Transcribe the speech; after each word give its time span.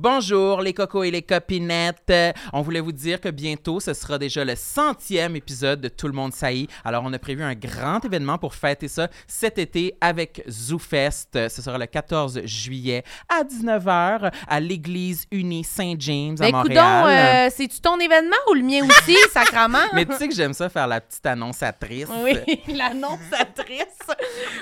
Bonjour 0.00 0.60
les 0.60 0.74
cocos 0.74 1.02
et 1.02 1.10
les 1.10 1.22
copinettes. 1.22 2.04
Euh, 2.10 2.32
On 2.52 2.62
voulait 2.62 2.78
vous 2.78 2.92
dire 2.92 3.20
que 3.20 3.28
bientôt, 3.30 3.80
ce 3.80 3.94
sera 3.94 4.16
déjà 4.16 4.44
le 4.44 4.54
centième 4.54 5.34
épisode 5.34 5.80
de 5.80 5.88
Tout 5.88 6.06
le 6.06 6.12
monde 6.12 6.32
saillit. 6.32 6.68
Alors, 6.84 7.02
on 7.04 7.12
a 7.12 7.18
prévu 7.18 7.42
un 7.42 7.56
grand 7.56 8.04
événement 8.04 8.38
pour 8.38 8.54
fêter 8.54 8.86
ça 8.86 9.08
cet 9.26 9.58
été 9.58 9.94
avec 10.00 10.44
ZooFest. 10.48 11.34
Euh, 11.34 11.48
Ce 11.48 11.62
sera 11.62 11.78
le 11.78 11.86
14 11.86 12.42
juillet 12.44 13.02
à 13.28 13.42
19h 13.42 14.32
à 14.46 14.60
l'église 14.60 15.24
unie 15.32 15.64
Saint-James 15.64 16.36
à 16.38 16.44
Ben, 16.44 16.52
Montréal. 16.52 17.48
euh, 17.48 17.52
c'est-tu 17.52 17.80
ton 17.80 17.98
événement 17.98 18.36
ou 18.52 18.54
le 18.54 18.62
mien 18.62 18.82
aussi, 18.88 19.16
sacrament? 19.32 19.78
Mais 19.94 20.06
tu 20.06 20.14
sais 20.14 20.28
que 20.28 20.34
j'aime 20.36 20.52
ça 20.54 20.68
faire 20.68 20.86
la 20.86 21.00
petite 21.00 21.26
annonçatrice. 21.26 22.06
Oui, 22.22 22.34
l'annonçatrice. 22.72 23.98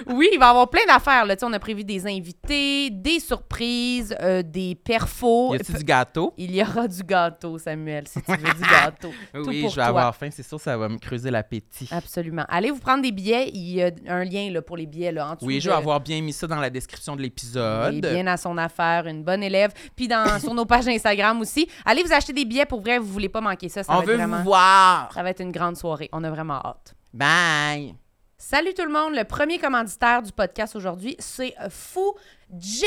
Oui, 0.06 0.30
il 0.32 0.38
va 0.38 0.46
y 0.46 0.48
avoir 0.48 0.70
plein 0.70 0.86
d'affaires. 0.86 1.26
là. 1.26 1.36
On 1.42 1.52
a 1.52 1.58
prévu 1.58 1.84
des 1.84 2.06
invités, 2.06 2.88
des 2.88 3.20
surprises, 3.20 4.16
euh, 4.22 4.42
des 4.42 4.74
perfos. 4.74 5.25
Y 5.52 5.56
a-tu 5.56 5.72
du 5.72 5.84
gâteau? 5.84 6.32
Il 6.36 6.54
y 6.54 6.62
aura 6.62 6.86
du 6.88 7.02
gâteau, 7.02 7.58
Samuel, 7.58 8.06
si 8.08 8.20
tu 8.22 8.30
veux 8.30 8.36
du 8.54 8.60
gâteau. 8.70 9.10
Tout 9.34 9.44
Oui, 9.48 9.62
pour 9.62 9.70
je 9.70 9.76
vais 9.76 9.82
toi. 9.82 9.84
avoir 9.86 10.14
faim. 10.16 10.28
C'est 10.30 10.42
sûr, 10.42 10.60
ça 10.60 10.76
va 10.76 10.88
me 10.88 10.98
creuser 10.98 11.30
l'appétit. 11.30 11.88
Absolument. 11.90 12.44
Allez 12.48 12.70
vous 12.70 12.78
prendre 12.80 13.02
des 13.02 13.12
billets. 13.12 13.50
Il 13.52 13.74
y 13.74 13.82
a 13.82 13.90
un 14.08 14.24
lien 14.24 14.50
là, 14.50 14.62
pour 14.62 14.76
les 14.76 14.86
billets 14.86 15.12
là, 15.12 15.28
en 15.30 15.34
dessous 15.34 15.46
Oui, 15.46 15.60
je 15.60 15.66
de- 15.66 15.70
vais 15.72 15.76
avoir 15.78 16.00
bien 16.00 16.20
mis 16.20 16.32
ça 16.32 16.46
dans 16.46 16.56
la 16.60 16.70
description 16.70 17.16
de 17.16 17.22
l'épisode. 17.22 18.00
Bien 18.00 18.26
à 18.26 18.36
son 18.36 18.56
affaire, 18.58 19.06
une 19.06 19.22
bonne 19.24 19.42
élève. 19.42 19.72
Puis 19.94 20.08
dans, 20.08 20.38
sur 20.40 20.54
nos 20.54 20.64
pages 20.66 20.88
Instagram 20.88 21.40
aussi. 21.40 21.68
Allez 21.84 22.02
vous 22.02 22.12
acheter 22.12 22.32
des 22.32 22.44
billets 22.44 22.66
pour 22.66 22.80
vrai, 22.80 22.98
vous 22.98 23.06
voulez 23.12 23.28
pas 23.28 23.40
manquer 23.40 23.68
ça. 23.68 23.82
ça 23.82 23.92
On 23.92 23.96
va 23.96 24.02
être 24.02 24.08
veut 24.08 24.16
vraiment, 24.16 24.38
vous 24.38 24.44
voir. 24.44 25.10
Ça 25.12 25.22
va 25.22 25.30
être 25.30 25.40
une 25.40 25.52
grande 25.52 25.76
soirée. 25.76 26.08
On 26.12 26.22
a 26.24 26.30
vraiment 26.30 26.60
hâte. 26.64 26.94
Bye. 27.12 27.94
Salut 28.38 28.74
tout 28.74 28.84
le 28.84 28.92
monde. 28.92 29.14
Le 29.14 29.24
premier 29.24 29.58
commanditaire 29.58 30.22
du 30.22 30.30
podcast 30.30 30.76
aujourd'hui, 30.76 31.16
c'est 31.18 31.54
Fou 31.70 32.14
Gin. 32.50 32.86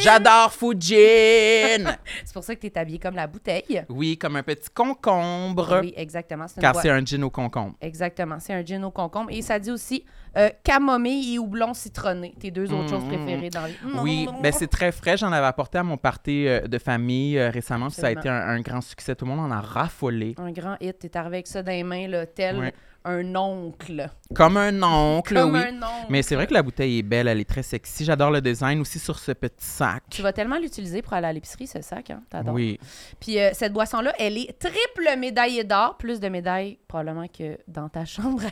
J'adore 0.00 0.52
Fujin. 0.52 0.96
C'est 2.24 2.32
pour 2.32 2.42
ça 2.42 2.54
que 2.56 2.60
tu 2.60 2.66
es 2.66 2.76
habillé 2.78 2.98
comme 2.98 3.14
la 3.14 3.26
bouteille. 3.28 3.84
oui, 3.88 4.18
comme 4.18 4.34
un 4.36 4.42
petit 4.42 4.68
concombre. 4.74 5.78
Oui, 5.82 5.94
exactement. 5.96 6.46
Car 6.60 6.74
c'est 6.74 6.90
un 6.90 7.04
gin 7.04 7.22
au 7.22 7.30
concombre. 7.30 7.76
Exactement. 7.80 8.38
C'est 8.40 8.52
un 8.52 8.64
gin 8.64 8.82
au 8.84 8.90
concombre. 8.90 9.30
Et 9.30 9.42
ça 9.42 9.58
dit 9.60 9.70
aussi 9.70 10.04
euh, 10.36 10.50
camomille 10.64 11.34
et 11.34 11.38
houblon 11.38 11.74
citronné. 11.74 12.34
Tes 12.40 12.50
deux 12.50 12.72
autres 12.72 12.88
choses 12.90 13.04
mm, 13.04 13.08
préférées 13.08 13.50
dans 13.50 13.66
les. 13.66 13.74
Oui, 14.00 14.28
ben 14.42 14.52
c'est 14.52 14.66
très 14.66 14.90
frais. 14.90 15.16
J'en 15.16 15.30
avais 15.30 15.46
apporté 15.46 15.78
à 15.78 15.84
mon 15.84 15.96
party 15.96 16.48
euh, 16.48 16.66
de 16.66 16.78
famille 16.78 17.38
euh, 17.38 17.50
récemment. 17.50 17.88
Ça 17.88 18.08
a 18.08 18.10
été 18.10 18.28
un, 18.28 18.34
un 18.34 18.60
grand 18.60 18.80
succès. 18.80 19.14
Tout 19.14 19.24
le 19.24 19.30
monde 19.30 19.40
en 19.40 19.54
a 19.54 19.60
raffolé. 19.60 20.34
Un 20.38 20.50
grand 20.50 20.76
hit. 20.80 20.98
T'es 20.98 21.16
arrivé 21.16 21.36
avec 21.36 21.46
ça 21.46 21.62
dans 21.62 21.70
les 21.70 21.84
mains, 21.84 22.08
là, 22.08 22.26
tel 22.26 22.72
un 23.06 23.34
oncle. 23.36 24.08
Comme 24.34 24.56
un 24.56 24.82
oncle, 24.82 25.34
Comme 25.34 25.54
oui. 25.54 25.60
un 25.60 25.76
oncle. 25.76 26.06
Mais 26.10 26.22
c'est 26.22 26.34
vrai 26.34 26.46
que 26.46 26.54
la 26.54 26.62
bouteille 26.62 26.98
est 26.98 27.02
belle. 27.02 27.28
Elle 27.28 27.40
est 27.40 27.48
très 27.48 27.62
sexy. 27.62 28.04
J'adore 28.04 28.30
le 28.30 28.40
design 28.56 28.80
aussi 28.80 28.98
sur 28.98 29.18
ce 29.18 29.32
petit 29.32 29.54
sac. 29.64 30.02
Tu 30.10 30.22
vas 30.22 30.32
tellement 30.32 30.58
l'utiliser 30.58 31.02
pour 31.02 31.12
aller 31.12 31.26
à 31.26 31.32
l'épicerie, 31.32 31.66
ce 31.66 31.82
sac, 31.82 32.10
hein? 32.10 32.22
T'adores. 32.30 32.54
Oui. 32.54 32.80
Puis 33.20 33.38
euh, 33.38 33.50
cette 33.52 33.72
boisson-là, 33.72 34.12
elle 34.18 34.38
est 34.38 34.58
triple 34.58 35.16
médaillée 35.18 35.64
d'or, 35.64 35.96
plus 35.98 36.20
de 36.20 36.28
médailles 36.28 36.78
probablement 36.88 37.26
que 37.28 37.58
dans 37.68 37.88
ta 37.88 38.04
chambre. 38.04 38.42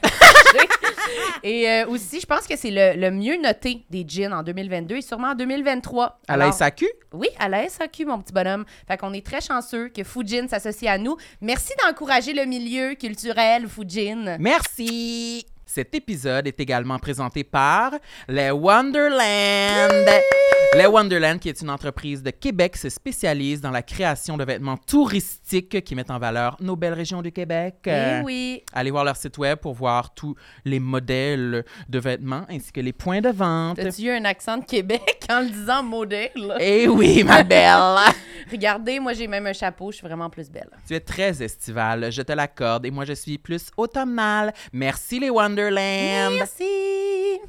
et 1.42 1.68
euh, 1.70 1.86
aussi, 1.86 2.20
je 2.20 2.26
pense 2.26 2.46
que 2.46 2.56
c'est 2.56 2.70
le, 2.70 3.00
le 3.00 3.10
mieux 3.10 3.40
noté 3.40 3.84
des 3.90 4.04
gins 4.06 4.32
en 4.32 4.42
2022 4.42 4.96
et 4.96 5.02
sûrement 5.02 5.28
en 5.28 5.34
2023. 5.34 6.20
À 6.28 6.36
la 6.36 6.52
SAQ? 6.52 6.86
Oui, 7.12 7.28
à 7.38 7.48
la 7.48 7.68
SAQ, 7.68 8.04
mon 8.04 8.20
petit 8.20 8.32
bonhomme. 8.32 8.64
Fait 8.86 8.96
qu'on 8.96 9.12
est 9.12 9.24
très 9.24 9.40
chanceux 9.40 9.88
que 9.88 10.04
Fujin 10.04 10.48
s'associe 10.48 10.90
à 10.90 10.98
nous. 10.98 11.16
Merci 11.40 11.72
d'encourager 11.82 12.34
le 12.34 12.44
milieu 12.44 12.94
culturel 12.94 13.68
Fujin. 13.68 14.36
Merci! 14.38 15.46
Cet 15.66 15.94
épisode 15.94 16.46
est 16.46 16.60
également 16.60 16.98
présenté 16.98 17.42
par 17.42 17.92
Les 18.28 18.50
Wonderland. 18.50 20.10
Les 20.76 20.86
Wonderland, 20.86 21.38
qui 21.38 21.48
est 21.48 21.60
une 21.62 21.70
entreprise 21.70 22.22
de 22.22 22.30
Québec, 22.30 22.76
se 22.76 22.88
spécialise 22.88 23.60
dans 23.60 23.70
la 23.70 23.82
création 23.82 24.36
de 24.36 24.44
vêtements 24.44 24.76
touristiques 24.76 25.84
qui 25.84 25.94
mettent 25.94 26.10
en 26.10 26.18
valeur 26.18 26.56
nos 26.60 26.74
belles 26.74 26.94
régions 26.94 27.22
du 27.22 27.30
Québec. 27.30 27.76
Eh 27.86 27.90
Euh, 27.90 28.22
oui. 28.24 28.62
Allez 28.72 28.90
voir 28.90 29.04
leur 29.04 29.16
site 29.16 29.38
web 29.38 29.58
pour 29.58 29.74
voir 29.74 30.12
tous 30.14 30.34
les 30.64 30.80
modèles 30.80 31.64
de 31.88 31.98
vêtements 32.00 32.44
ainsi 32.48 32.72
que 32.72 32.80
les 32.80 32.92
points 32.92 33.20
de 33.20 33.28
vente. 33.30 33.76
T'as-tu 33.76 34.02
eu 34.02 34.10
un 34.10 34.24
accent 34.24 34.58
de 34.58 34.64
Québec 34.64 35.24
en 35.30 35.40
le 35.40 35.50
disant 35.50 35.82
modèle? 35.84 36.56
Eh 36.60 36.88
oui, 36.88 37.22
ma 37.22 37.42
belle! 37.44 38.12
Regardez, 38.50 38.98
moi 39.00 39.12
j'ai 39.14 39.26
même 39.28 39.46
un 39.46 39.52
chapeau, 39.52 39.90
je 39.92 39.96
suis 39.98 40.06
vraiment 40.06 40.28
plus 40.28 40.50
belle. 40.50 40.68
tu 40.86 40.94
es 40.94 41.00
très 41.00 41.42
estivale, 41.42 42.10
je 42.12 42.20
te 42.22 42.32
l'accorde, 42.32 42.84
et 42.84 42.90
moi 42.90 43.04
je 43.04 43.12
suis 43.14 43.38
plus 43.38 43.70
automnale. 43.76 44.52
Merci 44.72 45.20
les 45.20 45.30
Wonderland! 45.30 45.53
Merci. 45.56 47.40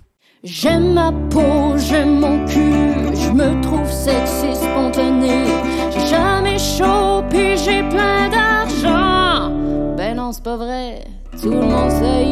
J'aime 0.43 0.93
ma 0.93 1.11
peau, 1.31 1.75
j'aime 1.77 2.19
mon 2.19 2.45
cul, 2.45 3.15
je 3.15 3.31
me 3.31 3.59
trouve 3.63 3.91
sexy 3.91 4.55
spontané. 4.55 5.45
J'ai 5.91 6.07
jamais 6.07 6.59
chaud, 6.59 7.23
puis 7.29 7.57
j'ai 7.57 7.81
plein 7.89 8.29
d'argent. 8.29 9.49
Ben 9.97 10.17
non, 10.17 10.31
c'est 10.31 10.43
pas 10.43 10.55
vrai, 10.55 11.05
tout 11.41 11.49
le 11.49 11.61
monde 11.61 11.89
sait. 11.89 12.25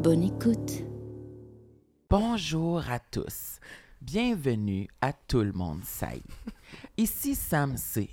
Bonne 0.00 0.22
écoute. 0.22 0.84
Bonjour 2.08 2.84
à 2.88 3.00
tous. 3.00 3.58
Bienvenue 4.00 4.86
à 5.00 5.12
Tout 5.12 5.40
le 5.40 5.52
monde 5.52 5.82
sait. 5.82 6.22
Ici 6.96 7.34
Sam 7.34 7.76
Cyr. 7.76 8.06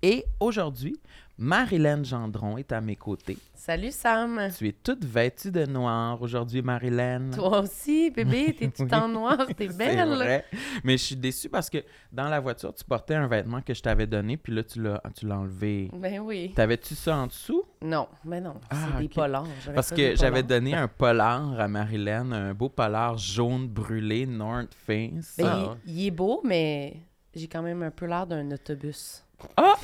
Et 0.00 0.24
aujourd'hui, 0.38 0.96
Marilyn 1.42 2.04
Gendron 2.04 2.56
est 2.56 2.70
à 2.70 2.80
mes 2.80 2.94
côtés. 2.94 3.36
Salut 3.52 3.90
Sam. 3.90 4.48
Tu 4.56 4.68
es 4.68 4.72
toute 4.72 5.04
vêtue 5.04 5.50
de 5.50 5.66
noir 5.66 6.22
aujourd'hui, 6.22 6.62
Marilyn. 6.62 7.30
Toi 7.34 7.62
aussi, 7.62 8.12
bébé, 8.12 8.54
t'es 8.58 8.68
tout 8.68 8.94
en 8.94 9.08
noir, 9.08 9.48
t'es 9.56 9.66
C'est 9.68 9.76
belle. 9.76 10.08
vrai. 10.10 10.44
Mais 10.84 10.96
je 10.96 11.02
suis 11.02 11.16
déçue 11.16 11.48
parce 11.48 11.68
que 11.68 11.78
dans 12.12 12.28
la 12.28 12.38
voiture, 12.38 12.72
tu 12.72 12.84
portais 12.84 13.16
un 13.16 13.26
vêtement 13.26 13.60
que 13.60 13.74
je 13.74 13.82
t'avais 13.82 14.06
donné, 14.06 14.36
puis 14.36 14.54
là, 14.54 14.62
tu 14.62 14.80
l'as, 14.80 15.02
tu 15.16 15.26
l'as 15.26 15.38
enlevé. 15.38 15.90
Ben 15.92 16.20
oui. 16.20 16.52
T'avais-tu 16.54 16.94
ça 16.94 17.16
en 17.16 17.26
dessous? 17.26 17.64
Non, 17.82 18.06
mais 18.24 18.40
non, 18.40 18.54
c'est 18.70 18.78
Ah, 18.94 18.98
des 19.00 19.06
ok. 19.06 19.14
polars. 19.14 19.48
Parce 19.74 19.90
que 19.90 19.96
des 19.96 20.16
j'avais 20.16 20.44
donné 20.44 20.74
un 20.74 20.86
polar 20.86 21.58
à 21.58 21.66
Marilyn, 21.66 22.30
un 22.30 22.54
beau 22.54 22.68
polar 22.68 23.18
jaune 23.18 23.66
brûlé 23.66 24.26
North 24.26 24.72
Face. 24.86 25.34
Ben, 25.38 25.46
Ah, 25.48 25.76
il, 25.86 25.92
il 26.02 26.06
est 26.06 26.10
beau, 26.12 26.40
mais 26.44 26.98
j'ai 27.34 27.48
quand 27.48 27.62
même 27.62 27.82
un 27.82 27.90
peu 27.90 28.06
l'air 28.06 28.28
d'un 28.28 28.48
autobus. 28.52 29.24
Ah! 29.56 29.74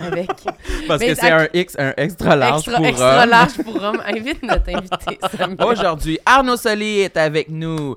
Avec 0.00 0.28
Parce 0.88 1.00
mais 1.00 1.08
que 1.08 1.14
c'est 1.14 1.30
à- 1.30 1.40
un 1.42 1.48
X, 1.52 1.76
un 1.78 1.92
extra 1.96 2.36
large 2.36 2.58
extra, 2.60 2.76
pour 2.76 2.86
extra 2.86 3.26
large 3.26 3.52
pour 3.64 3.82
homme. 3.82 4.02
Invite 4.06 4.42
notre 4.42 4.68
invité. 4.76 5.18
Aujourd'hui, 5.64 6.18
Arnaud 6.24 6.56
Soli 6.56 7.00
est 7.00 7.16
avec 7.16 7.48
nous. 7.48 7.96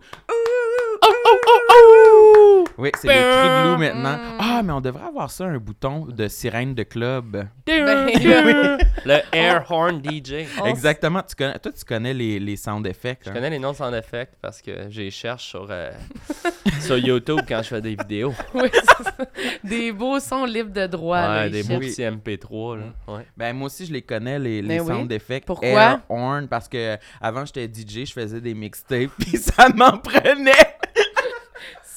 Oui, 2.78 2.91
c'est 3.00 3.08
le 3.08 3.13
cri 3.13 3.47
de 3.50 3.72
loup 3.72 3.78
maintenant. 3.80 4.18
Mm. 4.18 4.38
Ah, 4.40 4.62
mais 4.63 4.74
on 4.74 4.81
devrait 4.81 5.06
avoir 5.08 5.31
ça, 5.31 5.46
un 5.46 5.58
bouton 5.58 6.06
de 6.06 6.28
sirène 6.28 6.74
de 6.75 6.84
club. 6.84 7.47
Ben, 7.66 7.86
là, 7.86 8.78
Le 9.06 9.19
Air 9.36 9.66
Horn 9.69 10.02
DJ. 10.03 10.46
on- 10.62 10.66
Exactement. 10.66 11.22
Tu 11.24 11.35
connais, 11.35 11.58
toi, 11.59 11.72
tu 11.72 11.85
connais 11.85 12.14
les, 12.14 12.40
les 12.40 12.56
sound 12.58 12.85
effects. 12.88 13.22
Je 13.25 13.30
hein? 13.30 13.34
connais 13.34 13.50
les 13.52 13.59
noms 13.59 13.74
sans 13.74 13.94
effet 13.94 14.30
parce 14.41 14.62
que 14.62 14.90
je 14.90 15.02
les 15.02 15.12
cherche 15.12 15.46
sur, 15.46 15.68
euh, 15.69 15.91
sur 16.81 16.97
YouTube 16.97 17.40
quand 17.47 17.62
je 17.64 17.68
fais 17.69 17.81
des 17.81 17.96
vidéos. 17.96 18.34
Oui, 18.53 18.69
c'est 18.74 19.03
ça. 19.03 19.12
Des 19.64 19.91
beaux 19.91 20.19
sons 20.19 20.46
libres 20.46 20.72
de 20.74 20.88
droit. 20.88 21.22
là, 21.22 21.35
Ouais, 21.41 21.47
il 21.47 21.52
des 21.52 21.64
beaux 21.64 21.80
petits 21.80 22.02
MP3. 22.02 22.78
Là. 22.80 22.84
Ouais. 23.08 23.25
Ben, 23.38 23.53
moi 23.56 23.68
aussi, 23.68 23.85
je 23.85 23.94
les 23.94 24.02
connais, 24.02 24.40
les, 24.40 24.62
les 24.62 24.80
Ben 24.80 24.81
oui. 24.81 24.88
sound 24.88 25.12
effects. 25.12 25.46
Pourquoi? 25.46 25.68
Air 25.69 26.00
horn, 26.09 26.47
parce 26.47 26.68
que 26.68 26.97
avant 27.22 27.46
j'étais 27.46 27.68
DJ, 27.68 28.06
je 28.06 28.14
faisais 28.14 28.41
des 28.41 28.53
mixtapes, 28.53 29.12
puis 29.19 29.38
ça 29.38 29.69
m'en 29.69 29.97
prenait. 29.97 30.75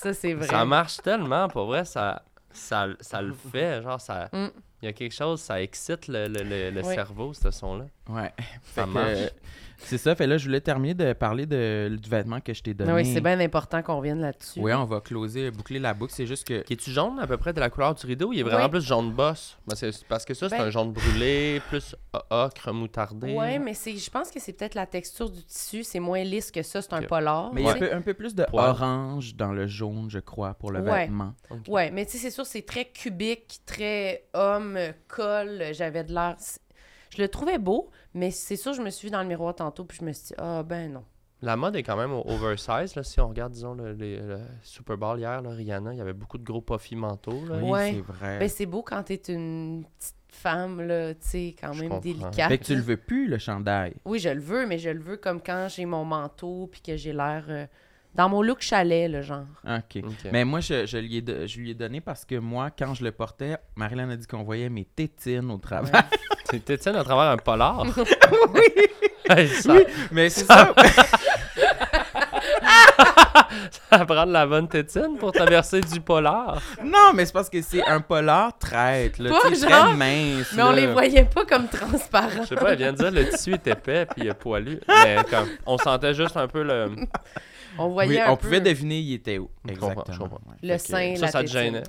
Ça, 0.00 0.14
c'est 0.14 0.34
vrai. 0.34 0.46
Ça 0.46 0.64
marche 0.64 0.98
tellement, 0.98 1.48
pour 1.48 1.66
vrai, 1.66 1.84
ça, 1.84 2.22
ça, 2.52 2.86
ça 3.00 3.20
le 3.22 3.32
fait. 3.34 3.82
Genre, 3.82 4.00
ça. 4.00 4.28
Mm. 4.32 4.46
Il 4.82 4.86
y 4.86 4.88
a 4.88 4.92
quelque 4.92 5.12
chose, 5.14 5.40
ça 5.40 5.60
excite 5.60 6.06
le, 6.06 6.28
le, 6.28 6.42
le, 6.44 6.70
le 6.70 6.82
Oui. 6.84 6.94
cerveau, 6.94 7.34
ce 7.34 7.50
son-là. 7.50 7.86
Ouais. 8.08 8.32
Ça 8.62 8.84
Fait 8.84 8.86
marche. 8.86 9.30
C'est 9.78 9.98
ça. 9.98 10.14
Fait 10.14 10.26
là, 10.26 10.36
je 10.38 10.44
voulais 10.46 10.60
terminer 10.60 10.94
de 10.94 11.12
parler 11.12 11.46
de, 11.46 11.96
du 12.00 12.08
vêtement 12.10 12.40
que 12.40 12.52
je 12.52 12.62
t'ai 12.62 12.74
donné. 12.74 12.92
Oui, 12.92 13.06
c'est 13.06 13.20
bien 13.20 13.38
important 13.40 13.82
qu'on 13.82 13.96
revienne 13.98 14.20
là-dessus. 14.20 14.60
Oui, 14.60 14.72
on 14.74 14.84
va 14.84 15.00
closer, 15.00 15.50
boucler 15.50 15.78
la 15.78 15.94
boucle. 15.94 16.12
C'est 16.14 16.26
juste 16.26 16.46
que. 16.46 16.62
Qui 16.62 16.72
est-tu 16.74 16.90
jaune 16.90 17.18
à 17.20 17.26
peu 17.26 17.36
près 17.36 17.52
de 17.52 17.60
la 17.60 17.70
couleur 17.70 17.94
du 17.94 18.04
rideau? 18.06 18.32
Il 18.32 18.40
est 18.40 18.42
vraiment 18.42 18.64
Oui. 18.64 18.70
plus 18.70 18.82
jaune 18.82 19.12
boss. 19.12 19.56
Parce 19.68 19.80
que, 19.80 19.90
parce 20.08 20.24
que 20.24 20.34
ça, 20.34 20.48
c'est 20.48 20.58
Ben- 20.58 20.64
un 20.66 20.70
jaune 20.70 20.92
brûlé, 20.92 21.60
plus 21.68 21.94
ocre, 22.30 22.72
moutardé. 22.72 23.34
Ouais, 23.34 23.58
mais 23.58 23.74
c'est, 23.74 23.96
je 23.96 24.10
pense 24.10 24.30
que 24.30 24.40
c'est 24.40 24.52
peut-être 24.52 24.74
la 24.74 24.86
texture 24.86 25.30
du 25.30 25.42
tissu. 25.44 25.82
C'est 25.84 26.00
moins 26.00 26.22
lisse 26.24 26.50
que 26.50 26.62
ça. 26.62 26.82
C'est 26.82 26.92
un 26.92 27.02
polar. 27.02 27.52
Mais 27.54 27.62
il 27.62 27.66
y 27.66 27.68
a 27.68 27.72
un 27.74 27.78
peu, 27.78 27.92
un 27.94 28.00
peu 28.00 28.14
plus 28.14 28.34
de 28.34 28.44
Poil. 28.44 28.68
orange 28.70 29.34
dans 29.36 29.52
le 29.52 29.66
jaune, 29.66 30.10
je 30.10 30.18
crois, 30.18 30.54
pour 30.54 30.70
le 30.72 30.80
Ouais. 30.80 31.02
vêtement. 31.02 31.34
Ouais, 31.68 31.90
mais 31.90 32.04
tu 32.06 32.12
sais, 32.12 32.18
c'est 32.18 32.30
sûr, 32.30 32.46
c'est 32.46 32.62
très 32.66 32.86
cubique, 32.86 33.60
très 33.66 34.24
homme, 34.34 34.76
colle. 35.06 35.62
J'avais 35.72 36.04
de 36.04 36.12
l'air. 36.12 36.36
Je 37.16 37.22
le 37.22 37.28
trouvais 37.28 37.58
beau, 37.58 37.90
mais 38.18 38.30
c'est 38.30 38.56
sûr, 38.56 38.72
je 38.74 38.82
me 38.82 38.90
suis 38.90 39.06
vue 39.08 39.12
dans 39.12 39.22
le 39.22 39.28
miroir 39.28 39.54
tantôt, 39.54 39.84
puis 39.84 39.98
je 40.00 40.04
me 40.04 40.12
suis 40.12 40.28
dit, 40.28 40.34
ah 40.38 40.62
ben 40.62 40.92
non. 40.92 41.04
La 41.40 41.54
mode 41.56 41.76
est 41.76 41.84
quand 41.84 41.96
même 41.96 42.10
oversize. 42.12 42.96
Là, 42.96 43.04
si 43.04 43.20
on 43.20 43.28
regarde, 43.28 43.52
disons, 43.52 43.74
le, 43.74 43.92
le 43.94 44.40
Super 44.62 44.98
Bowl 44.98 45.18
hier, 45.20 45.40
là, 45.40 45.50
Rihanna, 45.50 45.92
il 45.94 45.98
y 45.98 46.00
avait 46.00 46.12
beaucoup 46.12 46.36
de 46.36 46.42
gros 46.44 46.60
puffy 46.60 46.96
manteaux. 46.96 47.44
Là. 47.46 47.58
Oui, 47.62 47.70
Ouais. 47.70 47.92
c'est 47.94 48.00
vrai. 48.12 48.38
Ben 48.40 48.48
c'est 48.48 48.66
beau 48.66 48.82
quand 48.82 49.04
t'es 49.04 49.20
une 49.28 49.84
petite 50.00 50.16
femme, 50.32 50.80
là, 50.82 51.14
tu 51.14 51.20
sais, 51.28 51.56
quand 51.60 51.72
Je 51.74 51.80
même 51.82 51.90
comprends. 51.90 52.02
délicate. 52.02 52.48
Fait 52.48 52.58
que 52.58 52.64
tu 52.64 52.74
le 52.74 52.82
veux 52.82 52.96
plus, 52.96 53.28
le 53.28 53.38
chandail? 53.38 53.94
Oui, 54.04 54.18
je 54.18 54.30
le 54.30 54.40
veux, 54.40 54.66
mais 54.66 54.78
je 54.78 54.90
le 54.90 54.98
veux 55.00 55.16
comme 55.16 55.40
quand 55.40 55.68
j'ai 55.70 55.84
mon 55.84 56.04
manteau, 56.04 56.68
puis 56.72 56.80
que 56.80 56.96
j'ai 56.96 57.12
l'air 57.12 57.44
euh, 57.48 57.66
Dans 58.18 58.28
mon 58.28 58.42
look 58.42 58.62
chalet, 58.62 59.08
le 59.08 59.22
genre. 59.22 59.44
OK. 59.64 60.02
Ok. 60.02 60.30
Mais 60.32 60.44
moi, 60.44 60.58
je, 60.58 60.86
je, 60.86 60.98
lui 60.98 61.18
ai 61.18 61.46
je 61.46 61.60
lui 61.60 61.70
ai 61.70 61.74
donné 61.74 62.00
parce 62.00 62.24
que 62.24 62.34
moi, 62.34 62.68
quand 62.76 62.92
je 62.92 63.04
le 63.04 63.12
portais, 63.12 63.58
Marilyn 63.76 64.10
a 64.10 64.16
dit 64.16 64.26
qu'on 64.26 64.42
voyait 64.42 64.68
mes 64.68 64.84
tétines 64.84 65.48
au 65.52 65.58
travail. 65.58 65.92
T'étais 66.50 66.88
à 66.88 67.04
travers 67.04 67.30
un 67.32 67.36
polar? 67.36 67.86
oui! 68.54 69.46
ça, 69.46 69.72
Mais 70.10 70.30
c'est 70.30 70.46
ça. 70.46 70.74
ça 73.88 73.98
prend 74.04 74.26
de 74.26 74.32
la 74.32 74.46
bonne 74.46 74.66
tétine 74.66 75.16
pour 75.16 75.30
traverser 75.30 75.80
du 75.80 76.00
polar? 76.00 76.60
non, 76.82 77.12
mais 77.14 77.24
c'est 77.24 77.32
parce 77.32 77.48
que 77.48 77.62
c'est 77.62 77.86
un 77.86 78.00
polar 78.00 78.58
traître, 78.58 79.22
là. 79.22 79.30
Pas 79.30 79.54
genre, 79.54 79.70
très 79.70 79.94
mince. 79.94 80.52
Mais 80.56 80.62
on 80.64 80.70
là. 80.70 80.76
les 80.80 80.86
voyait 80.88 81.24
pas 81.24 81.44
comme 81.44 81.68
transparents. 81.68 82.42
Je 82.42 82.48
sais 82.48 82.56
pas, 82.56 82.72
elle 82.72 82.78
vient 82.78 82.92
de 82.92 82.98
dire 82.98 83.12
le 83.12 83.28
tissu 83.28 83.52
est 83.52 83.66
épais 83.68 84.06
puis 84.06 84.28
poilu. 84.40 84.80
Mais 84.88 85.18
comme, 85.30 85.48
on 85.66 85.78
sentait 85.78 86.14
juste 86.14 86.36
un 86.36 86.48
peu 86.48 86.64
le. 86.64 86.90
On 87.78 87.88
voyait 87.88 88.10
Oui, 88.10 88.18
un 88.20 88.30
on 88.32 88.36
peu 88.36 88.42
pouvait 88.46 88.60
deviner 88.60 88.98
il 88.98 89.14
était 89.14 89.38
où. 89.38 89.50
Je 89.64 89.72
comprends, 89.74 89.88
Exactement. 89.90 90.14
je 90.14 90.18
comprends. 90.20 90.50
Ouais. 90.50 90.56
le 90.68 90.78
sein, 90.78 91.16
Ça, 91.16 91.26
la 91.26 91.30
ça 91.32 91.42
te 91.42 91.48
gênait? 91.48 91.82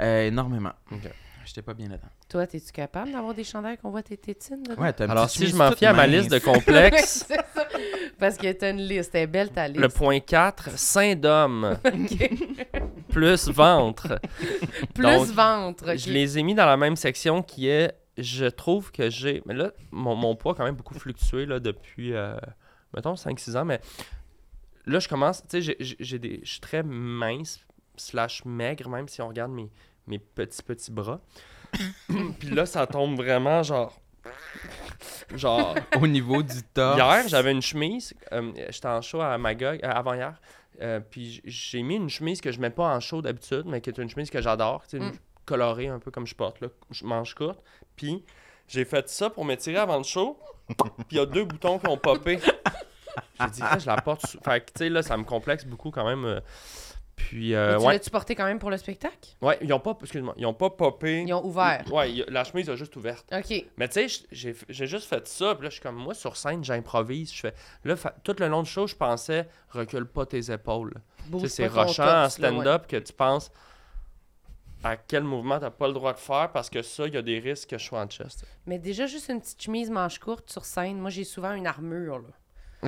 euh, 0.00 0.26
énormément. 0.28 0.72
Ok. 0.90 1.10
J'étais 1.44 1.62
pas 1.62 1.74
bien 1.74 1.88
là-dedans. 1.88 2.06
Toi, 2.28 2.44
es-tu 2.44 2.60
capable 2.72 3.10
d'avoir 3.10 3.34
des 3.34 3.42
chandails 3.42 3.76
qu'on 3.76 3.90
voit 3.90 4.04
tes 4.04 4.16
tétines 4.16 4.62
dedans? 4.62 4.80
Ouais, 4.80 4.92
Alors, 5.02 5.28
si 5.28 5.48
je 5.48 5.56
m'en 5.56 5.72
fie 5.72 5.86
à 5.86 5.92
ma 5.92 6.06
liste 6.06 6.30
de 6.30 6.38
complexes, 6.52 7.24
c'est 7.26 7.34
ça. 7.52 7.66
Parce 8.16 8.36
que 8.36 8.52
t'as 8.52 8.70
une 8.70 8.76
liste. 8.80 9.12
Elle 9.16 9.22
est 9.22 9.26
belle, 9.26 9.50
ta 9.50 9.66
liste. 9.66 9.80
le 9.80 9.88
point 9.88 10.20
4, 10.20 10.70
sein 10.78 11.16
d'homme 11.16 11.76
OK. 11.84 12.30
plus 13.08 13.48
ventre. 13.48 14.20
Plus 14.94 15.02
Donc, 15.02 15.26
ventre. 15.28 15.96
Je 15.96 16.10
les 16.12 16.38
ai 16.38 16.44
mis 16.44 16.54
dans 16.54 16.64
la 16.66 16.76
même 16.76 16.94
section 16.94 17.42
qui 17.42 17.66
est, 17.68 17.92
je 18.18 18.46
trouve 18.46 18.92
que 18.92 19.10
j'ai, 19.10 19.42
mais 19.44 19.54
là, 19.54 19.72
mon, 19.90 20.14
mon 20.14 20.36
poids 20.36 20.52
a 20.52 20.54
quand 20.54 20.64
même 20.64 20.76
beaucoup 20.76 20.94
fluctué 20.94 21.44
là, 21.44 21.58
depuis, 21.58 22.14
euh, 22.14 22.36
mettons, 22.94 23.14
5-6 23.14 23.56
ans, 23.56 23.64
mais 23.64 23.80
là, 24.86 24.98
je 24.98 25.08
commence, 25.08 25.42
tu 25.48 25.62
sais, 25.62 25.76
j'ai- 25.80 26.18
des, 26.18 26.40
je 26.42 26.50
suis 26.52 26.60
très 26.60 26.82
mince, 26.82 27.60
slash 27.96 28.44
maigre, 28.44 28.88
même 28.88 29.08
si 29.08 29.20
on 29.22 29.28
regarde 29.28 29.52
mes, 29.52 29.70
mes 30.06 30.18
petits, 30.18 30.62
petits 30.62 30.90
bras. 30.90 31.20
Puis 32.38 32.50
là, 32.50 32.66
ça 32.66 32.86
tombe 32.86 33.16
vraiment, 33.16 33.62
genre, 33.62 33.98
genre, 35.34 35.74
Au 36.00 36.06
niveau 36.06 36.42
du 36.42 36.62
torse. 36.74 36.96
Hier, 36.98 37.28
j'avais 37.28 37.52
une 37.52 37.62
chemise. 37.62 38.14
euh, 38.32 38.52
J'étais 38.70 38.88
en 38.88 39.00
show 39.02 39.20
à 39.20 39.36
Magog, 39.38 39.80
euh, 39.82 39.88
avant 39.90 40.14
hier. 40.14 40.40
euh, 40.80 41.00
puis 41.00 41.40
j'ai 41.44 41.82
mis 41.82 41.96
une 41.96 42.08
chemise 42.10 42.40
que 42.40 42.50
je 42.52 42.60
mets 42.60 42.70
pas 42.70 42.94
en 42.94 43.00
show 43.00 43.22
d'habitude, 43.22 43.64
mais 43.66 43.80
qui 43.80 43.90
est 43.90 43.98
une 43.98 44.08
chemise 44.08 44.30
que 44.30 44.40
j'adore. 44.40 44.82
tu 44.86 44.98
sais, 44.98 45.04
Mm. 45.04 45.12
colorée 45.44 45.88
un 45.88 45.98
peu 45.98 46.10
comme 46.10 46.26
je 46.26 46.34
porte, 46.34 46.60
là, 46.60 46.68
je 46.90 47.04
manche 47.04 47.34
courte. 47.34 47.60
Puis 47.96 48.24
j'ai 48.68 48.84
fait 48.84 49.08
ça 49.08 49.28
pour 49.30 49.44
m'étirer 49.44 49.76
avant 49.78 49.98
le 49.98 50.04
show. 50.04 50.38
Puis 50.68 50.76
il 51.12 51.16
y 51.16 51.20
a 51.20 51.26
deux 51.26 51.44
boutons 51.44 51.78
qui 51.78 51.88
ont 51.88 51.98
popé. 51.98 52.38
J'ai 53.40 53.46
dit, 53.50 53.60
Ah, 53.62 53.78
je 53.78 53.86
la 53.86 53.96
porte. 54.00 54.26
sous- 54.26 54.40
Fait 54.40 54.60
que, 54.60 54.66
tu 54.66 54.78
sais, 54.78 54.88
là, 54.88 55.02
ça 55.02 55.16
me 55.16 55.24
complexe 55.24 55.64
beaucoup 55.64 55.90
quand 55.90 56.06
même. 56.06 56.24
euh. 56.24 56.40
Puis, 57.14 57.54
euh, 57.54 57.78
tu 57.78 57.84
ouais. 57.84 57.92
l'as-tu 57.92 58.10
porté 58.10 58.34
quand 58.34 58.46
même 58.46 58.58
pour 58.58 58.70
le 58.70 58.76
spectacle? 58.78 59.16
Ouais, 59.42 59.56
ils 59.60 59.72
ont 59.72 59.78
pas, 59.78 59.96
excuse-moi, 60.00 60.34
ils 60.38 60.46
ont 60.46 60.54
pas 60.54 60.70
popé. 60.70 61.22
Ils 61.26 61.32
ont 61.34 61.44
ouvert. 61.44 61.84
Ouais, 61.92 62.22
a- 62.22 62.30
la 62.30 62.42
chemise 62.42 62.68
a 62.70 62.74
juste 62.74 62.96
ouverte. 62.96 63.26
OK. 63.32 63.64
Mais 63.76 63.86
tu 63.88 64.08
sais, 64.08 64.24
j'ai 64.32 64.86
juste 64.86 65.06
fait 65.08 65.28
ça, 65.28 65.54
puis 65.54 65.64
là, 65.64 65.68
je 65.68 65.74
suis 65.74 65.82
comme, 65.82 65.96
moi, 65.96 66.14
sur 66.14 66.36
scène, 66.36 66.64
j'improvise, 66.64 67.32
je 67.32 67.40
fais... 67.42 67.54
Là, 67.84 67.96
fa- 67.96 68.14
tout 68.24 68.34
le 68.38 68.48
long 68.48 68.62
du 68.62 68.70
show, 68.70 68.86
je 68.86 68.96
pensais, 68.96 69.46
recule 69.70 70.06
pas 70.06 70.24
tes 70.26 70.50
épaules. 70.50 70.94
C'est 71.46 71.68
rochant 71.68 72.02
en 72.02 72.24
ouais. 72.24 72.30
stand-up 72.30 72.86
que 72.88 72.96
tu 72.96 73.12
penses 73.12 73.52
à 74.82 74.96
quel 74.96 75.22
mouvement 75.22 75.60
t'as 75.60 75.70
pas 75.70 75.86
le 75.86 75.92
droit 75.92 76.14
de 76.14 76.18
faire, 76.18 76.50
parce 76.50 76.68
que 76.70 76.82
ça, 76.82 77.06
il 77.06 77.14
y 77.14 77.16
a 77.16 77.22
des 77.22 77.38
risques 77.38 77.68
que 77.70 77.78
je 77.78 77.84
sois 77.84 78.00
en 78.00 78.08
chest. 78.08 78.44
Mais 78.66 78.78
déjà, 78.80 79.06
juste 79.06 79.28
une 79.28 79.40
petite 79.40 79.62
chemise 79.62 79.90
manche 79.90 80.18
courte 80.18 80.50
sur 80.50 80.64
scène. 80.64 80.98
Moi, 80.98 81.10
j'ai 81.10 81.24
souvent 81.24 81.52
une 81.52 81.66
armure, 81.68 82.18
là. 82.18 82.28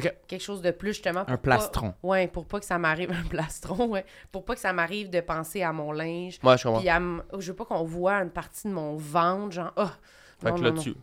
Quelque 0.00 0.40
chose 0.42 0.60
de 0.62 0.70
plus, 0.72 0.94
justement. 0.94 1.24
pour 1.24 1.32
Un 1.34 1.36
plastron. 1.36 1.90
Pas... 1.92 1.96
Ouais, 2.02 2.26
pour 2.28 2.46
pas 2.46 2.58
que 2.60 2.66
ça 2.66 2.78
m'arrive... 2.78 3.10
Un 3.24 3.28
plastron, 3.28 3.86
ouais. 3.88 4.04
Pour 4.32 4.44
pas 4.44 4.54
que 4.54 4.60
ça 4.60 4.72
m'arrive 4.72 5.08
de 5.10 5.20
penser 5.20 5.62
à 5.62 5.72
mon 5.72 5.92
linge. 5.92 6.38
Moi, 6.42 6.56
je 6.56 6.64
comprends. 6.64 6.80
Puis 6.80 6.88
à 6.88 6.96
m- 6.96 7.22
oh, 7.32 7.40
je 7.40 7.52
veux 7.52 7.56
pas 7.56 7.64
qu'on 7.64 7.84
voit 7.84 8.14
une 8.16 8.30
partie 8.30 8.66
de 8.68 8.72
mon 8.72 8.96
ventre, 8.96 9.52
genre... 9.52 9.72
Oh, 9.76 9.86
Fait 10.40 10.50
non, 10.50 10.56
que 10.56 10.62
là, 10.62 10.70
non, 10.72 10.80
tu... 10.82 10.94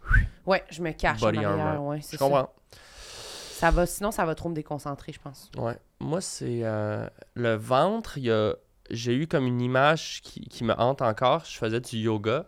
Ouais, 0.46 0.64
je 0.70 0.82
me 0.82 0.92
cache 0.92 1.22
en 1.24 1.28
Body 1.28 1.38
arrière, 1.38 1.66
armor. 1.66 1.88
ouais, 1.88 2.02
Je 2.02 2.08
ça. 2.08 2.18
comprends. 2.18 2.50
Ça 2.72 3.72
va, 3.72 3.86
sinon, 3.86 4.12
ça 4.12 4.26
va 4.26 4.36
trop 4.36 4.50
me 4.50 4.56
déconcentrer, 4.56 5.14
je 5.14 5.20
pense. 5.20 5.50
Ouais. 5.58 5.78
Moi, 6.00 6.20
c'est 6.20 6.62
euh, 6.64 7.08
le 7.36 7.56
ventre, 7.56 8.18
il 8.18 8.24
y 8.26 8.32
a... 8.32 8.56
J'ai 8.90 9.14
eu 9.16 9.28
comme 9.28 9.46
une 9.48 9.62
image 9.62 10.22
qui, 10.24 10.42
qui 10.50 10.64
me 10.66 10.74
hante 10.78 11.02
encore. 11.02 11.46
Je 11.46 11.58
faisais 11.58 11.80
du 11.80 11.96
yoga. 11.98 12.46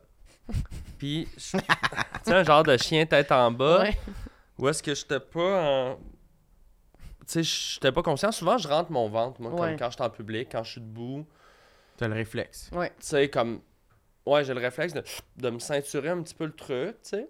Puis, 0.97 1.29
je- 1.37 1.57
tu 1.57 1.63
sais, 2.23 2.33
un 2.33 2.43
genre 2.43 2.63
de 2.63 2.75
chien 2.75 3.05
tête 3.05 3.31
en 3.31 3.49
bas. 3.51 3.83
Ouais. 3.83 3.97
Ou 4.57 4.67
est-ce 4.67 4.83
que 4.83 4.93
j'étais 4.93 5.19
pas 5.21 5.61
en. 5.63 5.97
Tu 7.27 7.43
sais, 7.43 7.43
j'étais 7.43 7.91
pas 7.91 8.03
conscient. 8.03 8.31
Souvent, 8.31 8.57
je 8.57 8.67
rentre 8.67 8.91
mon 8.91 9.07
ventre, 9.09 9.41
moi, 9.41 9.51
Ouais. 9.53 9.69
comme 9.69 9.77
quand 9.79 9.89
je 9.89 9.95
suis 9.95 10.03
en 10.03 10.09
public, 10.09 10.49
quand 10.51 10.63
je 10.63 10.71
suis 10.73 10.81
debout. 10.81 11.25
T'as 11.97 12.07
le 12.07 12.13
réflexe. 12.15 12.69
Tu 12.71 12.79
sais, 12.99 13.29
comme. 13.29 13.61
Ouais, 14.25 14.43
j'ai 14.45 14.53
le 14.53 14.59
réflexe 14.61 14.93
de, 14.93 15.03
de 15.37 15.49
me 15.49 15.59
ceinturer 15.59 16.09
un 16.09 16.21
petit 16.21 16.33
peu 16.35 16.45
le 16.45 16.53
truc, 16.53 16.95
tu 17.03 17.09
sais. 17.09 17.27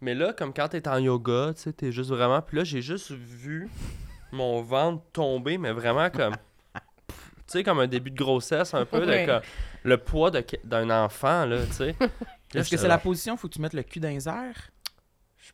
Mais 0.00 0.14
là, 0.14 0.32
comme 0.34 0.52
quand 0.52 0.68
t'es 0.68 0.86
en 0.88 0.98
yoga, 0.98 1.52
tu 1.54 1.62
sais, 1.62 1.72
t'es 1.72 1.90
juste 1.92 2.10
vraiment. 2.10 2.40
Puis 2.42 2.58
là, 2.58 2.64
j'ai 2.64 2.82
juste 2.82 3.10
vu 3.12 3.68
mon 4.32 4.60
ventre 4.62 5.02
tomber, 5.12 5.56
mais 5.58 5.72
vraiment 5.72 6.10
comme. 6.10 6.34
Tu 7.48 7.58
sais, 7.58 7.62
comme 7.62 7.78
un 7.78 7.86
début 7.86 8.10
de 8.10 8.16
grossesse, 8.16 8.74
un 8.74 8.84
peu, 8.84 9.06
Ouais. 9.06 9.24
de 9.24 9.30
comme 9.30 9.40
le 9.84 9.98
poids 9.98 10.32
d'un 10.64 10.90
enfant, 10.90 11.46
là, 11.46 11.64
tu 11.64 11.72
sais. 11.74 11.94
Est-ce 12.52 12.68
que 12.68 12.76
c'est 12.76 12.88
la 12.88 12.98
position, 12.98 13.36
faut 13.36 13.46
que 13.46 13.52
tu 13.54 13.60
mettes 13.60 13.72
le 13.72 13.84
cul 13.84 14.00
dans 14.00 14.08
les 14.08 14.28
airs? 14.28 14.70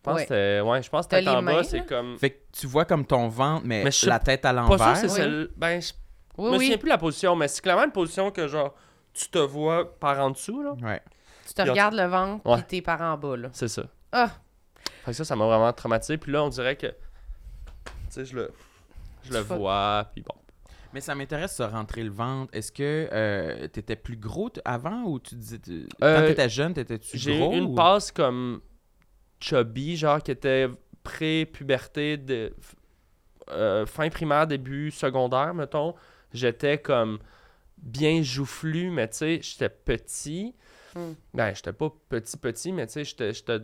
Je 0.05 0.11
pense 0.11 0.17
Ouais. 0.19 0.27
que 0.27 0.61
ouais, 0.63 0.83
je 0.83 0.91
pense 0.91 1.07
que 1.07 1.11
tête 1.11 1.29
en 1.29 1.43
bas, 1.45 1.63
c'est 1.63 1.87
comme. 1.87 2.19
Fait 2.19 2.31
que 2.31 2.39
tu 2.53 2.67
vois 2.67 2.85
comme 2.85 3.07
ton 3.07 3.29
ventre, 3.29 3.63
mais, 3.65 3.85
Mais 3.85 3.91
je 3.93 3.99
sais 4.01 4.07
la 4.09 4.19
tête 4.19 4.45
à 4.45 4.53
Pas 4.53 4.63
sûr 4.67 4.71
l'envers. 4.77 4.93
que 4.95 4.99
c'est 4.99 5.07
Oui. 5.07 5.13
celle. 5.17 5.49
Ben, 5.57 5.81
je 5.81 5.93
Oui, 6.39 6.47
Je 6.49 6.51
me 6.55 6.59
souviens 6.59 6.77
plus 6.79 6.85
de 6.89 6.93
la 6.93 6.99
position, 6.99 7.37
mais 7.37 7.47
c'est 7.47 7.61
clairement 7.63 7.85
une 7.85 7.93
position 7.93 8.31
que 8.33 8.49
genre 8.49 8.75
tu 9.13 9.29
te 9.29 9.39
vois 9.39 9.97
par 10.01 10.19
en 10.19 10.31
dessous 10.31 10.61
là. 10.63 10.73
Ouais. 10.83 11.01
Tu 11.47 11.55
te 11.55 11.61
Puis 11.63 11.71
regardes 11.71 11.95
le 11.95 12.07
ventre, 12.07 12.45
Ouais. 12.47 12.57
puis 12.57 12.65
tes 12.67 12.83
parents 12.83 13.13
en 13.13 13.19
bas, 13.19 13.37
là. 13.37 13.49
C'est 13.53 13.69
ça. 13.69 13.83
Ah! 14.11 14.31
Fait 15.05 15.11
que 15.11 15.17
ça, 15.17 15.25
ça 15.25 15.37
m'a 15.37 15.45
vraiment 15.47 15.73
traumatisé. 15.73 16.17
Puis 16.19 16.33
là, 16.33 16.43
on 16.43 16.49
dirait 16.49 16.75
que 16.77 16.87
tu 16.87 16.95
sais, 18.11 18.25
je 18.25 18.35
le 18.35 18.51
je 19.25 19.33
le 19.35 19.39
vois, 19.41 20.07
puis 20.15 20.23
bon. 20.23 20.35
Mais 20.95 21.01
ça 21.01 21.15
m'intéresse 21.15 21.57
de 21.59 21.65
rentrer 21.65 22.03
le 22.03 22.11
ventre. 22.11 22.51
Est-ce 22.55 22.73
que 22.73 23.09
euh, 23.13 23.69
t'étais 23.69 23.97
plus 23.97 24.17
gros 24.17 24.51
avant 24.65 25.05
ou 25.05 25.21
tu 25.21 25.37
disais. 25.37 25.59
tu- 25.61 25.87
Quand 26.01 26.07
Euh, 26.07 26.27
t'étais 26.29 26.49
jeune, 26.49 26.75
t'étais-tu 26.75 27.17
J'ai 27.17 27.39
gros? 27.39 27.53
eu 27.53 27.57
une 27.59 27.65
ou- 27.67 27.75
passe 27.75 28.11
comme 28.11 28.61
chubby, 29.43 29.97
genre 29.97 30.23
qui 30.23 30.31
était 30.31 30.69
pré-puberté 31.03 32.17
de 32.17 32.55
euh, 33.51 33.85
fin 33.87 34.09
primaire, 34.09 34.47
début 34.47 34.91
secondaire, 34.91 35.53
mettons. 35.55 35.95
J'étais 36.33 36.79
comme 36.79 37.19
bien 37.79 38.23
joufflu, 38.23 38.91
mais 38.91 39.09
tu 39.09 39.17
sais, 39.19 39.41
j'étais 39.43 39.69
petit. 39.69 40.55
Hmm. 40.95 41.13
Ben, 41.35 41.55
j'étais 41.55 41.73
pas 41.73 41.93
petit 42.09 42.37
petit, 42.37 42.73
mais 42.73 42.87
tu 42.87 43.05
sais, 43.05 43.33
j'étais 43.33 43.59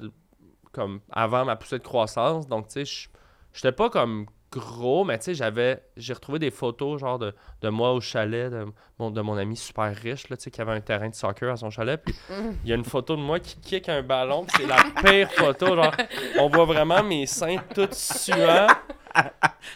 comme 0.73 1.01
avant 1.11 1.45
ma 1.45 1.57
poussée 1.57 1.79
de 1.79 1.85
croissance, 1.85 2.47
donc 2.47 2.69
tu 2.69 2.85
sais, 2.85 3.09
j'étais 3.53 3.73
pas 3.73 3.91
comme 3.91 4.27
gros, 4.51 5.05
mais 5.05 5.19
tu 5.19 5.25
sais, 5.25 5.35
j'avais 5.35 5.83
j'ai 5.97 6.13
retrouvé 6.13 6.39
des 6.39 6.51
photos 6.51 7.01
genre 7.01 7.19
de, 7.19 7.35
de 7.61 7.69
moi 7.69 7.93
au 7.93 8.01
chalet 8.01 8.51
de 8.51 8.67
mon, 8.99 9.11
de 9.11 9.21
mon 9.21 9.37
ami 9.37 9.57
super 9.57 9.95
riche 9.95 10.29
là, 10.29 10.37
tu 10.37 10.45
sais 10.45 10.51
qui 10.51 10.61
avait 10.61 10.73
un 10.73 10.81
terrain 10.81 11.09
de 11.09 11.15
soccer 11.15 11.51
à 11.51 11.57
son 11.57 11.71
chalet, 11.71 12.01
puis 12.03 12.15
il 12.65 12.71
y 12.71 12.73
a 12.73 12.77
une 12.77 12.85
photo 12.85 13.17
de 13.17 13.21
moi 13.21 13.41
qui 13.41 13.57
kick 13.61 13.89
un 13.89 14.03
ballon, 14.03 14.45
puis 14.45 14.63
c'est 14.63 14.69
la 14.69 14.85
pire 15.03 15.31
photo, 15.33 15.77
genre 15.77 15.95
on 16.39 16.49
voit 16.49 16.65
vraiment 16.65 17.03
mes 17.03 17.27
seins 17.27 17.59
tout 17.75 17.89
suants. 17.93 18.69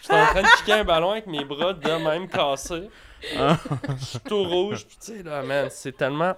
J'étais 0.01 0.15
en 0.15 0.25
train 0.25 0.41
de 0.41 0.57
kicker 0.57 0.79
un 0.79 0.83
ballon 0.83 1.11
avec 1.11 1.27
mes 1.27 1.43
bras 1.43 1.73
de 1.73 2.03
même 2.03 2.27
cassés. 2.27 2.89
Je 3.21 4.05
suis 4.05 4.19
tout 4.19 4.43
rouge, 4.43 4.85
puis 4.85 4.97
tu 4.99 5.17
sais 5.17 5.23
là, 5.23 5.43
man, 5.43 5.67
c'est 5.69 5.95
tellement 5.95 6.33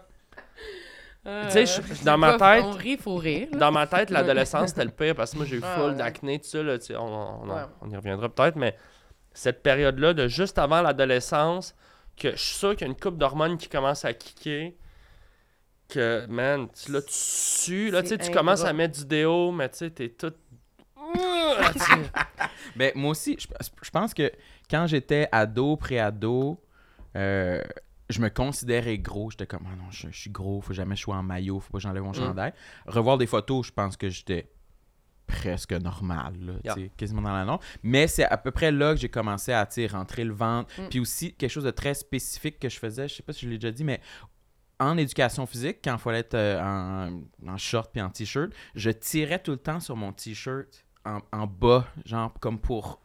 Euh, 1.28 1.50
Tu 1.52 1.66
sais, 1.66 1.82
dans 2.06 2.18
ma 2.18 2.38
tête- 2.38 2.64
On 2.66 2.72
rit, 2.72 2.98
faut 2.98 3.16
rire. 3.16 3.48
là. 3.52 3.58
Dans 3.58 3.72
ma 3.72 3.88
tête, 3.88 4.10
l'adolescence, 4.12 4.70
c'était 4.70 4.86
le 4.86 4.92
pire 4.92 5.16
parce 5.16 5.32
que 5.32 5.38
moi, 5.38 5.46
j'ai 5.46 5.56
eu 5.58 5.62
Ah, 5.64 5.76
full 5.78 5.92
ouais. 5.92 5.96
d'acné, 5.98 6.40
tout 6.40 6.46
ça. 6.48 6.62
Là, 6.62 6.78
tu 6.78 6.86
sais, 6.88 6.96
on, 6.96 7.04
on- 7.06 7.44
on- 7.44 7.50
Ouais. 7.56 7.62
on 7.82 7.90
y 7.90 7.96
reviendra 7.96 8.30
peut-être, 8.30 8.56
mais 8.56 8.76
cette 9.34 9.64
période-là, 9.64 10.14
de 10.14 10.28
juste 10.28 10.58
avant 10.60 10.82
l'adolescence, 10.82 11.76
que 12.16 12.32
je 12.32 12.36
suis 12.38 12.56
sûr 12.56 12.72
qu'il 12.76 12.82
y 12.82 12.84
a 12.86 12.88
une 12.88 12.96
coupe 13.00 13.18
d'hormones 13.18 13.58
qui 13.58 13.68
commence 13.70 14.06
à 14.06 14.14
kicker. 14.14 14.76
Que, 15.90 16.26
man, 16.28 16.68
tu, 16.74 16.92
là, 16.92 17.02
tu 17.02 17.08
sues. 17.12 17.92
Là, 17.92 18.02
tu 18.02 18.10
sais, 18.10 18.18
C'est 18.20 18.30
tu 18.30 18.32
commences 18.36 18.64
à 18.64 18.74
mettre 18.74 18.98
du 19.00 19.06
déo, 19.06 19.52
mais 19.52 19.70
tu 19.70 19.78
sais, 19.78 19.90
t'es 19.92 20.10
tout. 20.10 20.34
Ben, 22.76 22.92
moi 22.96 23.12
aussi, 23.12 23.38
je, 23.40 23.48
je 23.82 23.90
pense 23.92 24.14
que 24.14 24.32
quand 24.70 24.88
j'étais 24.88 25.28
ado, 25.32 25.76
pré-ado, 25.78 26.60
euh, 27.16 27.62
je 28.10 28.22
me 28.22 28.30
considérais 28.30 28.98
gros. 28.98 29.32
J'étais 29.32 29.48
comme, 29.48 29.66
ah 29.72 29.76
non, 29.76 29.90
je, 29.90 30.08
je 30.12 30.18
suis 30.18 30.30
gros, 30.30 30.62
faut 30.62 30.74
jamais 30.74 30.96
que 30.96 31.00
je 31.00 31.04
sois 31.04 31.16
en 31.16 31.24
maillot, 31.24 31.60
faut 31.60 31.72
pas 31.72 31.78
que 31.78 31.84
j'enlève 31.84 32.04
mon 32.04 32.14
chandail. 32.14 32.54
Revoir 32.86 33.18
des 33.18 33.28
photos, 33.28 33.68
je 33.68 33.72
pense 33.72 33.98
que 33.98 34.10
j'étais 34.10 34.52
presque 35.28 35.72
normal, 35.74 36.36
là, 36.40 36.54
Yeah. 36.64 36.90
quasiment 36.98 37.22
dans 37.24 37.34
la 37.34 37.46
norme. 37.46 37.60
Mais 37.82 38.08
c'est 38.08 38.26
à 38.26 38.38
peu 38.38 38.52
près 38.52 38.72
là 38.72 38.94
que 38.94 39.00
j'ai 39.00 39.10
commencé 39.10 39.52
à 39.54 39.68
rentrer 39.92 40.24
le 40.24 40.34
ventre. 40.34 40.70
Mm. 40.80 40.90
Puis 40.90 41.00
aussi, 41.00 41.34
quelque 41.34 41.50
chose 41.50 41.64
de 41.64 41.72
très 41.72 41.96
spécifique 41.96 42.60
que 42.60 42.70
je 42.70 42.78
faisais, 42.78 43.08
je 43.08 43.16
sais 43.16 43.24
pas 43.24 43.34
si 43.34 43.46
je 43.46 43.50
l'ai 43.50 43.58
déjà 43.58 43.72
dit, 43.72 43.84
mais 43.84 44.02
en 44.80 44.98
éducation 44.98 45.46
physique, 45.46 45.78
quand 45.84 45.94
il 45.94 46.00
fallait 46.00 46.20
être 46.20 46.36
euh, 46.36 46.62
en, 46.62 47.22
en 47.48 47.58
short 47.58 47.92
puis 47.92 48.02
en 48.02 48.10
t-shirt, 48.10 48.52
je 48.76 48.92
tirais 48.92 49.40
tout 49.40 49.52
le 49.52 49.58
temps 49.58 49.80
sur 49.80 49.96
mon 49.96 50.12
t-shirt 50.12 50.86
en, 51.06 51.20
en 51.32 51.48
bas, 51.48 51.88
genre 52.06 52.34
comme 52.40 52.60
pour 52.60 53.00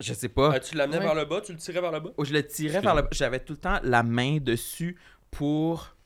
Je 0.00 0.12
sais 0.14 0.28
pas. 0.28 0.52
Ah, 0.54 0.60
tu 0.60 0.76
l'amenais 0.76 0.98
Ouais. 0.98 1.04
vers 1.04 1.14
le 1.14 1.24
bas, 1.24 1.40
tu 1.40 1.52
le 1.52 1.58
tirais 1.58 1.80
vers 1.80 1.90
le 1.92 2.00
bas? 2.00 2.10
Où 2.16 2.24
je 2.24 2.32
le 2.32 2.46
tirais 2.46 2.80
vers 2.80 2.94
le 2.94 3.02
J'avais 3.12 3.40
tout 3.40 3.54
le 3.54 3.58
temps 3.58 3.80
la 3.82 4.02
main 4.02 4.38
dessus 4.38 4.96
pour 5.30 5.96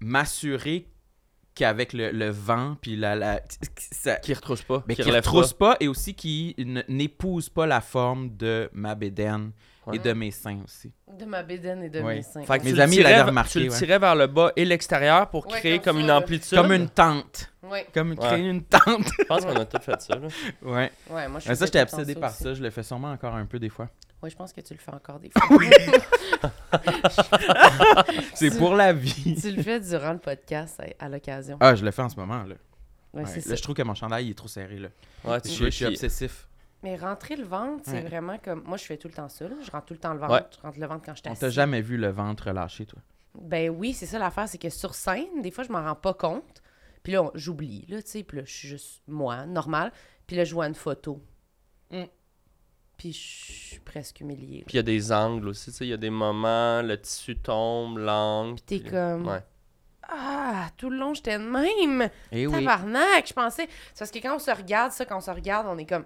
m'assurer 0.00 0.86
qu'avec 1.54 1.92
le, 1.92 2.10
le 2.12 2.30
vent, 2.30 2.76
puis 2.80 2.96
la. 2.96 3.16
la 3.16 3.40
ça, 3.76 4.16
Qui 4.16 4.32
retrousse 4.32 4.62
pas. 4.62 4.84
mais 4.86 4.94
qui 4.94 5.02
retrousse 5.10 5.52
pas. 5.52 5.76
et 5.80 5.88
aussi 5.88 6.14
qui 6.14 6.54
n'épouse 6.88 7.48
pas 7.48 7.66
la 7.66 7.80
forme 7.80 8.36
de 8.36 8.70
ma 8.72 8.94
bédaine 8.94 9.52
Ouais. 9.86 9.96
et 9.96 9.98
de 9.98 10.12
mes 10.12 10.30
seins 10.30 10.58
aussi. 10.64 10.92
De 11.18 11.24
ma 11.24 11.42
bédaine 11.42 11.82
et 11.84 11.88
de 11.88 12.00
Ouais. 12.00 12.16
mes 12.16 12.22
seins. 12.22 12.42
Fait 12.44 12.58
que 12.58 12.64
Mes 12.64 12.78
amis 12.78 12.98
l'avaient 12.98 13.22
remarqué, 13.22 13.52
Tu 13.52 13.60
le 13.60 13.70
ouais. 13.70 13.76
tirais 13.78 13.98
vers 13.98 14.14
le 14.14 14.26
bas 14.26 14.52
et 14.54 14.64
l'extérieur 14.66 15.28
pour 15.30 15.46
Ouais, 15.46 15.58
créer 15.58 15.78
comme 15.78 15.84
comme 15.96 15.96
ça, 15.96 16.02
une 16.02 16.10
amplitude. 16.10 16.58
Comme 16.58 16.72
une 16.72 16.88
tente. 16.90 17.50
Ouais. 17.62 17.86
Comme 17.94 18.14
créer 18.16 18.42
Ouais. 18.42 18.50
une 18.50 18.62
tente. 18.64 19.08
Je 19.18 19.24
pense 19.24 19.44
qu'on 19.44 19.56
a 19.56 19.64
tout 19.64 19.80
fait 19.80 20.00
ça. 20.02 20.16
Là. 20.16 20.28
ouais. 20.62 20.92
Ouais, 21.08 21.28
moi, 21.28 21.40
je 21.40 21.48
Mais 21.48 21.54
ça, 21.54 21.64
j'étais 21.64 21.80
obsédé 21.80 22.14
par 22.14 22.30
aussi. 22.30 22.42
ça. 22.42 22.52
Je 22.54 22.62
le 22.62 22.68
fais 22.70 22.82
sûrement 22.82 23.10
encore 23.12 23.34
un 23.34 23.46
peu 23.46 23.58
des 23.58 23.70
fois. 23.70 23.88
Oui, 24.22 24.28
je 24.28 24.36
pense 24.36 24.52
que 24.52 24.60
tu 24.60 24.74
le 24.74 24.78
fais 24.80 24.92
encore 24.92 25.18
des 25.18 25.30
fois. 25.30 25.48
C'est 28.34 28.56
pour 28.58 28.74
la 28.74 28.92
vie. 28.92 29.34
tu 29.40 29.50
le 29.50 29.62
fais 29.62 29.80
durant 29.80 30.12
le 30.12 30.18
podcast 30.18 30.80
à, 30.80 31.04
à 31.06 31.08
l'occasion. 31.08 31.56
Ah, 31.60 31.74
je 31.74 31.84
le 31.84 31.90
fais 31.90 32.02
en 32.02 32.08
ce 32.08 32.16
moment, 32.16 32.42
là. 32.44 32.54
Ouais, 33.12 33.22
Là, 33.24 33.54
je 33.56 33.62
trouve 33.62 33.74
que 33.74 33.82
mon 33.82 33.94
chandail 33.94 34.26
il 34.26 34.30
est 34.30 34.34
trop 34.34 34.46
serré, 34.46 34.76
là. 34.78 34.88
Ouais, 35.24 35.40
tu 35.40 35.48
Je, 35.50 35.68
suis 35.70 35.84
obsessif. 35.86 36.46
Mais 36.82 36.96
rentrer 36.96 37.36
le 37.36 37.44
ventre, 37.44 37.82
c'est 37.84 37.92
Ouais. 37.92 38.02
vraiment 38.02 38.38
comme. 38.38 38.62
Moi, 38.64 38.76
je 38.78 38.84
fais 38.84 38.96
tout 38.96 39.08
le 39.08 39.14
temps 39.14 39.28
ça. 39.28 39.46
là. 39.48 39.54
Je 39.62 39.70
rentre 39.70 39.84
tout 39.86 39.94
le 39.94 40.00
temps 40.00 40.14
le 40.14 40.20
ventre. 40.20 40.32
Ouais. 40.32 40.46
Je 40.56 40.60
rentre 40.62 40.78
le 40.80 40.86
ventre 40.86 41.04
quand 41.04 41.14
je 41.14 41.20
On 41.20 41.24
t'assieds. 41.24 41.40
t'a 41.40 41.50
jamais 41.50 41.82
vu 41.82 41.96
le 41.98 42.08
ventre 42.08 42.46
relâché, 42.48 42.86
toi? 42.86 43.00
Ben 43.40 43.70
oui, 43.70 43.92
c'est 43.92 44.06
ça 44.06 44.18
l'affaire, 44.18 44.48
c'est 44.48 44.58
que 44.58 44.70
sur 44.70 44.94
scène, 44.94 45.42
des 45.42 45.50
fois, 45.50 45.62
je 45.64 45.70
m'en 45.70 45.82
rends 45.84 45.94
pas 45.94 46.14
compte. 46.14 46.62
Puis 47.02 47.12
là, 47.12 47.22
on- 47.24 47.30
j'oublie, 47.34 47.84
là, 47.88 48.02
tu 48.02 48.08
sais. 48.10 48.22
Puis 48.22 48.38
là, 48.38 48.44
je 48.46 48.52
suis 48.52 48.68
juste 48.68 49.02
moi, 49.06 49.46
normal. 49.46 49.92
Puis 50.26 50.36
là, 50.36 50.44
je 50.44 50.52
vois 50.54 50.66
une 50.66 50.74
photo. 50.74 51.22
Mm. 51.90 52.04
Puis 52.96 53.12
je 53.12 53.18
suis 53.68 53.78
presque 53.80 54.20
humiliée. 54.20 54.64
Puis 54.66 54.74
il 54.74 54.76
y 54.76 54.80
a 54.80 54.82
des 54.82 55.10
angles 55.12 55.48
aussi, 55.48 55.70
tu 55.70 55.76
sais, 55.78 55.86
il 55.86 55.90
y 55.90 55.94
a 55.94 55.96
des 55.96 56.10
moments, 56.10 56.82
le 56.82 57.00
tissu 57.00 57.36
tombe, 57.36 57.98
l'angle. 57.98 58.54
Puis 58.56 58.62
t'es 58.64 58.78
puis- 58.80 58.90
comme. 58.90 59.26
Ouais. 59.28 59.42
Ah, 60.12 60.66
tout 60.76 60.90
le 60.90 60.96
long, 60.96 61.14
j'étais 61.14 61.38
de 61.38 61.44
même. 61.44 62.10
Eh 62.32 62.46
oui. 62.46 62.52
Tabarnak, 62.64 63.28
je 63.28 63.32
pensais. 63.32 63.68
C'est 63.94 63.98
parce 64.00 64.10
que 64.10 64.18
quand 64.18 64.34
on 64.34 64.38
se 64.40 64.50
regarde, 64.50 64.90
ça, 64.92 65.04
quand 65.04 65.18
on 65.18 65.20
se 65.20 65.30
regarde, 65.30 65.66
on 65.68 65.78
est 65.78 65.86
comme. 65.86 66.04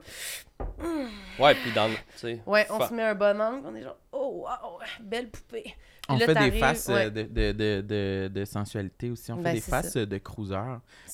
Ouais, 1.39 1.55
puis 1.55 1.73
dans 1.73 1.89
le-. 1.89 2.39
Ouais, 2.47 2.67
on 2.71 2.79
fa- 2.81 2.89
se 2.89 2.95
met 2.95 3.03
un 3.03 3.15
bon 3.15 3.41
angle, 3.41 3.67
on 3.67 3.75
est 3.75 3.83
genre, 3.83 3.97
oh, 4.13 4.45
wow, 4.47 4.79
belle 5.01 5.31
poupée. 5.31 5.63
Puis 5.65 5.75
On 6.11 6.19
là, 6.19 6.27
fait 6.27 6.35
des 6.35 6.59
faces 6.59 6.89
euh, 6.91 6.95
ouais. 6.95 7.11
de, 7.11 7.23
de, 7.23 7.53
de, 7.53 7.81
de, 7.81 8.31
de 8.33 8.45
sensualité 8.45 9.11
aussi. 9.11 9.33
On 9.33 9.37
Ben, 9.37 9.45
fait 9.51 9.53
des 9.55 9.61
c'est 9.61 9.71
faces 9.71 9.93
ça. 9.95 10.01
euh, 10.01 10.07
de 10.07 10.19
cruiser 10.19 10.55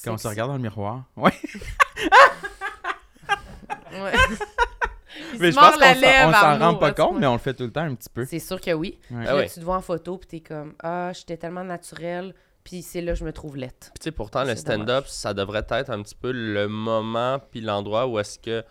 quand 0.04 0.14
on 0.14 0.18
se 0.18 0.26
regarde 0.26 0.50
dans 0.50 0.56
le 0.56 0.62
miroir. 0.62 1.04
Ouais. 1.16 1.30
Ouais. 3.92 4.12
Il 5.34 5.40
Mais 5.40 5.50
se 5.52 5.56
je 5.56 5.60
pense 5.60 5.74
qu'on 5.74 6.32
s'en- 6.32 6.58
rend 6.58 6.74
pas 6.76 6.92
compte, 6.92 7.18
mais 7.18 7.26
on 7.26 7.32
le 7.32 7.38
fait 7.38 7.54
tout 7.54 7.64
le 7.64 7.72
temps 7.72 7.82
un 7.82 7.94
petit 7.94 8.08
peu. 8.08 8.24
C'est 8.24 8.38
sûr 8.38 8.60
que 8.60 8.72
oui. 8.72 8.98
Ouais. 9.10 9.24
Ah 9.28 9.34
là, 9.34 9.48
tu 9.48 9.54
te 9.60 9.64
vois 9.64 9.76
en 9.76 9.80
photo, 9.80 10.16
puis 10.18 10.28
t'es 10.28 10.40
comme, 10.40 10.74
ah, 10.82 11.10
j'étais 11.12 11.36
tellement 11.36 11.64
naturelle, 11.64 12.34
puis 12.64 12.82
c'est 12.82 13.00
là 13.00 13.12
que 13.12 13.18
je 13.18 13.24
me 13.24 13.32
trouve 13.32 13.56
lette. 13.56 13.90
Puis 13.94 14.00
tu 14.00 14.04
sais, 14.04 14.10
pourtant, 14.12 14.44
le 14.44 14.54
stand-up, 14.56 15.06
ça 15.06 15.34
devrait 15.34 15.66
être 15.70 15.90
un 15.90 16.02
petit 16.02 16.14
peu 16.14 16.32
le 16.32 16.68
moment 16.68 17.38
puis 17.50 17.60
l'endroit 17.60 18.06
où 18.06 18.18
est-ce 18.18 18.38
que 18.38 18.64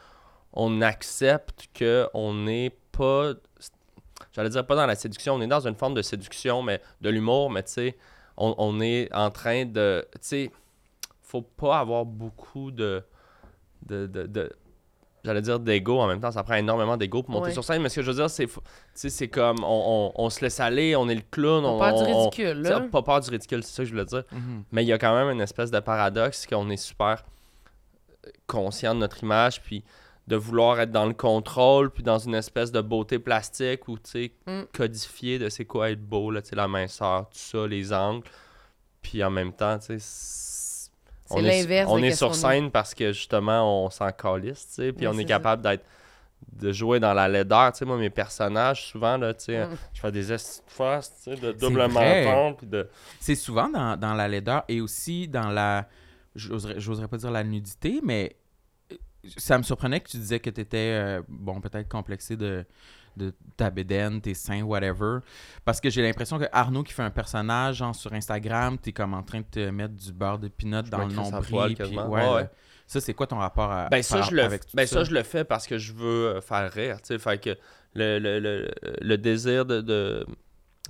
on 0.53 0.81
accepte 0.81 1.69
que 1.73 2.07
on 2.13 2.33
n'est 2.33 2.75
pas... 2.91 3.33
J'allais 4.31 4.49
dire 4.49 4.65
pas 4.65 4.75
dans 4.75 4.85
la 4.85 4.95
séduction, 4.95 5.35
on 5.35 5.41
est 5.41 5.47
dans 5.47 5.67
une 5.67 5.75
forme 5.75 5.93
de 5.93 6.01
séduction, 6.01 6.61
mais 6.63 6.81
de 7.01 7.09
l'humour, 7.09 7.49
mais 7.49 7.63
tu 7.63 7.71
sais, 7.73 7.97
on, 8.37 8.55
on 8.57 8.79
est 8.81 9.13
en 9.13 9.31
train 9.31 9.65
de... 9.65 10.07
Tu 10.13 10.19
sais, 10.21 10.51
faut 11.21 11.41
pas 11.41 11.79
avoir 11.79 12.05
beaucoup 12.05 12.71
de... 12.71 13.03
de, 13.85 14.07
de, 14.07 14.25
de- 14.25 14.51
J'allais 15.25 15.41
dire 15.41 15.59
d'ego 15.59 15.99
en 15.99 16.07
même 16.07 16.21
temps, 16.21 16.31
ça 16.31 16.43
prend 16.43 16.53
énormément 16.55 16.95
d'ego 16.95 17.23
pour 17.23 17.31
monter 17.33 17.47
Ouais. 17.47 17.51
sur 17.53 17.63
scène, 17.63 17.81
mais 17.81 17.89
ce 17.89 17.97
que 17.97 18.01
je 18.03 18.11
veux 18.11 18.15
dire, 18.17 18.29
c'est 18.29 18.45
tu 18.47 18.53
sais, 18.93 19.09
c'est 19.09 19.27
comme 19.27 19.57
on, 19.63 20.11
on- 20.15 20.25
on 20.25 20.29
se 20.29 20.39
laisse 20.41 20.59
aller, 20.61 20.95
on 20.95 21.09
est 21.09 21.15
le 21.15 21.23
clown, 21.29 21.65
On 21.65 21.75
on, 21.75 21.79
parle 21.79 21.97
du 21.97 22.03
ridicule, 22.11 22.61
là. 22.61 22.79
Pas 22.81 23.01
peur 23.01 23.19
du 23.19 23.29
ridicule, 23.29 23.61
c'est 23.63 23.71
ça 23.75 23.83
que 23.83 23.89
je 23.89 23.91
voulais 23.91 24.05
dire. 24.05 24.23
Mhm. 24.31 24.63
Mais 24.71 24.83
il 24.83 24.87
y 24.87 24.93
a 24.93 24.97
quand 24.97 25.13
même 25.13 25.29
une 25.29 25.41
espèce 25.41 25.71
de 25.71 25.79
paradoxe 25.81 26.45
qu'on 26.47 26.69
est 26.69 26.77
super 26.77 27.23
conscient 28.47 28.95
de 28.95 28.99
notre 28.99 29.23
image, 29.23 29.61
puis 29.61 29.83
de 30.27 30.35
vouloir 30.35 30.79
être 30.79 30.91
dans 30.91 31.05
le 31.05 31.13
contrôle, 31.13 31.89
puis 31.89 32.03
dans 32.03 32.19
une 32.19 32.35
espèce 32.35 32.71
de 32.71 32.81
beauté 32.81 33.17
plastique 33.19 33.87
ou, 33.87 33.97
tu 33.97 34.09
sais, 34.11 34.31
Mm. 34.47 34.61
codifié 34.73 35.39
de 35.39 35.49
c'est 35.49 35.65
quoi 35.65 35.89
être 35.89 36.01
beau, 36.03 36.29
là, 36.31 36.41
tu 36.41 36.49
sais, 36.49 36.55
la 36.55 36.67
minceur, 36.67 37.23
tout 37.29 37.37
ça, 37.39 37.65
les 37.67 37.91
angles. 37.91 38.23
Puis 39.01 39.23
en 39.23 39.31
même 39.31 39.53
temps, 39.53 39.79
tu 39.79 39.85
sais, 39.87 39.97
on 41.31 41.43
est, 41.43 41.61
l'inverse 41.61 41.89
on 41.91 41.97
est 41.97 42.11
sur 42.11 42.35
scène 42.35 42.71
parce 42.71 42.93
que 42.93 43.11
justement, 43.11 43.85
on 43.85 43.89
s'en 43.89 44.11
calisse, 44.11 44.67
tu 44.69 44.73
sais, 44.75 44.93
puis 44.93 45.07
on 45.07 45.17
est 45.17 45.25
capable 45.25 45.61
d'être 45.61 45.85
de 46.53 46.71
jouer 46.71 46.99
dans 46.99 47.13
la 47.13 47.27
laideur, 47.27 47.71
tu 47.73 47.79
sais, 47.79 47.85
moi, 47.85 47.97
mes 47.97 48.09
personnages, 48.09 48.87
souvent, 48.87 49.17
là, 49.17 49.33
tu 49.33 49.45
sais, 49.45 49.65
Mm. 49.65 49.77
je 49.93 49.99
fais 49.99 50.11
des 50.11 50.23
faces, 50.67 51.23
tu 51.23 51.35
sais, 51.35 51.35
de 51.35 51.51
double 51.51 51.87
menton, 51.87 52.53
puis 52.53 52.65
de... 52.65 52.87
C'est 53.19 53.35
souvent 53.35 53.69
dans, 53.69 53.97
dans 53.97 54.13
la 54.13 54.27
laideur 54.27 54.63
et 54.67 54.81
aussi 54.81 55.27
dans 55.27 55.49
la. 55.49 55.87
J'oserais 56.35 57.07
pas 57.07 57.17
dire 57.17 57.31
la 57.31 57.43
nudité, 57.43 57.99
mais 58.03 58.35
euh, 58.91 58.95
ça 59.35 59.57
me 59.57 59.63
surprenait 59.63 59.99
que 59.99 60.09
tu 60.09 60.17
disais 60.17 60.39
que 60.39 60.49
tu 60.49 60.61
étais, 60.61 61.19
bon, 61.27 61.59
peut-être 61.59 61.89
complexé 61.89 62.37
de, 62.37 62.65
de 63.17 63.33
ta 63.57 63.69
bédaine, 63.69 64.21
tes 64.21 64.33
seins, 64.33 64.61
whatever. 64.63 65.19
Parce 65.65 65.79
que 65.81 65.89
j'ai 65.89 66.01
l'impression 66.01 66.37
que 66.39 66.45
Arnaud 66.51 66.83
qui 66.83 66.93
fait 66.93 67.03
un 67.03 67.09
personnage, 67.11 67.77
genre 67.77 67.95
sur 67.95 68.13
Instagram, 68.13 68.77
t'es 68.77 68.91
comme 68.91 69.13
en 69.13 69.23
train 69.23 69.39
de 69.41 69.45
te 69.49 69.69
mettre 69.69 69.93
du 69.95 70.11
beurre 70.13 70.39
de 70.39 70.47
pinot 70.47 70.81
dans 70.83 71.05
le 71.05 71.13
nombril. 71.13 71.75
puis 71.75 71.97
ouais, 71.97 72.03
Ouais, 72.03 72.29
ouais. 72.33 72.41
là. 72.43 72.51
Ça, 72.87 72.99
c'est 72.99 73.13
quoi 73.13 73.27
ton 73.27 73.37
rapport 73.37 73.69
à, 73.71 73.87
Ben 73.89 74.01
ça, 74.01 74.17
par- 74.17 74.29
je 74.29 74.35
le, 74.35 74.41
avec 74.43 74.65
tout 74.65 74.75
ben, 74.75 74.87
ça, 74.87 74.95
ça? 74.97 75.03
je 75.03 75.13
le 75.13 75.21
fais 75.21 75.43
parce 75.43 75.67
que 75.67 75.77
je 75.77 75.93
veux 75.93 76.27
euh, 76.37 76.41
faire 76.41 76.71
rire. 76.73 76.97
Fait 77.03 77.39
que 77.39 77.55
le, 77.93 78.17
le, 78.17 78.39
le, 78.39 78.71
le 79.01 79.17
désir 79.19 79.63
de, 79.65 79.79
de, 79.81 80.25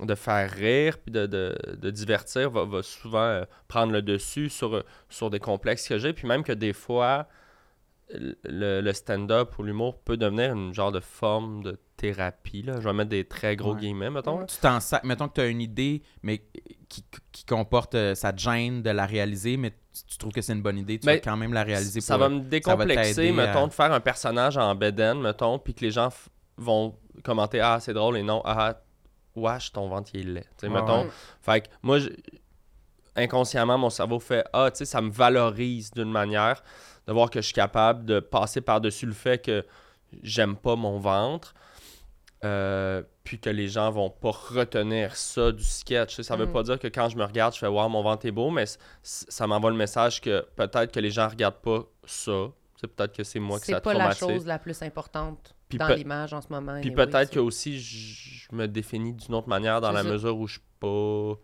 de 0.00 0.14
faire 0.14 0.50
rire 0.50 0.96
puis 0.96 1.12
de, 1.12 1.26
de, 1.26 1.54
de 1.76 1.90
divertir 1.90 2.48
va, 2.50 2.64
va 2.64 2.82
souvent 2.82 3.18
euh, 3.18 3.44
prendre 3.68 3.92
le 3.92 4.00
dessus 4.00 4.48
sur, 4.48 4.82
sur 5.10 5.28
des 5.28 5.40
complexes 5.40 5.86
que 5.86 5.98
j'ai. 5.98 6.14
Puis 6.14 6.26
même 6.26 6.42
que 6.42 6.52
des 6.52 6.72
fois, 6.72 7.28
le, 8.14 8.80
le 8.80 8.92
stand-up 8.92 9.58
ou 9.58 9.62
l'humour 9.62 9.98
peut 10.00 10.16
devenir 10.16 10.52
une 10.54 10.72
genre 10.74 10.92
de 10.92 11.00
forme 11.00 11.62
de 11.62 11.78
thérapie. 12.00 12.62
Là. 12.62 12.74
Je 12.80 12.88
vais 12.88 12.92
mettre 12.94 13.10
des 13.10 13.24
très 13.24 13.56
gros 13.56 13.74
Ouais. 13.74 13.80
guillemets, 13.80 14.10
mettons. 14.10 14.44
Tu 14.46 14.56
t'en 14.56 14.80
sacs. 14.80 15.04
Mettons 15.04 15.28
que 15.28 15.34
tu 15.34 15.40
as 15.42 15.46
une 15.46 15.60
idée, 15.60 16.02
mais 16.22 16.38
qui, 16.88 17.04
qui 17.30 17.44
comporte. 17.44 17.94
euh, 17.94 18.14
ça 18.14 18.32
te 18.32 18.40
gêne 18.40 18.82
de 18.82 18.90
la 18.90 19.06
réaliser, 19.06 19.56
mais 19.56 19.70
tu, 19.70 20.04
tu 20.08 20.16
trouves 20.18 20.32
que 20.32 20.40
c'est 20.42 20.52
une 20.54 20.62
bonne 20.62 20.78
idée. 20.78 20.98
Tu 20.98 21.06
Ben, 21.06 21.14
vas 21.14 21.20
quand 21.20 21.36
même 21.36 21.52
la 21.52 21.62
réaliser 21.62 22.00
ça 22.00 22.14
pour- 22.14 22.22
va 22.22 22.28
me 22.30 22.40
décomplexer, 22.40 23.32
mettons, 23.32 23.64
à- 23.64 23.68
de 23.68 23.72
faire 23.72 23.92
un 23.92 24.00
personnage 24.00 24.56
en 24.56 24.74
bedaine, 24.74 25.20
mettons, 25.20 25.58
puis 25.58 25.74
que 25.74 25.84
les 25.84 25.90
gens 25.90 26.08
vont 26.56 26.96
commenter 27.22 27.60
Ah, 27.60 27.78
c'est 27.80 27.92
drôle 27.94 28.16
et 28.16 28.22
non, 28.22 28.40
ah, 28.44 28.74
wesh, 29.36 29.72
ton 29.72 29.88
ventre 29.88 30.10
il 30.14 30.20
est 30.20 30.32
laid. 30.32 30.40
Tu 30.42 30.48
sais, 30.62 30.68
Ouais, 30.68 30.80
mettons. 30.80 31.02
ouais. 31.04 31.10
Fait 31.42 31.60
que 31.62 31.68
moi, 31.82 31.98
je- 31.98 32.08
inconsciemment, 33.16 33.78
mon 33.78 33.90
cerveau 33.90 34.18
fait 34.18 34.44
Ah, 34.52 34.70
tu 34.70 34.78
sais, 34.78 34.84
ça 34.84 35.00
me 35.00 35.10
valorise 35.10 35.90
d'une 35.90 36.10
manière 36.10 36.62
de 37.06 37.12
voir 37.12 37.30
que 37.30 37.40
je 37.40 37.46
suis 37.46 37.54
capable 37.54 38.04
de 38.04 38.20
passer 38.20 38.60
par-dessus 38.60 39.06
le 39.06 39.12
fait 39.12 39.44
que 39.44 39.64
j'aime 40.22 40.56
pas 40.56 40.76
mon 40.76 40.98
ventre. 40.98 41.54
Euh, 42.44 43.02
puis 43.24 43.38
que 43.38 43.50
les 43.50 43.68
gens 43.68 43.90
vont 43.90 44.08
pas 44.10 44.30
retenir 44.30 45.14
ça 45.16 45.52
du 45.52 45.62
sketch. 45.62 46.20
Ça 46.22 46.36
veut 46.36 46.46
Mm. 46.46 46.52
pas 46.52 46.62
dire 46.62 46.78
que 46.78 46.88
quand 46.88 47.08
je 47.08 47.16
me 47.16 47.24
regarde, 47.24 47.54
je 47.54 47.58
fais 47.58 47.66
Wow, 47.66 47.88
mon 47.88 48.02
ventre 48.02 48.24
est 48.26 48.30
beau, 48.32 48.50
mais 48.50 48.64
ça 49.02 49.46
m'envoie 49.46 49.70
le 49.70 49.76
message 49.76 50.20
que 50.20 50.46
peut-être 50.56 50.92
que 50.92 51.00
les 51.00 51.10
gens 51.10 51.28
regardent 51.28 51.60
pas 51.60 51.82
ça. 52.04 52.48
C'est 52.80 52.86
peut-être 52.86 53.14
que 53.14 53.24
c'est 53.24 53.40
moi 53.40 53.58
que 53.60 53.66
ça 53.66 53.74
C'est 53.74 53.80
pas 53.82 53.92
la 53.92 54.14
chose 54.14 54.46
la 54.46 54.58
plus 54.58 54.80
importante 54.82 55.54
Puis 55.68 55.76
dans 55.76 55.88
l'image 55.88 56.32
en 56.32 56.40
ce 56.40 56.48
moment. 56.48 56.80
Puis 56.80 56.90
peut-être 56.92 57.30
que 57.30 57.38
aussi 57.40 57.78
je 57.78 58.48
me 58.52 58.66
définis 58.66 59.12
d'une 59.12 59.34
autre 59.34 59.48
manière 59.48 59.80
dans 59.82 59.92
la 59.92 60.02
ça. 60.02 60.08
mesure 60.08 60.38
où 60.38 60.46
je 60.46 60.54
suis 60.54 60.62
pas. 60.80 61.34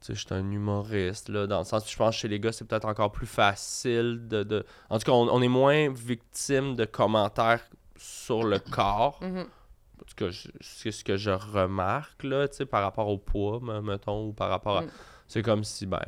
Tu 0.00 0.06
sais, 0.08 0.14
je 0.14 0.20
suis 0.26 0.34
un 0.34 0.48
humoriste, 0.52 1.28
là, 1.30 1.46
dans 1.48 1.58
le 1.58 1.64
sens 1.64 1.84
où 1.86 1.90
je 1.90 1.96
pense 1.96 2.14
que 2.14 2.20
chez 2.20 2.28
les 2.28 2.38
gars, 2.38 2.52
c'est 2.52 2.66
peut-être 2.66 2.86
encore 2.86 3.10
plus 3.10 3.26
facile 3.26 4.28
de. 4.28 4.42
de- 4.44 4.64
En 4.90 4.98
tout 4.98 5.06
cas, 5.06 5.12
on, 5.12 5.28
on 5.28 5.42
est 5.42 5.48
moins 5.48 5.90
victime 5.92 6.76
de 6.76 6.84
commentaires 6.84 7.66
sur 7.96 8.44
le 8.44 8.58
corps. 8.60 9.18
Mhm. 9.22 9.46
En 10.04 10.06
tout 10.06 10.26
cas, 10.30 10.36
c'est 10.60 10.90
ce 10.90 11.02
que 11.02 11.16
je 11.16 11.30
remarque, 11.30 12.22
là, 12.24 12.46
tu 12.46 12.56
sais, 12.58 12.66
par 12.66 12.82
rapport 12.82 13.08
au 13.08 13.16
poids, 13.18 13.58
me- 13.60 13.80
mettons, 13.80 14.26
ou 14.28 14.32
par 14.32 14.50
rapport 14.50 14.78
à. 14.78 14.82
Mm. 14.82 14.90
C'est 15.26 15.42
comme 15.42 15.64
si, 15.64 15.86
ben, 15.86 16.02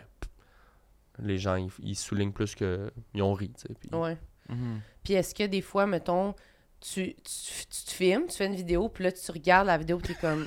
les 1.19 1.39
gens, 1.39 1.57
ils, 1.57 1.71
ils 1.83 1.97
soulignent 1.97 2.33
plus 2.33 2.55
qu'ils 2.55 3.23
ont 3.23 3.33
ri, 3.33 3.51
tu 3.55 3.63
sais. 3.63 3.75
puis- 3.81 3.89
Ouais. 3.99 4.19
Mhm. 4.49 4.81
Puis 5.03 5.15
est-ce 5.15 5.35
que 5.35 5.45
des 5.45 5.63
fois, 5.63 5.87
mettons, 5.87 6.35
tu, 6.81 7.15
tu, 7.17 7.67
tu 7.71 7.85
te 7.87 7.91
filmes, 7.91 8.27
tu 8.29 8.37
fais 8.37 8.47
une 8.47 8.55
vidéo, 8.55 8.89
puis 8.89 9.05
là, 9.05 9.13
tu 9.13 9.31
regardes 9.33 9.67
la 9.67 9.79
vidéo, 9.79 9.97
puis 9.99 10.15
t'es 10.15 10.21
comme, 10.21 10.47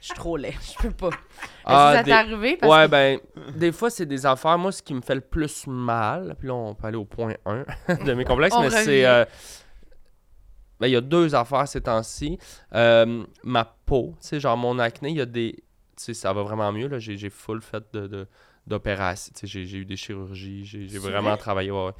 je 0.00 0.06
suis 0.06 0.14
trop 0.14 0.36
laid, 0.36 0.52
je 0.60 0.82
peux 0.88 0.90
pas. 0.94 1.08
Est-ce 1.08 1.16
Ah, 1.64 1.90
que 1.92 1.96
ça 1.98 2.02
des- 2.02 2.10
t'est 2.10 2.16
arrivé? 2.16 2.56
Parce 2.58 2.70
Ouais, 2.72 2.84
que- 2.84 2.90
ben, 2.90 3.18
des 3.58 3.72
fois, 3.72 3.88
c'est 3.88 4.06
des 4.06 4.26
affaires. 4.26 4.58
Moi, 4.58 4.70
ce 4.72 4.82
qui 4.82 4.92
me 4.92 5.00
fait 5.00 5.14
le 5.14 5.20
plus 5.22 5.66
mal, 5.66 6.36
puis 6.38 6.48
là, 6.48 6.54
on 6.54 6.74
peut 6.74 6.86
aller 6.86 6.98
au 6.98 7.06
point 7.06 7.34
1 7.46 7.64
de 8.04 8.12
mes 8.12 8.24
complexes, 8.26 8.54
mais 8.60 8.66
revient. 8.68 8.84
c'est. 8.84 9.06
euh, 9.06 9.24
ben, 10.80 10.86
il 10.88 10.92
y 10.92 10.96
a 10.96 11.00
deux 11.00 11.34
affaires 11.34 11.68
ces 11.68 11.80
temps-ci. 11.80 12.38
Euh, 12.74 13.24
ma 13.42 13.64
peau, 13.64 14.14
tu 14.20 14.28
sais, 14.28 14.40
genre 14.40 14.56
mon 14.56 14.78
acné, 14.78 15.10
il 15.10 15.16
y 15.16 15.20
a 15.20 15.26
des. 15.26 15.52
Tu 15.96 16.02
sais, 16.04 16.14
ça 16.14 16.32
va 16.32 16.42
vraiment 16.42 16.72
mieux, 16.72 16.88
là. 16.88 16.98
J'ai 16.98 17.30
full 17.30 17.60
fait 17.62 17.84
de. 17.92 18.06
de 18.06 18.26
d'opérations, 18.66 19.30
tu 19.34 19.46
sais, 19.46 19.66
j'ai 19.66 19.76
eu 19.78 19.84
des 19.84 19.96
chirurgies, 19.96 20.64
j'ai 20.64 20.98
vraiment 20.98 21.28
vrai? 21.28 21.36
travaillé, 21.36 21.70
ouais, 21.70 21.84
ouais. 21.84 21.92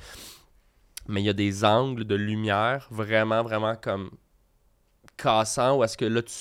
Mais 1.09 1.21
il 1.21 1.27
y 1.27 1.29
a 1.29 1.35
des 1.35 1.63
angles 1.63 2.05
de 2.05 2.15
lumière 2.15 2.87
vraiment, 2.91 3.43
vraiment 3.43 3.77
comme 3.77 4.11
cassant 5.17 5.77
ou 5.77 5.85
est-ce 5.85 5.97
que 5.99 6.07
là, 6.07 6.23
tu, 6.23 6.35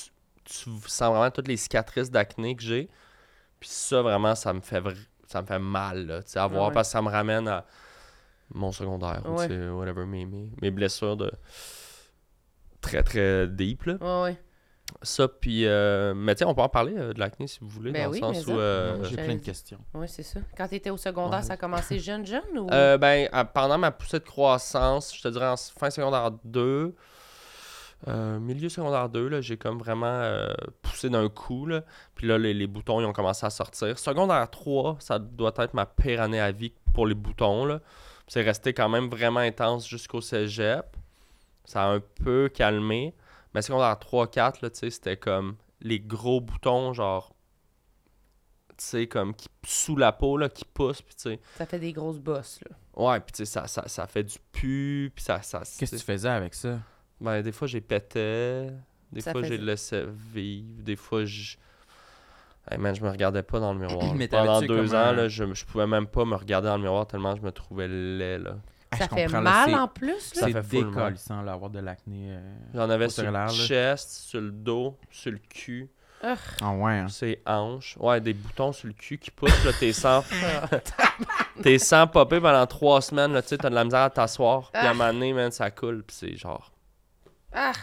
tu 0.45 0.69
sens 0.87 1.09
vraiment 1.09 1.29
toutes 1.29 1.49
les 1.49 1.57
cicatrices 1.57 2.09
d'acné 2.09 2.55
que 2.55 2.63
j'ai. 2.63 2.87
Puis 3.59 3.69
ça, 3.69 4.01
vraiment, 4.01 4.33
ça 4.35 4.53
me 4.53 4.61
fait, 4.61 4.79
vr- 4.79 4.95
ça 5.27 5.41
me 5.41 5.47
fait 5.47 5.59
mal, 5.59 6.05
là, 6.07 6.23
tu 6.23 6.31
sais, 6.31 6.39
à 6.39 6.47
voir, 6.47 6.67
ouais. 6.67 6.73
parce 6.73 6.87
que 6.87 6.91
ça 6.93 7.01
me 7.01 7.09
ramène 7.09 7.47
à 7.47 7.65
mon 8.53 8.71
secondaire, 8.71 9.21
ou, 9.25 9.35
tu 9.41 9.47
sais, 9.47 9.69
whatever, 9.69 10.05
mes, 10.05 10.25
mes, 10.25 10.49
mes 10.61 10.71
blessures 10.71 11.17
de 11.17 11.31
très, 12.83 13.01
très 13.03 13.47
deep, 13.47 13.83
là. 13.85 13.95
Ouais, 14.01 14.23
ouais. 14.31 14.37
Ça, 15.01 15.27
puis, 15.27 15.65
euh, 15.65 16.13
mais 16.13 16.35
sais, 16.35 16.45
on 16.45 16.53
peut 16.53 16.61
en 16.61 16.69
parler 16.69 16.93
euh, 16.95 17.13
de 17.13 17.19
l'acné 17.19 17.47
si 17.47 17.59
vous 17.61 17.67
voulez, 17.69 17.91
Ben 17.91 18.05
dans 18.05 18.11
oui, 18.11 18.19
le 18.21 18.33
sens 18.33 18.45
où... 18.45 18.51
euh, 18.51 18.97
J'ai 19.03 19.11
j'allais 19.11 19.23
plein 19.25 19.35
de 19.35 19.41
questions. 19.41 19.79
Ouais, 19.95 20.07
c'est 20.07 20.21
ça. 20.23 20.39
Quand 20.55 20.67
tu 20.67 20.75
étais 20.75 20.91
au 20.91 20.97
secondaire, 20.97 21.39
Ouais. 21.39 21.45
ça 21.45 21.53
a 21.53 21.57
commencé 21.57 21.97
jeune, 21.97 22.25
jeune 22.25 22.41
ou? 22.59 22.67
Euh, 22.71 22.97
ben, 22.99 23.27
à- 23.31 23.43
pendant 23.45 23.77
ma 23.79 23.89
poussée 23.91 24.19
de 24.19 24.23
croissance, 24.25 25.15
je 25.15 25.21
te 25.23 25.27
dirais 25.29 25.47
en 25.47 25.55
fin 25.57 25.89
secondaire 25.89 26.29
2, 26.43 26.93
euh, 28.07 28.39
milieu 28.39 28.69
secondaire 28.69 29.09
2, 29.09 29.29
là, 29.29 29.41
j'ai 29.41 29.57
comme 29.57 29.79
vraiment 29.79 30.05
euh, 30.07 30.53
poussé 30.81 31.09
d'un 31.09 31.29
coup. 31.29 31.65
Là. 31.65 31.81
Puis 32.15 32.27
là, 32.27 32.37
les, 32.37 32.53
les 32.53 32.67
boutons, 32.67 32.99
ils 33.01 33.05
ont 33.05 33.13
commencé 33.13 33.45
à 33.45 33.49
sortir. 33.49 33.97
Secondaire 33.97 34.47
3, 34.51 34.97
ça 34.99 35.17
doit 35.17 35.53
être 35.57 35.73
ma 35.73 35.85
pire 35.85 36.21
année 36.21 36.39
à 36.41 36.51
vie 36.51 36.73
pour 36.93 37.07
les 37.07 37.15
boutons. 37.15 37.65
Là. 37.65 37.79
C'est 38.27 38.41
resté 38.41 38.73
quand 38.73 38.89
même 38.89 39.09
vraiment 39.09 39.39
intense 39.39 39.87
jusqu'au 39.87 40.21
cégep. 40.21 40.85
Ça 41.65 41.83
a 41.83 41.87
un 41.87 41.99
peu 41.99 42.49
calmé. 42.53 43.13
Mais 43.53 43.61
secondaire 43.61 43.97
3, 43.99 44.29
4, 44.31 44.61
là, 44.61 44.69
tu 44.69 44.79
sais, 44.79 44.89
c'était 44.89 45.17
comme 45.17 45.55
les 45.81 45.99
gros 45.99 46.41
boutons, 46.41 46.93
genre, 46.93 47.33
tu 48.69 48.75
sais, 48.85 49.07
comme 49.07 49.35
qui, 49.35 49.47
sous 49.65 49.95
la 49.95 50.11
peau, 50.11 50.37
là, 50.37 50.49
qui 50.49 50.65
poussent. 50.65 51.01
Puis 51.01 51.15
tu 51.15 51.21
sais, 51.23 51.39
Ça 51.57 51.65
fait 51.65 51.79
des 51.79 51.93
grosses 51.93 52.19
bosses, 52.19 52.59
là. 52.67 52.75
Ouais, 52.95 53.19
puis 53.19 53.31
tu 53.33 53.37
sais, 53.37 53.45
ça, 53.45 53.67
ça, 53.67 53.87
ça 53.87 54.07
fait 54.07 54.23
du 54.23 54.37
pu, 54.51 55.11
puis 55.15 55.23
ça... 55.23 55.41
ça 55.41 55.59
Qu'est-ce 55.59 55.91
que 55.91 55.97
tu 55.97 56.03
faisais 56.05 56.29
avec 56.29 56.53
ça? 56.53 56.79
Ben, 57.21 57.41
des 57.41 57.51
fois, 57.51 57.67
j'ai 57.67 57.81
pété, 57.81 58.67
des 59.11 59.21
Ça 59.21 59.31
fois, 59.31 59.43
j'ai 59.43 59.57
laissé 59.57 60.03
vivre, 60.33 60.81
des 60.83 60.95
fois, 60.95 61.25
je... 61.25 61.55
Hey 62.69 62.77
man, 62.77 62.95
je 62.95 63.03
me 63.03 63.09
regardais 63.09 63.43
pas 63.43 63.59
dans 63.59 63.73
le 63.73 63.79
miroir. 63.79 64.13
Mais 64.15 64.27
Pendant 64.27 64.61
deux 64.61 64.93
ans, 64.93 64.97
un- 64.97 65.11
là, 65.13 65.27
je, 65.27 65.53
je 65.53 65.65
pouvais 65.65 65.87
même 65.87 66.07
pas 66.07 66.23
me 66.25 66.35
regarder 66.35 66.67
dans 66.67 66.77
le 66.77 66.83
miroir 66.83 67.05
tellement 67.05 67.35
je 67.35 67.41
me 67.41 67.51
trouvais 67.51 67.87
laid, 67.87 68.39
là. 68.39 68.57
Ah, 68.93 68.97
ça 68.97 69.07
je 69.11 69.15
fait 69.15 69.27
là, 69.27 69.41
mal 69.41 69.75
en 69.75 69.87
plus, 69.87 70.07
là. 70.35 70.41
Ça 70.41 70.45
C'est 70.47 70.53
fait 70.53 70.63
full 70.63 70.85
mal. 70.85 70.93
décollissant, 70.93 71.41
là, 71.41 71.53
avoir 71.53 71.69
de 71.69 71.79
l'acné. 71.79 72.27
euh. 72.31 72.55
J'en 72.73 72.89
avais 72.89 73.09
sur 73.09 73.29
le 73.29 73.47
chest, 73.49 74.09
sur 74.11 74.41
le 74.41 74.51
dos, 74.51 74.97
sur 75.11 75.31
le 75.31 75.39
cul, 75.39 75.89
Ah 76.61 76.71
ouais, 76.71 76.99
hein. 76.99 77.07
hanches. 77.45 77.97
Ouais, 77.99 78.21
des 78.21 78.33
boutons 78.33 78.71
sur 78.71 78.87
le 78.87 78.93
cul 78.93 79.17
qui 79.17 79.31
poussent, 79.31 79.63
là, 79.65 79.71
t'es 79.79 79.91
sans... 79.93 80.23
t'es 81.61 81.77
sans 81.77 82.07
popper 82.07 82.39
pendant 82.39 82.65
trois 82.67 83.01
semaines, 83.01 83.33
là, 83.33 83.41
tu 83.41 83.49
sais, 83.49 83.57
t'as 83.57 83.69
de 83.69 83.75
la 83.75 83.83
misère 83.83 84.01
à 84.01 84.09
t'asseoir. 84.09 84.71
Puis 84.71 84.81
à 84.81 84.87
un 84.87 84.91
Ah. 84.91 84.93
moment 84.93 85.13
donné, 85.13 85.33
man, 85.33 85.51
ça 85.51 85.69
coule, 85.71 86.03
puis 86.03 86.15
c'est 86.15 86.35
genre... 86.37 86.71
Ah! 87.51 87.73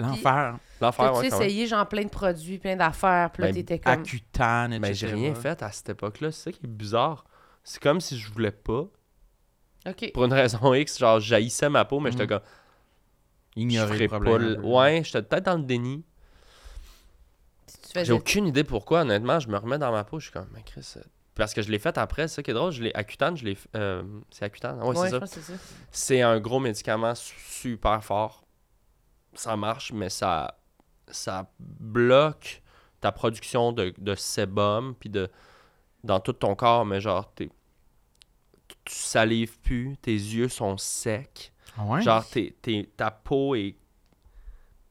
L'enfer. 0.00 0.58
L'enfer, 0.80 1.04
T'as-tu 1.12 1.16
ouais, 1.18 1.30
même. 1.30 1.42
essayé, 1.42 1.66
genre, 1.66 1.88
plein 1.88 2.04
de 2.04 2.08
produits, 2.08 2.58
plein 2.58 2.76
d'affaires, 2.76 3.30
puis 3.32 3.42
là, 3.42 3.48
Ben, 3.48 3.54
t'étais 3.56 3.80
comme. 3.80 4.00
Etc. 4.02 4.20
Mais 4.80 4.94
j'ai 4.94 5.08
rien 5.08 5.34
fait 5.34 5.60
à 5.60 5.72
cette 5.72 5.88
époque-là. 5.88 6.30
C'est 6.30 6.44
ça 6.44 6.52
qui 6.52 6.60
est 6.64 6.68
bizarre. 6.68 7.24
C'est 7.64 7.82
comme 7.82 8.00
si 8.00 8.16
je 8.16 8.30
voulais 8.32 8.52
pas. 8.52 8.84
Pour 10.12 10.24
une 10.24 10.32
raison 10.32 10.58
X, 10.74 10.98
genre, 10.98 11.20
j'haïssais 11.20 11.68
ma 11.68 11.84
peau, 11.84 12.00
mais 12.00 12.10
j'étais 12.10 12.24
Mhm. 12.24 12.28
comme. 12.28 12.40
Je 13.56 13.60
Ignorer 13.62 13.98
le 13.98 14.08
pas. 14.08 14.20
problème. 14.20 14.56
peu. 14.56 14.62
Ouais, 14.62 15.02
j'étais 15.04 15.22
peut-être 15.22 15.44
dans 15.46 15.56
le 15.56 15.64
déni. 15.64 16.04
J'ai 17.94 18.12
aucune 18.12 18.46
idée 18.46 18.64
pourquoi, 18.64 19.00
honnêtement. 19.00 19.40
Je 19.40 19.48
me 19.48 19.56
remets 19.56 19.78
dans 19.78 19.90
ma 19.92 20.04
peau, 20.04 20.18
je 20.20 20.24
suis 20.26 20.32
comme, 20.32 20.48
mais 20.54 20.62
Chris. 20.62 20.94
euh, 20.96 21.00
Parce 21.34 21.54
que 21.54 21.62
je 21.62 21.70
l'ai 21.70 21.78
fait 21.78 21.96
après, 21.98 22.28
c'est 22.28 22.36
ça 22.36 22.42
qui 22.42 22.50
est 22.50 22.54
drôle. 22.54 22.72
Je 22.72 22.82
l'ai 22.82 22.92
Accutane, 22.94 23.36
je 23.36 23.44
l'ai. 23.44 23.56
euh, 23.76 24.02
c'est 24.30 24.44
Accutane, 24.44 24.80
ouais, 24.82 24.96
Ouais, 24.96 25.10
c'est 25.26 25.40
ça. 25.40 25.52
c'est 25.90 26.22
un 26.22 26.38
gros 26.40 26.60
médicament 26.60 27.14
su- 27.14 27.34
super 27.38 28.02
fort. 28.04 28.44
Ça 29.34 29.56
marche, 29.56 29.92
mais 29.92 30.08
ça, 30.10 30.58
ça 31.08 31.50
bloque 31.60 32.62
ta 33.00 33.12
production 33.12 33.72
de, 33.72 33.94
de 33.98 34.14
sébum 34.14 34.94
puis 34.98 35.08
de 35.10 35.28
dans 36.04 36.20
tout 36.20 36.32
ton 36.32 36.54
corps, 36.54 36.84
mais 36.84 37.00
genre 37.00 37.32
t'es- 37.34 37.50
tu 38.88 38.94
salives 38.96 39.58
plus, 39.60 39.96
tes 40.00 40.12
yeux 40.14 40.48
sont 40.48 40.76
secs, 40.76 41.52
Ah 41.76 41.84
ouais? 41.84 42.02
genre 42.02 42.24
t'es- 42.26 42.54
t'es- 42.62 42.88
ta 42.96 43.10
peau 43.10 43.54
est 43.54 43.76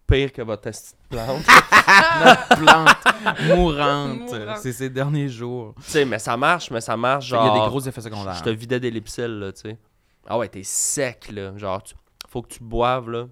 pire 0.06 0.32
que 0.32 0.42
votre 0.42 0.70
plante. 1.10 1.46
Notre 2.24 2.48
plante 2.58 3.42
mourante. 3.50 4.20
Mourante. 4.20 4.58
C'est 4.60 4.74
ces 4.74 4.90
derniers 4.90 5.28
jours. 5.30 5.74
tu 5.78 5.84
sais, 5.84 6.06
mais 6.06 6.20
ça 6.20 6.38
marche, 6.38 6.72
mais 6.72 6.80
ça 6.82 6.96
marche 6.96 7.26
Il 7.26 7.30
genre. 7.30 7.46
y 7.46 7.50
a 7.60 7.64
des 7.64 7.70
gros 7.70 7.82
effets 7.82 8.02
secondaires. 8.02 8.36
Je 8.36 8.44
te 8.44 8.50
vidais 8.50 8.80
des 8.80 8.90
lipsils, 8.92 9.26
là, 9.40 9.52
tu 9.52 9.62
sais. 9.62 9.78
Ah 10.26 10.38
ouais, 10.38 10.48
t'es 10.50 10.64
sec, 10.64 11.30
là. 11.32 11.58
Genre, 11.58 11.82
tu- 11.84 11.96
faut 12.30 12.42
que 12.42 12.50
tu 12.54 12.64
boives, 12.64 13.10
là. 13.10 13.28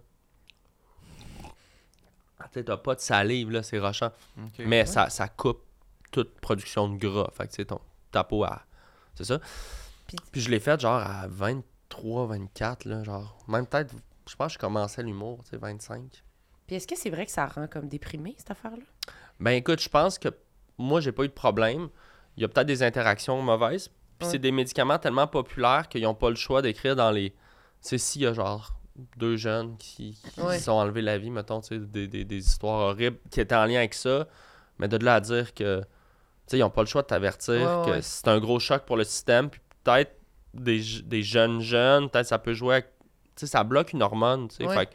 Ah, 2.39 2.45
Tu 2.51 2.60
sais, 2.60 2.63
t'as 2.65 2.78
pas 2.78 2.95
de 2.95 2.99
salive, 2.99 3.51
là, 3.51 3.63
c'est 3.63 3.80
rochant. 3.80 4.12
Mais 4.60 4.86
ça, 4.86 5.10
ça 5.10 5.28
coupe 5.28 5.63
toute 6.12 6.39
production 6.39 6.88
de 6.89 6.97
gras. 6.97 7.30
Fait 7.34 7.45
que, 7.45 7.49
tu 7.51 7.56
sais, 7.58 7.65
ton, 7.65 7.80
ta 8.12 8.23
peau, 8.23 8.43
à... 8.43 8.62
c'est 9.15 9.23
ça. 9.25 9.39
Puis- 10.21 10.30
Puis, 10.34 10.41
je 10.41 10.49
l'ai 10.49 10.60
fait, 10.60 10.80
genre, 10.80 10.99
à 11.01 11.28
23, 11.28 12.28
24, 12.28 12.86
là, 12.86 13.04
genre. 13.04 13.38
Même 13.47 13.65
peut-être, 13.67 13.93
je 14.28 14.36
pense 14.36 14.47
que 14.47 14.54
je 14.54 14.60
commençais 14.60 15.04
l'humour, 15.04 15.39
tu 15.43 15.51
sais, 15.51 15.58
25. 15.58 16.23
Puis 16.67 16.75
est-ce 16.78 16.88
que 16.88 16.95
c'est 16.97 17.10
vrai 17.12 17.25
que 17.25 17.32
ça 17.32 17.45
rend 17.45 17.67
comme 17.67 17.88
déprimé, 17.88 18.34
cette 18.38 18.51
affaire-là? 18.51 18.84
Ben 19.39 19.51
écoute, 19.51 19.80
je 19.82 19.89
pense 19.89 20.17
que 20.17 20.30
moi, 20.78 20.99
j'ai 21.01 21.12
pas 21.12 21.23
eu 21.23 21.28
de 21.28 21.34
problème. 21.34 21.89
Il 22.38 22.41
y 22.41 22.45
a 22.45 22.47
peut-être 22.47 22.67
des 22.67 22.82
interactions 22.84 23.41
mauvaises. 23.41 23.89
Puis 24.17 24.25
Ouais. 24.28 24.32
c'est 24.32 24.39
des 24.39 24.51
médicaments 24.51 24.97
tellement 24.97 25.28
populaires 25.28 25.88
qu'ils 25.89 26.04
n'ont 26.04 26.15
pas 26.15 26.30
le 26.30 26.36
choix 26.36 26.62
d'écrire 26.62 26.95
dans 26.95 27.12
les. 27.12 27.32
Tu 27.32 27.38
sais, 27.82 27.97
s'il 27.97 28.21
y 28.23 28.25
a 28.25 28.34
genre 28.34 28.71
deux 29.17 29.36
jeunes 29.36 29.75
qui, 29.78 30.17
qui 30.34 30.41
Ouais. 30.41 30.58
sont 30.58 30.71
enlevés 30.71 31.01
la 31.01 31.17
vie, 31.17 31.30
mettons, 31.30 31.60
tu 31.62 31.67
sais, 31.75 31.80
des, 31.80 32.08
des- 32.08 32.23
des 32.23 32.38
histoires 32.47 32.80
horribles 32.80 33.17
qui 33.30 33.41
étaient 33.41 33.54
en 33.56 33.65
lien 33.65 33.78
avec 33.80 33.93
ça, 33.93 34.25
mais 34.80 34.88
de 34.88 34.97
là 34.97 35.15
à 35.15 35.19
dire 35.21 35.54
que. 35.54 35.82
Tu 35.82 35.88
sais, 36.51 36.58
ils 36.58 36.62
n'ont 36.62 36.69
pas 36.69 36.82
le 36.82 36.88
choix 36.88 37.01
de 37.01 37.08
t'avertir 37.08 37.82
Ouais, 37.86 37.91
que 37.91 38.01
c'est 38.01 38.28
un 38.28 38.39
gros 38.39 38.60
choc 38.60 38.84
pour 38.86 38.95
le 38.97 39.04
système. 39.04 39.49
Puis 39.49 39.60
peut-être 39.86 40.19
des, 40.54 40.80
j- 40.82 41.04
des 41.04 41.24
jeunes 41.24 41.62
jeunes, 41.62 42.10
peut-être 42.10 42.28
ça 42.28 42.39
peut 42.39 42.54
jouer 42.54 42.74
avec. 42.76 42.88
Tu 43.36 43.41
sais, 43.41 43.48
ça 43.48 43.63
bloque 43.63 43.93
une 43.93 44.02
hormone, 44.02 44.48
tu 44.50 44.56
sais. 44.58 44.65
Ouais. 44.67 44.76
Fait 44.76 44.86
que- 44.88 44.91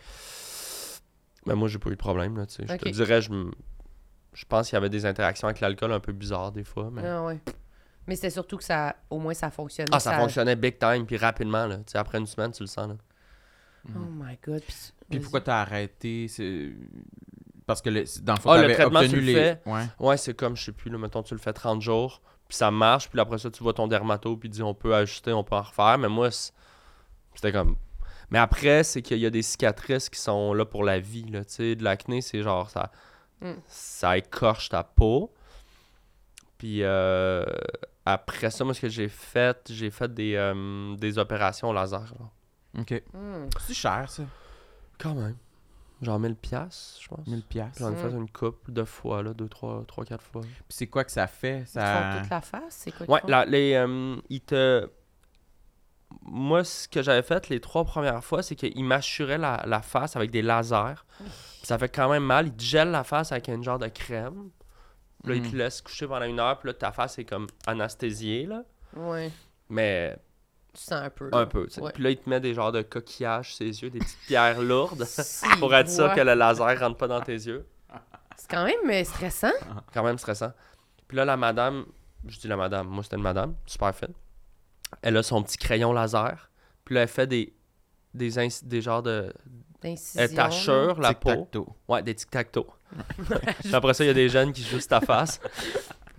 Mais 1.46 1.54
moi, 1.54 1.68
j'ai 1.68 1.78
pas 1.78 1.88
eu 1.88 1.92
de 1.94 1.98
problème, 1.98 2.36
là, 2.36 2.44
tu 2.46 2.56
sais. 2.56 2.64
Je 2.68 2.76
te 2.76 2.88
dirais, 2.90 3.22
je 3.22 3.30
me- 3.30 3.50
Je 4.32 4.44
pense 4.44 4.68
qu'il 4.68 4.76
y 4.76 4.78
avait 4.78 4.88
des 4.90 5.06
interactions 5.06 5.48
avec 5.48 5.60
l'alcool 5.60 5.92
un 5.92 5.98
peu 5.98 6.12
bizarres 6.12 6.52
des 6.52 6.62
fois. 6.62 6.88
Mais... 6.92 7.02
Ah 7.04 7.24
ouais. 7.24 7.40
Mais 8.06 8.14
c'était 8.14 8.30
surtout 8.30 8.56
que 8.58 8.64
ça, 8.64 8.94
au 9.10 9.18
moins, 9.18 9.34
ça 9.34 9.50
fonctionnait. 9.50 9.90
Ah, 9.92 9.98
ça, 9.98 10.16
fonctionnait 10.18 10.54
big 10.56 10.78
time, 10.78 11.04
puis 11.04 11.16
rapidement. 11.16 11.66
Là. 11.66 11.78
Tu 11.78 11.82
sais, 11.88 11.98
après 11.98 12.18
une 12.18 12.26
semaine, 12.26 12.52
tu 12.52 12.62
le 12.62 12.68
sens. 12.68 12.88
Là. 12.88 12.94
Oh 13.88 13.98
my 13.98 14.38
God. 14.44 14.62
Puis, 14.62 14.74
Puis 15.10 15.18
pourquoi 15.20 15.40
t'as 15.40 15.60
arrêté? 15.62 16.28
C'est- 16.28 16.70
Parce 17.66 17.82
que 17.82 17.90
le- 17.90 18.04
dans 18.22 18.34
le 18.34 18.40
fond, 18.40 18.50
Ah, 18.52 18.62
le 18.62 18.72
traitement, 18.74 19.00
obtenu 19.00 19.14
tu 19.14 19.20
le 19.20 19.26
les... 19.26 19.34
fais. 19.34 19.60
Ouais. 19.66 19.84
Ouais, 19.98 20.16
c'est 20.16 20.34
comme, 20.34 20.56
je 20.56 20.64
sais 20.64 20.72
plus, 20.72 20.90
là, 20.90 20.98
mettons, 20.98 21.22
tu 21.22 21.34
le 21.34 21.40
fais 21.40 21.52
30 21.52 21.80
jours, 21.82 22.22
puis 22.50 22.56
ça 22.56 22.70
marche, 22.72 23.08
puis 23.08 23.20
après 23.20 23.38
ça, 23.38 23.48
tu 23.48 23.62
vois 23.62 23.72
ton 23.72 23.86
dermato, 23.86 24.36
puis 24.36 24.48
dit 24.48 24.60
on 24.62 24.74
peut 24.74 24.92
ajuster, 24.92 25.32
on 25.32 25.44
peut 25.44 25.54
en 25.54 25.62
refaire. 25.62 25.96
Mais 25.98 26.08
moi, 26.08 26.30
c'était 27.34 27.52
comme. 27.52 27.76
Mais 28.28 28.40
après, 28.40 28.82
c'est 28.82 29.02
qu'il 29.02 29.18
y 29.18 29.26
a 29.26 29.30
des 29.30 29.42
cicatrices 29.42 30.08
qui 30.10 30.18
sont 30.18 30.52
là 30.52 30.64
pour 30.64 30.82
la 30.82 30.98
vie. 30.98 31.22
Là, 31.30 31.44
tu 31.44 31.52
sais, 31.54 31.76
de 31.76 31.84
l'acné, 31.84 32.20
c'est 32.20 32.42
genre, 32.42 32.68
ça, 32.68 32.90
Mm. 33.40 33.52
ça 33.68 34.18
écorche 34.18 34.68
ta 34.68 34.82
peau. 34.84 35.32
Puis 36.58 36.82
euh, 36.82 37.44
après 38.04 38.50
ça, 38.50 38.64
moi, 38.64 38.74
ce 38.74 38.80
que 38.80 38.88
j'ai 38.88 39.08
fait, 39.08 39.56
j'ai 39.70 39.90
fait 39.90 40.12
des, 40.12 40.34
euh, 40.34 40.94
des 40.96 41.16
opérations 41.18 41.72
laser. 41.72 42.04
genre. 42.06 42.30
OK. 42.78 43.02
Hmm. 43.14 43.48
C'est 43.60 43.74
cher, 43.74 44.10
ça. 44.10 44.24
Quand 44.98 45.14
même. 45.14 45.36
Genre 46.02 46.18
1000 46.18 46.34
piastres, 46.36 47.00
je 47.02 47.08
pense. 47.08 47.26
1000 47.26 47.42
piastres. 47.42 47.78
J'en 47.80 47.90
ai 47.92 47.94
Mm. 47.94 47.96
fait 48.10 48.10
une 48.16 48.30
couple 48.30 48.72
de 48.72 48.84
fois, 48.84 49.22
là, 49.22 49.34
deux, 49.34 49.48
trois, 49.48 49.84
trois, 49.86 50.04
quatre 50.04 50.24
fois. 50.24 50.40
Puis 50.42 50.50
c'est 50.70 50.86
quoi 50.86 51.04
que 51.04 51.12
ça 51.12 51.26
fait? 51.26 51.60
Ils 51.60 51.66
Ça... 51.66 52.12
font 52.14 52.20
toute 52.20 52.30
la 52.30 52.40
face, 52.40 52.62
c'est 52.70 52.92
quoi 52.92 53.06
Ouais, 53.10 53.20
la- 53.28 53.44
les, 53.44 53.74
euh, 53.74 54.16
ils 54.30 54.40
te... 54.40 54.88
Moi, 56.22 56.64
ce 56.64 56.88
que 56.88 57.02
j'avais 57.02 57.22
fait 57.22 57.48
les 57.48 57.60
trois 57.60 57.84
premières 57.84 58.24
fois, 58.24 58.42
c'est 58.42 58.56
qu'ils 58.56 58.84
m'assuraient 58.84 59.38
la, 59.38 59.62
la 59.66 59.80
face 59.82 60.16
avec 60.16 60.30
des 60.30 60.42
lasers. 60.42 61.04
Puis 61.18 61.28
ça 61.64 61.78
fait 61.78 61.88
quand 61.88 62.08
même 62.10 62.24
mal. 62.24 62.48
Ils 62.48 62.56
te 62.56 62.62
gèlent 62.62 62.90
la 62.90 63.04
face 63.04 63.30
avec 63.32 63.48
un 63.48 63.62
genre 63.62 63.78
de 63.78 63.86
crème. 63.88 64.50
Puis 65.22 65.32
là, 65.32 65.36
ils 65.36 65.50
te 65.50 65.54
Mm. 65.54 65.58
laissent 65.58 65.82
coucher 65.82 66.06
pendant 66.08 66.24
une 66.26 66.40
heure. 66.40 66.58
Puis 66.58 66.68
là, 66.68 66.74
ta 66.74 66.92
face 66.92 67.18
est 67.18 67.24
comme 67.24 67.46
anesthésiée, 67.66 68.46
là. 68.46 68.64
Ouais. 68.96 69.30
Mais 69.68 70.16
Tu 70.72 70.80
sens 70.82 70.92
un 71.02 71.10
peu. 71.10 71.28
là. 71.30 71.38
un 71.38 71.46
peu, 71.46 71.66
tu 71.66 71.74
sais. 71.74 71.80
Ouais. 71.80 71.90
Puis 71.92 72.02
là, 72.02 72.10
ils 72.10 72.16
te 72.18 72.28
mettent 72.30 72.42
des 72.42 72.54
genres 72.54 72.72
de 72.72 72.82
coquillages 72.82 73.54
sur 73.56 73.64
les 73.64 73.82
yeux, 73.82 73.90
des 73.90 73.98
petites 73.98 74.18
pierres 74.26 74.60
lourdes. 74.62 75.04
Si, 75.08 75.46
pour 75.58 75.74
être 75.74 75.90
sûr 75.90 76.12
que 76.14 76.20
le 76.20 76.34
laser 76.34 76.78
rentre 76.78 76.96
pas 76.96 77.08
dans 77.08 77.20
tes 77.20 77.32
yeux. 77.34 77.66
C'est 78.36 78.50
quand 78.50 78.64
même 78.64 78.88
euh, 78.88 79.04
stressant. 79.04 79.52
quand 79.92 80.02
même 80.02 80.16
stressant. 80.18 80.52
Puis 81.08 81.16
là, 81.16 81.24
la 81.24 81.36
madame, 81.36 81.84
je 82.26 82.38
dis 82.38 82.48
la 82.48 82.56
madame, 82.56 82.86
moi 82.86 83.02
c'était 83.02 83.16
une 83.16 83.22
madame, 83.22 83.54
super 83.66 83.94
fine. 83.94 84.14
Elle 85.02 85.16
a 85.16 85.22
son 85.22 85.42
petit 85.42 85.58
crayon 85.58 85.92
laser. 85.92 86.50
Puis 86.84 86.94
là, 86.94 87.02
elle 87.02 87.08
fait 87.08 87.26
des, 87.26 87.52
des, 88.14 88.38
ins- 88.38 88.64
des 88.64 88.80
genres 88.80 89.02
de. 89.02 89.32
Elle 89.82 90.34
t'assure 90.34 91.00
la 91.00 91.14
peau. 91.14 91.48
Ouais, 91.88 92.02
des 92.02 92.14
tic-tac-toe. 92.14 92.66
Après 93.72 93.94
ça, 93.94 94.04
il 94.04 94.08
y 94.08 94.10
a 94.10 94.14
des 94.14 94.28
jeunes 94.28 94.52
qui 94.52 94.62
jouent 94.62 94.78
sur 94.80 94.88
ta 94.88 95.00
face. 95.00 95.40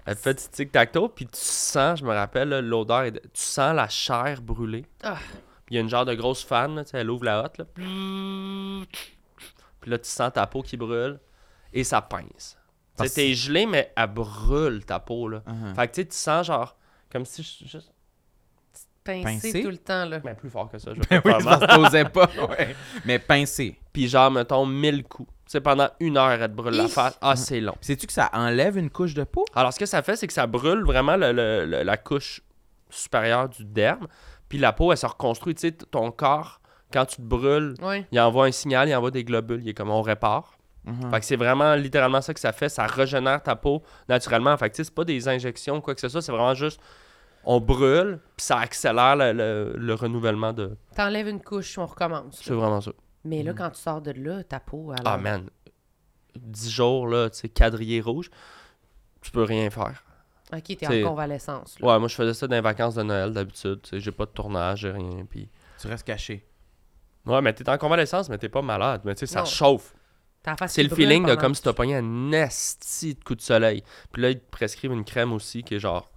Elle 0.05 0.15
fait 0.15 0.33
du 0.33 0.43
tic-tac-toe, 0.49 1.09
puis 1.09 1.25
tu 1.27 1.39
sens, 1.39 1.99
je 1.99 2.05
me 2.05 2.13
rappelle, 2.13 2.49
l'odeur, 2.59 3.03
est 3.03 3.11
de- 3.11 3.19
tu 3.19 3.41
sens 3.41 3.75
la 3.75 3.87
chair 3.87 4.41
brûler. 4.41 4.85
Ah. 5.03 5.17
Puis 5.65 5.71
il 5.71 5.75
y 5.75 5.77
a 5.77 5.81
une 5.81 5.89
genre 5.89 6.05
de 6.05 6.13
grosse 6.15 6.43
fan, 6.43 6.75
là, 6.75 6.83
tu 6.83 6.91
sais, 6.91 6.97
elle 6.99 7.09
ouvre 7.09 7.25
la 7.25 7.43
hotte, 7.43 7.57
là. 7.59 7.65
Puis 7.75 7.85
là, 9.89 9.97
tu 9.97 10.09
sens 10.09 10.31
ta 10.33 10.47
peau 10.47 10.61
qui 10.61 10.77
brûle 10.77 11.19
et 11.73 11.83
ça 11.83 12.01
pince. 12.01 12.57
Tu 12.99 13.09
t'es 13.09 13.33
gelé, 13.33 13.65
mais 13.65 13.91
elle 13.95 14.07
brûle 14.07 14.85
ta 14.85 14.99
peau, 14.99 15.27
là. 15.27 15.41
Uh-huh. 15.47 15.75
Fait 15.75 15.87
que 15.87 15.93
tu 15.95 16.01
sais, 16.01 16.07
tu 16.07 16.15
sens 16.15 16.47
genre, 16.47 16.75
comme 17.11 17.25
si 17.25 17.43
je 17.43 17.67
juste. 17.67 17.91
Pincé, 19.03 19.63
tout 19.63 19.69
le 19.69 19.77
temps, 19.77 20.05
là. 20.05 20.19
Mais 20.23 20.35
plus 20.35 20.51
fort 20.51 20.69
que 20.69 20.77
ça, 20.77 20.93
je 20.93 20.99
Ben 21.09 21.21
oui, 21.25 22.03
pas 22.13 22.29
ouais. 22.49 22.75
Mais 23.05 23.17
pincé. 23.17 23.79
Puis 23.91 24.07
genre, 24.07 24.29
mettons, 24.29 24.65
1000 24.65 25.03
coups. 25.05 25.31
Sais, 25.51 25.59
pendant 25.61 25.89
une 25.99 26.15
heure, 26.17 26.31
elle 26.31 26.39
te 26.49 26.55
brûle 26.55 26.75
la 26.75 26.87
face. 26.87 27.17
Ah, 27.21 27.35
c'est 27.35 27.59
long. 27.59 27.75
Sais-tu 27.81 28.07
que 28.07 28.13
ça 28.13 28.29
enlève 28.31 28.77
une 28.77 28.89
couche 28.89 29.13
de 29.13 29.25
peau? 29.25 29.43
Alors, 29.53 29.73
ce 29.73 29.79
que 29.79 29.85
ça 29.85 30.01
fait, 30.01 30.15
c'est 30.15 30.27
que 30.27 30.31
ça 30.33 30.47
brûle 30.47 30.83
vraiment 30.85 31.17
le- 31.17 31.33
le- 31.33 31.65
le- 31.65 31.83
la 31.83 31.97
couche 31.97 32.41
supérieure 32.89 33.49
du 33.49 33.65
derme. 33.65 34.07
Puis 34.47 34.57
la 34.57 34.71
peau, 34.73 34.91
elle 34.91 34.97
se 34.97 35.05
reconstruit. 35.05 35.53
Tu 35.55 35.61
sais, 35.61 35.71
t- 35.73 35.85
ton 35.85 36.09
corps, 36.11 36.61
quand 36.93 37.05
tu 37.05 37.17
te 37.17 37.21
brûles, 37.21 37.73
Oui. 37.81 38.05
il 38.13 38.19
envoie 38.21 38.45
un 38.45 38.51
signal, 38.51 38.87
il 38.87 38.95
envoie 38.95 39.11
des 39.11 39.23
globules. 39.25 39.61
Il 39.61 39.69
est 39.69 39.73
comme 39.73 39.89
on 39.89 40.01
répare. 40.01 40.57
Mhm. 40.85 41.11
Fait 41.11 41.19
que 41.19 41.25
c'est 41.25 41.35
vraiment 41.35 41.75
littéralement 41.75 42.21
ça 42.21 42.33
que 42.33 42.39
ça 42.39 42.53
fait. 42.53 42.69
Ça 42.69 42.85
régénère 42.87 43.43
ta 43.43 43.55
peau 43.57 43.83
naturellement. 44.09 44.55
Fait 44.57 44.69
que 44.69 44.75
tu 44.75 44.77
sais, 44.77 44.83
c'est 44.85 44.95
pas 44.95 45.03
des 45.03 45.27
injections 45.27 45.75
ou 45.77 45.81
quoi 45.81 45.93
que 45.95 46.01
ce 46.01 46.07
soit. 46.09 46.21
C'est 46.21 46.31
vraiment 46.31 46.53
juste 46.55 46.79
on 47.43 47.59
brûle, 47.59 48.19
puis 48.37 48.45
ça 48.45 48.59
accélère 48.59 49.15
le, 49.15 49.33
le- 49.33 49.73
le 49.75 49.93
renouvellement 49.95 50.53
de. 50.53 50.77
T'enlèves 50.95 51.27
une 51.27 51.41
couche, 51.41 51.77
on 51.77 51.85
recommence. 51.87 52.39
C'est 52.41 52.51
là. 52.51 52.55
vraiment 52.57 52.79
ça. 52.81 52.91
Mais 53.23 53.43
là, 53.43 53.53
quand 53.53 53.69
tu 53.69 53.79
sors 53.79 54.01
de 54.01 54.11
là, 54.11 54.43
ta 54.43 54.59
peau, 54.59 54.91
alors... 54.91 55.03
Ah 55.05 55.17
man, 55.17 55.49
10 56.35 56.69
jours, 56.71 57.07
là, 57.07 57.29
tu 57.29 57.39
sais, 57.39 57.49
quadrillé 57.49 58.01
rouge, 58.01 58.29
tu 59.21 59.31
peux 59.31 59.43
rien 59.43 59.69
faire. 59.69 60.03
OK, 60.53 60.63
t'es 60.77 60.87
en 61.05 61.09
convalescence, 61.09 61.79
là. 61.79 61.87
Ouais, 61.87 61.99
moi 61.99 62.07
je 62.07 62.15
faisais 62.15 62.33
ça 62.33 62.47
dans 62.47 62.55
les 62.55 62.61
vacances 62.61 62.95
de 62.95 63.03
Noël 63.03 63.31
d'habitude. 63.31 63.81
Tu 63.83 63.89
sais, 63.91 63.99
j'ai 63.99 64.11
pas 64.11 64.25
de 64.25 64.31
tournage, 64.31 64.79
j'ai 64.79 64.91
rien. 64.91 65.25
Puis... 65.29 65.49
Tu 65.79 65.87
restes 65.87 66.05
caché. 66.05 66.45
Ouais, 67.25 67.41
mais 67.41 67.53
t'es 67.53 67.69
en 67.69 67.77
convalescence, 67.77 68.27
mais 68.29 68.37
t'es 68.37 68.49
pas 68.49 68.61
malade. 68.61 69.01
Mais 69.05 69.15
tu 69.15 69.19
sais, 69.19 69.33
ça 69.33 69.41
Non. 69.41 69.45
chauffe. 69.45 69.95
C'est 70.67 70.81
le 70.83 70.89
feeling 70.89 71.25
de 71.27 71.35
comme 71.35 71.53
si 71.53 71.61
t'as 71.61 71.73
pogné 71.73 71.95
un 71.95 72.31
esti 72.31 73.13
de 73.13 73.23
coup 73.23 73.35
de 73.35 73.41
soleil. 73.41 73.83
Puis 74.11 74.23
là, 74.23 74.31
ils 74.31 74.39
te 74.39 74.49
prescrivent 74.49 74.91
une 74.91 75.05
crème 75.05 75.33
aussi 75.33 75.63
qui 75.63 75.75
est 75.75 75.79
genre 75.79 76.09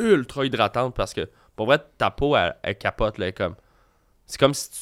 ultra 0.00 0.44
hydratante 0.44 0.96
parce 0.96 1.14
que 1.14 1.30
pour 1.54 1.66
vrai, 1.66 1.78
ta 1.96 2.10
peau, 2.10 2.36
elle, 2.36 2.56
elle 2.62 2.76
capote. 2.76 3.18
Là, 3.18 3.30
comme... 3.30 3.54
C'est 4.26 4.38
comme 4.38 4.52
si 4.52 4.70
tu, 4.70 4.78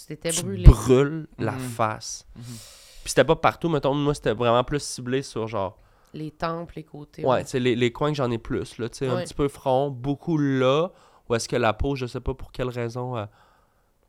Tu 0.00 0.06
t'étais 0.06 0.30
tu 0.30 0.42
brûlé. 0.42 0.64
brûles 0.64 1.28
la 1.38 1.52
Mhm. 1.52 1.58
face. 1.60 2.26
Mhm. 2.36 2.42
Puis 2.44 3.08
c'était 3.08 3.24
pas 3.24 3.36
partout, 3.36 3.68
mettons, 3.68 3.94
moi 3.94 4.14
c'était 4.14 4.34
vraiment 4.34 4.64
plus 4.64 4.82
ciblé 4.82 5.22
sur 5.22 5.46
genre. 5.48 5.76
Les 6.12 6.30
tempes, 6.30 6.72
les 6.72 6.82
côtés. 6.84 7.24
Ouais, 7.24 7.44
tu 7.44 7.50
sais, 7.50 7.60
les, 7.60 7.76
les 7.76 7.92
coins 7.92 8.10
que 8.10 8.16
j'en 8.16 8.30
ai 8.30 8.38
plus, 8.38 8.78
là, 8.78 8.88
tu 8.88 8.98
sais, 8.98 9.06
un 9.08 9.14
Ouais. 9.16 9.24
petit 9.24 9.34
peu 9.34 9.46
front, 9.48 9.90
beaucoup 9.90 10.36
là, 10.38 10.88
ou 11.28 11.34
est-ce 11.34 11.48
que 11.48 11.56
la 11.56 11.72
peau, 11.72 11.94
je 11.94 12.06
sais 12.06 12.20
pas 12.20 12.34
pour 12.34 12.50
quelle 12.52 12.68
raison, 12.68 13.16
elle- 13.16 13.28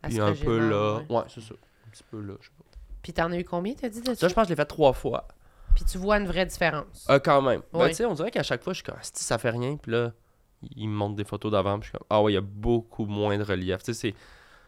Elle 0.04 0.10
puis 0.10 0.20
un 0.20 0.34
peu 0.34 0.58
là. 0.58 0.96
ouais. 1.10 1.16
Ouais, 1.18 1.24
c'est 1.28 1.42
ça. 1.42 1.54
Un 1.86 1.90
petit 1.92 2.04
peu 2.10 2.20
là, 2.22 2.34
je 2.42 2.48
sais 2.48 2.54
pas. 2.58 2.64
Puis 3.04 3.14
t'en 3.14 3.32
as 3.32 3.38
eu 3.38 3.44
combien, 3.44 3.74
t'as 3.76 3.90
dit, 3.90 4.02
de 4.02 4.08
Ça, 4.08 4.16
ça? 4.16 4.28
je 4.28 4.34
pense 4.34 4.44
que 4.44 4.48
je 4.50 4.54
l'ai 4.54 4.56
fait 4.56 4.66
trois 4.66 4.94
fois. 4.94 5.28
Puis 5.76 5.86
tu 5.86 5.98
vois 6.00 6.18
une 6.18 6.26
vraie 6.28 6.46
différence. 6.46 7.06
Euh, 7.10 7.20
quand 7.20 7.42
même. 7.42 7.62
Ben, 7.72 7.80
Ouais. 7.80 7.90
tu 7.90 7.96
sais, 7.96 8.06
on 8.06 8.14
dirait 8.16 8.32
qu'à 8.32 8.44
chaque 8.44 8.64
fois, 8.64 8.74
je 8.74 8.78
suis 8.78 8.84
comme, 8.84 8.96
si 9.02 9.24
ça 9.24 9.38
fait 9.38 9.52
rien, 9.52 9.78
puis 9.78 9.92
là, 9.92 10.12
il 10.76 10.90
me 10.90 10.94
montre 10.96 11.16
des 11.16 11.24
photos 11.24 11.52
d'avant, 11.52 11.80
puis 11.80 11.86
je 11.86 11.90
suis 11.92 11.98
comme, 11.98 12.08
ah 12.10 12.22
ouais, 12.22 12.32
il 12.32 12.36
y 12.36 12.38
a 12.38 12.42
beaucoup 12.42 13.06
moins 13.06 13.38
de 13.38 13.44
relief. 13.44 13.84
Tu 13.84 13.94
sais, 13.94 14.00
c'est- 14.12 14.16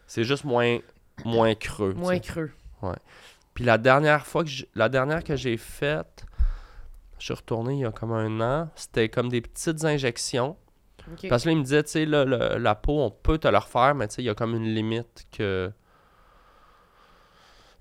c'est 0.06 0.24
juste 0.24 0.44
moins, 0.44 0.78
moins 1.24 1.54
creux. 1.54 1.94
Moins 1.94 2.18
creux. 2.18 2.50
Puis 3.54 3.64
la 3.64 3.78
dernière 3.78 4.26
fois 4.26 4.44
que 4.44 4.50
la 4.74 4.88
dernière 4.88 5.22
que 5.22 5.36
j'ai 5.36 5.56
faite, 5.56 6.24
je 7.18 7.24
suis 7.26 7.34
retourné 7.34 7.74
il 7.74 7.80
y 7.80 7.84
a 7.84 7.92
comme 7.92 8.12
un 8.12 8.40
an, 8.40 8.68
c'était 8.74 9.08
comme 9.08 9.28
des 9.28 9.40
petites 9.40 9.84
injections. 9.84 10.56
Parce 11.28 11.42
que 11.42 11.48
là, 11.48 11.52
il 11.52 11.58
me 11.58 11.62
disait, 11.62 11.82
tu 11.82 11.90
sais, 11.90 12.06
la 12.06 12.74
peau, 12.74 13.00
on 13.00 13.10
peut 13.10 13.38
te 13.38 13.48
le 13.48 13.58
refaire, 13.58 13.94
mais 13.94 14.08
tu 14.08 14.16
sais, 14.16 14.22
il 14.22 14.24
y 14.24 14.30
a 14.30 14.34
comme 14.34 14.54
une 14.54 14.74
limite 14.74 15.26
que 15.30 15.70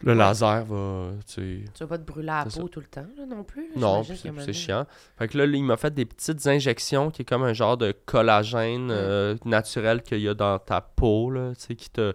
le 0.01 0.13
laser 0.13 0.65
va, 0.65 1.11
tu 1.25 1.65
vas 1.79 1.87
pas 1.87 1.97
te 1.97 2.03
brûler 2.03 2.25
la 2.25 2.45
peau 2.45 2.67
tout 2.67 2.81
le 2.81 2.87
temps, 2.87 3.05
là, 3.17 3.25
non 3.25 3.43
plus? 3.43 3.69
là? 3.69 3.73
Non, 3.77 4.03
c'est 4.03 4.53
chiant. 4.53 4.85
Fait 5.17 5.29
que 5.29 5.37
là, 5.37 5.45
il 5.45 5.63
m'a 5.63 5.77
fait 5.77 5.93
des 5.93 6.03
petites 6.03 6.45
injections 6.45 7.09
qui 7.09 7.21
est 7.21 7.25
comme 7.25 7.43
un 7.43 7.53
genre 7.53 7.77
de 7.77 7.93
collagène 8.05 8.89
euh, 8.91 9.37
naturel 9.45 10.03
qu'il 10.03 10.19
y 10.19 10.27
a 10.27 10.33
dans 10.33 10.59
ta 10.59 10.81
peau, 10.81 11.29
là, 11.29 11.53
tu 11.55 11.61
sais, 11.61 11.75
qui 11.75 11.89
te, 11.89 12.13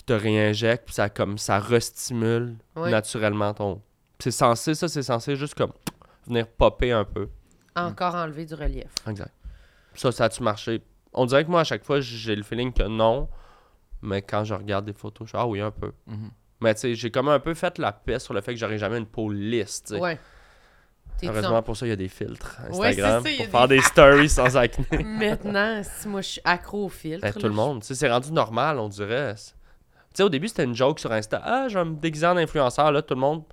qui 0.00 0.06
te 0.06 0.12
réinjecte, 0.14 0.86
puis 0.86 0.94
ça, 0.94 1.10
comme, 1.10 1.36
ça 1.36 1.58
restimule 1.58 2.56
Ouais. 2.74 2.90
naturellement 2.90 3.52
ton... 3.52 3.82
C'est 4.18 4.30
censé, 4.30 4.74
ça, 4.74 4.88
c'est 4.88 5.02
censé 5.02 5.36
juste 5.36 5.54
comme 5.54 5.72
venir 6.26 6.46
popper 6.46 6.92
un 6.92 7.04
peu. 7.04 7.28
Encore 7.76 8.14
enlever 8.14 8.46
du 8.46 8.54
relief. 8.54 8.90
Exact. 9.06 9.34
Ça, 9.94 10.10
ça 10.10 10.24
a-tu 10.24 10.42
marché? 10.42 10.82
On 11.12 11.26
dirait 11.26 11.44
que 11.44 11.50
moi, 11.50 11.60
à 11.60 11.64
chaque 11.64 11.84
fois, 11.84 12.00
j'ai 12.00 12.34
le 12.34 12.42
feeling 12.42 12.72
que 12.72 12.84
non, 12.84 13.28
mais 14.00 14.22
quand 14.22 14.44
je 14.44 14.54
regarde 14.54 14.86
des 14.86 14.94
photos, 14.94 15.26
je 15.26 15.30
suis 15.30 15.38
ah 15.38 15.46
oui, 15.46 15.60
un 15.60 15.70
peu. 15.70 15.92
Mhm. 16.06 16.30
Mais 16.62 16.74
tu 16.74 16.80
sais, 16.80 16.94
j'ai 16.94 17.10
comme 17.10 17.28
un 17.28 17.40
peu 17.40 17.52
fait 17.52 17.76
la 17.76 17.92
paix 17.92 18.18
sur 18.18 18.32
le 18.32 18.40
fait 18.40 18.54
que 18.54 18.60
j'aurais 18.60 18.78
jamais 18.78 18.96
une 18.96 19.06
peau 19.06 19.30
lisse, 19.30 19.82
tu 19.82 19.94
sais. 19.94 20.00
Ouais. 20.00 20.18
Heureusement, 21.22 21.62
pour 21.62 21.76
ça, 21.76 21.84
il 21.84 21.90
y 21.90 21.92
a 21.92 21.96
des 21.96 22.08
filtres 22.08 22.58
Ouais, 22.70 22.88
Instagram 22.88 23.22
ça, 23.22 23.30
pour 23.36 23.46
faire 23.46 23.68
des 23.68 23.80
stories 23.82 24.28
sans 24.30 24.56
acné. 24.56 24.86
Maintenant, 25.04 25.82
si 25.82 26.08
moi 26.08 26.22
je 26.22 26.28
suis 26.28 26.40
accro 26.44 26.86
au 26.86 26.88
filtre. 26.88 27.20
Ben, 27.20 27.34
tout 27.34 27.48
le 27.48 27.54
monde. 27.54 27.84
C'est 27.84 28.10
rendu 28.10 28.32
normal, 28.32 28.78
on 28.78 28.88
dirait. 28.88 29.34
Tu 30.12 30.16
sais, 30.18 30.22
au 30.24 30.28
début, 30.28 30.48
c'était 30.48 30.64
une 30.64 30.74
joke 30.74 30.98
sur 30.98 31.12
Insta. 31.12 31.40
Ah, 31.44 31.68
je 31.68 31.78
vais 31.78 31.84
me 31.84 31.94
déguiser 31.94 32.26
en 32.26 32.36
influenceur. 32.36 32.90
Là, 32.90 33.00
tout 33.02 33.14
le 33.14 33.20
monde 33.20 33.44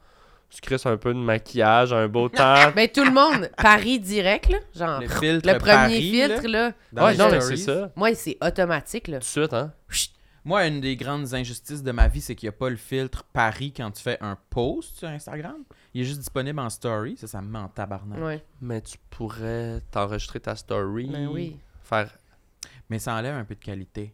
se 0.49 0.59
crisse 0.61 0.85
un 0.85 0.97
peu 0.97 1.13
de 1.13 1.19
maquillage, 1.19 1.93
un 1.93 2.07
beau 2.07 2.29
temps. 2.29 2.55
je- 2.55 2.73
Ben, 2.75 2.87
tout 2.89 3.03
le 3.03 3.11
monde, 3.11 3.49
Paris 3.57 3.99
direct, 3.99 4.49
là. 4.49 4.57
Genre, 4.75 4.99
Le 5.01 5.05
le, 5.07 5.11
filtre 5.11 5.53
premier 5.57 5.71
Paris, 5.73 6.01
filtre, 6.11 6.47
là, 6.47 6.71
ouais, 6.93 7.15
non, 7.15 7.29
mais 7.29 7.41
c'est 7.41 7.57
ça. 7.57 7.91
Moi, 7.95 8.15
c'est 8.15 8.37
automatique, 8.41 9.07
là. 9.07 9.17
Tout 9.19 9.25
de 9.25 9.29
suite, 9.29 9.53
hein. 9.53 9.71
Chut. 9.89 10.11
Moi, 10.45 10.65
une 10.67 10.79
des 10.79 10.95
grandes 10.95 11.33
injustices 11.33 11.83
de 11.83 11.91
ma 11.91 12.07
vie, 12.07 12.21
c'est 12.21 12.33
qu'il 12.33 12.47
n'y 12.47 12.55
a 12.55 12.57
pas 12.57 12.69
le 12.69 12.77
filtre 12.77 13.23
Paris 13.33 13.73
quand 13.75 13.91
tu 13.91 14.01
fais 14.01 14.17
un 14.21 14.37
post 14.49 14.97
sur 14.99 15.09
Instagram. 15.09 15.57
Il 15.93 16.01
est 16.01 16.05
juste 16.05 16.19
disponible 16.19 16.59
en 16.59 16.69
story. 16.69 17.17
Ça, 17.17 17.27
ça 17.27 17.41
me 17.41 17.49
met 17.49 17.59
en 17.59 17.67
tabarnak. 17.67 18.17
Ouais. 18.23 18.41
Mais 18.61 18.79
tu 18.79 18.97
pourrais 19.09 19.81
t'enregistrer 19.91 20.39
ta 20.39 20.55
story. 20.55 21.09
Ben 21.11 21.27
oui. 21.27 21.57
Faire 21.83 22.09
Mais 22.89 22.97
ça 22.97 23.13
enlève 23.15 23.35
un 23.35 23.43
peu 23.43 23.55
de 23.55 23.59
qualité 23.63 24.13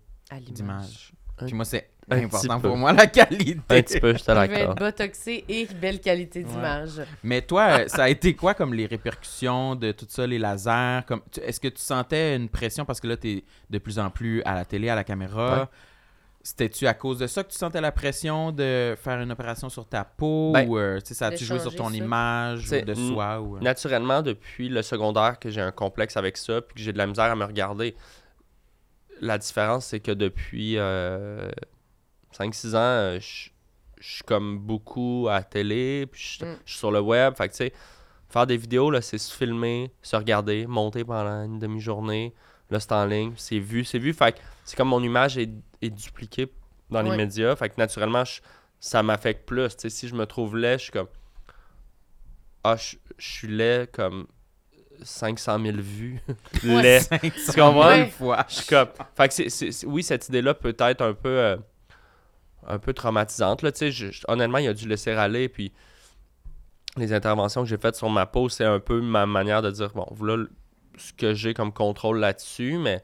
d'image. 0.49 1.13
Un- 1.39 1.45
Puis 1.47 1.55
moi, 1.55 1.65
c'est 1.65 1.89
important 2.09 2.59
pour 2.59 2.77
moi, 2.77 2.93
la 2.93 3.07
qualité. 3.07 3.57
un 3.69 3.81
petit 3.81 3.99
peu, 3.99 4.13
je 4.15 4.31
l'accorde. 4.31 4.77
botoxé 4.79 5.43
et 5.49 5.65
belle 5.81 5.99
qualité 5.99 6.43
d'image. 6.43 7.01
Mais 7.23 7.41
toi, 7.41 7.79
euh, 7.81 7.87
ça 7.87 8.03
a 8.03 8.09
été 8.09 8.35
quoi 8.35 8.53
comme 8.53 8.73
les 8.73 8.85
répercussions 8.85 9.75
de 9.75 9.91
tout 9.91 10.05
ça, 10.09 10.27
les 10.27 10.37
lasers? 10.37 11.01
Comme, 11.07 11.21
Est-ce 11.41 11.59
que 11.59 11.69
tu 11.69 11.81
sentais 11.81 12.35
une 12.35 12.49
pression? 12.49 12.85
Parce 12.85 12.99
que 12.99 13.07
là, 13.07 13.17
tu 13.17 13.29
es 13.31 13.43
de 13.69 13.77
plus 13.79 13.97
en 13.99 14.09
plus 14.09 14.43
à 14.43 14.53
la 14.53 14.65
télé, 14.65 14.89
à 14.89 14.95
la 14.95 15.03
caméra? 15.03 15.61
Ouais. 15.61 15.67
C'était-tu 16.45 16.87
à 16.87 16.93
cause 16.93 17.19
de 17.19 17.27
ça 17.27 17.41
que 17.41 17.49
tu 17.51 17.57
sentais 17.57 17.79
la 17.79 17.93
pression 17.93 18.51
de 18.51 18.95
faire 19.01 19.21
une 19.21 19.31
opération 19.31 19.69
sur 19.69 19.87
ta 19.87 20.03
peau? 20.03 20.51
Ben, 20.53 20.67
ou 20.67 20.77
euh, 20.77 20.99
ça 21.03 21.27
a-tu 21.27 21.45
joué 21.45 21.57
sur 21.59 21.73
ton 21.73 21.87
ça. 21.89 21.95
image 21.95 22.69
ou 22.69 22.81
de 22.85 22.93
soi? 22.93 23.39
Ou, 23.39 23.55
euh? 23.55 23.59
Naturellement, 23.61 24.21
depuis 24.21 24.67
le 24.67 24.81
secondaire, 24.81 25.39
que 25.39 25.49
j'ai 25.49 25.61
un 25.61 25.71
complexe 25.71 26.17
avec 26.17 26.35
ça, 26.35 26.61
puis 26.61 26.75
que 26.75 26.81
j'ai 26.81 26.91
de 26.91 26.97
la 26.97 27.07
misère 27.07 27.25
à 27.31 27.35
me 27.37 27.45
regarder, 27.45 27.95
la 29.21 29.37
différence, 29.37 29.87
c'est 29.87 29.99
que 29.99 30.11
depuis 30.11 30.77
euh, 30.77 31.49
5-6 32.37 32.75
ans, 32.75 32.77
euh, 32.79 33.19
je 33.19 33.49
suis 34.01 34.23
comme 34.23 34.59
beaucoup 34.59 35.27
à 35.29 35.33
la 35.35 35.43
télé, 35.43 36.05
puis 36.11 36.37
je 36.39 36.45
Mm. 36.45 36.57
je 36.65 36.71
suis 36.71 36.79
sur 36.79 36.91
le 36.91 36.99
web. 36.99 37.35
Fait 37.35 37.47
que, 37.47 37.53
tu 37.53 37.57
sais, 37.57 37.73
faire 38.29 38.45
des 38.47 38.57
vidéos, 38.57 38.89
là, 38.91 39.01
c'est 39.01 39.17
se 39.17 39.33
filmer, 39.33 39.91
se 40.01 40.15
regarder, 40.15 40.65
monter 40.67 41.03
pendant 41.05 41.43
une 41.45 41.59
demi-journée. 41.59 42.33
Là, 42.69 42.79
c'est 42.79 42.91
en 42.93 43.05
ligne, 43.05 43.33
c'est 43.37 43.59
vu, 43.59 43.85
c'est 43.85 43.99
vu. 43.99 44.13
Fait 44.13 44.33
que 44.33 44.39
c'est 44.65 44.75
comme 44.75 44.89
mon 44.89 45.03
image 45.03 45.37
est, 45.37 45.49
est 45.81 45.89
dupliquée 45.89 46.51
dans 46.89 47.01
les 47.01 47.09
médias. 47.17 47.55
Fait 47.55 47.69
que 47.69 47.75
naturellement, 47.77 48.25
je- 48.25 48.41
ça 48.79 49.03
m'affecte 49.03 49.45
plus. 49.47 49.69
Tu 49.75 49.81
sais, 49.83 49.89
si 49.89 50.07
je 50.07 50.15
me 50.15 50.25
trouve 50.25 50.57
laid, 50.57 50.77
je 50.79 50.83
suis 50.83 50.91
comme. 50.91 51.07
Ah, 52.63 52.75
je 52.77 52.95
je 53.17 53.29
suis 53.31 53.47
laid 53.47 53.87
comme 53.91 54.25
500 55.03 55.59
000 55.63 55.77
vues. 55.79 56.19
laid. 56.63 57.01
500 57.01 57.19
Tu 57.53 57.59
comprends? 57.59 57.73
000 57.89 57.99
Ouais. 58.01 58.09
fois. 58.09 58.45
Je 58.49 58.67
comme. 58.67 58.87
Fait 59.15 59.27
que 59.27 59.49
c'est- 59.49 59.85
oui, 59.85 60.01
cette 60.03 60.27
idée-là 60.29 60.53
peut 60.53 60.75
être 60.79 61.01
un 61.01 61.13
peu. 61.13 61.29
euh, 61.29 61.57
un 62.65 62.79
peu 62.79 62.93
traumatisante. 62.93 63.61
Là, 63.61 63.71
je- 63.77 64.21
honnêtement, 64.29 64.57
il 64.59 64.67
a 64.69 64.73
dû 64.73 64.87
laisser 64.87 65.11
aller. 65.11 65.49
Puis 65.49 65.73
les 66.95 67.11
interventions 67.11 67.63
que 67.63 67.67
j'ai 67.69 67.77
faites 67.77 67.95
sur 67.97 68.09
ma 68.09 68.25
peau, 68.25 68.47
c'est 68.47 68.63
un 68.63 68.79
peu 68.79 69.01
ma 69.01 69.25
manière 69.25 69.61
de 69.61 69.69
dire 69.69 69.89
bon, 69.89 70.07
voilà 70.11 70.45
ce 70.97 71.11
que 71.11 71.33
j'ai 71.33 71.53
comme 71.53 71.73
contrôle 71.73 72.19
là-dessus, 72.19 72.77
mais 72.77 73.03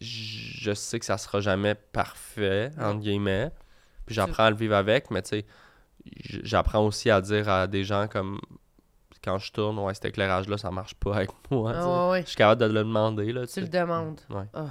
je 0.00 0.72
sais 0.74 0.98
que 0.98 1.04
ça 1.04 1.18
sera 1.18 1.40
jamais 1.40 1.74
parfait, 1.74 2.70
entre 2.80 3.00
guillemets. 3.00 3.50
Puis 4.06 4.14
j'apprends 4.16 4.44
à 4.44 4.50
le 4.50 4.56
vivre 4.56 4.74
avec, 4.74 5.10
mais 5.10 5.22
tu 5.22 5.28
sais, 5.28 5.46
j'apprends 6.42 6.84
aussi 6.84 7.10
à 7.10 7.20
dire 7.20 7.48
à 7.48 7.66
des 7.66 7.84
gens 7.84 8.08
comme 8.08 8.40
quand 9.22 9.38
je 9.38 9.52
tourne, 9.52 9.78
ouais, 9.78 9.94
cet 9.94 10.06
éclairage-là, 10.06 10.58
ça 10.58 10.70
marche 10.70 10.94
pas 10.94 11.16
avec 11.16 11.30
moi. 11.50 11.72
Ah 11.74 11.86
ouais, 12.06 12.10
ouais. 12.12 12.22
Je 12.22 12.28
suis 12.28 12.36
capable 12.36 12.60
de 12.62 12.66
le 12.66 12.80
demander. 12.80 13.32
Là, 13.32 13.46
tu 13.46 13.52
Tu 13.54 13.60
le 13.60 13.68
demandes. 13.68 14.20
Ouais. 14.30 14.44
Ah. 14.54 14.66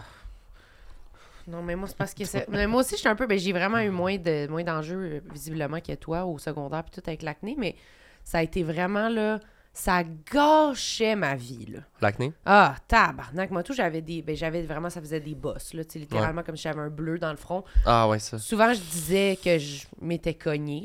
Non, 1.47 1.61
mais 1.63 1.75
moi, 1.75 1.87
c'est 1.87 1.97
parce 1.97 2.13
que 2.13 2.23
c'est- 2.23 2.47
mais 2.49 2.67
moi 2.67 2.81
aussi, 2.81 2.91
je 2.95 2.99
suis 2.99 3.09
un 3.09 3.15
peu. 3.15 3.25
Ben, 3.25 3.37
j'ai 3.37 3.51
vraiment 3.51 3.79
eu 3.79 3.89
moins 3.89 4.17
de 4.17 4.47
moins 4.47 4.63
d'enjeux, 4.63 4.95
euh, 5.15 5.19
visiblement, 5.33 5.79
que 5.81 5.93
toi 5.95 6.25
au 6.25 6.37
secondaire, 6.37 6.83
puis 6.83 6.91
tout 7.01 7.07
avec 7.07 7.23
l'acné, 7.23 7.55
mais 7.57 7.75
ça 8.23 8.37
a 8.37 8.43
été 8.43 8.61
vraiment 8.63 9.09
là, 9.09 9.39
ça 9.73 10.03
gâchait 10.31 11.15
ma 11.15 11.35
vie, 11.35 11.65
là. 11.65 11.79
L'acné? 11.99 12.31
Ah, 12.45 12.75
tabarnak. 12.87 13.49
Moi, 13.49 13.63
tout, 13.63 13.73
j'avais 13.73 14.01
des. 14.01 14.21
Ben, 14.21 14.35
j'avais 14.35 14.61
vraiment, 14.61 14.89
ça 14.91 15.01
faisait 15.01 15.19
des 15.19 15.33
bosses, 15.33 15.73
là. 15.73 15.83
Tu 15.83 15.93
sais, 15.93 15.99
littéralement, 15.99 16.43
comme 16.43 16.55
si 16.55 16.63
j'avais 16.63 16.79
un 16.81 16.89
bleu 16.89 17.17
dans 17.17 17.31
le 17.31 17.37
front. 17.37 17.63
Ah 17.85 18.07
ouais, 18.07 18.19
ça. 18.19 18.37
Souvent, 18.37 18.71
je 18.73 18.79
disais 18.81 19.37
que 19.43 19.57
je 19.57 19.85
m'étais 19.99 20.35
cognée. 20.35 20.83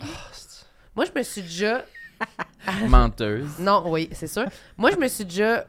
Moi, 0.95 1.05
je 1.05 1.17
me 1.19 1.23
suis 1.23 1.43
déjà. 1.43 1.85
Menteuse. 2.89 3.59
Non, 3.59 3.85
oui, 3.87 4.09
c'est 4.13 4.27
sûr. 4.27 4.47
Moi, 4.77 4.91
je 4.91 4.97
me 4.97 5.09
suis 5.09 5.25
déjà 5.25 5.67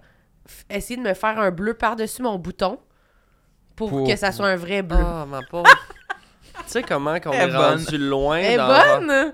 essayé 0.69 0.97
de 0.97 1.07
me 1.07 1.13
faire 1.13 1.39
un 1.39 1.51
bleu 1.51 1.73
par-dessus 1.73 2.21
mon 2.21 2.37
bouton 2.37 2.79
pour, 3.75 3.89
Pour- 3.89 4.07
que 4.07 4.15
ça 4.15 4.31
soit 4.31 4.47
un 4.47 4.55
vrai 4.55 4.81
bleu. 4.81 4.97
Ah, 4.99 5.25
ma 5.29 5.41
pauvre. 5.43 5.69
tu 5.69 6.63
sais 6.67 6.83
comment 6.83 7.19
qu'on 7.19 7.31
est 7.33 7.55
rendu 7.55 7.97
loin 7.97 8.37
Elle 8.37 8.53
est 8.53 8.57
dans... 8.57 8.99
bonne! 9.01 9.33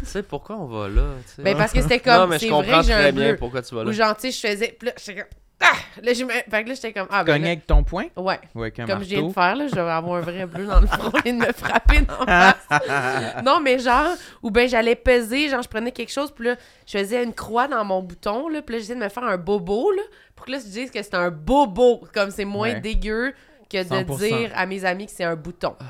Tu 0.00 0.06
sais 0.06 0.22
pourquoi 0.22 0.56
on 0.56 0.66
va 0.66 0.88
là, 0.88 1.02
tu 1.26 1.34
sais? 1.34 1.42
Ben, 1.42 1.56
parce 1.56 1.72
que 1.72 1.82
c'était 1.82 1.96
Non, 2.10 2.18
comme. 2.18 2.30
mais 2.30 2.38
je 2.38 2.48
comprends 2.48 2.62
vrai 2.62 2.82
très 2.82 3.08
un 3.08 3.12
bien 3.12 3.28
bleu. 3.30 3.36
pourquoi 3.36 3.62
tu 3.62 3.74
vas 3.74 3.82
là. 3.84 3.90
Ou 3.90 3.92
genre, 3.92 4.16
tu 4.16 4.30
sais, 4.30 4.48
je 4.48 4.54
faisais. 4.54 4.78
Ah! 5.60 5.72
Là, 6.02 6.12
je 6.12 6.22
me- 6.24 6.30
Fait 6.30 6.62
que 6.62 6.68
là, 6.68 6.74
j'étais 6.74 6.92
comme. 6.92 7.08
Ah, 7.10 7.24
ben. 7.24 7.32
Cogner 7.32 7.44
là- 7.46 7.50
avec 7.52 7.66
ton 7.66 7.82
poing? 7.82 8.04
Ouais. 8.16 8.38
ou 8.54 8.60
avec 8.62 8.78
un 8.78 8.86
Comme 8.86 9.00
je 9.02 9.08
viens 9.08 9.18
de 9.18 9.22
marteau? 9.24 9.40
faire, 9.40 9.56
là, 9.56 9.66
je 9.66 9.74
vais 9.74 9.80
avoir 9.80 10.16
un 10.18 10.20
vrai 10.20 10.46
bleu 10.46 10.66
dans 10.66 10.80
le 10.80 10.86
front 10.86 11.10
et 11.24 11.32
de 11.32 11.36
me 11.38 11.52
frapper 11.52 12.00
dans 12.02 12.24
la 12.24 12.54
face. 12.54 13.42
non, 13.44 13.60
mais 13.60 13.78
genre, 13.80 14.14
ou 14.42 14.50
ben 14.52 14.68
j'allais 14.68 14.94
peser, 14.94 15.48
genre, 15.48 15.62
je 15.62 15.68
prenais 15.68 15.90
quelque 15.90 16.12
chose, 16.12 16.30
puis 16.30 16.46
là, 16.46 16.56
je 16.86 16.98
faisais 16.98 17.24
une 17.24 17.34
croix 17.34 17.66
dans 17.66 17.84
mon 17.84 18.02
bouton, 18.02 18.48
là, 18.48 18.62
puis 18.62 18.74
là, 18.76 18.78
j'essayais 18.80 18.98
de 19.00 19.04
me 19.04 19.08
faire 19.08 19.24
un 19.24 19.36
bobo, 19.36 19.90
là, 19.90 20.02
pour 20.36 20.46
que 20.46 20.52
là, 20.52 20.58
je 20.58 20.70
dise 20.70 20.90
que 20.92 21.02
c'est 21.02 21.14
un 21.16 21.30
bobo, 21.30 22.04
comme 22.14 22.30
c'est 22.30 22.44
moins 22.44 22.74
Ouais. 22.74 22.80
dégueu 22.80 23.34
que 23.68 23.82
de 23.82 23.88
100%. 23.88 24.16
dire 24.16 24.50
à 24.54 24.64
mes 24.64 24.84
amis 24.84 25.06
que 25.06 25.12
c'est 25.12 25.24
un 25.24 25.36
bouton. 25.36 25.74
Ah, 25.80 25.84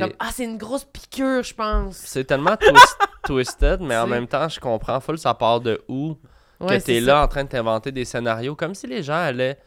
comme, 0.00 0.12
ah, 0.20 0.28
c'est 0.32 0.44
une 0.44 0.56
grosse 0.58 0.84
piqûre, 0.84 1.42
je 1.42 1.52
pense. 1.54 1.96
C'est 1.96 2.24
tellement 2.24 2.54
twist- 2.54 2.96
twisted, 3.24 3.80
mais 3.80 3.96
en 3.96 4.04
Tu- 4.04 4.10
même 4.10 4.26
temps, 4.28 4.48
je 4.48 4.58
comprends 4.60 5.00
full 5.00 5.18
ça 5.18 5.34
part 5.34 5.60
de 5.60 5.82
où? 5.88 6.16
Ouais, 6.60 6.78
que 6.78 6.84
t'es 6.84 6.94
c'est 6.94 7.00
là 7.00 7.12
ça. 7.14 7.22
en 7.24 7.28
train 7.28 7.44
de 7.44 7.48
t'inventer 7.48 7.92
des 7.92 8.04
scénarios, 8.04 8.54
comme 8.56 8.74
si 8.74 8.86
les 8.86 9.02
gens 9.02 9.14
allaient... 9.14 9.58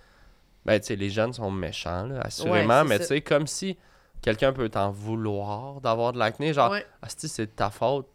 Ben, 0.66 0.80
tu 0.80 0.88
sais, 0.88 0.96
les 0.96 1.10
jeunes 1.10 1.34
sont 1.34 1.50
méchants, 1.50 2.06
là, 2.06 2.20
assurément, 2.22 2.82
Ouais, 2.82 2.88
mais 2.88 3.00
tu 3.00 3.06
sais, 3.06 3.22
comme 3.22 3.48
si 3.48 3.78
quelqu'un 4.22 4.54
peut 4.54 4.70
t'en 4.70 4.92
vouloir 4.92 5.82
d'avoir 5.82 6.14
de 6.14 6.20
l'acné, 6.20 6.54
genre, 6.54 6.72
Ouais. 6.72 6.86
ah, 7.02 7.08
si 7.16 7.28
c'est 7.28 7.48
de 7.48 7.52
ta 7.52 7.70
faute, 7.72 8.08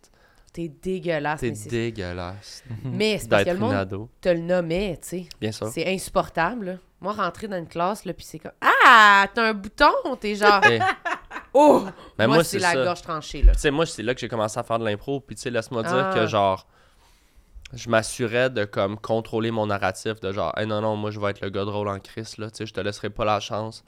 T'es 0.53 0.69
dégueulasse. 0.69 1.41
t'es 1.41 1.51
dégueulasse 1.51 2.62
mais 2.85 3.19
c'est 3.19 3.29
parce 3.29 3.43
que 3.43 3.49
d'être 3.49 3.55
le 3.59 3.61
monde 3.61 3.75
ado. 3.75 4.09
te 4.21 4.29
le 4.29 4.41
nommait, 4.41 4.99
tu 5.03 5.09
sais. 5.09 5.27
Bien 5.41 5.53
sûr. 5.53 5.69
C'est 5.69 5.87
insupportable. 5.93 6.65
là. 6.67 6.75
Moi, 7.01 7.12
rentrer 7.12 7.47
dans 7.49 7.59
une 7.59 7.67
classe, 7.69 8.05
là, 8.05 8.12
puis 8.15 8.25
c'est 8.25 8.39
comme 8.39 8.53
Ah, 8.61 9.27
t'as 9.35 9.49
un 9.51 9.53
bouton, 9.55 9.93
t'es 10.21 10.35
genre 10.37 10.61
Eh, 10.71 10.79
Oh! 11.53 11.85
Ben, 12.17 12.27
moi, 12.27 12.37
moi, 12.37 12.45
c'est 12.45 12.59
la 12.59 12.73
ça. 12.73 12.85
gorge 12.85 13.03
tranchée, 13.03 13.43
là. 13.43 13.53
Tu 13.53 13.59
sais, 13.61 13.71
moi, 13.71 13.85
c'est 13.87 14.03
là 14.03 14.15
que 14.15 14.21
j'ai 14.21 14.29
commencé 14.29 14.59
à 14.59 14.62
faire 14.62 14.79
de 14.79 14.85
l'impro. 14.85 15.21
Puis, 15.21 15.35
tu 15.37 15.43
sais, 15.43 15.51
laisse-moi 15.51 15.83
dire 15.83 16.11
Ah. 16.11 16.15
que, 16.15 16.27
genre, 16.27 16.67
je 17.73 17.89
m'assurais 17.89 18.49
de, 18.51 18.65
comme, 18.65 18.99
contrôler 18.99 19.51
mon 19.51 19.67
narratif. 19.67 20.21
De 20.21 20.33
genre, 20.33 20.53
hey, 20.57 20.67
non, 20.67 20.81
non, 20.81 20.97
moi, 20.97 21.11
je 21.11 21.19
vais 21.21 21.31
être 21.31 21.41
le 21.41 21.51
gars 21.51 21.65
drôle 21.65 21.89
en 21.89 21.99
crise, 21.99 22.39
là. 22.39 22.51
Tu 22.51 22.59
sais, 22.59 22.67
je 22.67 22.75
te 22.75 22.81
laisserai 22.81 23.11
pas 23.11 23.25
la 23.25 23.41
chance 23.41 23.85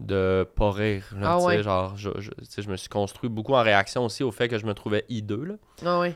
de 0.00 0.46
pas 0.56 0.72
rire, 0.72 1.04
là. 1.18 1.34
Ah 1.34 1.38
ouais. 1.44 1.62
genre, 1.62 1.96
je, 1.96 2.10
je- 2.18 2.30
je 2.62 2.68
me 2.68 2.76
suis 2.76 2.88
construit 2.88 3.30
beaucoup 3.30 3.54
en 3.54 3.62
réaction 3.62 4.04
aussi 4.04 4.24
au 4.24 4.32
fait 4.32 4.48
que 4.48 4.58
je 4.58 4.66
me 4.66 4.74
trouvais 4.74 5.04
hideux, 5.08 5.44
là. 5.44 5.54
Ah 5.86 6.00
oui. 6.00 6.14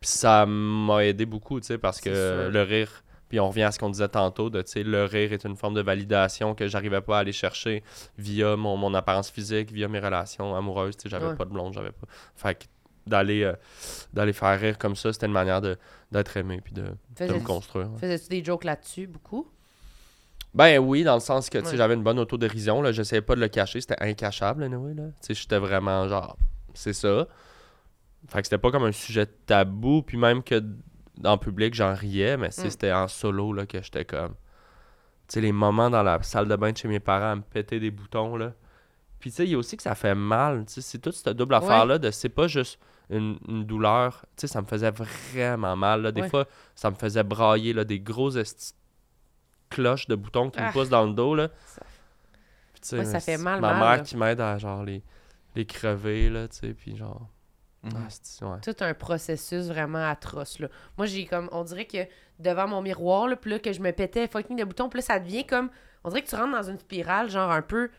Puis 0.00 0.10
ça 0.10 0.46
m'a 0.46 1.04
aidé 1.04 1.26
beaucoup, 1.26 1.60
tu 1.60 1.66
sais, 1.66 1.76
parce 1.78 2.00
que 2.00 2.14
sûr. 2.44 2.50
le 2.50 2.62
rire. 2.62 3.02
Puis 3.28 3.38
on 3.40 3.48
revient 3.48 3.64
à 3.64 3.72
ce 3.72 3.78
qu'on 3.78 3.90
disait 3.90 4.08
tantôt, 4.08 4.48
de, 4.48 4.62
tu 4.62 4.70
sais, 4.72 4.82
le 4.82 5.04
rire 5.04 5.34
est 5.34 5.44
une 5.44 5.56
forme 5.56 5.74
de 5.74 5.82
validation 5.82 6.54
que 6.54 6.66
j'arrivais 6.66 7.02
pas 7.02 7.18
à 7.18 7.20
aller 7.20 7.32
chercher 7.32 7.82
via 8.16 8.56
mon, 8.56 8.78
mon 8.78 8.94
apparence 8.94 9.28
physique, 9.30 9.70
via 9.70 9.86
mes 9.88 9.98
relations 10.00 10.56
amoureuses, 10.56 10.96
tu 10.96 11.02
sais, 11.02 11.08
j'avais 11.10 11.26
Ouais. 11.26 11.36
pas 11.36 11.44
de 11.44 11.50
blonde, 11.50 11.74
j'avais 11.74 11.90
pas... 11.92 12.06
Fait 12.36 12.66
d'aller 13.08 13.42
euh, 13.44 13.54
d'aller 14.12 14.32
faire 14.32 14.58
rire 14.60 14.78
comme 14.78 14.96
ça, 14.96 15.12
c'était 15.12 15.26
une 15.26 15.32
manière 15.32 15.60
de 15.60 15.76
d'être 16.12 16.36
aimé 16.36 16.60
puis 16.62 16.72
de, 16.72 16.84
de 17.18 17.32
me 17.34 17.40
construire. 17.40 17.88
faisais-tu 17.98 18.28
des 18.28 18.44
jokes 18.44 18.64
là-dessus, 18.64 19.06
beaucoup? 19.06 19.46
Ben 20.54 20.78
oui, 20.78 21.04
dans 21.04 21.14
le 21.14 21.20
sens 21.20 21.50
que, 21.50 21.58
Ouais. 21.58 21.76
j'avais 21.76 21.94
une 21.94 22.02
bonne 22.02 22.18
autodérision, 22.18 22.80
là, 22.80 22.90
j'essayais 22.92 23.20
pas 23.20 23.34
de 23.34 23.40
le 23.40 23.48
cacher, 23.48 23.80
c'était 23.82 24.02
incachable, 24.02 24.62
anyway, 24.64 24.94
là. 24.94 25.04
Tu 25.20 25.26
sais, 25.28 25.34
j'étais 25.34 25.58
vraiment 25.58 26.08
genre, 26.08 26.36
c'est 26.74 26.94
ça. 26.94 27.26
Fait 28.28 28.38
que 28.40 28.46
c'était 28.46 28.58
pas 28.58 28.70
comme 28.70 28.84
un 28.84 28.92
sujet 28.92 29.26
tabou, 29.46 30.02
puis 30.02 30.16
même 30.16 30.42
que 30.42 30.62
en 31.24 31.36
public, 31.36 31.74
j'en 31.74 31.94
riais, 31.94 32.36
mais 32.36 32.48
Mm. 32.48 32.52
c'était 32.70 32.92
en 32.92 33.08
solo, 33.08 33.52
là, 33.52 33.66
que 33.66 33.82
j'étais 33.82 34.04
comme... 34.04 34.34
Tu 35.28 35.34
sais, 35.34 35.40
les 35.42 35.52
moments 35.52 35.90
dans 35.90 36.02
la 36.02 36.22
salle 36.22 36.48
de 36.48 36.56
bain 36.56 36.72
de 36.72 36.76
chez 36.78 36.88
mes 36.88 37.00
parents 37.00 37.32
à 37.32 37.36
me 37.36 37.42
péter 37.42 37.78
des 37.78 37.90
boutons, 37.90 38.36
là. 38.36 38.54
Puis 39.20 39.30
tu 39.30 39.36
sais, 39.36 39.44
il 39.44 39.50
y 39.50 39.54
a 39.54 39.58
aussi 39.58 39.76
que 39.76 39.82
ça 39.82 39.94
fait 39.94 40.14
mal, 40.14 40.64
tu 40.66 40.74
sais, 40.74 40.80
c'est 40.80 40.98
toute 40.98 41.14
cette 41.14 41.28
double 41.36 41.54
affaire-là 41.54 41.98
de 41.98 42.10
c'est 42.10 42.28
pas 42.30 42.46
juste 42.46 42.78
une, 43.10 43.38
une 43.48 43.64
douleur, 43.64 44.26
tu 44.36 44.42
sais, 44.42 44.46
ça 44.52 44.60
me 44.60 44.66
faisait 44.66 44.90
vraiment 44.90 45.76
mal, 45.76 46.02
là. 46.02 46.12
Des 46.12 46.22
Ouais. 46.22 46.28
fois, 46.28 46.46
ça 46.74 46.90
me 46.90 46.96
faisait 46.96 47.22
brailler, 47.22 47.72
là, 47.72 47.84
des 47.84 48.00
gros 48.00 48.30
esti- 48.32 48.74
cloches 49.70 50.06
de 50.08 50.14
boutons 50.14 50.50
qui 50.50 50.58
Ah. 50.60 50.68
me 50.68 50.72
poussent 50.72 50.88
dans 50.88 51.04
le 51.06 51.12
dos, 51.12 51.34
là. 51.34 51.48
Ça- 51.66 51.82
Puis, 52.72 52.80
tu 52.82 52.88
sais, 52.88 52.98
Ouais, 52.98 53.04
ça 53.04 53.20
fait 53.20 53.38
mal, 53.38 53.60
Ma 53.60 53.70
mal, 53.72 53.78
mère 53.80 53.88
là. 53.90 53.98
qui 54.00 54.16
m'aide 54.16 54.40
à, 54.40 54.56
genre, 54.58 54.82
les, 54.84 55.02
les 55.56 55.66
crever, 55.66 56.30
là, 56.30 56.48
tu 56.48 56.56
sais, 56.58 56.74
puis 56.74 56.96
genre... 56.96 57.28
Mhm. 57.82 57.92
ah, 57.96 58.46
ouais. 58.46 58.60
Tout 58.62 58.76
un 58.84 58.92
processus 58.94 59.66
vraiment 59.66 60.04
atroce, 60.10 60.58
là. 60.58 60.68
Moi, 60.96 61.06
j'ai 61.06 61.26
comme... 61.26 61.48
On 61.52 61.64
dirait 61.64 61.86
que 61.86 61.98
devant 62.38 62.66
mon 62.68 62.82
miroir, 62.82 63.28
là, 63.28 63.36
puis 63.36 63.50
là, 63.52 63.58
que 63.58 63.72
je 63.72 63.80
me 63.80 63.90
pétais 63.92 64.26
fucking 64.28 64.56
de 64.56 64.64
boutons, 64.64 64.88
puis 64.88 64.98
là, 65.00 65.02
ça 65.06 65.18
devient 65.20 65.46
comme... 65.46 65.70
On 66.04 66.08
dirait 66.10 66.22
que 66.22 66.28
tu 66.28 66.36
rentres 66.36 66.52
dans 66.56 66.68
une 66.70 66.78
spirale, 66.78 67.30
genre, 67.30 67.50
un 67.50 67.62
peu... 67.62 67.90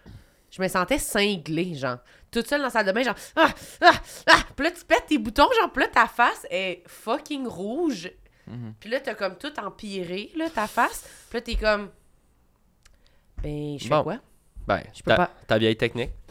Je 0.51 0.61
me 0.61 0.67
sentais 0.67 0.97
cinglée, 0.99 1.75
genre. 1.75 1.97
Toute 2.31 2.47
seule 2.47 2.59
dans 2.59 2.65
la 2.65 2.71
salle 2.71 2.85
de 2.85 2.91
bain, 2.91 3.03
genre... 3.03 3.15
Ah! 3.35 3.49
Ah! 3.81 3.91
Ah! 4.27 4.39
Puis 4.55 4.65
là, 4.65 4.71
tu 4.71 4.83
pètes 4.85 5.05
tes 5.07 5.17
boutons, 5.17 5.47
genre, 5.59 5.71
puis 5.71 5.83
là, 5.83 5.89
ta 5.89 6.07
face 6.07 6.45
est 6.49 6.83
fucking 6.87 7.47
rouge. 7.47 8.11
Mhm. 8.47 8.73
Puis 8.79 8.89
là, 8.89 8.99
t'as 8.99 9.13
comme 9.15 9.35
tout 9.37 9.53
empiré, 9.59 10.31
là, 10.35 10.49
ta 10.49 10.67
face. 10.67 11.03
Puis 11.29 11.37
là, 11.37 11.41
t'es 11.41 11.55
comme... 11.55 11.89
Ben, 13.43 13.77
je 13.79 13.83
fais 13.83 13.89
Bon. 13.89 14.03
quoi? 14.03 14.17
Ben, 14.67 14.83
Je 14.93 15.01
peux 15.01 15.11
ta, 15.11 15.17
pas- 15.17 15.31
ta 15.47 15.57
vieille 15.57 15.77
technique. 15.77 16.11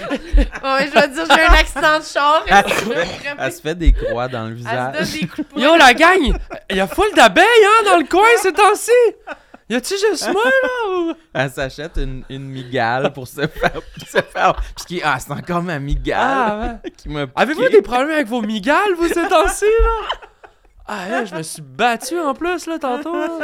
Ouais, 0.00 0.86
je 0.86 0.92
vais 0.92 1.08
dire, 1.08 1.24
j'ai 1.26 1.42
un 1.42 1.52
accident 1.54 1.98
de 1.98 2.04
char. 2.04 2.44
Elle 2.46 2.64
se 2.70 2.84
fait- 2.84 3.34
elle 3.38 3.52
se 3.52 3.60
fait 3.60 3.74
des 3.74 3.92
croix 3.92 4.28
dans 4.28 4.44
le 4.46 4.52
Elle 4.52 4.52
se 4.52 4.58
visage. 4.58 4.92
donne 5.10 5.20
des 5.20 5.26
coups 5.26 5.36
de 5.38 5.42
poing. 5.54 5.62
Yo, 5.62 5.76
la 5.76 5.94
gang! 5.94 6.38
Il 6.70 6.76
y 6.76 6.80
a 6.80 6.86
full 6.86 7.12
d'abeilles, 7.14 7.44
hein, 7.64 7.84
dans 7.84 7.96
le 7.98 8.04
coin 8.06 8.26
ces 8.40 8.52
temps-ci! 8.52 8.90
Y 9.70 9.74
a-tu 9.74 9.94
juste 9.98 10.30
moi, 10.32 10.44
là? 10.44 10.68
ou- 10.98 11.14
Elle 11.34 11.50
s'achète 11.50 11.96
une, 11.98 12.24
une 12.30 12.48
migale 12.48 13.12
pour 13.12 13.28
se 13.28 13.46
faire. 13.46 13.72
pour 13.72 14.08
se 14.08 14.22
faire 14.22 14.54
puis 14.76 14.84
qui 14.86 15.02
ah, 15.04 15.18
c'est 15.20 15.30
encore 15.32 15.62
ma 15.62 15.78
migale 15.78 16.18
Ah, 16.20 16.78
ouais. 16.84 16.90
qui 16.96 17.08
m'a. 17.10 17.26
Avez-vous 17.36 17.68
des 17.68 17.82
problèmes 17.82 18.10
avec 18.12 18.26
vos 18.28 18.40
migales, 18.40 18.94
vous, 18.96 19.08
ces 19.08 19.28
temps-ci, 19.28 19.66
là? 19.80 20.18
Ah, 20.86 21.08
là, 21.10 21.24
je 21.26 21.34
me 21.34 21.42
suis 21.42 21.60
battu 21.60 22.18
en 22.18 22.32
plus, 22.32 22.66
là, 22.66 22.78
tantôt. 22.78 23.12
là. 23.14 23.40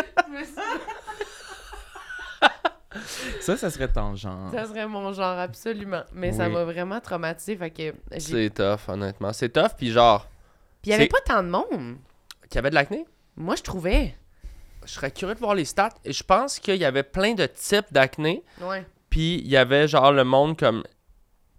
Ça, 3.41 3.57
ça 3.57 3.71
serait 3.71 3.89
ton 3.89 4.15
genre. 4.15 4.51
Ça 4.53 4.65
serait 4.67 4.87
mon 4.87 5.13
genre, 5.13 5.39
absolument. 5.39 6.05
Mais 6.13 6.33
ça 6.33 6.49
m'a 6.49 6.65
vraiment 6.65 7.01
traumatisé. 7.01 7.57
Fait 7.57 7.71
que 7.71 7.93
j'ai- 8.13 8.21
C'est 8.21 8.51
tough, 8.51 8.89
honnêtement. 8.89 9.33
C'est 9.33 9.49
tough, 9.51 9.75
puis 9.77 9.91
genre, 9.91 10.27
Puis 10.81 10.91
il 10.91 10.91
y 10.93 10.95
avait 10.95 11.05
c'est- 11.05 11.09
pas 11.11 11.21
tant 11.21 11.43
de 11.43 11.49
monde. 11.49 11.97
qu'il 12.49 12.55
y 12.55 12.59
avait 12.59 12.71
de 12.71 12.75
l'acné? 12.77 13.05
Moi, 13.37 13.57
je 13.57 13.63
trouvais. 13.63 14.17
Je 14.85 14.93
serais 14.93 15.11
curieux 15.11 15.35
de 15.35 15.41
voir 15.41 15.55
les 15.55 15.65
stats. 15.65 15.95
Et 16.05 16.13
je 16.13 16.23
pense 16.23 16.59
qu'il 16.59 16.77
y 16.77 16.85
avait 16.85 17.03
plein 17.03 17.35
de 17.35 17.47
types 17.47 17.93
d'acné. 17.93 18.43
Ouais. 18.61 18.87
Puis 19.11 19.37
il 19.45 19.49
y 19.49 19.57
avait 19.57 19.89
genre 19.89 20.13
le 20.13 20.25
monde 20.25 20.59
comme 20.59 20.83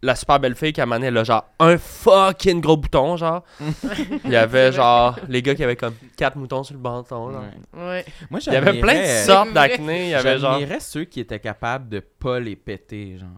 la 0.06 0.16
super 0.16 0.40
belle 0.40 0.56
fille 0.56 0.72
qui 0.72 0.82
a 0.82 0.86
mané 0.86 1.10
là, 1.10 1.24
genre 1.24 1.46
un 1.60 1.78
fucking 1.78 2.62
gros 2.62 2.78
bouton, 2.78 3.18
genre. 3.18 3.44
Il 4.26 4.32
y 4.32 4.36
avait 4.36 4.72
genre 4.72 5.18
les 5.28 5.42
gars 5.42 5.56
qui 5.56 5.64
avaient 5.64 5.76
comme 5.76 5.96
quatre 6.16 6.38
moutons 6.38 6.64
sur 6.64 6.76
le 6.76 6.82
menton, 6.82 7.30
là. 7.30 7.40
Ouais. 7.74 7.88
Ouais. 7.88 8.06
Moi, 8.30 8.40
Il 8.46 8.54
y 8.54 8.56
avait 8.56 8.80
plein 8.80 9.02
de 9.02 9.26
sortes 9.26 9.54
d'acné. 9.54 10.06
Il 10.06 10.10
y 10.10 10.14
avait 10.16 10.38
genre. 10.38 10.60
Ceux 10.80 11.06
qui 11.06 11.20
étaient 11.20 11.40
capables 11.40 11.90
de 11.90 12.00
pas 12.00 12.40
les 12.40 12.56
péter, 12.56 13.18
genre. 13.18 13.30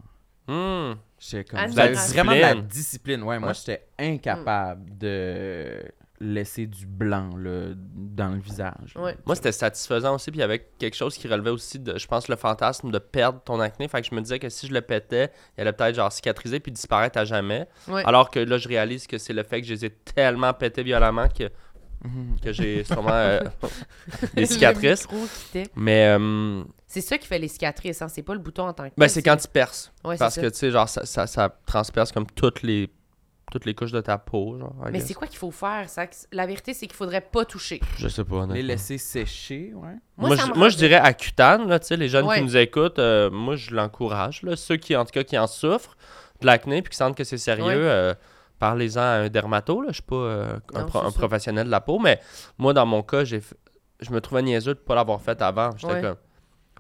Hmm. 0.48 0.96
J'étais 1.20 1.44
comme. 1.46 1.66
Vous 1.68 1.76
la 1.76 1.84
avez 1.84 1.96
vraiment 1.96 2.34
de 2.34 2.40
la 2.40 2.56
discipline. 2.56 3.24
Ouais, 3.24 3.40
moi, 3.40 3.54
j'étais 3.54 3.88
incapable 3.98 4.98
de 4.98 5.84
laisser 6.20 6.66
du 6.66 6.86
blanc 6.86 7.30
là, 7.38 7.74
dans 7.76 8.30
le 8.30 8.40
visage. 8.40 8.94
Ouais. 8.96 9.16
Moi, 9.26 9.36
c'était 9.36 9.52
satisfaisant 9.52 10.16
aussi. 10.16 10.32
Puis 10.32 10.40
il 10.40 10.42
y 10.42 10.44
avait 10.44 10.68
quelque 10.80 10.96
chose 10.96 11.18
qui 11.18 11.28
relevait 11.28 11.50
aussi 11.52 11.80
de, 11.80 11.98
je 11.98 12.08
pense, 12.08 12.28
le 12.28 12.36
fantasme 12.36 12.92
de 12.92 13.00
perdre 13.00 13.40
ton 13.44 13.60
acné. 13.60 13.88
Fait 13.88 14.02
que 14.02 14.08
je 14.10 14.16
me 14.16 14.22
disais 14.22 14.40
que 14.40 14.50
si 14.50 14.68
je 14.68 14.74
le 14.74 14.82
pétais, 14.82 15.32
il 15.58 15.62
allait 15.62 15.74
peut-être 15.74 15.96
genre 15.96 16.12
cicatriser 16.12 16.60
puis 16.60 16.72
disparaître 16.72 17.18
à 17.20 17.26
jamais. 17.26 17.68
Ouais. 17.88 18.04
Alors 18.06 18.32
que 18.32 18.40
là, 18.40 18.58
je 18.58 18.68
réalise 18.68 19.06
que 19.08 19.18
c'est 19.18 19.34
le 19.34 19.44
fait 19.44 19.62
que 19.62 19.68
je 19.68 19.74
les 19.74 19.86
ai 19.86 19.90
tellement 19.92 20.54
pétés 20.54 20.84
violemment 20.84 21.28
que, 21.28 21.50
que 22.44 22.52
j'ai 22.52 22.84
sûrement 22.84 23.10
euh, 23.12 23.42
des 24.36 24.46
cicatrices. 24.48 25.08
Mais 25.76 26.16
euh, 26.18 26.64
C'est 26.88 27.02
ça 27.02 27.18
qui 27.18 27.28
fait 27.28 27.40
les 27.40 27.48
cicatrices, 27.48 28.02
hein. 28.02 28.08
C'est 28.08 28.24
pas 28.24 28.34
le 28.34 28.40
bouton 28.40 28.68
en 28.68 28.74
tant 28.74 28.90
que 28.90 28.94
ben, 28.98 29.08
c'est 29.08 29.22
quand 29.22 29.38
tu 29.38 29.48
perces. 29.48 29.92
Ouais, 30.04 30.18
Parce 30.18 30.36
ça. 30.36 30.42
que, 30.42 30.48
tu 30.48 30.58
sais, 30.58 30.72
genre, 30.72 30.90
ça, 30.90 31.06
ça, 31.06 31.28
ça 31.28 31.56
transperce 31.66 32.12
comme 32.12 32.26
toutes 32.28 32.64
les, 32.64 32.90
toutes 33.52 33.66
les 33.66 33.74
couches 33.74 33.92
de 33.92 34.02
ta 34.02 34.18
peau. 34.18 34.58
Genre, 34.60 34.74
I 34.82 34.92
Mais 34.92 35.00
guess. 35.00 35.08
c'est 35.08 35.14
quoi 35.14 35.28
qu'il 35.28 35.38
faut 35.38 35.52
faire? 35.52 35.88
Ça? 35.90 36.06
La 36.32 36.46
vérité, 36.46 36.74
c'est 36.74 36.86
qu'il 36.88 36.96
faudrait 36.96 37.22
pas 37.22 37.46
toucher. 37.46 37.80
Je 37.98 38.08
sais 38.08 38.24
pas. 38.24 38.46
Les 38.48 38.62
laisser 38.64 38.98
sécher, 38.98 39.72
ouais. 39.74 39.96
Moi, 40.18 40.30
Moi, 40.30 40.36
je, 40.36 40.54
moi, 40.60 40.70
dirais 40.70 41.00
là, 41.68 41.80
tu 41.80 41.88
sais, 41.88 41.98
les 41.98 42.10
jeunes 42.10 42.26
Ouais. 42.26 42.38
qui 42.38 42.44
nous 42.44 42.58
écoutent, 42.58 43.00
euh, 43.00 43.30
moi, 43.30 43.56
je 43.56 43.74
l'encourage. 43.74 44.42
là. 44.44 44.56
Ceux 44.56 44.76
qui, 44.78 44.96
en 44.96 45.06
tout 45.06 45.12
cas, 45.12 45.24
qui 45.24 45.38
en 45.38 45.48
souffrent 45.48 45.96
de 46.42 46.46
l'acné 46.46 46.82
puis 46.82 46.92
qui 46.92 46.98
sentent 46.98 47.16
que 47.16 47.24
c'est 47.24 47.38
sérieux, 47.38 47.64
Ouais. 47.66 47.74
euh, 47.76 48.14
parlez-en 48.60 49.00
à 49.02 49.04
un 49.04 49.30
dermato. 49.30 49.82
Là. 49.82 49.88
Je 49.90 49.94
suis 49.96 50.04
pas 50.04 50.16
euh, 50.16 50.60
un, 50.74 50.80
Non, 50.82 50.86
pro- 50.88 51.00
c'est 51.02 51.06
un 51.08 51.12
ça. 51.12 51.20
professionnel 51.20 51.66
de 51.68 51.72
la 51.72 51.82
peau, 51.82 52.00
mais 52.00 52.20
moi, 52.58 52.74
dans 52.74 52.86
mon 52.86 53.02
cas, 53.04 53.24
j'ai 53.24 53.42
je 54.00 54.12
me 54.12 54.22
trouvais 54.22 54.44
niaiseux 54.44 54.76
de 54.76 54.80
ne 54.80 54.84
pas 54.86 54.94
l'avoir 54.94 55.20
fait 55.22 55.42
avant. 55.42 55.72
J'étais 55.76 55.94
Ouais. 55.94 56.02
comme. 56.02 56.16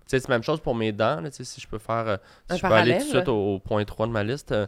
Tu 0.08 0.12
sais, 0.12 0.20
c'est 0.22 0.30
la 0.30 0.36
même 0.36 0.44
chose 0.44 0.60
pour 0.62 0.74
mes 0.76 0.92
dents. 0.92 1.20
là, 1.22 1.30
tu 1.30 1.38
sais, 1.38 1.44
si 1.44 1.60
je 1.62 1.68
peux 1.68 1.78
faire. 1.80 2.08
euh, 2.08 2.18
si 2.48 2.54
Un 2.54 2.56
je 2.58 2.62
peux 2.62 2.74
aller 2.74 2.92
tout 2.94 3.04
de 3.06 3.10
suite 3.10 3.28
au, 3.28 3.56
au 3.56 3.60
point 3.60 3.84
3 3.86 4.08
de 4.08 4.12
ma 4.12 4.24
liste. 4.24 4.52
euh, 4.52 4.66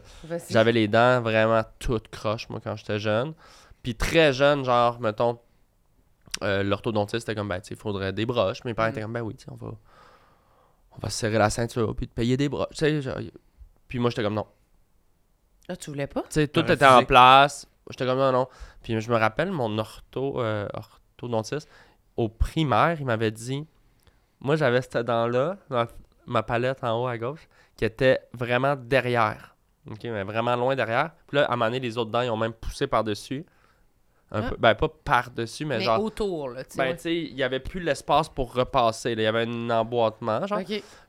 j'avais 0.50 0.72
les 0.72 0.86
dents 0.88 1.20
vraiment 1.22 1.62
toutes 1.78 2.08
croches, 2.08 2.48
moi, 2.50 2.60
quand 2.62 2.76
j'étais 2.76 2.98
jeune. 2.98 3.32
Puis 3.82 3.94
très 3.94 4.32
jeune, 4.32 4.64
genre, 4.64 5.00
mettons, 5.00 5.38
euh, 6.42 6.62
l'orthodontiste 6.62 7.28
était 7.28 7.34
comme, 7.34 7.48
ben, 7.48 7.60
tu 7.60 7.68
sais, 7.68 7.74
il 7.74 7.80
faudrait 7.80 8.12
des 8.12 8.26
broches. 8.26 8.62
Mes 8.64 8.74
parents 8.74 8.88
Mm. 8.88 8.92
étaient 8.92 9.00
comme, 9.02 9.12
ben 9.14 9.22
oui, 9.22 9.34
tu 9.34 9.44
sais, 9.46 9.50
on 9.50 9.56
va, 9.56 9.72
on 10.92 10.98
va 11.00 11.08
se 11.10 11.18
serrer 11.18 11.38
la 11.38 11.50
ceinture, 11.50 11.94
puis 11.96 12.06
te 12.08 12.14
payer 12.14 12.36
des 12.36 12.48
broches. 12.48 12.68
Tu 12.70 12.76
sais, 12.76 13.00
genre, 13.02 13.16
puis 13.88 13.98
moi, 13.98 14.10
j'étais 14.10 14.22
comme, 14.22 14.34
non. 14.34 14.46
Ah, 15.68 15.76
tu 15.76 15.90
voulais 15.90 16.06
pas? 16.06 16.22
Tu 16.22 16.26
sais, 16.30 16.48
tout 16.48 16.60
était 16.70 16.84
en 16.86 17.04
place. 17.04 17.66
J'étais 17.90 18.04
comme, 18.06 18.18
non, 18.18 18.32
non. 18.32 18.48
Puis 18.82 19.00
je 19.00 19.10
me 19.10 19.16
rappelle, 19.16 19.50
mon 19.50 19.78
ortho, 19.78 20.40
euh, 20.40 20.68
orthodontiste, 20.74 21.68
au 22.16 22.28
primaire, 22.28 22.96
il 23.00 23.06
m'avait 23.06 23.30
dit, 23.30 23.66
moi, 24.40 24.56
j'avais 24.56 24.82
cette 24.82 24.98
dent-là, 24.98 25.56
dans 25.68 25.86
ma 26.26 26.42
palette 26.42 26.82
en 26.84 27.02
haut 27.02 27.06
à 27.06 27.18
gauche, 27.18 27.48
qui 27.76 27.84
était 27.84 28.20
vraiment 28.32 28.76
derrière. 28.76 29.56
OK, 29.90 30.00
mais 30.04 30.22
vraiment 30.24 30.54
loin 30.56 30.76
derrière. 30.76 31.10
Puis 31.26 31.36
là, 31.38 31.44
à 31.44 31.52
un 31.52 31.56
moment 31.56 31.66
donné, 31.66 31.80
les 31.80 31.96
autres 31.98 32.10
dents, 32.10 32.20
ils 32.20 32.30
ont 32.30 32.36
même 32.36 32.52
poussé 32.52 32.86
par-dessus. 32.86 33.44
Un 34.32 34.42
Ah. 34.44 34.48
peu. 34.50 34.56
Ben, 34.58 34.74
pas 34.76 34.88
par-dessus, 34.88 35.64
mais, 35.64 35.78
Mais 35.78 35.84
genre. 35.84 36.02
autour, 36.04 36.50
là, 36.50 36.62
tu 36.62 36.70
sais. 36.72 36.78
Ben, 36.78 36.94
tu 36.94 37.02
sais, 37.02 37.16
il 37.16 37.34
n'y 37.34 37.42
avait 37.42 37.58
plus 37.58 37.80
l'espace 37.80 38.28
pour 38.28 38.54
repasser. 38.54 39.12
Il 39.12 39.20
y 39.20 39.26
avait 39.26 39.42
un 39.46 39.70
emboîtement, 39.70 40.46
genre. 40.46 40.60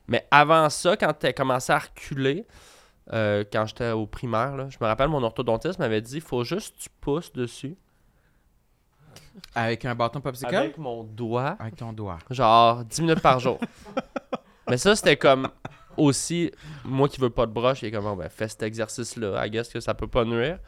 Mais 0.08 0.26
avant 0.30 0.68
ça, 0.70 0.96
quand 0.96 1.12
tu 1.20 1.26
as 1.26 1.32
commencé 1.32 1.72
à 1.72 1.78
reculer, 1.78 2.44
euh, 3.12 3.44
quand 3.52 3.66
j'étais 3.66 3.90
au 3.92 4.06
primaire, 4.06 4.56
là, 4.56 4.68
je 4.70 4.78
me 4.80 4.86
rappelle, 4.86 5.08
mon 5.08 5.22
orthodontiste 5.22 5.78
m'avait 5.78 6.00
dit 6.00 6.20
faut 6.20 6.42
juste 6.42 6.76
que 6.76 6.82
tu 6.82 6.88
pousses 7.00 7.32
dessus 7.32 7.76
Avec 9.54 9.84
un 9.84 9.94
bâton 9.94 10.20
popsicle? 10.20 10.54
avec 10.54 10.78
mon 10.78 11.04
doigt, 11.04 11.56
Avec 11.58 11.76
ton 11.76 11.92
doigt. 11.92 12.18
genre 12.30 12.84
10 12.84 13.00
minutes 13.02 13.20
par 13.20 13.38
jour. 13.38 13.58
Mais 14.68 14.76
ça, 14.78 14.94
c'était 14.96 15.16
comme 15.16 15.48
aussi, 15.96 16.50
moi 16.84 17.08
qui 17.08 17.20
veux 17.20 17.30
pas 17.30 17.46
de 17.46 17.52
broche, 17.52 17.82
il 17.82 17.86
est 17.86 17.90
comme, 17.90 18.16
ben, 18.16 18.28
fais 18.28 18.48
cet 18.48 18.62
exercice-là. 18.62 19.44
I 19.46 19.50
guess 19.50 19.68
que 19.68 19.80
ça 19.80 19.92
peut 19.94 20.06
pas 20.06 20.24
nuire. 20.24 20.58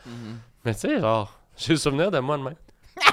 Mais 0.64 0.74
tu 0.74 0.80
sais, 0.80 1.00
genre, 1.00 1.38
j'ai 1.56 1.72
le 1.74 1.78
souvenir 1.78 2.10
de 2.10 2.18
moi 2.18 2.36
de 2.36 2.42
même. 2.42 2.54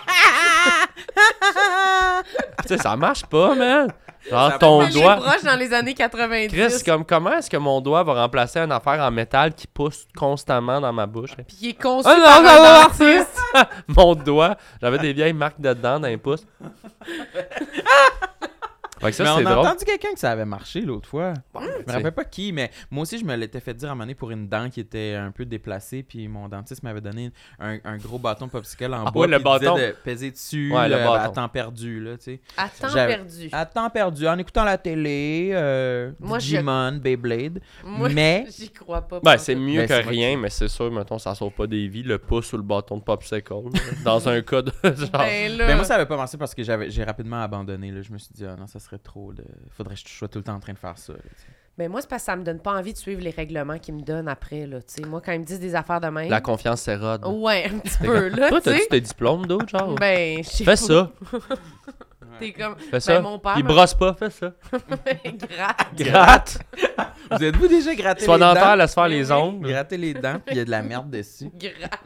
tu 2.61 2.67
sais, 2.67 2.77
ça 2.77 2.95
marche 2.95 3.25
pas, 3.25 3.55
man. 3.55 3.91
Genre, 4.29 4.59
ton 4.59 4.87
doigt. 4.87 5.15
broche 5.15 5.43
dans 5.43 5.55
les 5.57 5.73
années 5.73 5.93
90. 5.93 6.47
Chris, 6.49 6.83
comme 6.85 7.03
comment 7.05 7.33
est-ce 7.33 7.49
que 7.49 7.57
mon 7.57 7.81
doigt 7.81 8.03
va 8.03 8.13
remplacer 8.13 8.59
une 8.59 8.71
affaire 8.71 8.99
en 9.01 9.09
métal 9.11 9.53
qui 9.53 9.67
pousse 9.67 10.05
constamment 10.15 10.79
dans 10.79 10.93
ma 10.93 11.05
bouche? 11.07 11.31
Puis 11.47 11.57
il 11.61 11.69
est 11.69 11.81
conçu 11.81 12.07
Ah 12.09 12.15
non, 12.17 12.23
par 12.23 12.41
non, 12.43 12.49
un 12.49 12.81
non, 12.83 12.83
dentiste. 12.83 13.41
mon 13.87 14.15
doigt, 14.15 14.55
j'avais 14.81 14.99
des 14.99 15.13
vieilles 15.13 15.33
marques 15.33 15.59
de 15.59 15.73
dents 15.73 15.99
dans 15.99 16.07
les 16.07 16.17
pouces. 16.17 16.45
ça, 19.11 19.23
mais 19.23 19.29
on 19.29 19.37
a 19.37 19.43
drôle. 19.43 19.65
entendu 19.67 19.85
quelqu'un 19.85 20.13
que 20.13 20.19
ça 20.19 20.31
avait 20.31 20.45
marché 20.45 20.81
l'autre 20.81 21.07
fois. 21.09 21.33
je 21.55 21.59
me 21.87 21.91
rappelle 21.91 22.11
pas 22.11 22.23
qui, 22.23 22.51
mais 22.53 22.69
moi 22.89 23.03
aussi, 23.03 23.17
je 23.17 23.25
me 23.25 23.35
l'étais 23.35 23.59
fait 23.59 23.73
dire 23.73 23.89
à 23.89 23.91
un 23.91 23.95
moment 23.95 24.03
donné 24.03 24.15
pour 24.15 24.31
une 24.31 24.47
dent 24.47 24.69
qui 24.69 24.79
était 24.79 25.15
un 25.15 25.31
peu 25.31 25.45
déplacée, 25.45 26.03
puis 26.03 26.27
mon 26.27 26.47
dentiste 26.47 26.83
m'avait 26.83 27.01
donné 27.01 27.31
un, 27.59 27.77
un 27.83 27.97
gros 27.97 28.17
bâton 28.19 28.47
popsicle 28.47 28.93
en 28.93 29.05
Ah 29.05 29.11
bois. 29.11 29.25
ouais, 29.25 29.31
le 29.31 29.39
bâton. 29.39 29.75
de 29.75 29.95
peser 30.03 30.31
dessus 30.31 30.71
Ouais, 30.73 30.87
le 30.89 30.95
là, 30.95 31.21
à 31.23 31.29
temps 31.29 31.49
perdu, 31.49 31.99
là, 31.99 32.17
tu 32.17 32.23
sais. 32.23 32.41
À 32.57 32.69
temps 32.69 32.87
J'avais- 32.93 33.15
perdu. 33.15 33.49
À 33.51 33.65
temps 33.65 33.89
perdu, 33.89 34.27
en 34.27 34.37
écoutant 34.37 34.63
la 34.63 34.77
télé, 34.77 35.51
euh, 35.53 36.11
Moi, 36.19 36.39
je- 36.39 36.45
Digimon, 36.51 36.93
Beyblade. 36.93 37.61
Moi, 37.83 38.09
mais- 38.09 38.45
j'y 38.57 38.69
crois 38.69 39.01
pas. 39.01 39.19
Ben, 39.23 39.37
c'est 39.37 39.55
mieux 39.55 39.85
Ben, 39.85 40.03
que 40.03 40.07
rien, 40.07 40.37
mais 40.37 40.49
c'est 40.49 40.67
sûr, 40.67 40.91
mettons, 40.91 41.19
ça 41.19 41.33
sauve 41.35 41.51
pas 41.53 41.67
des 41.67 41.87
vies, 41.87 42.03
le 42.03 42.17
pouce 42.17 42.51
ou 42.53 42.57
le 42.57 42.63
bâton 42.63 42.97
de 42.97 43.03
popsicle. 43.03 43.53
dans 44.03 44.27
un 44.29 44.41
cas 44.41 44.61
de 44.61 44.71
genre. 44.83 45.09
Ben 45.13 45.57
là. 45.57 45.67
Ben, 45.67 45.75
moi, 45.75 45.85
ça 45.85 45.95
avait 45.95 46.05
pas 46.05 46.17
marché 46.17 46.37
parce 46.37 46.53
que 46.53 46.63
j'avais 46.63 46.89
j'ai 46.89 47.03
rapidement 47.03 47.41
abandonné. 47.41 47.91
Là. 47.91 48.01
Je 48.01 48.11
me 48.11 48.17
suis 48.17 48.33
dit, 48.33 48.45
ah 48.45 48.55
non, 48.59 48.67
ça 48.67 48.79
serait 48.79 48.90
trop. 48.97 49.33
De... 49.33 49.43
Faudrait 49.75 49.95
que 49.95 50.01
je 50.01 50.07
sois 50.13 50.27
tout 50.27 50.39
le 50.39 50.43
temps 50.43 50.55
en 50.55 50.59
train 50.59 50.73
de 50.73 50.77
faire 50.79 50.97
ça. 50.97 51.13
là. 51.13 51.19
Ben 51.77 51.89
moi, 51.89 52.01
c'est 52.01 52.09
parce 52.09 52.23
que 52.23 52.25
ça 52.25 52.35
me 52.35 52.43
donne 52.43 52.59
pas 52.59 52.73
envie 52.73 52.91
de 52.93 52.97
suivre 52.97 53.21
les 53.21 53.29
règlements 53.31 53.79
qu'ils 53.79 53.95
me 53.95 54.01
donnent 54.01 54.27
après, 54.27 54.67
là. 54.67 54.81
Tu 54.81 55.01
sais, 55.01 55.01
moi, 55.07 55.21
quand 55.25 55.31
ils 55.31 55.39
me 55.39 55.45
disent 55.45 55.59
des 55.59 55.73
affaires 55.73 56.01
de 56.01 56.07
même. 56.07 56.29
La 56.29 56.41
confiance 56.41 56.81
s'érode. 56.81 57.25
Ouais, 57.25 57.69
un 57.73 57.79
petit 57.79 57.97
peu, 57.97 58.27
là. 58.27 58.49
Toi, 58.49 58.59
tu 58.61 58.69
t'as-tu 58.69 58.87
tes 58.89 59.01
diplômes 59.01 59.45
d'autres, 59.47 59.69
genre? 59.69 59.95
Ben, 59.95 60.43
Fais 60.43 60.65
pas. 60.65 60.75
ça, 60.75 61.09
T'es 62.39 62.53
comme. 62.53 62.75
fais 62.77 62.99
ça. 62.99 63.15
Ben, 63.15 63.21
mon 63.21 63.39
père. 63.39 63.53
Puis 63.53 63.63
me- 63.63 63.67
brosse 63.69 63.93
pas, 63.93 64.13
fais 64.15 64.29
ça. 64.29 64.51
Gratte. 65.25 65.87
Gratte. 65.95 66.59
Vous 67.31 67.43
êtes-vous 67.43 67.67
déjà 67.67 67.95
gratté 67.95 68.25
Sois 68.25 68.35
les 68.35 68.41
dents? 68.41 68.53
dentaire, 68.53 68.75
laisse 68.75 68.93
faire 68.93 69.07
les 69.07 69.31
ongles. 69.31 69.67
Gratter 69.69 69.97
les 69.97 70.13
dents, 70.13 70.39
puis 70.45 70.55
il 70.55 70.57
y 70.57 70.61
a 70.61 70.65
de 70.65 70.71
la 70.71 70.81
merde 70.81 71.09
dessus. 71.09 71.49
Gratte. 71.55 71.99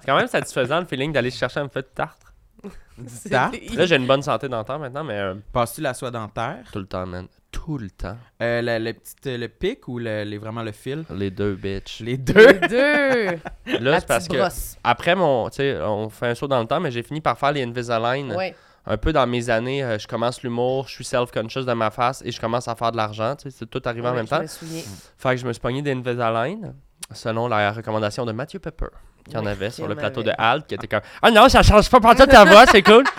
C'est 0.00 0.06
quand 0.06 0.16
même 0.16 0.28
satisfaisant 0.28 0.78
le 0.80 0.86
feeling 0.86 1.12
d'aller 1.12 1.30
chercher 1.30 1.60
un 1.60 1.68
feu 1.68 1.82
de 1.82 1.88
Tarte? 1.94 2.22
Là, 3.30 3.50
j'ai 3.86 3.96
une 3.96 4.06
bonne 4.06 4.22
santé 4.22 4.48
dentaire 4.48 4.78
maintenant, 4.78 5.04
mais 5.04 5.18
euh, 5.18 5.34
Passes-tu 5.52 5.80
la 5.80 5.94
soie 5.94 6.10
dentaire? 6.10 6.64
tout 6.72 6.78
le 6.78 6.86
temps, 6.86 7.06
man. 7.06 7.26
Tout 7.52 7.78
le 7.78 7.90
temps. 7.90 8.16
Euh, 8.42 8.60
le, 8.62 8.78
le 8.84 8.92
petit, 8.92 9.14
euh, 9.28 9.38
le 9.38 9.48
pic 9.48 9.86
ou 9.88 9.98
le, 9.98 10.24
les- 10.24 10.38
vraiment 10.38 10.62
le 10.62 10.72
fil? 10.72 11.04
Les 11.10 11.30
deux, 11.30 11.54
bitch. 11.54 12.00
Les 12.00 12.16
deux. 12.16 12.34
Les 12.46 12.68
deux? 12.68 13.26
Là, 13.66 13.80
La 13.80 14.00
c'est 14.00 14.06
parce 14.06 14.24
petite 14.26 14.32
que 14.32 14.38
brosse. 14.42 14.76
après 14.84 15.14
mon, 15.14 15.48
tu 15.50 15.56
sais, 15.56 15.78
on 15.82 16.08
fait 16.08 16.28
un 16.28 16.34
saut 16.34 16.48
dans 16.48 16.60
le 16.60 16.66
temps, 16.66 16.80
mais 16.80 16.90
j'ai 16.90 17.02
fini 17.02 17.20
par 17.20 17.38
faire 17.38 17.52
les 17.52 17.62
Invisalign. 17.62 18.32
Ouais. 18.34 18.54
Un 18.88 18.96
peu 18.98 19.12
dans 19.12 19.26
mes 19.26 19.50
années, 19.50 19.82
euh, 19.82 19.98
je 19.98 20.06
commence 20.06 20.42
l'humour, 20.42 20.86
je 20.86 20.94
suis 20.94 21.04
self-conscious 21.04 21.64
de 21.64 21.72
ma 21.72 21.90
face 21.90 22.22
et 22.24 22.30
je 22.30 22.40
commence 22.40 22.68
à 22.68 22.74
faire 22.76 22.92
de 22.92 22.96
l'argent. 22.96 23.34
Tu 23.36 23.50
sais, 23.50 23.56
c'est 23.58 23.66
tout 23.70 23.82
arrivé 23.84 24.06
en 24.06 24.10
Ouais, 24.10 24.16
même 24.18 24.26
je 24.26 24.30
temps. 24.30 24.42
me 24.42 24.46
souviens. 24.46 24.82
Fait 25.18 25.30
que 25.30 25.36
je 25.38 25.46
me 25.46 25.52
suis 25.52 25.60
pogné 25.60 25.82
des 25.82 25.92
Invisalign 25.92 26.72
selon 27.12 27.48
la 27.48 27.72
recommandation 27.72 28.24
de 28.24 28.32
Mathieu 28.32 28.58
Pepper, 28.60 28.86
qui 29.28 29.36
en 29.36 29.44
Ouais, 29.44 29.50
avait 29.50 29.70
sur 29.70 29.84
en 29.84 29.88
le 29.88 29.94
plateau 29.96 30.22
de 30.22 30.32
Halt, 30.36 30.66
qui 30.66 30.74
était 30.74 30.86
comme 30.88 31.00
Ah 31.22 31.30
non, 31.30 31.48
ça 31.48 31.62
change 31.62 31.88
pas 31.90 32.00
pour 32.00 32.14
ta 32.14 32.44
voix, 32.44 32.66
c'est 32.66 32.82
cool. 32.82 33.04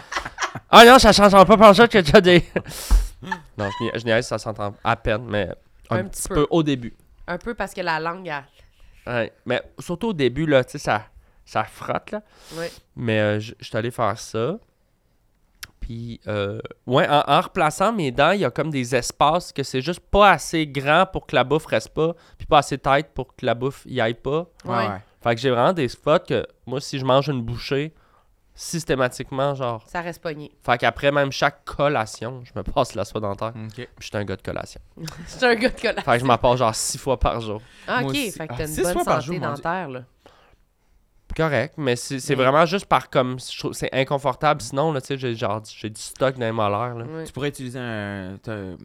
Ah 0.69 0.83
non, 0.85 0.97
ça 0.99 1.13
change 1.13 1.31
pas 1.31 1.45
pour 1.45 1.75
ça 1.75 1.87
que 1.87 1.99
tu 1.99 2.15
as 2.15 2.19
des. 2.21 2.43
non, 3.57 3.69
je 3.95 4.03
niaise- 4.03 4.25
ça 4.25 4.37
s'entend 4.37 4.73
à 4.83 4.95
peine, 4.95 5.23
mais 5.25 5.49
un, 5.89 5.97
Un 5.97 6.03
petit 6.05 6.21
petit 6.23 6.27
peu. 6.29 6.35
peu. 6.35 6.47
au 6.49 6.63
début. 6.63 6.93
Un 7.27 7.37
peu 7.37 7.53
parce 7.53 7.73
que 7.73 7.81
la 7.81 7.99
langue, 7.99 8.27
a... 8.29 8.43
Ouais, 9.05 9.31
mais 9.45 9.61
surtout 9.79 10.07
au 10.09 10.13
début, 10.13 10.45
là, 10.45 10.63
tu 10.63 10.71
sais, 10.71 10.77
ça, 10.79 11.03
ça 11.45 11.63
frotte, 11.63 12.11
là. 12.11 12.21
Ouais. 12.57 12.71
Mais 12.95 13.19
euh, 13.19 13.39
je 13.39 13.53
je 13.59 13.65
suis 13.65 13.77
allé 13.77 13.91
faire 13.91 14.17
ça. 14.19 14.57
Puis, 15.79 16.19
euh, 16.27 16.59
ouais, 16.85 17.07
en, 17.07 17.23
en 17.27 17.41
replaçant 17.41 17.93
mes 17.93 18.11
dents, 18.11 18.31
il 18.31 18.41
y 18.41 18.45
a 18.45 18.51
comme 18.51 18.69
des 18.71 18.93
espaces 18.95 19.53
que 19.53 19.63
c'est 19.63 19.81
juste 19.81 20.01
pas 20.01 20.31
assez 20.31 20.67
grand 20.67 21.05
pour 21.05 21.25
que 21.27 21.35
la 21.35 21.43
bouffe 21.45 21.65
reste 21.67 21.89
pas, 21.93 22.13
puis 22.37 22.45
pas 22.47 22.57
assez 22.59 22.77
tête 22.77 23.11
pour 23.13 23.35
que 23.35 23.45
la 23.45 23.53
bouffe 23.53 23.83
y 23.85 24.01
aille 24.01 24.15
pas. 24.15 24.47
Ouais. 24.65 24.87
Fait 25.21 25.35
que 25.35 25.41
j'ai 25.41 25.49
vraiment 25.49 25.73
des 25.73 25.87
spots 25.87 26.19
que 26.27 26.45
moi, 26.65 26.79
si 26.81 26.99
je 26.99 27.05
mange 27.05 27.27
une 27.27 27.41
bouchée, 27.41 27.93
systématiquement, 28.53 29.53
genre. 29.55 29.83
Ça 29.87 30.01
reste 30.01 30.21
pogné. 30.21 30.51
Fait 30.63 30.77
qu'après 30.77 31.11
même 31.11 31.31
chaque 31.31 31.63
collation, 31.65 32.41
je 32.43 32.51
me 32.55 32.63
passe 32.63 32.95
la 32.95 33.05
soie 33.05 33.21
dentaire. 33.21 33.53
Ok. 33.55 33.73
Puis 33.75 33.87
je 33.99 34.05
suis 34.07 34.17
un 34.17 34.25
gars 34.25 34.35
de 34.35 34.41
collation. 34.41 34.81
C'est 35.27 35.43
un 35.45 35.55
gars 35.55 35.69
de 35.69 35.79
collage. 35.79 36.03
Fait 36.03 36.13
que 36.13 36.19
je 36.19 36.25
m'en 36.25 36.37
passe 36.37 36.57
genre 36.59 36.73
six 36.75 36.97
fois 36.97 37.19
par 37.19 37.39
jour. 37.41 37.61
Ah, 37.87 38.01
ok, 38.03 38.13
fait 38.15 38.31
que 38.31 38.53
Ah, 38.53 38.55
t'as 38.57 38.67
une 38.67 38.73
six 38.73 38.81
bonne 38.81 38.93
fois 38.93 39.03
par 39.05 39.21
santé 39.21 39.25
jour, 39.27 39.35
mon 39.35 39.53
Dieu. 39.53 39.63
dentaire, 39.63 39.89
là. 39.89 40.01
Correct, 41.35 41.75
mais 41.77 41.95
c'est 41.95 42.19
c'est 42.19 42.35
Mais- 42.35 42.43
vraiment 42.43 42.65
juste 42.65 42.85
par 42.87 43.09
comme. 43.09 43.37
je 43.39 43.59
trouve- 43.59 43.73
C'est 43.73 43.93
inconfortable. 43.93 44.61
Sinon, 44.61 44.91
là, 44.91 45.01
tu 45.01 45.07
sais, 45.07 45.17
j'ai 45.17 45.35
genre 45.35 45.61
j'ai 45.65 45.89
du 45.89 46.01
stock 46.01 46.35
dans 46.35 46.45
les 46.45 46.51
molaires. 46.51 46.95
Là. 46.95 47.05
Ouais. 47.05 47.23
Tu 47.25 47.33
pourrais 47.33 47.49
utiliser 47.49 47.77
un. 47.79 48.37
t'as- 48.41 48.51
euh, 48.53 48.77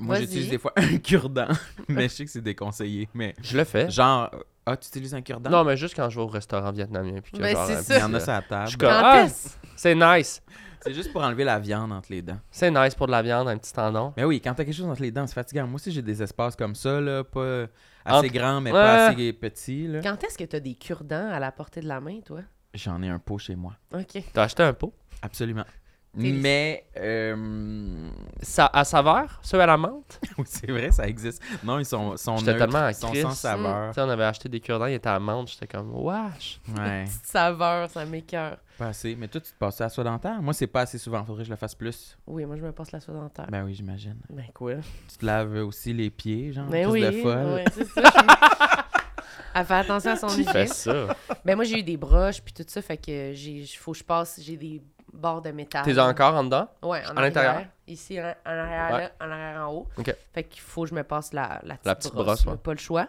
Moi, 0.00 0.14
Vas-y. 0.14 0.22
j'utilise 0.24 0.48
des 0.50 0.58
fois 0.58 0.72
un 0.76 0.96
cure-dent, 0.98 1.48
mais 1.88 2.04
je 2.04 2.14
sais 2.14 2.24
que 2.24 2.30
c'est 2.30 2.40
déconseillé. 2.40 3.08
Mais 3.12 3.34
Je 3.42 3.56
le 3.56 3.64
fais. 3.64 3.90
genre, 3.90 4.30
ah, 4.70 4.76
tu 4.76 4.88
utilises 4.88 5.14
un 5.14 5.22
cure-dent? 5.22 5.50
Non, 5.50 5.64
mais 5.64 5.76
juste 5.76 5.94
quand 5.96 6.08
je 6.10 6.16
vais 6.16 6.22
au 6.22 6.28
restaurant 6.28 6.70
vietnamien. 6.72 7.20
Puis 7.22 7.32
que 7.32 7.38
Ben, 7.38 7.54
genre, 7.54 7.66
c'est 7.66 7.74
un 7.76 7.82
ça. 7.82 7.94
Il 7.94 7.96
y 7.96 8.00
petit, 8.00 8.04
en 8.10 8.14
a 8.14 8.20
sur 8.20 8.32
la 8.32 8.40
Je 8.40 8.48
table. 8.48 8.68
suis 8.68 8.78
comme, 8.78 8.88
Quand 8.90 9.00
ah, 9.04 9.22
est-ce? 9.24 9.48
c'est 9.76 9.94
nice. 9.94 10.42
C'est 10.80 10.94
juste 10.94 11.12
pour 11.12 11.22
enlever 11.22 11.42
la 11.44 11.58
viande 11.58 11.92
entre 11.92 12.08
les 12.10 12.22
dents. 12.22 12.38
C'est 12.50 12.70
nice 12.70 12.94
pour 12.94 13.06
de 13.08 13.12
la 13.12 13.20
viande, 13.22 13.48
un 13.48 13.58
petit 13.58 13.72
tendon. 13.72 14.12
Mais 14.16 14.24
oui, 14.24 14.40
quand 14.40 14.54
t'as 14.54 14.64
quelque 14.64 14.74
chose 14.76 14.86
entre 14.86 15.02
les 15.02 15.10
dents, 15.10 15.26
c'est 15.26 15.34
fatigant. 15.34 15.66
Moi 15.66 15.74
aussi, 15.74 15.90
j'ai 15.90 16.02
des 16.02 16.22
espaces 16.22 16.54
comme 16.54 16.74
ça, 16.76 17.00
là, 17.00 17.24
pas 17.24 17.62
assez 18.04 18.26
Entre- 18.28 18.32
grands, 18.32 18.60
mais 18.60 18.70
Ouais. 18.70 18.78
pas 18.80 19.06
assez 19.08 19.32
petits. 19.32 19.88
là. 19.88 20.00
Quand 20.02 20.22
est-ce 20.22 20.38
que 20.38 20.44
t'as 20.44 20.60
des 20.60 20.74
cure-dents 20.74 21.30
à 21.32 21.40
la 21.40 21.50
portée 21.50 21.80
de 21.80 21.88
la 21.88 22.00
main, 22.00 22.20
toi? 22.24 22.40
J'en 22.74 23.02
ai 23.02 23.08
un 23.08 23.18
pot 23.18 23.38
chez 23.38 23.56
moi. 23.56 23.72
Ok. 23.92 24.22
T'as 24.32 24.44
acheté 24.44 24.62
un 24.62 24.72
pot? 24.72 24.94
Absolument. 25.20 25.64
Mais, 26.14 26.84
euh... 26.96 28.08
Ça, 28.42 28.68
à 28.72 28.82
saveur, 28.84 29.38
ceux 29.42 29.60
à 29.60 29.66
la 29.66 29.76
menthe? 29.76 30.20
oui, 30.38 30.44
c'est 30.46 30.70
vrai, 30.70 30.90
ça 30.90 31.06
existe. 31.06 31.40
Non, 31.62 31.78
ils 31.78 31.84
sont, 31.84 32.16
sont 32.16 32.38
J'étais 32.38 32.52
neutres, 32.54 32.64
tellement 32.64 32.84
à 32.86 32.90
ils 32.90 32.94
sont 32.94 33.08
Christ. 33.10 33.22
sans 33.22 33.30
saveur. 33.32 33.94
Sais, 33.94 34.00
on 34.00 34.08
avait 34.08 34.24
acheté 34.24 34.48
des 34.48 34.58
cure-dents, 34.60 34.86
ils 34.86 34.94
étaient 34.94 35.08
à 35.08 35.18
menthe. 35.20 35.48
J'étais 35.50 35.66
comme, 35.66 35.90
wesh. 35.94 36.60
Ouais, 36.76 37.04
Petite 37.06 37.26
saveur, 37.26 37.88
ça 37.90 38.04
m'écoeure. 38.04 38.56
pas 38.78 38.86
assez. 38.88 39.14
Mais 39.16 39.28
toi, 39.28 39.40
tu 39.40 39.52
te 39.52 39.58
passes 39.58 39.80
à 39.80 39.84
la 39.84 39.90
soie 39.90 40.02
dentaire? 40.04 40.40
Moi, 40.42 40.54
c'est 40.54 40.66
pas 40.66 40.80
assez 40.80 40.98
souvent. 40.98 41.24
Faudrait 41.24 41.42
que 41.42 41.46
je 41.46 41.50
le 41.52 41.56
fasse 41.56 41.74
plus. 41.74 42.16
Oui, 42.26 42.44
moi, 42.46 42.56
je 42.56 42.62
me 42.62 42.72
passe 42.72 42.90
la 42.90 43.00
soie 43.00 43.14
dentaire. 43.14 43.46
Ben 43.50 43.64
oui, 43.64 43.74
j'imagine. 43.74 44.16
Ben, 44.30 44.46
quoi? 44.54 44.74
Tu 45.10 45.18
te 45.18 45.26
laves 45.26 45.54
aussi 45.66 45.92
les 45.92 46.10
pieds, 46.10 46.52
genre, 46.52 46.66
Ben 46.66 46.88
oui, 46.88 47.02
de 47.02 47.10
folle. 47.12 47.46
ouais, 47.54 47.64
c'est 47.72 47.84
ça. 47.86 48.02
je- 48.02 48.78
Elle 49.54 49.64
fait 49.64 49.74
attention 49.74 50.10
à 50.12 50.16
son 50.16 50.28
hygiène. 50.28 50.66
ça? 50.68 51.16
Ben, 51.44 51.54
moi, 51.56 51.64
j'ai 51.64 51.78
eu 51.80 51.82
des 51.82 51.96
broches 51.96 52.40
puis 52.42 52.52
tout 52.52 52.64
ça, 52.66 52.80
fait 52.82 52.96
que 52.96 53.32
j'ai 53.34 53.64
faut 53.78 53.92
que 53.92 53.98
je 53.98 54.04
passe, 54.04 54.40
j'ai 54.42 54.56
des 54.56 54.80
barres 55.12 55.42
de 55.42 55.50
métal. 55.50 55.84
T'es 55.84 55.98
encore 55.98 56.34
en 56.34 56.44
dedans? 56.44 56.68
Ouais, 56.82 57.02
en 57.06 57.16
à 57.16 57.20
l'intérieur? 57.22 57.64
Ici, 57.86 58.20
en, 58.20 58.24
en 58.24 58.50
arrière, 58.50 58.92
Ouais. 58.92 59.00
là, 59.00 59.12
en 59.20 59.30
arrière, 59.30 59.68
en 59.68 59.72
haut. 59.74 59.88
Ok. 59.98 60.14
Fait 60.32 60.44
qu'il 60.44 60.60
faut 60.60 60.82
que 60.82 60.88
je 60.90 60.94
me 60.94 61.02
passe 61.04 61.32
la, 61.32 61.60
la 61.64 61.74
petite, 61.74 61.86
La 61.86 61.94
petite 61.94 62.12
brosse. 62.14 62.26
brosse, 62.26 62.46
ouais. 62.46 62.56
Pas 62.56 62.72
le 62.72 62.78
choix. 62.78 63.08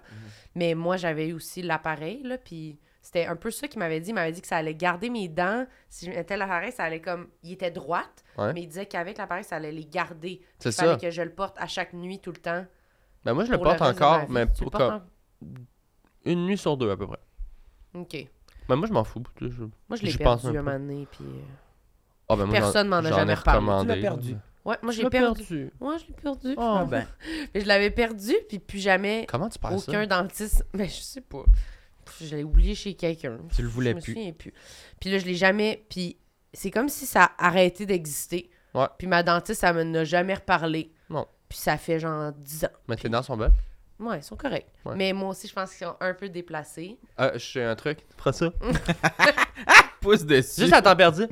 Mais 0.56 0.74
moi, 0.76 0.98
j'avais 0.98 1.28
eu 1.30 1.34
aussi 1.34 1.62
l'appareil, 1.62 2.24
là, 2.24 2.38
puis 2.38 2.80
c'était 3.02 3.26
un 3.26 3.36
peu 3.36 3.52
ça 3.52 3.68
qu'il 3.68 3.80
m'avait 3.80 4.00
dit. 4.00 4.10
Il 4.10 4.14
m'avait 4.14 4.32
dit 4.32 4.42
que 4.42 4.48
ça 4.48 4.58
allait 4.58 4.76
garder 4.76 5.10
mes 5.10 5.28
dents. 5.28 5.66
Si 5.90 6.06
je 6.06 6.12
mettais 6.12 6.38
l'appareil, 6.38 6.72
ça 6.72 6.84
allait 6.84 7.02
comme. 7.02 7.28
Il 7.44 7.52
était 7.54 7.72
droite, 7.72 8.24
Ouais. 8.38 8.54
mais 8.54 8.62
il 8.62 8.68
disait 8.68 8.86
qu'avec 8.86 9.18
l'appareil, 9.18 9.44
ça 9.44 9.58
allait 9.58 9.72
les 9.72 9.86
garder. 9.86 10.42
C'est 10.60 10.70
Il 10.70 10.74
fallait 10.74 10.92
ça. 10.94 10.98
que 11.00 11.10
je 11.12 11.22
le 11.22 11.32
porte 11.32 11.58
à 11.60 11.68
chaque 11.68 11.94
nuit, 11.94 12.20
tout 12.20 12.32
le 12.32 12.38
temps. 12.38 12.66
Ben 13.26 13.34
moi, 13.34 13.44
je 13.46 13.52
le 13.52 13.58
porte 13.58 13.82
encore, 13.82 14.30
mais 14.30 14.46
pour 14.46 14.72
une 16.26 16.46
nuit 16.46 16.58
sur 16.58 16.78
deux 16.78 16.90
à 16.92 16.98
peu 16.98 17.08
près. 17.08 17.20
OK. 17.94 18.28
Mais 18.70 18.76
moi, 18.76 18.88
je 18.88 18.94
m'en 18.94 19.04
fous. 19.04 19.24
je- 19.42 19.48
Moi, 19.64 19.70
je 19.94 20.04
l'ai 20.04 20.14
perdu 20.14 20.24
pense 20.24 20.46
un 20.46 20.50
un 20.50 20.52
peu. 20.54 20.58
moment 20.62 20.80
donné, 20.80 21.08
puis... 21.12 21.26
Ah, 22.30 22.36
ben 22.36 22.46
moi, 22.46 22.54
Personne 22.60 22.88
m'en 22.88 22.98
a 22.98 23.10
j'en 23.10 23.16
jamais 23.18 23.32
ai 23.32 23.36
reparlé. 23.36 23.60
recommandé. 23.60 23.94
Tu 23.94 23.96
l'as 23.96 24.02
perdu. 24.02 24.36
Ouais, 24.66 24.76
moi, 24.84 24.92
Tu 24.92 24.98
j'ai 24.98 25.04
l'as 25.04 25.10
perdu. 25.10 25.72
Ouais, 25.80 25.96
je 26.00 26.08
l'ai 26.08 26.14
perdu. 26.14 26.54
Ah 26.58 26.86
ben. 26.90 27.08
Mais 27.54 27.62
je 27.62 27.66
l'avais 27.68 27.90
perdu, 27.92 28.34
puis 28.48 28.60
plus 28.60 28.80
jamais 28.80 29.26
Comment 29.30 29.50
tu 29.50 29.58
perds 29.58 29.80
ça? 29.80 29.92
aucun 29.92 30.06
dentiste... 30.08 30.64
Mais 30.74 30.88
je 30.90 31.02
sais 31.02 31.22
pas. 31.22 31.44
Je 32.22 32.36
l'ai 32.36 32.44
oublié 32.44 32.76
chez 32.76 32.94
quelqu'un. 32.94 33.38
Tu 33.56 33.62
le 33.64 33.68
voulais 33.68 33.92
je 33.92 33.96
me 33.96 34.02
plus. 34.02 34.14
souviens 34.14 34.32
plus. 34.34 34.54
Puis 35.00 35.10
là, 35.12 35.18
je 35.20 35.26
l'ai 35.26 35.36
jamais... 35.36 35.84
Puis 35.90 36.18
c'est 36.54 36.72
comme 36.72 36.90
si 36.90 37.06
ça 37.06 37.32
a 37.38 37.48
arrêté 37.48 37.86
d'exister. 37.86 38.50
Ouais. 38.76 38.86
Puis 38.98 39.08
ma 39.08 39.24
dentiste, 39.24 39.62
ça 39.62 39.74
me 39.74 39.84
n'a 39.84 40.04
jamais 40.04 40.36
reparlé. 40.36 40.92
Non. 41.10 41.26
Puis 41.48 41.58
ça 41.58 41.78
fait 41.78 42.00
genre 42.00 42.32
10 42.34 42.66
ans. 42.66 42.70
Mais 42.88 42.96
tes 42.96 43.10
dents 43.10 43.24
sont 43.24 43.38
belles? 43.38 43.52
Ouais, 44.00 44.20
ils 44.20 44.24
sont 44.24 44.36
corrects. 44.38 44.68
Ouais. 44.86 44.96
Mais 44.96 45.12
moi 45.14 45.30
aussi, 45.30 45.48
je 45.48 45.54
pense 45.54 45.74
qu'ils 45.76 45.86
sont 45.88 45.96
un 46.00 46.14
peu 46.14 46.30
déplacés. 46.30 46.98
Ah, 47.18 47.32
je 47.34 47.40
sais 47.46 47.64
un 47.64 47.76
truc. 47.76 48.00
Prends 48.18 48.32
ça. 48.32 48.50
Pouce 50.02 50.24
dessus. 50.26 50.62
Juste 50.62 50.74
à 50.74 50.82
temps 50.82 50.96
perdu. 50.96 51.28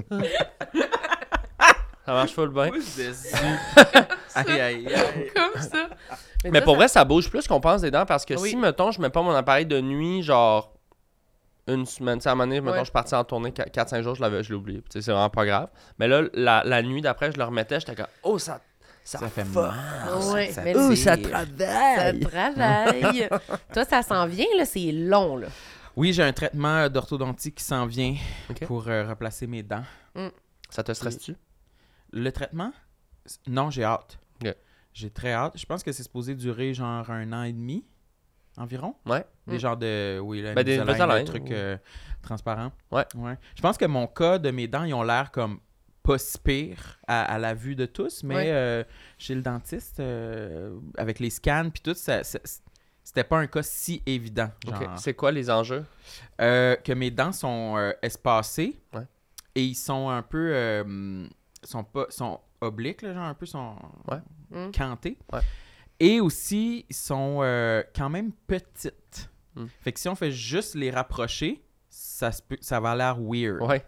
ça 2.05 2.13
marche 2.13 2.33
full 2.33 2.49
bien. 2.49 2.69
Pouce 2.69 2.97
dessus. 2.97 3.35
aïe, 4.35 4.61
aïe, 4.61 4.87
aïe. 4.87 5.31
Comme 5.35 5.61
ça. 5.61 5.89
Mais 6.45 6.59
ça, 6.59 6.61
pour 6.65 6.73
ça- 6.73 6.77
vrai, 6.77 6.87
ça 6.87 7.05
bouge 7.05 7.29
plus 7.29 7.47
qu'on 7.47 7.59
pense 7.59 7.81
des 7.81 7.91
dents 7.91 8.05
parce 8.05 8.25
que 8.25 8.33
Oui. 8.35 8.49
si, 8.49 8.55
mettons, 8.57 8.91
je 8.91 9.01
mets 9.01 9.09
pas 9.09 9.21
mon 9.21 9.31
appareil 9.33 9.65
de 9.65 9.79
nuit, 9.81 10.21
genre 10.23 10.73
une 11.67 11.85
semaine, 11.85 12.17
tu 12.19 12.23
sais, 12.23 12.29
à 12.29 12.31
un 12.31 12.35
moment 12.35 12.47
donné, 12.47 12.61
mettons, 12.61 12.73
Ouais. 12.75 12.79
je 12.79 12.85
suis 12.85 12.91
parti 12.93 13.13
en 13.13 13.23
tournée 13.25 13.51
4-5 13.51 14.01
jours, 14.01 14.15
je 14.15 14.21
l'avais, 14.21 14.41
je 14.43 14.49
l'ai 14.49 14.55
oublié. 14.55 14.81
C'est 14.89 15.01
vraiment 15.05 15.29
pas 15.29 15.45
grave. 15.45 15.67
Mais 15.99 16.07
là, 16.07 16.21
la, 16.33 16.63
la 16.65 16.81
nuit 16.81 17.01
d'après, 17.01 17.31
je 17.33 17.37
le 17.37 17.43
remettais, 17.43 17.79
j'étais 17.81 17.95
comme, 17.95 18.07
oh, 18.23 18.37
ça, 18.39 18.61
ça, 19.07 19.19
Ça 19.19 19.29
fait 19.29 19.45
mal. 19.45 19.73
Ouais, 20.33 20.51
ça 20.51 20.63
ça 20.63 20.95
Ça 20.95 21.17
travaille. 21.17 22.19
travaille. 22.19 23.29
Toi, 23.73 23.85
ça 23.85 24.01
s'en 24.01 24.27
vient, 24.27 24.45
là, 24.57 24.65
c'est 24.65 24.91
long, 24.91 25.37
là. 25.37 25.47
Oui, 25.95 26.11
j'ai 26.11 26.23
un 26.23 26.33
traitement 26.33 26.89
d'orthodontie 26.89 27.53
qui 27.53 27.63
s'en 27.63 27.85
vient 27.85 28.15
pour 28.65 28.87
euh, 28.87 29.07
replacer 29.07 29.47
mes 29.47 29.63
dents. 29.63 29.83
Ça 30.69 30.83
te 30.83 30.91
stresse-tu? 30.93 31.35
Le 32.11 32.31
traitement? 32.31 32.73
Non, 33.47 33.69
j'ai 33.69 33.83
hâte. 33.83 34.19
J'ai 34.93 35.09
très 35.11 35.31
hâte. 35.31 35.53
Je 35.55 35.65
pense 35.65 35.83
que 35.83 35.91
c'est 35.91 36.01
supposé 36.03 36.33
durer 36.33 36.73
genre 36.73 37.07
un 37.11 37.31
an 37.31 37.43
et 37.43 37.53
demi 37.53 37.85
environ. 38.57 38.95
Ouais. 39.05 39.23
Des 39.45 39.57
Mm. 39.57 39.59
genres 39.59 39.77
de. 39.77 40.19
Oui, 40.19 40.41
là, 40.41 40.53
Ben, 40.55 40.63
des 40.63 40.79
Invisalign, 40.79 40.89
Invisalign, 41.11 41.19
le 41.19 41.25
truc 41.25 41.43
ou- 41.43 41.53
euh, 41.53 41.77
transparent. 42.23 42.71
Ouais. 42.91 43.05
ouais. 43.15 43.37
Je 43.55 43.61
pense 43.61 43.77
que 43.77 43.85
mon 43.85 44.07
cas 44.07 44.39
de 44.39 44.49
mes 44.49 44.67
dents, 44.67 44.83
ils 44.85 44.95
ont 44.95 45.03
l'air 45.03 45.29
comme 45.31 45.59
pas 46.07 46.17
si 46.17 46.37
pire 46.39 46.99
à, 47.07 47.21
à 47.33 47.37
la 47.37 47.53
vue 47.53 47.75
de 47.75 47.85
tous, 47.85 48.23
mais 48.23 48.35
Ouais. 48.35 48.51
euh, 48.51 48.83
chez 49.17 49.35
le 49.35 49.41
dentiste, 49.41 49.99
euh, 49.99 50.79
avec 50.97 51.19
les 51.19 51.29
scans 51.29 51.69
puis 51.71 51.81
tout, 51.83 51.93
ça, 51.93 52.23
ça- 52.23 52.39
c'était 53.03 53.23
pas 53.23 53.37
un 53.39 53.47
cas 53.47 53.61
si 53.63 54.01
évident. 54.05 54.49
C'est 54.97 55.13
quoi 55.13 55.31
les 55.31 55.49
enjeux? 55.49 55.85
Euh, 56.41 56.75
que 56.77 56.93
mes 56.93 57.11
dents 57.11 57.31
sont 57.31 57.75
euh, 57.77 57.91
espacées 58.01 58.79
Ouais. 58.93 59.03
et 59.55 59.63
ils 59.63 59.75
sont 59.75 60.09
un 60.09 60.21
peu 60.21 60.51
euh, 60.53 61.27
sont 61.63 61.83
pas 61.83 62.05
sont 62.09 62.39
obliques 62.61 63.01
là, 63.01 63.13
genre 63.13 63.23
un 63.23 63.33
peu 63.33 63.45
sont 63.45 63.75
Ouais. 64.09 64.17
Mm. 64.49 64.71
cantés 64.71 65.17
Ouais. 65.33 65.39
et 65.99 66.19
aussi 66.21 66.85
ils 66.89 66.95
sont 66.95 67.39
euh, 67.41 67.83
quand 67.95 68.09
même 68.09 68.31
petites 68.47 69.29
Mm. 69.55 69.65
fait 69.81 69.91
que 69.91 69.99
si 69.99 70.07
on 70.09 70.15
fait 70.15 70.31
juste 70.31 70.75
les 70.75 70.91
rapprocher 70.91 71.63
ça 71.89 72.31
se 72.31 72.41
peut 72.43 72.57
ça 72.61 72.79
va 72.79 72.95
l'air 72.95 73.17
weird 73.19 73.61
Ouais. 73.61 73.85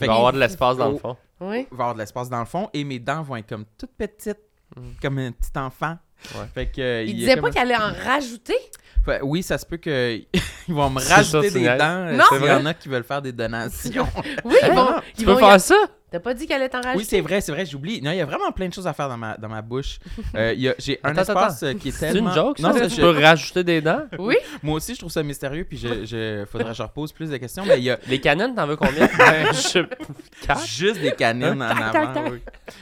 Il 0.00 0.06
va 0.06 0.14
avoir 0.14 0.32
de 0.32 0.38
l'espace 0.40 0.76
dans 0.76 0.90
le 0.90 0.96
fond. 0.98 1.16
Oui. 1.40 1.66
il 1.70 1.76
va 1.76 1.84
y 1.84 1.86
avoir 1.86 1.94
de 1.94 1.98
l'espace 2.00 2.28
dans 2.28 2.40
le 2.40 2.46
fond 2.46 2.68
et 2.72 2.84
mes 2.84 2.98
dents 2.98 3.22
vont 3.22 3.36
être 3.36 3.48
comme 3.48 3.64
toutes 3.78 3.92
petites 3.96 4.38
Mm. 4.76 4.80
comme 5.00 5.18
un 5.18 5.32
petit 5.32 5.50
enfant 5.58 5.96
Ouais. 6.34 6.44
fait 6.52 6.66
que 6.66 6.80
euh, 6.82 7.02
Il 7.04 7.10
a 7.10 7.14
disait 7.14 7.36
pas 7.38 7.50
qu'elle 7.50 7.72
allait 7.72 7.82
en 7.82 7.90
rajouter? 8.04 8.56
Fait- 9.02 9.20
oui 9.22 9.42
ça 9.42 9.56
se 9.56 9.64
peut 9.64 9.78
que 9.78 10.20
ils 10.68 10.74
vont 10.74 10.90
me 10.90 11.00
ça, 11.00 11.16
rajouter 11.16 11.48
tu 11.48 11.60
des 11.60 11.64
dents 11.64 11.78
euh, 12.06 12.12
Non! 12.16 12.24
s'il 12.28 12.44
y 12.44 12.50
en 12.50 12.66
a 12.66 12.74
qui 12.74 12.88
veulent 12.90 13.02
faire 13.04 13.22
des 13.22 13.32
donations 13.32 14.06
Oui, 14.44 14.56
ils 14.62 14.72
vont. 14.74 15.00
Tu 15.14 15.20
ils 15.20 15.24
peux 15.24 15.32
vont 15.32 15.38
y- 15.38 15.40
faire 15.40 15.60
ça? 15.60 15.76
T'as 16.10 16.20
pas 16.20 16.32
dit 16.32 16.46
qu'elle 16.46 16.62
allait 16.62 16.70
t'en 16.70 16.78
rajouter? 16.80 16.96
Oui, 16.98 17.04
c'est 17.04 17.20
vrai, 17.20 17.40
c'est 17.42 17.52
vrai, 17.52 17.66
j'oublie. 17.66 18.00
Non, 18.00 18.12
il 18.12 18.16
y 18.16 18.20
a 18.20 18.24
vraiment 18.24 18.50
plein 18.50 18.68
de 18.68 18.72
choses 18.72 18.86
à 18.86 18.94
faire 18.94 19.08
dans 19.10 19.18
ma, 19.18 19.36
dans 19.36 19.48
ma 19.48 19.60
bouche. 19.62 19.98
Euh, 20.34 20.52
il 20.54 20.60
y 20.60 20.68
a- 20.68 20.74
J'ai 20.78 21.00
un 21.04 21.10
Attends, 21.16 21.20
espace 21.22 21.62
euh, 21.62 21.72
qui 21.74 21.88
est 21.88 21.92
C'est 21.92 22.12
tellement... 22.12 22.30
une 22.30 22.34
joke, 22.34 22.58
Non, 22.60 22.72
ça? 22.72 22.88
Tu 22.88 22.96
je- 22.96 23.00
peux 23.00 23.10
rajouter 23.22 23.64
des 23.64 23.80
dents? 23.80 24.02
Oui? 24.18 24.36
Moi 24.62 24.76
aussi, 24.76 24.94
je 24.94 24.98
trouve 25.00 25.10
ça 25.10 25.22
mystérieux, 25.22 25.64
puis 25.64 25.76
je, 25.78 26.04
je... 26.06 26.44
faudrait 26.46 26.70
que 26.70 26.76
je 26.76 26.82
repose 26.82 27.12
plus 27.12 27.30
de 27.30 27.36
questions, 27.36 27.64
mais 27.66 27.78
il 27.78 27.84
y 27.84 27.90
a 27.90 27.98
Les 28.06 28.20
canons, 28.20 28.54
t'en 28.54 28.66
veux 28.66 28.76
combien? 28.76 29.06
Ben, 29.18 29.52
je... 29.52 29.80
Quatre? 30.46 30.66
juste 30.66 31.00
des 31.00 31.12
canines 31.12 31.62
en 31.62 31.68
Tac, 31.68 31.92
tac, 31.92 31.96
avant. 31.96 32.14
tac. 32.14 32.32
oui. 32.32 32.38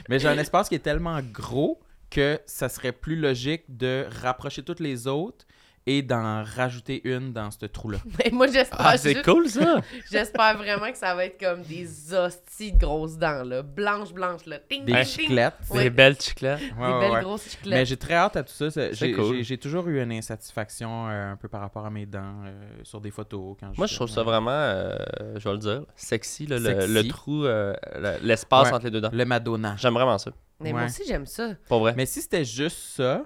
Mais 0.08 0.18
j'ai 0.18 0.28
un 0.28 0.38
espace 0.38 0.68
qui 0.68 0.74
est 0.74 0.80
tellement 0.80 1.18
gros 1.32 1.80
que 2.10 2.38
ça 2.46 2.68
serait 2.68 2.92
plus 2.92 3.16
logique 3.16 3.64
de 3.68 4.06
rapprocher 4.22 4.62
toutes 4.62 4.80
les 4.80 5.06
autres 5.06 5.44
et 5.88 6.02
d'en 6.02 6.42
rajouter 6.42 7.00
une 7.08 7.32
dans 7.32 7.50
ce 7.52 7.64
trou-là. 7.66 7.98
Mais 8.18 8.30
moi, 8.32 8.48
j'espère 8.48 8.80
Ah, 8.80 8.96
c'est 8.98 9.22
cool, 9.22 9.48
ça! 9.48 9.80
J'espère 10.10 10.56
vraiment 10.58 10.90
que 10.90 10.98
ça 10.98 11.14
va 11.14 11.26
être 11.26 11.38
comme 11.38 11.62
des 11.62 11.86
hosties 12.12 12.72
de 12.72 12.78
grosses 12.78 13.16
dents, 13.16 13.44
là. 13.44 13.62
Blanches, 13.62 14.12
blanches, 14.12 14.46
là. 14.46 14.58
Ting, 14.58 14.84
Des 14.84 15.04
chiclettes. 15.04 15.54
Ouais. 15.70 15.84
Des 15.84 15.90
belles 15.90 16.20
chiclettes. 16.20 16.60
Ouais, 16.60 16.86
Des 16.88 16.92
ouais, 16.92 17.00
belles 17.00 17.10
ouais. 17.12 17.22
grosses 17.22 17.44
Mais 17.46 17.50
chiclettes. 17.52 17.86
j'ai 17.86 17.96
très 17.96 18.14
hâte 18.14 18.36
à 18.36 18.42
tout 18.42 18.52
ça. 18.52 18.68
J'ai 18.92 19.12
cool. 19.12 19.36
j'ai- 19.36 19.42
j'ai 19.44 19.58
toujours 19.58 19.86
eu 19.88 20.02
une 20.02 20.10
insatisfaction 20.12 21.08
euh, 21.08 21.32
un 21.32 21.36
peu 21.36 21.46
par 21.48 21.60
rapport 21.60 21.86
à 21.86 21.90
mes 21.90 22.04
dents 22.06 22.42
euh, 22.44 22.68
sur 22.82 23.00
des 23.00 23.10
photos. 23.12 23.56
Quand 23.60 23.70
Moi, 23.78 23.86
je 23.86 23.94
trouve 23.94 24.08
ça 24.08 24.24
vraiment, 24.24 24.50
euh, 24.50 24.96
je 25.36 25.44
vais 25.48 25.52
le 25.52 25.58
dire, 25.60 25.82
sexy, 25.94 26.46
là, 26.46 26.58
le, 26.58 26.64
Sexy. 26.64 26.92
le 26.94 27.08
trou, 27.08 27.44
euh, 27.44 27.72
le- 27.94 28.18
l'espace 28.26 28.68
Ouais. 28.68 28.74
entre 28.74 28.84
les 28.86 28.90
deux 28.90 29.00
dents. 29.00 29.10
Le 29.12 29.24
Madonna. 29.24 29.76
J'aime 29.78 29.94
vraiment 29.94 30.18
ça. 30.18 30.32
Mais 30.58 30.72
moi 30.72 30.84
aussi, 30.86 31.02
j'aime 31.06 31.26
ça. 31.26 31.50
Pour 31.68 31.78
vrai. 31.80 31.92
Mais, 31.92 31.98
Mais 32.02 32.06
si 32.06 32.22
c'était 32.22 32.44
juste 32.44 32.78
ça. 32.96 33.22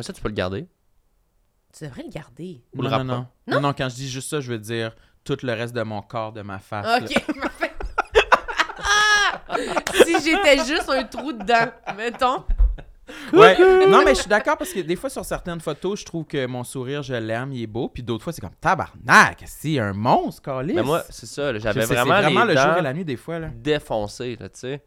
ça, 0.00 0.12
tu 0.12 0.20
peux 0.20 0.28
le 0.28 0.34
garder. 0.34 0.66
Tu 1.76 1.84
devrais 1.84 2.04
le 2.04 2.10
garder. 2.10 2.62
Ou 2.74 2.82
le 2.82 2.88
non, 2.88 2.98
non, 2.98 3.04
non, 3.04 3.26
non? 3.46 3.60
Non, 3.60 3.72
quand 3.76 3.88
je 3.90 3.96
dis 3.96 4.08
juste 4.08 4.30
ça, 4.30 4.40
je 4.40 4.50
veux 4.50 4.58
dire 4.58 4.96
tout 5.24 5.36
le 5.42 5.52
reste 5.52 5.74
de 5.74 5.82
mon 5.82 6.00
corps, 6.00 6.32
de 6.32 6.40
ma 6.40 6.58
face. 6.58 7.02
Ok, 7.02 7.36
parfait. 7.42 7.72
si 10.04 10.14
j'étais 10.24 10.64
juste 10.64 10.88
un 10.88 11.04
trou 11.04 11.32
dedans, 11.32 11.70
mettons. 11.96 12.44
Ouais. 13.32 13.56
non, 13.88 14.02
mais 14.04 14.14
je 14.14 14.20
suis 14.20 14.28
d'accord 14.28 14.56
parce 14.56 14.72
que 14.72 14.80
des 14.80 14.96
fois, 14.96 15.10
sur 15.10 15.24
certaines 15.24 15.60
photos, 15.60 16.00
je 16.00 16.04
trouve 16.06 16.24
que 16.24 16.46
mon 16.46 16.64
sourire, 16.64 17.02
je 17.02 17.14
l'aime, 17.14 17.52
il 17.52 17.62
est 17.62 17.66
beau. 17.66 17.88
Puis 17.88 18.02
d'autres 18.02 18.24
fois, 18.24 18.32
c'est 18.32 18.40
comme 18.40 18.54
tabarnak, 18.60 19.44
c'est 19.46 19.78
un 19.78 19.92
monstre, 19.92 20.42
Calis. 20.42 20.74
Mais 20.74 20.82
moi, 20.82 21.02
c'est 21.10 21.26
ça, 21.26 21.56
j'avais 21.58 21.84
vraiment, 21.84 22.20
vraiment 22.20 22.44
les 22.44 22.54
le 22.54 22.60
jour 22.60 22.76
et 22.78 22.82
la 22.82 22.94
nuit, 22.94 23.04
des 23.04 23.16
fois. 23.16 23.38
Là. 23.38 23.48
défoncées, 23.54 24.36
là, 24.40 24.48
tu 24.48 24.60
sais. 24.60 24.82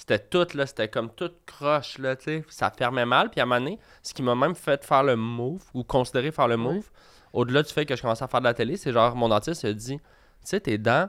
C'était 0.00 0.18
tout, 0.18 0.46
là, 0.54 0.64
c'était 0.66 0.88
comme 0.88 1.10
tout 1.10 1.30
croche, 1.44 1.98
là, 1.98 2.16
tu 2.16 2.24
sais. 2.24 2.44
Ça 2.48 2.70
fermait 2.70 3.04
mal. 3.04 3.28
Puis 3.28 3.38
à 3.38 3.42
un 3.42 3.46
moment 3.46 3.60
donné, 3.60 3.78
ce 4.02 4.14
qui 4.14 4.22
m'a 4.22 4.34
même 4.34 4.54
fait 4.54 4.82
faire 4.82 5.02
le 5.02 5.14
move, 5.14 5.62
ou 5.74 5.84
considérer 5.84 6.30
faire 6.30 6.48
le 6.48 6.56
move, 6.56 6.90
au-delà 7.34 7.62
du 7.62 7.70
fait 7.70 7.84
que 7.84 7.94
je 7.94 8.00
commençais 8.00 8.24
à 8.24 8.28
faire 8.28 8.40
de 8.40 8.46
la 8.46 8.54
télé, 8.54 8.78
c'est 8.78 8.92
genre, 8.92 9.14
mon 9.14 9.28
dentiste 9.28 9.62
a 9.66 9.72
dit, 9.74 9.98
tu 9.98 10.02
sais, 10.42 10.58
tes 10.60 10.78
dents, 10.78 11.08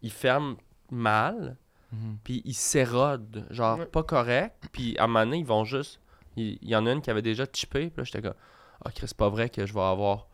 ils 0.00 0.10
ferment 0.10 0.56
mal, 0.90 1.56
Mhm. 1.92 2.16
puis 2.24 2.40
ils 2.46 2.54
s'érodent, 2.54 3.46
genre 3.50 3.86
pas 3.90 4.02
correct. 4.02 4.64
Puis 4.72 4.96
à 4.96 5.04
un 5.04 5.06
moment 5.08 5.24
donné, 5.26 5.38
ils 5.40 5.46
vont 5.46 5.64
juste... 5.64 6.00
Il 6.36 6.58
il 6.62 6.70
y 6.70 6.74
en 6.74 6.86
a 6.86 6.92
une 6.92 7.02
qui 7.02 7.10
avait 7.10 7.20
déjà 7.20 7.44
chippé, 7.52 7.90
puis 7.90 7.98
là, 7.98 8.04
j'étais 8.04 8.22
comme, 8.22 8.34
ah, 8.82 8.90
Chris, 8.94 9.08
c'est 9.08 9.16
pas 9.16 9.28
vrai 9.28 9.50
que 9.50 9.66
je 9.66 9.74
vais 9.74 9.80
avoir... 9.82 10.26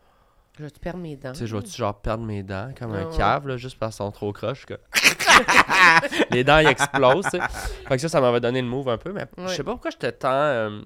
Je 0.59 0.65
vais 0.65 0.69
te 0.71 0.79
perdre 0.79 0.99
mes 0.99 1.15
dents? 1.15 1.31
Tu 1.31 1.39
sais, 1.39 1.47
je 1.47 1.55
vais-tu 1.55 1.71
genre 1.71 1.95
perdre 2.01 2.25
mes 2.25 2.43
dents 2.43 2.71
comme 2.77 2.91
un 2.93 3.03
Ah 3.03 3.07
ouais. 3.09 3.17
cave, 3.17 3.47
là, 3.47 3.55
juste 3.55 3.79
parce 3.79 3.95
qu'elles 3.97 4.05
sont 4.07 4.11
trop 4.11 4.33
croches, 4.33 4.65
que... 4.65 4.73
Les 6.31 6.43
dents, 6.43 6.57
ils 6.59 6.67
explosent, 6.67 7.23
tu 7.31 7.37
sais. 7.39 7.39
Fait 7.87 7.95
que 7.95 8.01
ça, 8.01 8.09
ça 8.09 8.19
m'avait 8.19 8.41
donné 8.41 8.61
le 8.61 8.67
move 8.67 8.89
un 8.89 8.97
peu, 8.97 9.13
mais 9.13 9.25
je 9.37 9.43
Ouais. 9.43 9.55
sais 9.55 9.63
pas 9.63 9.71
pourquoi 9.71 9.91
j'étais 9.91 10.11
tant 10.11 10.29
euh, 10.33 10.81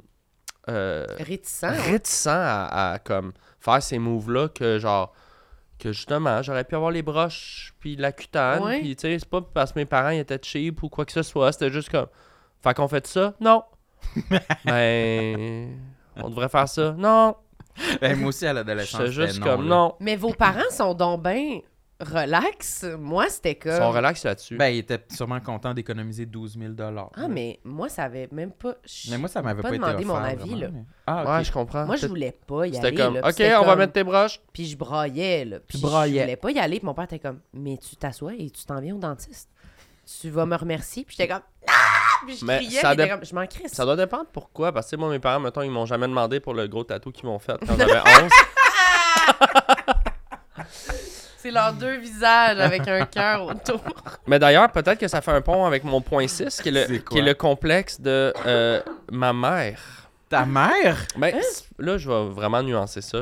euh, 0.69 1.07
Réticent. 1.17 1.65
réticent 1.89 2.27
à, 2.27 2.91
à, 2.93 2.99
comme, 2.99 3.33
faire 3.59 3.81
ces 3.81 3.97
moves-là 3.97 4.49
que, 4.49 4.77
genre, 4.77 5.11
que 5.79 5.91
justement, 5.91 6.43
j'aurais 6.43 6.65
pu 6.65 6.75
avoir 6.75 6.91
les 6.91 7.01
broches, 7.01 7.73
puis 7.79 7.95
la 7.95 8.11
cutane, 8.11 8.61
Ouais. 8.61 8.79
puis 8.79 8.95
tu 8.95 9.01
sais, 9.07 9.17
c'est 9.17 9.27
pas 9.27 9.41
parce 9.41 9.71
que 9.73 9.79
mes 9.79 9.85
parents 9.85 10.09
ils 10.09 10.19
étaient 10.19 10.39
cheap 10.39 10.83
ou 10.83 10.89
quoi 10.89 11.03
que 11.03 11.11
ce 11.13 11.23
soit, 11.23 11.51
c'était 11.51 11.71
juste 11.71 11.89
comme, 11.89 12.07
fait 12.61 12.75
qu'on 12.75 12.87
fait 12.87 13.07
ça? 13.07 13.33
Non. 13.39 13.63
ben, 14.65 15.79
on 16.17 16.29
devrait 16.29 16.49
faire 16.49 16.69
ça? 16.69 16.93
Non. 16.95 17.35
Ben, 18.01 18.17
moi 18.19 18.29
aussi, 18.29 18.45
à 18.45 18.53
l'adolescence. 18.53 19.01
J'étais 19.01 19.11
juste 19.11 19.33
c'était 19.35 19.45
non, 19.49 19.55
comme, 19.57 19.67
là. 19.69 19.75
non. 19.75 19.95
Mais 19.99 20.15
vos 20.15 20.33
parents 20.33 20.69
sont 20.71 20.93
donc 20.93 21.23
bien 21.23 21.59
relax. 21.99 22.85
Moi, 22.99 23.29
c'était 23.29 23.51
Ils 23.53 23.55
comme. 23.59 23.77
sont 23.77 23.91
relax 23.91 24.23
là-dessus. 24.23 24.57
Ben, 24.57 24.67
il 24.69 24.79
était 24.79 24.99
sûrement 25.11 25.39
content 25.39 25.73
d'économiser 25.73 26.25
12 26.25 26.57
000 26.59 26.73
Ah, 27.15 27.27
mais 27.29 27.59
moi, 27.63 27.89
ça 27.89 28.03
avait 28.03 28.27
même 28.31 28.51
pas. 28.51 28.75
Mais 29.09 29.17
moi, 29.17 29.29
ça 29.29 29.41
m'avait 29.41 29.61
pas 29.61 29.69
pas, 29.69 29.75
demandé 29.75 29.93
été 29.95 30.05
mon 30.05 30.15
avis, 30.15 30.49
vraiment, 30.49 30.57
là. 30.61 30.67
mais- 30.73 30.83
Ah, 31.07 31.23
ok. 31.23 31.29
Ouais, 31.29 31.43
je 31.43 31.51
comprends. 31.51 31.85
Moi, 31.85 31.95
je 31.95 32.07
voulais 32.07 32.37
pas 32.45 32.67
y 32.67 32.73
C'était 32.73 32.87
aller. 32.87 32.97
comme, 32.97 33.13
là, 33.15 33.21
puis 33.21 33.29
ok, 33.29 33.35
c'était 33.37 33.55
on 33.55 33.61
va 33.61 33.65
comme- 33.69 33.79
mettre 33.79 33.93
tes 33.93 34.03
broches. 34.03 34.41
Puis 34.51 34.65
je 34.65 34.77
braillais, 34.77 35.45
là. 35.45 35.59
Puis 35.65 35.77
je 35.79 35.85
voulais 35.85 36.35
pas 36.35 36.51
y 36.51 36.59
aller. 36.59 36.77
Puis 36.79 36.85
mon 36.85 36.93
père 36.93 37.05
était 37.05 37.19
comme, 37.19 37.39
mais 37.53 37.77
tu 37.77 37.95
t'assois 37.95 38.33
et 38.33 38.49
tu 38.49 38.65
t'en 38.65 38.79
viens 38.81 38.95
au 38.95 38.99
dentiste. 38.99 39.49
Tu 40.21 40.29
vas 40.29 40.45
me 40.45 40.55
remercier. 40.57 41.05
Puis 41.05 41.15
j'étais 41.17 41.31
comme, 41.33 41.43
ah! 41.67 41.72
Puis 42.25 42.37
je 42.37 42.45
Mais 42.45 42.57
criais. 42.57 42.81
ça 42.81 42.95
comme, 42.95 43.25
je 43.25 43.35
m'en 43.35 43.45
crisse. 43.47 43.71
Ça 43.73 43.85
doit 43.85 43.95
dépendre 43.95 44.25
pourquoi. 44.31 44.71
Parce 44.71 44.85
que 44.85 44.89
tu 44.91 44.95
sais, 44.95 44.99
moi, 44.99 45.09
mes 45.09 45.19
parents, 45.19 45.39
mettons, 45.39 45.61
ils 45.61 45.71
m'ont 45.71 45.85
jamais 45.85 46.07
demandé 46.07 46.39
pour 46.39 46.53
le 46.53 46.67
gros 46.67 46.83
tatou 46.83 47.11
qu'ils 47.11 47.25
m'ont 47.25 47.39
fait 47.39 47.57
quand 47.67 47.75
j'avais 47.77 47.99
11. 48.23 48.29
C'est 51.37 51.51
leurs 51.51 51.73
deux 51.73 51.97
visages 51.97 52.57
avec 52.59 52.87
un 52.87 53.05
cœur 53.05 53.43
autour. 53.45 53.81
Mais 54.27 54.39
d'ailleurs, 54.39 54.71
peut-être 54.71 54.97
que 54.99 55.07
ça 55.09 55.19
fait 55.21 55.31
un 55.31 55.41
pont 55.41 55.65
avec 55.65 55.83
mon 55.83 55.99
point 55.99 56.27
6, 56.27 56.61
qui 56.61 56.69
est 56.69 56.71
le, 56.87 56.97
qui 56.99 57.19
est 57.19 57.21
le 57.21 57.33
complexe 57.33 57.99
de 57.99 58.33
euh, 58.45 58.81
ma 59.11 59.33
mère. 59.33 59.79
Ta 60.29 60.45
mère? 60.45 61.05
Ben, 61.17 61.35
là, 61.79 61.97
je 61.97 62.09
vais 62.09 62.29
vraiment 62.29 62.63
nuancer 62.63 63.01
ça. 63.01 63.17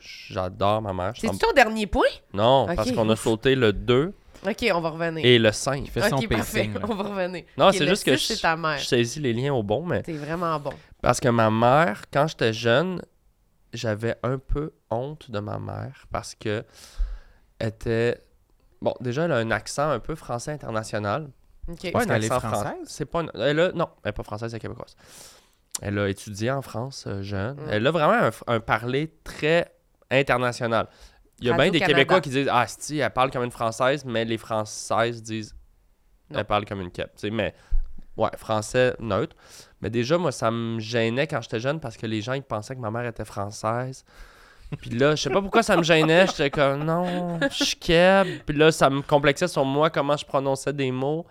J'adore 0.00 0.80
ma 0.82 0.92
mère. 0.94 1.12
Je 1.14 1.20
C'est 1.20 1.26
sens- 1.28 1.38
ton 1.38 1.52
dernier 1.52 1.86
point? 1.86 2.08
Non, 2.32 2.66
parce 2.74 2.90
qu'on 2.92 3.08
a 3.10 3.16
sauté 3.16 3.54
le 3.54 3.72
2 3.74 4.12
Ok, 4.46 4.64
on 4.72 4.80
va 4.80 4.90
revenir. 4.90 5.24
et 5.24 5.38
le 5.38 5.50
5. 5.52 5.82
Il 5.84 5.90
fait 5.90 6.08
son 6.08 6.16
ok, 6.16 6.28
parfait. 6.28 6.68
pacing. 6.68 6.74
là. 6.74 6.80
On 6.88 6.94
va 6.94 7.02
revenir. 7.04 7.44
Non, 7.58 7.72
c'est 7.72 7.86
juste 7.86 8.04
que 8.04 8.16
six, 8.16 8.28
je- 8.28 8.34
c'est 8.36 8.42
ta 8.42 8.56
mère. 8.56 8.78
Je 8.78 8.84
saisis 8.84 9.20
les 9.20 9.32
liens 9.32 9.52
au 9.54 9.62
bon, 9.62 9.84
mais 9.84 10.02
T'es 10.02 10.12
vraiment 10.12 10.58
bon. 10.60 10.72
parce 11.02 11.18
que 11.20 11.28
ma 11.28 11.50
mère, 11.50 12.04
quand 12.12 12.26
j'étais 12.28 12.52
jeune, 12.52 13.02
j'avais 13.72 14.16
un 14.22 14.38
peu 14.38 14.72
honte 14.90 15.30
de 15.30 15.38
ma 15.40 15.58
mère 15.58 16.06
parce 16.12 16.34
que 16.34 16.64
elle 17.58 17.68
était 17.68 18.22
bon, 18.80 18.94
déjà 19.00 19.24
elle 19.24 19.32
a 19.32 19.36
un 19.38 19.50
accent 19.50 19.90
un 19.90 19.98
peu 19.98 20.14
français 20.14 20.52
international. 20.52 21.28
Ok. 21.68 21.78
C'est 21.80 21.90
pas 21.90 22.02
un 22.02 22.06
qu'elle 22.06 22.24
est 22.24 22.28
fran- 22.28 22.40
française? 22.40 22.72
C'est 22.86 23.04
pas 23.06 23.22
une- 23.22 23.30
elle 23.34 23.58
a- 23.60 23.72
non, 23.72 23.88
elle 24.04 24.10
est 24.10 24.12
pas 24.12 24.22
française, 24.22 24.52
elle 24.52 24.58
est 24.58 24.60
québécoise. 24.60 24.94
Elle 25.82 25.98
a 25.98 26.08
étudié 26.08 26.50
en 26.52 26.62
France 26.62 27.04
euh, 27.06 27.22
jeune. 27.22 27.56
Mm. 27.56 27.68
Elle 27.70 27.86
a 27.86 27.90
vraiment 27.90 28.12
un, 28.46 28.54
un 28.54 28.60
parler 28.60 29.12
très 29.24 29.70
international. 30.10 30.86
Il 31.40 31.46
y 31.46 31.50
a 31.50 31.56
bien 31.56 31.70
des. 31.70 31.80
Québécois 31.80 32.20
qui 32.20 32.30
disent 32.30 32.48
Ah, 32.50 32.66
si, 32.66 32.98
elle 32.98 33.10
parle 33.10 33.30
comme 33.30 33.44
une 33.44 33.50
Française, 33.50 34.04
mais 34.04 34.24
les 34.24 34.38
Françaises 34.38 35.22
disent. 35.22 35.54
Elle 36.34 36.44
parle 36.44 36.64
comme 36.64 36.80
une 36.80 36.90
sais, 37.14 37.30
mais, 37.30 37.54
ouais, 38.16 38.30
français 38.36 38.96
neutre. 38.98 39.36
Mais 39.80 39.90
déjà, 39.90 40.18
moi, 40.18 40.32
ça 40.32 40.50
me 40.50 40.80
gênait 40.80 41.26
quand 41.26 41.40
j'étais 41.40 41.60
jeune 41.60 41.78
parce 41.78 41.96
que 41.96 42.06
les 42.06 42.20
gens, 42.20 42.32
ils 42.32 42.42
pensaient 42.42 42.74
que 42.74 42.80
ma 42.80 42.90
mère 42.90 43.06
était 43.06 43.24
française. 43.24 44.04
Puis 44.80 44.90
là, 44.90 45.14
je 45.14 45.22
sais 45.22 45.30
pas 45.30 45.40
pourquoi 45.40 45.62
ça 45.62 45.76
me 45.76 45.84
gênait. 45.84 46.26
J'étais 46.36 46.50
comme, 46.50 46.82
non, 46.82 47.38
je 47.40 47.64
suis 47.64 47.76
Keb. 47.76 48.26
Puis 48.44 48.56
là, 48.56 48.72
ça 48.72 48.90
me 48.90 49.00
complexait 49.00 49.46
sur 49.46 49.64
moi, 49.64 49.90
comment 49.90 50.16
je 50.16 50.26
prononçais 50.26 50.72
des 50.72 50.90
mots. 50.90 51.24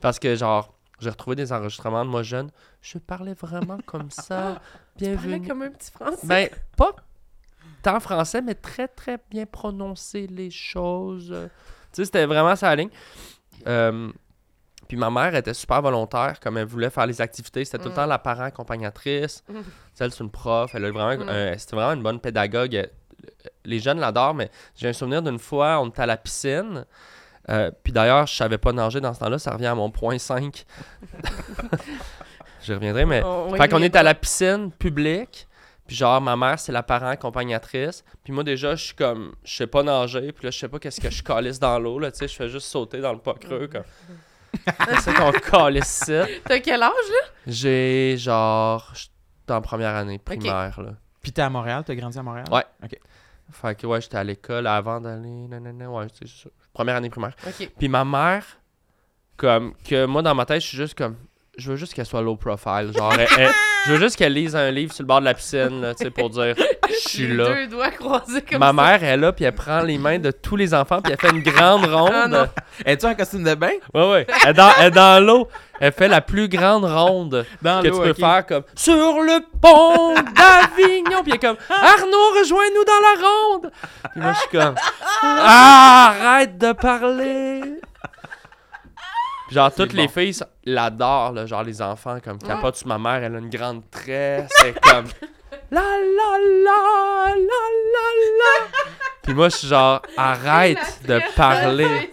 Parce 0.00 0.20
que, 0.20 0.36
genre, 0.36 0.72
j'ai 1.00 1.10
retrouvé 1.10 1.34
des 1.34 1.52
enregistrements 1.52 2.04
de 2.04 2.10
moi 2.10 2.22
jeune. 2.22 2.50
Je 2.80 2.98
parlais 2.98 3.34
vraiment 3.34 3.78
comme 3.86 4.10
ça. 4.10 4.36
Parlais 4.36 4.60
Bienvenue. 4.96 5.48
comme 5.48 5.62
un 5.62 5.70
petit 5.70 5.90
français. 5.90 6.26
Ben, 6.26 6.48
pas 6.76 6.94
tant 7.86 8.00
français, 8.00 8.42
mais 8.42 8.54
très, 8.54 8.88
très 8.88 9.18
bien 9.30 9.46
prononcer 9.46 10.26
les 10.26 10.50
choses. 10.50 11.30
Euh, 11.32 11.46
Tu 11.92 12.02
sais, 12.02 12.04
c'était 12.06 12.26
vraiment 12.26 12.54
sa 12.56 12.74
ligne. 12.74 12.90
Euh, 13.66 14.10
puis 14.88 14.96
ma 14.96 15.10
mère 15.10 15.34
était 15.34 15.54
super 15.54 15.80
volontaire, 15.82 16.38
comme 16.40 16.58
elle 16.58 16.66
voulait 16.66 16.90
faire 16.90 17.06
les 17.06 17.20
activités. 17.20 17.64
C'était 17.64 17.78
tout 17.78 17.84
le 17.84 17.90
Mm. 17.90 17.96
temps 17.96 18.06
la 18.06 18.18
parent 18.18 18.44
accompagnatrice. 18.44 19.42
Mm. 19.48 19.54
Celle, 19.94 20.10
c'est 20.12 20.22
une 20.24 20.30
prof. 20.30 20.74
Elle 20.74 20.84
a 20.84 20.90
vraiment, 20.90 21.24
Mm. 21.24 21.28
euh, 21.28 21.54
c'était 21.58 21.76
vraiment 21.76 21.92
une 21.94 22.02
bonne 22.02 22.20
pédagogue. 22.20 22.74
Elle- 22.74 22.90
Les 23.64 23.80
jeunes 23.80 23.98
l'adorent, 23.98 24.34
mais 24.34 24.50
j'ai 24.76 24.88
un 24.88 24.92
souvenir 24.92 25.22
d'une 25.22 25.38
fois, 25.40 25.80
on 25.80 25.88
était 25.88 26.02
à 26.02 26.06
la 26.06 26.16
piscine. 26.16 26.84
Euh, 27.48 27.70
puis 27.82 27.92
d'ailleurs, 27.92 28.26
je 28.26 28.34
savais 28.36 28.58
pas 28.58 28.72
nager 28.72 29.00
dans 29.00 29.12
ce 29.14 29.20
temps-là. 29.20 29.38
Ça 29.38 29.52
revient 29.52 29.66
à 29.66 29.74
mon 29.74 29.90
point 29.90 30.18
5. 30.18 30.64
je 32.62 32.72
reviendrai, 32.74 33.04
mais 33.06 33.22
On- 33.24 33.48
on 33.52 33.56
fait 33.56 33.68
qu'on 33.68 33.82
est 33.82 33.96
à 33.96 34.02
la 34.02 34.14
piscine 34.14 34.70
publique. 34.72 35.48
Puis 35.86 35.96
genre, 35.96 36.20
ma 36.20 36.36
mère, 36.36 36.58
c'est 36.58 36.72
la 36.72 36.82
parent 36.82 37.08
accompagnatrice. 37.08 38.04
Puis 38.24 38.32
moi, 38.32 38.42
déjà, 38.42 38.74
je 38.74 38.86
suis 38.86 38.94
comme, 38.94 39.34
je 39.44 39.54
sais 39.54 39.66
pas 39.66 39.82
nager. 39.82 40.32
Puis 40.32 40.44
là, 40.44 40.50
je 40.50 40.58
sais 40.58 40.68
pas 40.68 40.78
qu'est-ce 40.78 41.00
que 41.00 41.10
je 41.10 41.22
calisse 41.22 41.60
dans 41.60 41.78
l'eau. 41.78 41.98
Là, 41.98 42.10
tu 42.10 42.18
sais, 42.18 42.28
je 42.28 42.34
fais 42.34 42.48
juste 42.48 42.66
sauter 42.66 43.00
dans 43.00 43.12
le 43.12 43.18
pas 43.18 43.34
creux. 43.34 43.68
Comme... 43.68 43.84
c'est 45.00 45.14
qu'on 45.14 45.32
calisse 45.32 45.86
ça. 45.86 46.26
T'as 46.44 46.58
quel 46.58 46.82
âge, 46.82 46.90
là? 46.90 47.28
J'ai 47.46 48.16
genre, 48.18 48.90
je 48.94 49.00
suis 49.00 49.10
en 49.48 49.60
première 49.60 49.94
année 49.94 50.18
primaire. 50.18 50.80
Là. 50.80 50.94
Puis 51.22 51.32
t'es 51.32 51.42
à 51.42 51.50
Montréal? 51.50 51.84
T'as 51.86 51.94
grandi 51.94 52.18
à 52.18 52.22
Montréal? 52.22 52.46
Ouais. 52.50 52.64
OK. 52.82 52.98
Fait 53.52 53.74
que 53.76 53.86
ouais, 53.86 54.00
j'étais 54.00 54.16
à 54.16 54.24
l'école 54.24 54.66
avant 54.66 55.00
d'aller. 55.00 55.46
Ouais, 55.86 56.06
c'est 56.12 56.26
ça. 56.26 56.48
Première 56.72 56.96
année 56.96 57.10
primaire. 57.10 57.34
OK. 57.46 57.70
Puis 57.78 57.88
ma 57.88 58.04
mère, 58.04 58.44
comme, 59.36 59.74
que 59.84 60.04
moi 60.04 60.22
dans 60.22 60.34
ma 60.34 60.46
tête, 60.46 60.62
je 60.62 60.66
suis 60.66 60.76
juste 60.76 60.96
comme, 60.96 61.16
je 61.58 61.70
veux 61.70 61.76
juste 61.76 61.94
qu'elle 61.94 62.06
soit 62.06 62.22
low 62.22 62.36
profile. 62.36 62.90
Genre, 62.96 63.12
elle- 63.18 63.26
elle- 63.38 63.50
je 63.86 63.92
veux 63.92 63.98
juste 63.98 64.16
qu'elle 64.16 64.32
lise 64.34 64.54
un 64.56 64.70
livre 64.70 64.92
sur 64.92 65.02
le 65.02 65.06
bord 65.06 65.20
de 65.20 65.24
la 65.26 65.34
piscine, 65.34 65.80
là, 65.80 65.94
tu 65.94 66.04
sais, 66.04 66.10
pour 66.10 66.28
dire, 66.30 66.54
je 66.88 67.08
suis 67.08 67.28
là. 67.28 67.44
deux 67.54 67.66
doigts 67.68 67.90
croisés 67.90 68.42
comme 68.42 68.58
Ma 68.58 68.66
ça. 68.68 68.72
mère 68.72 69.04
est 69.04 69.16
là, 69.16 69.32
puis 69.32 69.44
elle 69.44 69.54
prend 69.54 69.80
les 69.80 69.96
mains 69.98 70.18
de 70.18 70.30
tous 70.30 70.56
les 70.56 70.74
enfants, 70.74 71.00
puis 71.02 71.12
elle 71.12 71.18
fait 71.20 71.34
une 71.34 71.42
grande 71.42 71.84
ronde. 71.86 72.10
Ah 72.14 72.28
non. 72.28 72.46
Es-tu 72.84 73.06
en 73.06 73.14
costume 73.14 73.44
de 73.44 73.54
bain? 73.54 73.70
ouais, 73.94 74.10
ouais. 74.10 74.26
Elle 74.44 74.50
est 74.50 74.52
dans, 74.54 74.70
elle 74.78 74.86
est 74.86 74.90
dans 74.90 75.24
l'eau. 75.24 75.48
Elle 75.78 75.92
fait 75.92 76.08
la 76.08 76.22
plus 76.22 76.48
grande 76.48 76.86
ronde 76.86 77.44
Dans 77.60 77.82
que 77.82 77.88
tu 77.88 77.92
peux 78.00 78.14
faire 78.14 78.46
comme 78.46 78.62
sur 78.74 78.94
le 78.94 79.40
pont 79.60 80.14
d'Avignon. 80.14 81.22
Puis 81.22 81.32
elle 81.32 81.34
est 81.34 81.38
comme 81.38 81.56
Arnaud, 81.68 82.38
rejoins-nous 82.38 82.84
dans 82.84 83.00
la 83.02 83.28
ronde. 83.28 83.70
Puis 84.12 84.20
moi, 84.22 84.32
je 84.32 84.38
suis 84.40 84.48
comme 84.58 84.74
Ah, 85.22 86.14
arrête 86.22 86.56
de 86.56 86.72
parler. 86.72 87.60
Genre, 89.50 89.72
toutes 89.72 89.92
les 89.92 90.08
filles 90.08 90.34
l'adorent, 90.64 91.32
là, 91.32 91.46
genre 91.46 91.62
les 91.62 91.80
enfants, 91.80 92.18
comme 92.22 92.38
capote 92.38 92.76
sur 92.76 92.88
ma 92.88 92.98
mère, 92.98 93.22
elle 93.22 93.36
a 93.36 93.38
une 93.38 93.48
grande 93.50 93.82
tresse, 93.90 94.50
c'est 94.60 94.78
comme 94.80 95.06
la 95.70 95.80
la 95.80 96.38
la 96.64 97.34
la 97.34 97.36
la 97.36 98.06
la. 98.38 98.66
Puis 99.22 99.34
moi, 99.34 99.48
je 99.48 99.56
suis 99.56 99.68
genre, 99.68 100.02
arrête 100.16 101.00
de 101.06 101.20
parler. 101.36 102.10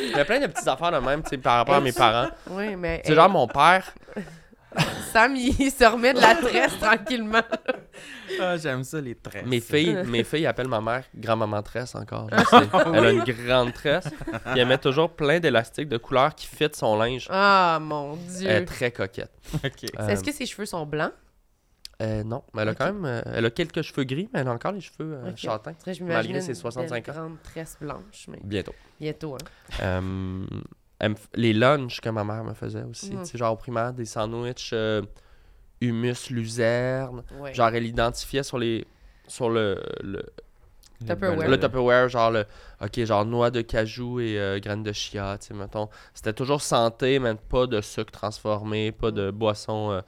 Il 0.00 0.10
y 0.10 0.14
a 0.20 0.24
plein 0.24 0.40
de 0.40 0.46
petites 0.46 0.68
affaires 0.68 0.92
de 0.92 0.98
même, 0.98 1.22
tu 1.22 1.30
sais, 1.30 1.38
par 1.38 1.56
rapport 1.56 1.76
à 1.76 1.80
mes 1.80 1.92
parents. 1.94 2.28
Oui, 2.50 2.76
mais 2.76 3.02
C'est 3.04 3.14
genre 3.14 3.28
mon 3.28 3.46
père, 3.46 3.92
Sam, 5.12 5.34
il 5.36 5.70
se 5.70 5.84
remet 5.84 6.12
de 6.12 6.20
la 6.20 6.34
tresse 6.34 6.78
tranquillement. 6.78 7.42
Ah, 8.40 8.56
j'aime 8.58 8.84
ça, 8.84 9.00
les 9.00 9.14
tresses. 9.14 9.46
mes 9.46 9.60
filles, 9.60 10.02
mes 10.06 10.22
filles 10.24 10.46
appellent 10.46 10.68
ma 10.68 10.80
mère 10.80 11.04
grand-maman 11.14 11.62
tresse 11.62 11.94
encore. 11.94 12.28
je 12.30 12.44
sais. 12.44 12.68
Elle 12.94 13.04
a 13.06 13.10
une 13.12 13.24
grande 13.24 13.72
tresse. 13.72 14.04
Puis 14.50 14.60
elle 14.60 14.68
met 14.68 14.78
toujours 14.78 15.10
plein 15.10 15.40
d'élastiques 15.40 15.88
de 15.88 15.96
couleurs 15.96 16.34
qui 16.34 16.46
fit 16.46 16.68
son 16.74 16.96
linge. 16.98 17.26
Ah, 17.30 17.78
mon 17.80 18.16
Dieu. 18.16 18.48
Elle 18.48 18.62
est 18.62 18.66
très 18.66 18.90
coquette. 18.92 19.32
OK. 19.64 19.90
Euh, 19.98 20.08
Est-ce 20.08 20.22
que 20.22 20.32
ses 20.32 20.44
cheveux 20.46 20.66
sont 20.66 20.84
blancs? 20.84 21.12
euh, 22.00 22.22
non, 22.22 22.44
mais 22.54 22.62
elle 22.62 22.68
a 22.68 22.74
quand 22.76 22.92
même. 22.92 23.04
euh, 23.06 23.22
elle 23.34 23.46
a 23.46 23.50
quelques 23.50 23.82
cheveux 23.82 24.04
gris, 24.04 24.28
mais 24.32 24.40
elle 24.40 24.48
a 24.48 24.52
encore 24.52 24.70
les 24.72 24.80
cheveux 24.80 25.14
euh, 25.14 25.30
Ok. 25.30 25.36
châtains. 25.38 25.74
Malgré 26.02 26.40
ses 26.42 26.48
une 26.50 26.54
65 26.54 27.04
belle 27.06 27.10
ans. 27.16 27.18
grande 27.20 27.42
tresse 27.42 27.76
blanche, 27.80 28.26
mais 28.28 28.38
Bientôt. 28.44 28.74
bientôt, 29.00 29.34
hein. 29.34 29.38
Euh, 29.82 30.44
les 31.34 31.52
lunchs 31.52 32.00
que 32.00 32.08
ma 32.08 32.24
mère 32.24 32.44
me 32.44 32.54
faisait 32.54 32.82
aussi. 32.82 33.12
Mhm. 33.12 33.22
Tu 33.22 33.30
sais, 33.30 33.38
genre 33.38 33.52
au 33.52 33.56
primaire, 33.56 33.92
des 33.92 34.04
sandwichs 34.04 34.70
euh, 34.72 35.02
humus 35.80 36.30
luzerne. 36.30 37.22
Ouais. 37.38 37.54
Genre, 37.54 37.68
elle 37.74 37.86
identifiait 37.86 38.42
sur 38.42 38.58
les. 38.58 38.86
Sur 39.26 39.50
le, 39.50 39.80
le, 40.02 40.22
Tupperware. 41.06 41.48
le 41.48 41.60
Tupperware, 41.60 42.08
genre 42.08 42.30
le. 42.30 42.44
Ok, 42.80 43.04
genre 43.04 43.24
noix 43.24 43.50
de 43.50 43.60
cajou 43.60 44.20
et 44.20 44.38
euh, 44.38 44.58
graines 44.58 44.82
de 44.82 44.92
chia, 44.92 45.36
tu 45.38 45.48
sais, 45.48 45.54
mettons. 45.54 45.88
C'était 46.14 46.32
toujours 46.32 46.62
santé, 46.62 47.18
mais 47.18 47.34
pas 47.34 47.66
de 47.66 47.80
sucre 47.80 48.10
transformé, 48.10 48.90
pas 48.92 49.10
de 49.10 49.30
boisson. 49.30 49.90
euh. 49.92 50.00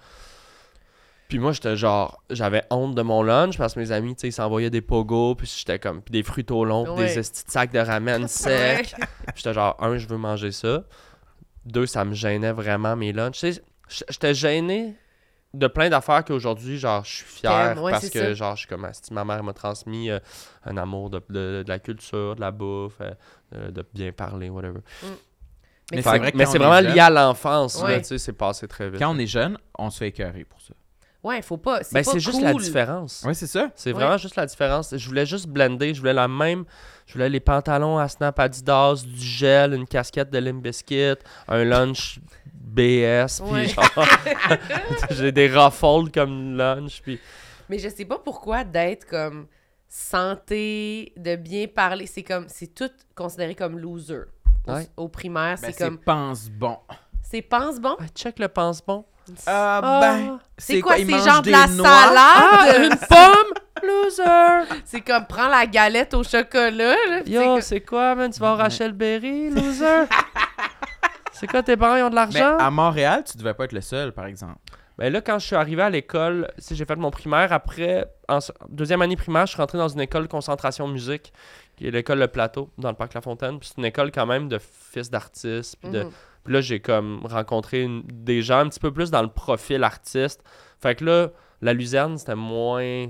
Puis 1.31 1.39
moi, 1.39 1.53
j'étais 1.53 1.77
genre. 1.77 2.23
J'avais 2.29 2.65
honte 2.71 2.95
de 2.95 3.01
mon 3.03 3.23
lunch 3.23 3.57
parce 3.57 3.73
que 3.75 3.81
mes 3.81 3.93
amis, 3.93 4.15
tu 4.17 4.21
sais, 4.23 4.29
ils 4.29 4.33
s'envoyaient 4.33 4.69
des 4.69 4.83
pogos, 4.83 5.37
puis 5.37 5.47
j'étais 5.59 5.79
comme. 5.79 6.03
Puis 6.03 6.13
des 6.13 6.23
fruits 6.23 6.45
au 6.51 6.65
long, 6.67 6.85
puis 6.85 6.93
Ouais. 6.93 7.07
des 7.07 7.19
estis 7.21 7.45
de 7.47 7.51
sacs 7.51 7.73
de 7.73 7.79
ramen 7.79 8.27
secs. 8.29 8.95
J'étais 9.35 9.55
genre, 9.55 9.77
un, 9.81 9.97
je 9.97 10.07
veux 10.09 10.19
manger 10.19 10.53
ça. 10.53 10.83
Deux, 11.65 11.87
ça 11.87 12.05
me 12.05 12.13
gênait 12.15 12.53
vraiment 12.53 12.97
mes 12.97 13.13
lunchs. 13.13 13.39
Tu 13.39 13.53
sais, 13.53 13.63
j'étais 14.09 14.35
gêné 14.35 14.97
de 15.55 15.67
plein 15.67 15.89
d'affaires 15.89 16.25
qu'aujourd'hui, 16.25 16.79
genre, 16.79 17.05
je 17.05 17.11
suis 17.17 17.25
fier 17.25 17.81
ouais, 17.83 17.91
parce 17.93 18.09
que, 18.11 18.19
ça. 18.19 18.35
genre, 18.35 18.55
je 18.57 18.61
suis 18.61 18.69
comme, 18.69 18.85
asti, 18.85 19.13
ma 19.13 19.25
mère 19.25 19.43
m'a 19.43 19.53
transmis 19.53 20.11
euh, 20.11 20.19
un 20.65 20.77
amour 20.77 21.11
de, 21.11 21.19
de- 21.29 21.63
de 21.63 21.69
la 21.69 21.79
culture, 21.79 22.37
de 22.37 22.41
la 22.41 22.51
bouffe, 22.51 23.01
euh, 23.55 23.71
de 23.71 23.85
bien 23.95 24.13
parler, 24.13 24.49
whatever. 24.49 24.81
Mais 25.93 26.03
c'est 26.03 26.19
vrai 26.19 26.31
que 26.33 26.37
mais 26.37 26.45
quand 26.45 26.51
c'est 26.53 26.59
vraiment 26.59 26.81
jeune- 26.83 26.93
lié 26.95 27.01
à 27.01 27.11
l'enfance, 27.11 27.83
Ouais. 27.83 27.99
tu 28.01 28.07
sais, 28.07 28.19
c'est 28.19 28.33
passé 28.33 28.69
très 28.69 28.91
vite. 28.91 29.01
Quand 29.01 29.13
on 29.15 29.19
est 29.19 29.27
jeune, 29.27 29.59
on 29.77 29.91
se 29.91 29.99
fait 29.99 30.09
écœurer 30.09 30.45
pour 30.45 30.61
ça. 30.61 30.73
Ouais, 31.23 31.43
faut 31.43 31.59
pas. 31.59 31.83
C'est 31.83 31.93
Ben, 31.95 32.03
pas 32.05 32.13
c'est 32.13 32.19
juste 32.21 32.41
la 32.41 32.53
cool. 32.53 32.63
différence. 32.63 33.23
Oui, 33.27 33.35
c'est 33.35 33.47
ça. 33.47 33.71
C'est 33.75 33.91
Ouais. 33.91 33.95
vraiment 34.01 34.17
juste 34.17 34.37
la 34.37 34.47
différence. 34.47 34.97
Je 34.97 35.07
voulais 35.07 35.27
juste 35.27 35.47
blender. 35.49 35.93
Je 35.93 36.01
voulais 36.01 36.15
la 36.15 36.29
même. 36.29 36.65
Je 37.07 37.13
voulais 37.13 37.29
les 37.29 37.41
pantalons 37.41 37.99
à 37.99 38.09
Snap 38.09 38.39
Adidas, 38.39 39.03
du 39.07 39.21
gel, 39.21 39.75
une 39.75 39.87
casquette 39.87 40.31
de 40.31 40.39
Limp 40.39 40.63
Bizkit, 40.63 41.17
un 41.49 41.65
lunch 41.65 42.21
BS, 42.55 43.41
puis 43.43 43.53
Ouais. 43.53 43.69
genre. 43.69 43.85
J'ai 45.11 45.33
des 45.33 45.49
ruffles 45.49 46.11
comme 46.13 46.57
lunch, 46.57 47.03
puis. 47.03 47.19
Mais 47.69 47.79
je 47.79 47.89
sais 47.89 48.05
pas 48.05 48.19
pourquoi 48.19 48.65
d'être 48.65 49.07
comme 49.07 49.47
santé, 49.89 51.13
de 51.17 51.37
bien 51.37 51.67
parler, 51.67 52.07
c'est 52.07 52.23
comme 52.23 52.47
c'est 52.49 52.75
tout 52.75 52.91
considéré 53.15 53.55
comme 53.55 53.79
loser. 53.79 54.23
Au, 54.67 54.73
Ouais. 54.73 54.89
au 54.97 55.09
primaire, 55.09 55.57
Ben, 55.61 55.67
c'est 55.69 55.73
c'est 55.73 55.85
comme 55.85 55.99
pense 55.99 56.49
bon. 56.51 56.77
c'est 57.23 57.43
pense 57.43 57.81
bon? 57.81 57.97
Ah, 57.99 58.05
check 58.15 58.39
le 58.39 58.49
pense-bon. 58.49 59.05
Ah, 59.47 59.81
Ah, 59.83 60.01
ben. 60.01 60.39
c'est 60.59 60.81
quoi 60.81 60.97
mange 60.99 61.25
genre 61.25 61.43
de 61.43 61.51
la 61.51 61.67
noix? 61.67 61.89
Ah, 61.89 62.65
salade? 62.67 62.83
Une 62.93 62.99
pomme! 63.09 63.55
Loser! 63.83 64.81
C'est 64.85 65.01
comme 65.01 65.27
prends 65.27 65.49
la 65.49 65.67
galette 65.67 66.13
au 66.15 66.23
chocolat 66.23 66.95
là, 67.09 67.23
Yo, 67.27 67.61
c'est 67.61 67.81
quoi, 67.81 68.15
man? 68.15 68.31
Tu 68.31 68.39
vas 68.41 68.53
au 68.53 68.57
Rachel 68.57 68.93
Berry, 68.93 69.49
loser? 69.51 70.05
c'est 71.33 71.47
quoi, 71.47 71.63
tes 71.63 71.77
parents 71.77 71.97
ils 71.97 72.03
ont 72.03 72.11
de 72.11 72.15
l'argent? 72.15 72.57
à 72.59 72.71
Montréal, 72.71 73.25
tu 73.31 73.37
devais 73.39 73.55
pas 73.55 73.65
être 73.65 73.73
le 73.73 73.81
seul, 73.81 74.13
par 74.13 74.27
exemple. 74.27 74.57
Ben 74.99 75.11
là, 75.11 75.23
quand 75.23 75.39
je 75.39 75.47
suis 75.47 75.57
arrivé 75.57 75.81
à 75.81 75.89
l'école, 75.89 76.51
si 76.59 76.77
j'ai 76.77 76.85
fait 76.85 76.97
mon 76.97 77.11
primaire, 77.11 77.55
après, 77.55 78.05
en 78.29 78.39
deuxième 78.69 79.01
année 79.01 79.17
primaire, 79.17 79.47
je 79.47 79.53
suis 79.53 79.61
rentré 79.61 79.79
dans 79.79 79.89
une 79.89 80.01
école 80.01 80.25
de 80.25 80.29
concentration 80.29 80.87
musique, 80.89 81.33
qui 81.77 81.87
est 81.89 81.91
l'école 81.91 82.19
Le 82.19 82.29
Plateau, 82.29 82.69
dans 82.77 82.91
le 82.91 82.95
parc 82.97 83.15
La 83.15 83.23
Fontaine. 83.23 83.59
Puis 83.59 83.71
c'est 83.71 83.79
une 83.79 83.87
école 83.87 84.13
quand 84.13 84.27
même 84.27 84.51
de 84.51 84.59
fils 84.59 85.09
d'artistes. 85.11 85.77
Puis 85.81 85.91
de- 85.91 86.03
Mhm. 86.03 86.11
Puis 86.45 86.55
là, 86.55 86.61
j'ai 86.61 86.81
comme 86.81 87.25
rencontré 87.27 87.83
une- 87.83 88.03
des 88.07 88.43
gens 88.43 88.59
un 88.61 88.69
petit 88.69 88.81
peu 88.81 88.93
plus 88.93 89.11
dans 89.11 89.23
le 89.23 89.29
profil 89.29 89.83
artiste. 89.85 90.43
Fait 90.81 90.95
que 90.95 91.05
là, 91.05 91.29
la 91.61 91.73
luzerne, 91.75 92.17
c'était 92.19 92.35
moins, 92.35 93.07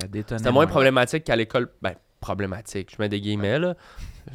c'était 0.00 0.52
moins 0.52 0.66
problématique 0.66 1.24
qu'à 1.24 1.36
l'école. 1.36 1.72
Ben, 1.82 1.94
problématique, 2.20 2.90
je 2.94 2.96
mets 3.00 3.08
des 3.08 3.20
guillemets, 3.20 3.58
là. 3.58 3.74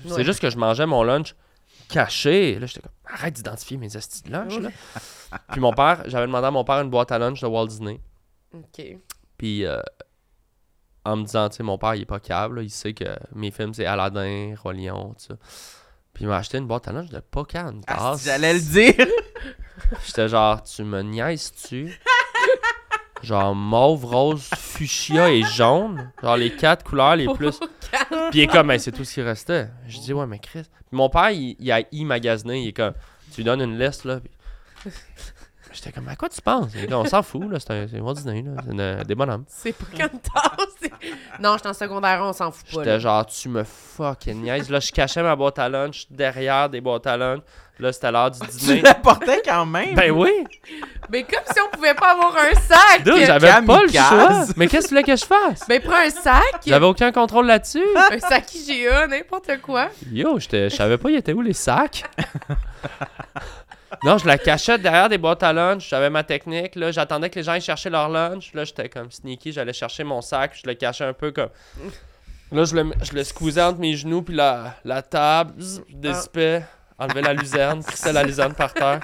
C'est 0.06 0.14
Ouais. 0.14 0.24
juste 0.24 0.40
que 0.40 0.50
je 0.50 0.58
mangeais 0.58 0.86
mon 0.86 1.04
lunch 1.04 1.36
caché. 1.90 2.58
Là, 2.60 2.66
j'étais 2.66 2.82
comme, 2.82 2.92
arrête 3.06 3.34
d'identifier 3.36 3.78
mes 3.78 3.96
estis 3.96 4.24
de 4.24 4.32
lunch, 4.32 4.58
là. 4.60 4.70
Puis 5.52 5.62
mon 5.62 5.74
père, 5.74 6.04
j'avais 6.08 6.26
demandé 6.26 6.48
à 6.48 6.52
mon 6.52 6.64
père 6.64 6.80
une 6.82 6.90
boîte 6.90 7.12
à 7.12 7.20
lunch 7.20 7.42
de 7.42 7.48
Walt 7.48 7.68
Disney. 7.68 8.00
OK. 8.54 8.98
Puis 9.38 9.66
euh, 9.66 9.82
en 11.06 11.18
me 11.18 11.24
disant, 11.26 11.50
tu 11.50 11.58
sais, 11.58 11.64
mon 11.64 11.78
père, 11.78 11.96
il 11.96 12.02
est 12.04 12.06
pas 12.06 12.20
câble, 12.20 12.56
là, 12.58 12.62
il 12.64 12.70
sait 12.70 12.94
que 12.94 13.04
mes 13.36 13.52
films, 13.52 13.74
c'est 13.74 13.86
Aladdin, 13.86 14.56
Roi 14.62 14.74
Lion, 14.74 15.10
tout 15.10 15.26
ça. 15.28 15.36
Puis 16.14 16.26
il 16.26 16.28
m'a 16.28 16.38
acheté 16.38 16.58
une 16.60 16.68
boîte 16.68 16.88
à 16.88 16.92
lunch 16.92 17.10
de 17.10 17.20
Pocahontas. 17.20 17.86
Ah, 17.98 18.16
si 18.18 18.26
J'allais 18.26 18.54
le 18.54 18.60
dire. 18.60 19.08
J'étais 20.06 20.30
genre, 20.30 20.62
tu 20.64 20.84
me 20.84 21.02
niaises-tu? 21.02 22.00
genre 23.24 23.56
mauve, 23.56 24.06
rose, 24.06 24.50
fuchsia 24.56 25.32
et 25.32 25.44
jaune. 25.44 26.12
Genre 26.22 26.38
les 26.38 26.56
quatre 26.56 26.84
couleurs 26.86 27.16
les 27.16 27.28
plus. 27.34 27.58
Puis 27.60 28.40
il 28.40 28.42
est 28.42 28.48
comme, 28.48 28.68
ben, 28.68 28.78
c'est 28.80 28.92
tout 28.92 29.04
ce 29.06 29.14
qui 29.14 29.22
restait. 29.22 29.70
Je 29.88 30.00
dis, 30.00 30.14
ouais, 30.14 30.28
mais 30.28 30.40
Chris. 30.40 30.64
Puis 30.64 30.98
mon 30.98 31.10
père, 31.10 31.30
il, 31.32 31.56
il 31.60 31.72
a 31.72 31.80
e-magasiné. 31.82 32.62
Il 32.64 32.68
est 32.70 32.74
comme, 32.74 32.94
tu 33.32 33.38
lui 33.38 33.44
donnes 33.46 33.62
une 33.62 33.80
liste, 33.80 34.04
là. 34.06 34.20
puis- 34.20 34.92
J'étais 35.74 35.92
comme, 35.92 36.08
à 36.08 36.16
quoi 36.16 36.30
tu 36.30 36.40
penses? 36.42 36.72
On 36.92 37.06
s'en 37.06 37.24
fout, 37.24 37.50
là. 37.52 37.60
C'est 37.60 37.72
un- 37.72 37.88
c'est 37.92 38.00
Walt 38.00 38.14
Disney, 38.14 38.44
là. 38.44 38.52
C'est 38.64 38.72
une- 38.72 39.04
des 39.04 39.16
bonhommes. 39.16 39.44
C'est 39.48 39.74
pas 39.74 39.86
comme 40.08 40.20
tasse. 40.20 40.90
Non, 41.40 41.56
j'étais 41.58 41.70
en 41.70 41.74
secondaire, 41.74 42.20
on 42.24 42.32
s'en 42.34 42.52
fout 42.52 42.66
pas. 42.74 42.84
J'étais 42.84 43.00
genre, 43.00 43.26
tu 43.26 43.50
me 43.50 43.64
fucking 43.64 44.44
niaises. 44.44 44.70
Là, 44.70 44.80
je 44.80 44.92
cachais 44.92 45.24
ma 45.24 45.36
boîte 45.36 45.60
à 45.60 45.68
lunch 45.70 46.06
derrière 46.10 46.70
des 46.70 46.80
boîtes 46.82 47.08
à 47.08 47.18
lunch. 47.18 47.42
Là, 47.80 47.92
c'était 47.92 48.12
l'heure 48.12 48.30
du 48.30 48.40
Tu 48.40 48.48
dîner. 48.58 48.82
l'apportais 48.82 49.42
quand 49.44 49.66
même. 49.66 49.96
Ben 49.96 50.12
oui! 50.12 50.30
Mais 51.10 51.24
comme 51.24 51.42
si 51.52 51.60
on 51.60 51.70
pouvait 51.76 51.96
pas 51.96 52.12
avoir 52.12 52.36
un 52.38 52.54
sac. 52.54 53.04
Dude, 53.04 53.26
j'avais 53.26 53.52
pas 53.66 53.82
le 53.82 53.88
choix. 53.92 54.46
Mais 54.56 54.68
qu'est-ce 54.68 54.84
que 54.84 54.90
tu 54.90 54.94
voulais 55.02 55.04
que 55.04 55.16
je 55.16 55.26
fasse? 55.26 55.68
Ben 55.68 55.82
prends 55.82 55.96
un 55.98 56.10
sac. 56.12 56.44
J'avais 56.68 56.86
aucun 56.86 57.12
contrôle 57.12 57.48
là-dessus. 57.48 57.84
un 58.12 58.20
sac 58.20 58.54
IGA, 58.54 59.08
n'importe 59.08 59.60
quoi. 59.64 59.88
Yo, 60.12 60.38
j'étais- 60.40 60.70
je 60.70 60.76
savais 60.76 61.00
pas, 61.00 61.10
il 61.10 61.16
était 61.16 61.34
où 61.34 61.42
les 61.42 61.54
sacs? 61.54 62.04
non, 64.04 64.18
je 64.18 64.28
la 64.28 64.38
cachais 64.38 64.78
derrière 64.78 65.10
des 65.10 65.18
boîtes 65.18 65.44
à 65.44 65.54
lunch. 65.54 65.90
J'avais 65.90 66.10
ma 66.10 66.24
technique. 66.24 66.76
Là, 66.76 66.92
j'attendais 66.92 67.30
que 67.30 67.36
les 67.36 67.44
gens 67.44 67.54
aillent 67.54 67.62
chercher 67.62 67.90
leur 67.90 68.10
lunch. 68.10 68.54
Là, 68.54 68.64
j'étais 68.64 68.90
comme 68.90 69.12
sneaky. 69.12 69.52
J'allais 69.52 69.74
chercher 69.74 70.04
mon 70.04 70.22
sac. 70.22 70.58
Je 70.62 70.68
le 70.68 70.76
cachais 70.76 71.06
un 71.06 71.14
peu 71.14 71.32
comme. 71.32 71.50
Là, 72.52 72.66
je 72.66 72.76
le, 72.76 72.94
je 73.02 73.14
le 73.14 73.24
squeezais 73.24 73.62
entre 73.62 73.80
mes 73.80 73.96
genoux. 73.96 74.22
Puis 74.22 74.36
la, 74.36 74.76
la 74.84 75.02
table, 75.02 75.54
je 75.58 75.96
dézippais, 75.96 76.64
enlevais 76.98 77.22
la 77.22 77.34
luzerne, 77.34 77.84
crissais 77.84 78.14
la 78.14 78.24
luzerne 78.24 78.54
par 78.54 78.74
terre. 78.74 79.02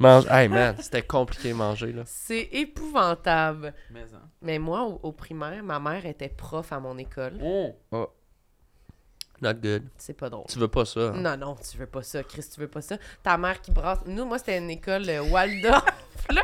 Mange. 0.00 0.26
Hey 0.30 0.48
man, 0.48 0.76
c'était 0.78 1.02
compliqué 1.02 1.48
de 1.48 1.54
manger 1.54 1.92
là. 1.92 2.02
C'est 2.06 2.48
épouvantable. 2.52 3.74
Mais, 3.90 4.02
hein. 4.14 4.22
Mais 4.42 4.58
moi, 4.60 4.82
au, 4.82 5.00
au 5.02 5.12
primaire, 5.12 5.62
ma 5.64 5.80
mère 5.80 6.06
était 6.06 6.28
prof 6.28 6.72
à 6.72 6.78
mon 6.78 6.96
école. 6.98 7.32
Oh. 7.42 7.74
Not 9.40 9.54
good. 9.54 9.84
C'est 9.96 10.14
pas 10.14 10.28
drôle. 10.28 10.46
Tu 10.48 10.58
veux 10.58 10.68
pas 10.68 10.84
ça. 10.84 11.00
hein? 11.00 11.12
Non, 11.16 11.36
non, 11.36 11.56
tu 11.56 11.76
veux 11.78 11.86
pas 11.86 12.02
ça, 12.02 12.22
Chris, 12.22 12.44
tu 12.52 12.60
veux 12.60 12.68
pas 12.68 12.80
ça. 12.82 12.96
Ta 13.22 13.38
mère 13.38 13.60
qui 13.60 13.70
brasse. 13.70 14.00
Nous, 14.06 14.24
moi, 14.24 14.38
c'était 14.38 14.58
une 14.58 14.70
école 14.70 15.08
euh, 15.08 15.22
Waldorf, 15.22 15.84
là. 16.30 16.42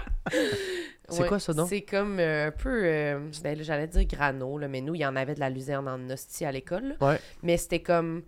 C'est 1.08 1.26
quoi 1.26 1.38
ça, 1.38 1.52
donc? 1.52 1.68
C'est 1.68 1.82
comme 1.82 2.18
euh, 2.18 2.48
un 2.48 2.50
peu. 2.50 2.82
euh, 2.84 3.18
ben, 3.42 3.62
j'allais 3.62 3.86
dire 3.88 4.04
grano, 4.06 4.58
là, 4.58 4.68
mais 4.68 4.80
nous, 4.80 4.94
il 4.94 5.00
y 5.00 5.06
en 5.06 5.16
avait 5.16 5.34
de 5.34 5.40
la 5.40 5.50
luzerne 5.50 5.88
en 5.88 6.10
hostie 6.10 6.44
à 6.44 6.52
l'école. 6.52 6.96
Ouais. 7.00 7.18
Mais 7.42 7.56
c'était 7.56 7.80
comme. 7.82 8.22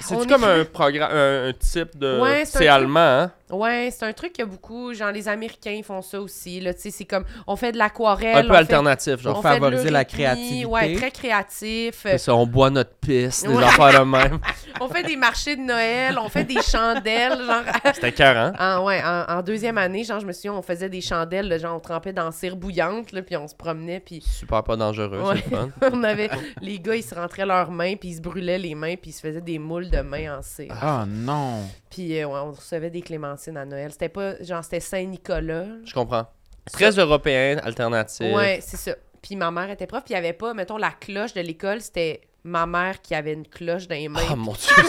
C'est 0.00 0.26
comme 0.28 0.44
un 0.44 0.64
programme, 0.64 1.10
un, 1.12 1.48
un 1.48 1.52
type 1.52 1.96
de. 1.98 2.20
Ouais, 2.20 2.44
c'est 2.44 2.68
allemand, 2.68 3.00
hein? 3.00 3.32
Ouais, 3.50 3.88
c'est 3.90 4.04
un 4.04 4.12
truc 4.12 4.32
qu'il 4.34 4.44
y 4.44 4.48
a 4.48 4.50
beaucoup. 4.50 4.92
Genre, 4.92 5.10
les 5.10 5.26
Américains 5.26 5.80
font 5.82 6.02
ça 6.02 6.20
aussi. 6.20 6.60
Là, 6.60 6.74
tu 6.74 6.80
sais, 6.82 6.90
c'est 6.90 7.04
comme. 7.06 7.24
On 7.46 7.56
fait 7.56 7.72
de 7.72 7.78
l'aquarelle. 7.78 8.36
Un 8.36 8.42
peu 8.42 8.48
fait- 8.48 8.56
alternatif, 8.56 9.20
genre. 9.22 9.40
Fait 9.42 9.48
de 9.48 9.54
favoriser 9.54 9.90
la 9.90 10.04
créativité. 10.04 10.66
Ouais, 10.66 10.94
très 10.94 11.10
créatif. 11.10 12.06
Ça, 12.18 12.34
on 12.34 12.46
boit 12.46 12.68
notre 12.70 12.90
pisse, 13.00 13.42
des 13.42 13.48
Ouais. 13.48 13.64
affaires 13.64 14.00
de 14.00 14.04
même. 14.04 14.38
on 14.80 14.88
fait 14.88 15.02
des 15.02 15.16
marchés 15.16 15.56
de 15.56 15.62
Noël, 15.62 16.18
on 16.22 16.28
fait 16.28 16.44
des 16.44 16.60
chandelles. 16.62 17.38
Genre, 17.38 17.62
C'était 17.94 18.12
carré. 18.12 18.52
En, 18.58 18.84
ouais, 18.84 19.02
en, 19.02 19.24
en 19.38 19.42
deuxième 19.42 19.78
année, 19.78 20.04
genre, 20.04 20.20
je 20.20 20.26
me 20.26 20.32
souviens, 20.32 20.52
on 20.54 20.62
faisait 20.62 20.88
des 20.90 21.00
chandelles, 21.00 21.48
là, 21.48 21.56
genre, 21.58 21.74
on 21.76 21.80
trempait 21.80 22.12
dans 22.12 22.30
cire 22.30 22.54
bouillante, 22.56 23.12
là, 23.12 23.22
puis 23.22 23.36
on 23.36 23.48
se 23.48 23.54
promenait, 23.54 24.00
puis 24.00 24.22
Super 24.22 24.62
pas 24.62 24.76
dangereux, 24.76 25.22
Ouais. 25.22 25.36
c'est 25.42 25.54
fun. 25.54 25.70
on 25.92 26.04
avait... 26.04 26.28
les 26.60 26.78
gars, 26.78 26.94
ils 26.96 27.02
se 27.02 27.14
rentraient 27.14 27.46
leurs 27.46 27.70
mains, 27.70 27.96
puis 27.96 28.10
ils 28.10 28.16
se 28.16 28.20
brûlaient 28.20 28.58
les 28.58 28.74
mains, 28.74 28.94
puis 29.00 29.10
ils 29.10 29.14
se 29.14 29.20
faisaient 29.20 29.40
des 29.40 29.57
moules 29.58 29.90
de 29.90 30.00
mains 30.00 30.38
en 30.38 30.42
cire. 30.42 30.74
Ah 30.80 31.04
non. 31.06 31.62
Puis 31.90 32.18
euh, 32.18 32.26
ouais, 32.26 32.40
on 32.40 32.52
recevait 32.52 32.90
des 32.90 33.02
clémentines 33.02 33.56
à 33.56 33.64
Noël. 33.64 33.92
C'était 33.92 34.08
pas, 34.08 34.42
genre, 34.42 34.62
c'était 34.64 34.80
Saint-Nicolas. 34.80 35.66
Je 35.84 35.92
comprends. 35.92 36.26
Très 36.72 36.90
européen, 36.90 37.58
alternatif. 37.62 38.34
Ouais, 38.34 38.60
c'est 38.62 38.76
ça. 38.76 38.92
Puis 39.22 39.36
ma 39.36 39.50
mère 39.50 39.70
était 39.70 39.86
prof, 39.86 40.02
puis 40.04 40.12
il 40.12 40.16
y 40.16 40.18
avait 40.18 40.32
pas, 40.32 40.54
mettons, 40.54 40.76
la 40.76 40.90
cloche 40.90 41.34
de 41.34 41.40
l'école, 41.40 41.80
c'était 41.80 42.20
ma 42.44 42.66
mère 42.66 43.02
qui 43.02 43.14
avait 43.14 43.32
une 43.32 43.46
cloche 43.46 43.88
dans 43.88 43.94
les 43.94 44.08
mains. 44.08 44.20
Ah 44.30 44.36
mon 44.36 44.52
dieu. 44.52 44.84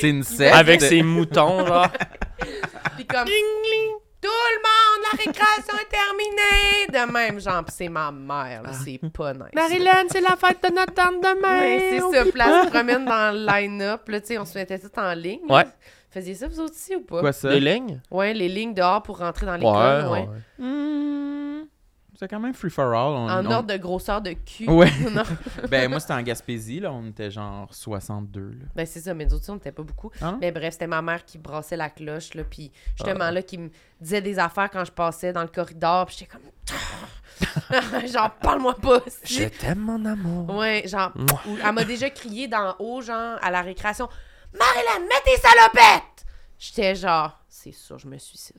C'est 0.00 0.08
une 0.10 0.22
secte. 0.22 0.54
Avec 0.54 0.80
ses 0.80 1.02
moutons, 1.02 1.66
genre. 1.66 1.88
Puis 2.96 3.06
comme... 3.06 3.28
Tout 4.24 4.30
le 4.30 4.60
monde, 4.62 5.04
la 5.12 5.18
récréation 5.18 5.74
est 5.82 5.90
terminée! 5.90 7.06
De 7.06 7.12
même, 7.12 7.38
genre, 7.40 7.62
c'est 7.68 7.90
ma 7.90 8.10
mère, 8.10 8.62
là, 8.62 8.70
c'est 8.72 8.98
pas 9.12 9.34
nice. 9.34 9.50
c'est 10.10 10.20
la 10.22 10.36
fête 10.36 10.62
de 10.62 10.74
notre 10.74 10.94
tante 10.94 11.20
demain. 11.20 11.60
Ouais, 11.60 11.86
c'est 11.90 12.00
ça. 12.00 12.22
Puis 12.22 12.38
là, 12.38 12.60
on 12.62 12.64
se 12.64 12.70
promène 12.70 13.04
dans 13.04 13.34
le 13.36 13.44
line-up. 13.46 14.08
Là, 14.08 14.20
tu 14.20 14.26
sais, 14.28 14.38
on 14.38 14.46
se 14.46 14.56
mettait 14.56 14.78
tout 14.78 14.88
en 14.98 15.12
ligne. 15.12 15.40
Ouais. 15.48 15.64
Faisiez 16.10 16.34
ça, 16.34 16.48
vous 16.48 16.60
autres 16.60 16.72
aussi, 16.74 16.96
ou 16.96 17.00
pas? 17.02 17.20
Quoi 17.20 17.32
ça? 17.32 17.50
Les 17.50 17.60
lignes? 17.60 18.00
Ouais, 18.10 18.32
les 18.32 18.48
lignes 18.48 18.72
dehors 18.72 19.02
pour 19.02 19.18
rentrer 19.18 19.44
dans 19.46 19.52
Ouais, 19.52 19.58
l'école. 19.58 20.12
ouais. 20.12 20.20
Ouais. 20.20 20.26
Hmm, 20.58 21.43
C'est 22.24 22.28
quand 22.28 22.40
même 22.40 22.54
free 22.54 22.70
for 22.70 22.86
all. 22.86 23.12
On- 23.12 23.28
En 23.28 23.46
on- 23.46 23.50
ordre 23.50 23.68
de 23.68 23.76
grosseur 23.76 24.22
de 24.22 24.32
cul. 24.32 24.66
Ouais. 24.70 24.90
Ben 25.70 25.90
moi 25.90 26.00
c'était 26.00 26.14
en 26.14 26.22
Gaspésie 26.22 26.80
là, 26.80 26.90
on 26.90 27.06
était 27.08 27.30
genre 27.30 27.68
62 27.74 28.40
là. 28.40 28.64
Ben, 28.74 28.86
c'est 28.86 29.00
ça, 29.00 29.12
mais 29.12 29.26
nous 29.26 29.34
autres, 29.34 29.44
on 29.50 29.54
n'était 29.54 29.72
pas 29.72 29.82
beaucoup. 29.82 30.10
Ah 30.22 30.32
non? 30.32 30.38
Mais 30.40 30.50
bref, 30.50 30.72
c'était 30.72 30.86
ma 30.86 31.02
mère 31.02 31.24
qui 31.26 31.36
brassait 31.36 31.76
la 31.76 31.90
cloche, 31.90 32.32
là, 32.32 32.44
puis 32.44 32.72
Ah. 32.74 32.78
justement, 32.96 33.30
là, 33.30 33.42
qui 33.42 33.58
me 33.58 33.68
disait 34.00 34.22
des 34.22 34.38
affaires 34.38 34.70
quand 34.70 34.84
je 34.86 34.92
passais 34.92 35.32
dans 35.34 35.42
le 35.42 35.48
corridor, 35.48 36.06
puis 36.06 36.16
j'étais 36.18 36.30
comme... 36.32 36.40
genre, 38.08 38.30
parle-moi 38.40 38.74
pas. 38.80 39.00
Je 39.24 39.44
t'aime, 39.44 39.80
mon 39.80 40.02
amour. 40.06 40.56
Ouais, 40.56 40.82
genre, 40.86 41.12
ou 41.46 41.56
elle 41.62 41.72
m'a 41.74 41.84
déjà 41.84 42.08
crié 42.08 42.48
d'en 42.48 42.74
haut, 42.78 43.02
genre, 43.02 43.38
à 43.42 43.50
la 43.50 43.60
récréation, 43.60 44.08
«Marilyn, 44.58 45.06
mets 45.06 45.20
tes 45.24 45.36
salopettes!» 45.40 46.24
J'étais 46.58 46.94
genre, 46.94 47.38
c'est 47.64 47.72
sûr, 47.72 47.98
je 47.98 48.06
me 48.06 48.18
suicide. 48.18 48.56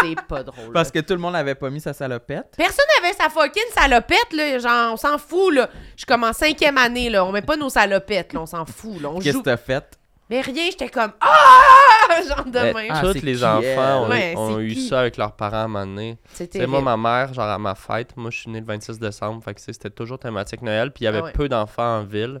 C'est 0.00 0.20
pas 0.28 0.42
drôle. 0.42 0.66
Ah. 0.68 0.72
Parce 0.74 0.90
que 0.90 1.00
tout 1.00 1.14
le 1.14 1.18
monde 1.20 1.34
avait 1.34 1.54
pas 1.54 1.70
mis 1.70 1.80
sa 1.80 1.92
salopette. 1.92 2.54
Personne 2.56 2.84
n'avait 3.00 3.14
sa 3.14 3.28
fucking 3.28 3.62
salopette, 3.74 4.32
là. 4.32 4.58
Genre, 4.58 4.92
on 4.92 4.96
s'en 4.96 5.18
fout, 5.18 5.52
là. 5.54 5.68
Je 5.94 5.98
suis 6.00 6.06
comme 6.06 6.24
en 6.24 6.32
cinquième 6.32 6.78
année, 6.78 7.10
là. 7.10 7.24
On 7.24 7.32
met 7.32 7.42
pas 7.42 7.56
nos 7.56 7.68
salopettes, 7.70 8.32
là. 8.32 8.40
On 8.42 8.46
s'en 8.46 8.64
fout, 8.64 9.00
là. 9.00 9.10
Qu'est-ce 9.20 9.38
que 9.38 9.42
t'as 9.42 9.56
fait? 9.56 9.98
Mais 10.30 10.40
rien, 10.40 10.66
j'étais 10.70 10.88
comme 10.88 11.12
Ah! 11.20 12.20
Genre 12.28 12.44
de 12.44 12.58
Mais 12.58 12.72
même. 12.72 12.86
Ah, 12.90 13.00
Tous 13.02 13.12
les 13.22 13.34
qui, 13.34 13.44
enfants 13.44 14.04
ont, 14.04 14.08
Ouais, 14.08 14.34
ont 14.36 14.56
c'est 14.56 14.62
eu 14.62 14.74
qui? 14.74 14.88
ça 14.88 15.00
avec 15.00 15.16
leurs 15.16 15.32
parents 15.32 15.56
à 15.56 15.60
un 15.64 15.68
moment 15.68 15.84
donné. 15.86 16.16
C'était 16.32 16.66
moi, 16.66 16.80
ma 16.80 16.96
mère, 16.96 17.34
genre 17.34 17.46
à 17.48 17.58
ma 17.58 17.74
fête, 17.74 18.16
moi 18.16 18.30
je 18.30 18.38
suis 18.38 18.50
né 18.50 18.60
le 18.60 18.66
26 18.66 18.98
décembre, 18.98 19.42
fait 19.44 19.52
que 19.54 19.58
tu 19.60 19.64
sais, 19.66 19.72
c'était 19.72 19.90
toujours 19.90 20.18
thématique 20.18 20.62
Noël, 20.62 20.90
puis 20.92 21.02
il 21.02 21.04
y 21.04 21.08
avait 21.08 21.18
Ah 21.18 21.24
ouais. 21.24 21.32
peu 21.32 21.48
d'enfants 21.48 21.98
en 21.98 22.04
ville. 22.04 22.40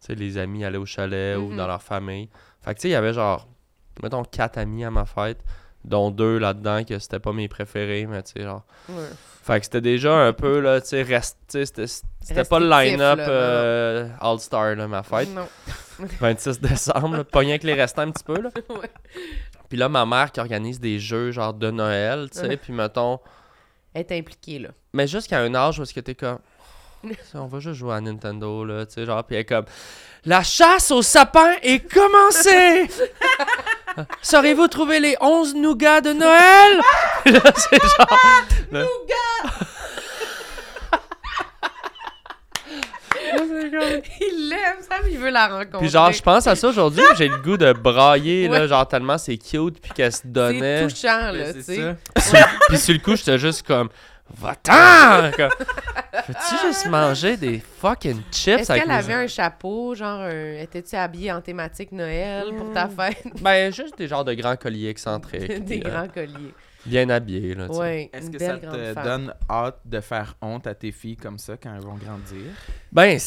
Tu 0.00 0.06
sais, 0.08 0.14
les 0.14 0.36
amis 0.38 0.64
allaient 0.64 0.78
au 0.78 0.86
chalet 0.86 1.36
ou 1.36 1.48
Mhm. 1.48 1.56
dans 1.56 1.66
leur 1.66 1.82
famille. 1.82 2.28
Fait 2.62 2.72
que 2.74 2.78
tu 2.78 2.82
sais, 2.82 2.88
il 2.88 2.92
y 2.92 2.96
avait 2.96 3.12
genre, 3.12 3.48
mettons, 4.02 4.24
quatre 4.24 4.58
amis 4.58 4.84
à 4.84 4.90
ma 4.90 5.04
fête, 5.06 5.38
dont 5.84 6.10
deux 6.10 6.38
là-dedans 6.38 6.84
que 6.84 6.98
c'était 6.98 7.18
pas 7.20 7.32
mes 7.32 7.48
préférés, 7.48 8.06
mais 8.06 8.22
tu 8.22 8.32
sais, 8.32 8.42
genre. 8.42 8.64
Ouais. 8.88 9.04
Fait 9.42 9.58
que 9.60 9.66
c'était 9.66 9.82
déjà 9.82 10.14
un 10.16 10.32
peu, 10.32 10.60
là, 10.60 10.80
tu 10.80 10.88
sais, 10.88 11.02
rest- 11.02 11.36
tu 11.50 11.64
sais, 11.66 11.86
c'était 12.22 12.44
pas 12.44 12.58
le 12.58 12.68
line-up 12.68 13.18
euh, 13.20 14.08
All-Star, 14.20 14.74
là, 14.74 14.88
ma 14.88 15.02
fête. 15.02 15.28
Non. 15.34 15.46
26 16.20 16.60
décembre, 16.60 17.18
là, 17.18 17.24
pogné 17.24 17.50
avec 17.50 17.62
les 17.64 17.74
restants 17.74 18.02
un 18.02 18.10
petit 18.10 18.24
peu, 18.24 18.40
là. 18.40 18.48
Ouais. 18.70 18.90
Puis 19.68 19.78
là, 19.78 19.88
ma 19.88 20.06
mère 20.06 20.32
qui 20.32 20.40
organise 20.40 20.80
des 20.80 20.98
jeux, 20.98 21.30
genre 21.30 21.52
de 21.52 21.70
Noël, 21.70 22.28
tu 22.32 22.38
sais, 22.38 22.48
Ouais. 22.48 22.56
puis 22.56 22.72
mettons. 22.72 23.18
Elle 23.92 24.00
est 24.02 24.18
impliquée, 24.18 24.58
là. 24.58 24.70
Mais 24.92 25.06
jusqu'à 25.06 25.38
un 25.40 25.54
âge 25.54 25.78
où 25.78 25.82
est-ce 25.82 25.92
que 25.94 26.00
t'es 26.00 26.14
comme. 26.14 26.38
On 27.34 27.46
va 27.46 27.60
juste 27.60 27.74
jouer 27.78 27.94
à 27.94 28.00
Nintendo, 28.00 28.64
là, 28.64 28.86
tu 28.86 28.94
sais, 28.94 29.04
genre, 29.04 29.22
puis 29.24 29.36
elle 29.36 29.42
est 29.42 29.44
comme. 29.44 29.66
La 30.24 30.42
chasse 30.42 30.90
au 30.90 31.02
sapin 31.02 31.52
est 31.62 31.80
commencée! 31.92 32.88
Saurez-vous 34.22 34.68
trouver 34.68 35.00
les 35.00 35.16
11 35.20 35.54
nougats 35.54 36.00
de 36.00 36.12
Noël? 36.12 36.80
là, 37.26 37.52
c'est 37.56 37.80
genre. 37.80 38.18
Il 44.20 44.48
l'aime, 44.48 44.76
ça, 44.80 44.96
mais 45.04 45.12
il 45.12 45.18
veut 45.18 45.30
la 45.30 45.48
rencontrer. 45.48 45.78
Puis 45.78 45.88
genre, 45.88 46.12
je 46.12 46.22
pense 46.22 46.46
à 46.46 46.54
ça 46.54 46.68
aujourd'hui, 46.68 47.02
j'ai 47.16 47.28
le 47.28 47.36
goût 47.38 47.56
de 47.56 47.72
brailler, 47.72 48.48
là, 48.48 48.60
Ouais. 48.62 48.68
genre 48.68 48.86
tellement 48.86 49.18
c'est 49.18 49.36
cute, 49.36 49.80
puis 49.80 49.90
qu'elle 49.92 50.12
se 50.12 50.18
C'est 50.22 50.32
donnait. 50.32 50.86
touchant, 50.86 51.32
Ben, 51.32 51.38
là, 51.38 51.44
c'est 51.52 51.64
tu 51.64 52.22
sais. 52.22 52.44
Puis 52.68 52.78
sur 52.78 52.94
le 52.94 53.00
coup, 53.00 53.16
j'étais 53.16 53.38
juste 53.38 53.66
comme, 53.66 53.88
va-t'en! 54.30 55.30
Peux-tu 56.26 56.66
juste 56.66 56.86
manger 56.86 57.36
des 57.36 57.58
fucking 57.60 58.22
chips 58.30 58.60
Est-ce 58.60 58.72
qu'elle 58.72 58.90
avait 58.90 59.12
un 59.14 59.26
chapeau, 59.26 59.94
genre, 59.94 60.20
un... 60.20 60.54
étais-tu 60.58 60.94
habillée 60.96 61.32
en 61.32 61.40
thématique 61.40 61.92
Noël 61.92 62.54
pour 62.56 62.72
ta 62.72 62.88
fête? 62.88 63.24
Ben, 63.42 63.72
juste 63.72 63.98
des 63.98 64.08
genres 64.08 64.24
de 64.24 64.32
grands 64.34 64.56
colliers 64.56 64.88
excentriques. 64.88 65.46
Des 65.64 65.80
puis, 65.80 65.82
euh, 65.84 65.90
grands 65.90 66.08
colliers. 66.08 66.54
bien 66.86 67.10
habillés, 67.10 67.54
là, 67.54 67.68
tu. 67.68 67.74
Ouais, 67.76 68.10
Est-ce 68.12 68.26
une 68.26 68.32
que 68.32 68.38
belle 68.38 68.60
ça 68.62 68.66
grande 68.66 68.76
te 68.76 68.92
femme. 68.94 69.04
donne 69.04 69.34
hâte 69.50 69.80
de 69.84 70.00
faire 70.00 70.34
honte 70.40 70.66
à 70.66 70.74
tes 70.74 70.92
filles 70.92 71.16
comme 71.16 71.38
ça 71.38 71.56
quand 71.56 71.74
elles 71.74 71.82
vont 71.82 71.96
grandir? 71.96 72.52
Ben, 72.92 73.18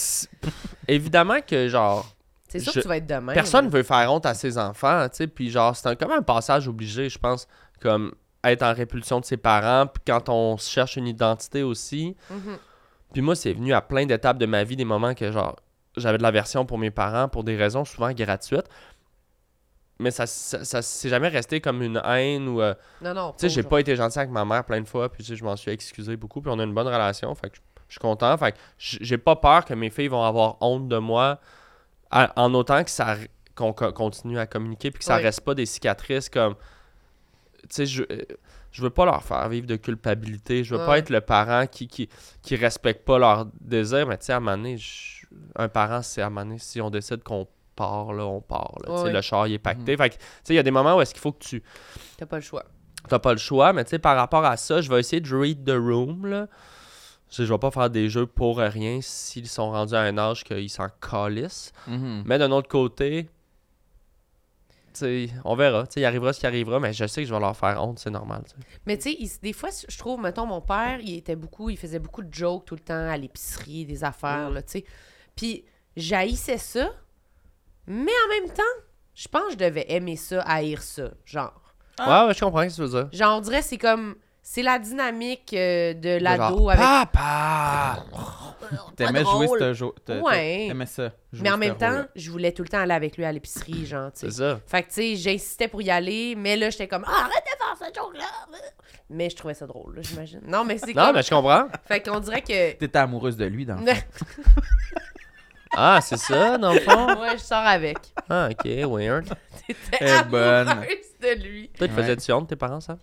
évidemment 0.87 1.41
que, 1.45 1.67
genre, 1.67 2.15
C'est 2.47 2.59
sûr 2.59 2.71
je- 2.71 2.79
que 2.79 2.83
tu 2.83 2.87
vas 2.87 2.97
être 2.97 3.07
demain. 3.07 3.33
personne 3.33 3.67
veut 3.69 3.83
faire 3.83 4.11
honte 4.11 4.25
à 4.25 4.33
ses 4.33 4.57
enfants, 4.57 5.07
tu 5.09 5.17
sais, 5.17 5.27
puis 5.27 5.49
genre, 5.51 5.75
c'est 5.75 5.89
un, 5.89 5.95
comme 5.95 6.11
un 6.11 6.21
passage 6.21 6.67
obligé, 6.67 7.09
je 7.09 7.19
pense, 7.19 7.47
comme 7.81 8.13
être 8.51 8.63
en 8.63 8.73
répulsion 8.73 9.19
de 9.19 9.25
ses 9.25 9.37
parents, 9.37 9.87
puis 9.87 10.01
quand 10.05 10.29
on 10.29 10.57
cherche 10.57 10.95
une 10.97 11.07
identité 11.07 11.63
aussi. 11.63 12.15
Mhm. 12.29 12.57
Puis 13.13 13.21
moi, 13.21 13.35
c'est 13.35 13.53
venu 13.53 13.73
à 13.73 13.81
plein 13.81 14.05
d'étapes 14.05 14.37
de 14.37 14.45
ma 14.45 14.63
vie, 14.63 14.75
des 14.75 14.85
moments 14.85 15.13
que, 15.13 15.31
genre, 15.31 15.55
j'avais 15.95 16.17
de 16.17 16.23
l'aversion 16.23 16.65
pour 16.65 16.77
mes 16.77 16.91
parents 16.91 17.27
pour 17.29 17.43
des 17.43 17.55
raisons 17.55 17.85
souvent 17.85 18.11
gratuites. 18.11 18.67
Mais 19.99 20.11
ça, 20.11 20.27
ça, 20.27 20.63
ça 20.63 20.81
s'est 20.83 21.09
jamais 21.09 21.27
resté 21.29 21.59
comme 21.59 21.81
une 21.81 21.99
haine 22.05 22.47
ou... 22.49 22.61
euh, 22.61 22.75
Non, 23.01 23.13
non. 23.15 23.31
Tu 23.31 23.37
sais, 23.41 23.49
j'ai 23.49 23.63
pas 23.63 23.79
été 23.79 23.95
gentil 23.95 24.19
avec 24.19 24.29
ma 24.29 24.45
mère 24.45 24.63
plein 24.63 24.79
de 24.81 24.87
fois, 24.87 25.11
puis 25.11 25.23
je 25.23 25.43
m'en 25.43 25.55
suis 25.55 25.71
excusé 25.71 26.15
beaucoup, 26.17 26.39
puis 26.41 26.51
on 26.53 26.59
a 26.59 26.63
une 26.63 26.73
bonne 26.73 26.85
relation, 26.87 27.33
fait 27.33 27.49
que 27.49 27.57
je 27.87 27.93
suis 27.93 27.99
content. 27.99 28.37
Fait 28.37 28.51
que 28.51 28.57
j'ai 28.77 29.17
pas 29.17 29.35
peur 29.35 29.65
que 29.65 29.73
mes 29.73 29.89
filles 29.89 30.09
vont 30.09 30.23
avoir 30.23 30.57
honte 30.61 30.87
de 30.87 30.97
moi, 30.99 31.39
à- 32.11 32.31
en 32.39 32.53
autant 32.53 32.83
que 32.83 32.91
ça 32.91 33.15
qu'on 33.55 33.73
co- 33.73 33.91
continue 33.91 34.37
à 34.37 34.45
communiquer, 34.45 34.91
puis 34.91 34.99
que 34.99 35.05
ça 35.05 35.15
Ouais. 35.15 35.23
reste 35.23 35.41
pas 35.41 35.55
des 35.55 35.65
cicatrices 35.65 36.29
comme. 36.29 36.53
Tu 37.69 37.75
sais, 37.75 37.85
je, 37.85 38.03
je 38.71 38.81
veux 38.81 38.89
pas 38.89 39.05
leur 39.05 39.23
faire 39.23 39.47
vivre 39.49 39.67
de 39.67 39.75
culpabilité, 39.75 40.63
je 40.63 40.75
veux 40.75 40.85
pas 40.85 40.97
être 40.99 41.09
le 41.09 41.21
parent 41.21 41.65
qui, 41.67 41.87
qui, 41.87 42.09
qui 42.41 42.55
respecte 42.55 43.05
pas 43.05 43.17
leurs 43.19 43.47
désirs, 43.61 44.07
mais 44.07 44.17
tu 44.17 44.25
sais, 44.25 44.33
à 44.33 44.37
un 44.37 44.39
moment 44.39 44.57
donné, 44.57 44.77
je- 44.77 45.25
un 45.55 45.67
parent, 45.69 46.01
c'est 46.01 46.21
à 46.21 46.27
un 46.27 46.29
moment 46.29 46.45
donné, 46.45 46.59
si 46.59 46.79
on 46.81 46.89
décide 46.89 47.23
qu'on 47.23 47.47
part, 47.75 48.13
là, 48.13 48.25
on 48.25 48.41
part. 48.41 48.73
là. 48.85 49.03
Ouais. 49.03 49.11
Le 49.13 49.21
char, 49.21 49.47
il 49.47 49.53
est 49.53 49.59
pacté. 49.59 49.95
Fait 49.97 50.09
que, 50.09 50.15
tu 50.15 50.21
sais, 50.43 50.53
il 50.53 50.55
y 50.55 50.59
a 50.59 50.63
des 50.63 50.71
moments 50.71 50.95
où 50.97 51.01
est-ce 51.01 51.13
qu'il 51.13 51.21
faut 51.21 51.31
que 51.31 51.43
tu 51.43 51.61
T'as 52.17 52.25
pas 52.25 52.37
le 52.37 52.41
choix. 52.41 52.63
t'as 53.07 53.19
pas 53.19 53.33
le 53.33 53.39
choix, 53.39 53.73
mais 53.73 53.83
tu 53.83 53.91
sais, 53.91 53.99
par 53.99 54.15
rapport 54.15 54.45
à 54.45 54.57
ça, 54.57 54.81
je 54.81 54.89
vais 54.89 54.99
essayer 54.99 55.21
de 55.21 55.35
read 55.35 55.63
the 55.65 55.75
room, 55.77 56.25
là. 56.25 56.47
Je 57.29 57.43
vais 57.43 57.57
pas 57.57 57.71
faire 57.71 57.89
des 57.89 58.07
jeux 58.09 58.25
pour 58.25 58.57
rien 58.59 58.99
s'ils 59.01 59.49
sont 59.49 59.69
rendus 59.71 59.93
à 59.95 59.99
un 59.99 60.17
âge 60.17 60.45
qu'ils 60.45 60.69
s'en 60.69 60.87
calissent. 61.01 61.73
Mhm. 61.85 62.23
Mais 62.25 62.37
d'un 62.39 62.51
autre 62.51 62.69
côté, 62.69 63.29
on 65.43 65.55
verra. 65.55 65.87
Tu 65.87 65.93
sais, 65.93 65.99
il 66.01 66.05
arrivera 66.05 66.33
ce 66.33 66.39
qui 66.39 66.47
arrivera, 66.47 66.79
mais 66.79 66.93
je 66.93 67.05
sais 67.07 67.21
que 67.21 67.27
je 67.27 67.33
vais 67.33 67.39
leur 67.39 67.55
faire 67.55 67.83
honte, 67.83 67.99
c'est 67.99 68.09
normal. 68.09 68.43
Mais 68.85 68.97
tu 68.97 69.11
sais, 69.13 69.39
des 69.41 69.53
fois, 69.53 69.69
je 69.87 69.97
trouve, 69.97 70.21
mettons, 70.21 70.45
mon 70.45 70.61
père, 70.61 70.99
il 71.01 71.15
était 71.15 71.35
beaucoup, 71.35 71.69
il 71.69 71.77
faisait 71.77 71.99
beaucoup 71.99 72.23
de 72.23 72.33
jokes 72.33 72.65
tout 72.65 72.75
le 72.75 72.81
temps 72.81 73.09
à 73.09 73.17
l'épicerie, 73.17 73.85
des 73.85 74.03
affaires, 74.03 74.49
là, 74.49 74.61
tu 74.61 74.71
sais. 74.71 74.85
Puis, 75.35 75.65
j'haïssais 75.95 76.57
ça, 76.57 76.89
mais 77.87 78.11
en 78.11 78.41
même 78.41 78.53
temps, 78.53 78.63
je 79.13 79.27
pense 79.27 79.45
que 79.47 79.51
je 79.53 79.57
devais 79.57 79.85
aimer 79.89 80.15
ça, 80.15 80.41
haïr 80.41 80.81
ça, 80.81 81.11
genre. 81.25 81.73
Ah. 81.99 82.23
Ouais, 82.23 82.27
ouais, 82.27 82.33
je 82.33 82.39
comprends 82.39 82.61
ce 82.61 82.67
que 82.67 82.75
tu 82.75 82.81
veux 82.81 83.03
dire. 83.03 83.09
Genre, 83.11 83.37
on 83.37 83.41
dirait, 83.41 83.61
c'est 83.61 83.77
comme, 83.77 84.15
c'est 84.49 84.61
la 84.63 84.79
dynamique 84.79 85.53
euh, 85.53 85.93
de 85.93 85.99
De 86.19 86.23
l'ado 86.23 86.69
avec... 86.69 86.81
Papa! 86.81 88.05
T'aimais 88.95 89.25
jouer 89.25 89.47
ce 89.59 89.73
jeu. 89.73 89.87
Ouais. 90.21 90.65
T'aimais 90.69 90.85
ça. 90.85 91.11
jouer 91.33 91.43
Mais 91.43 91.49
en 91.49 91.55
ce 91.55 91.59
même 91.59 91.75
temps, 91.77 91.87
rôle-là. 91.89 92.07
je 92.15 92.31
voulais 92.31 92.51
tout 92.53 92.63
le 92.63 92.69
temps 92.69 92.79
aller 92.79 92.93
avec 92.93 93.17
lui 93.17 93.25
à 93.25 93.31
l'épicerie, 93.33 93.85
genre, 93.85 94.09
tu 94.13 94.19
sais. 94.21 94.25
C'est 94.31 94.37
ça. 94.37 94.59
Fait 94.65 94.83
que, 94.83 94.87
tu 94.87 94.93
sais, 94.93 95.15
j'insistais 95.17 95.67
pour 95.67 95.81
y 95.81 95.89
aller, 95.91 96.33
mais 96.37 96.55
là, 96.55 96.69
j'étais 96.69 96.87
comme, 96.87 97.03
ah, 97.05 97.25
arrête 97.25 97.43
de 97.43 97.77
faire 97.77 97.87
ce 97.89 97.93
joke-là! 97.99 98.25
Mais 99.09 99.29
je 99.29 99.35
trouvais 99.35 99.53
ça 99.53 99.67
drôle, 99.67 99.97
là, 99.97 100.01
j'imagine. 100.01 100.39
Non, 100.47 100.63
mais 100.63 100.77
c'est 100.77 100.93
Non, 100.95 101.07
comme... 101.07 101.15
mais 101.15 101.23
je 101.23 101.29
comprends. 101.29 101.67
Fait 101.85 101.99
qu'on 102.01 102.19
dirait 102.21 102.41
que... 102.41 102.71
T'étais 102.73 102.97
amoureuse 102.99 103.35
de 103.35 103.45
lui, 103.45 103.65
dans 103.65 103.75
le 103.75 103.85
fond. 103.85 104.01
Ah, 105.79 105.99
c'est 106.01 106.17
ça, 106.17 106.57
dans 106.57 106.73
le 106.73 106.79
fond? 106.79 107.19
ouais, 107.21 107.33
je 107.37 107.43
sors 107.43 107.57
avec. 107.65 107.97
Ah, 108.29 108.47
ok, 108.49 108.65
weird. 108.89 109.25
T'étais 109.67 110.05
est 110.05 110.23
bonne. 110.23 110.67
amoureuse 110.69 111.13
de 111.21 111.43
lui. 111.43 111.69
Toi, 111.77 111.87
tu 111.87 111.93
Ouais. 111.93 112.01
faisais-tu 112.01 112.31
honte, 112.31 112.47
tes 112.47 112.55
parents, 112.55 112.79
ça? 112.79 112.97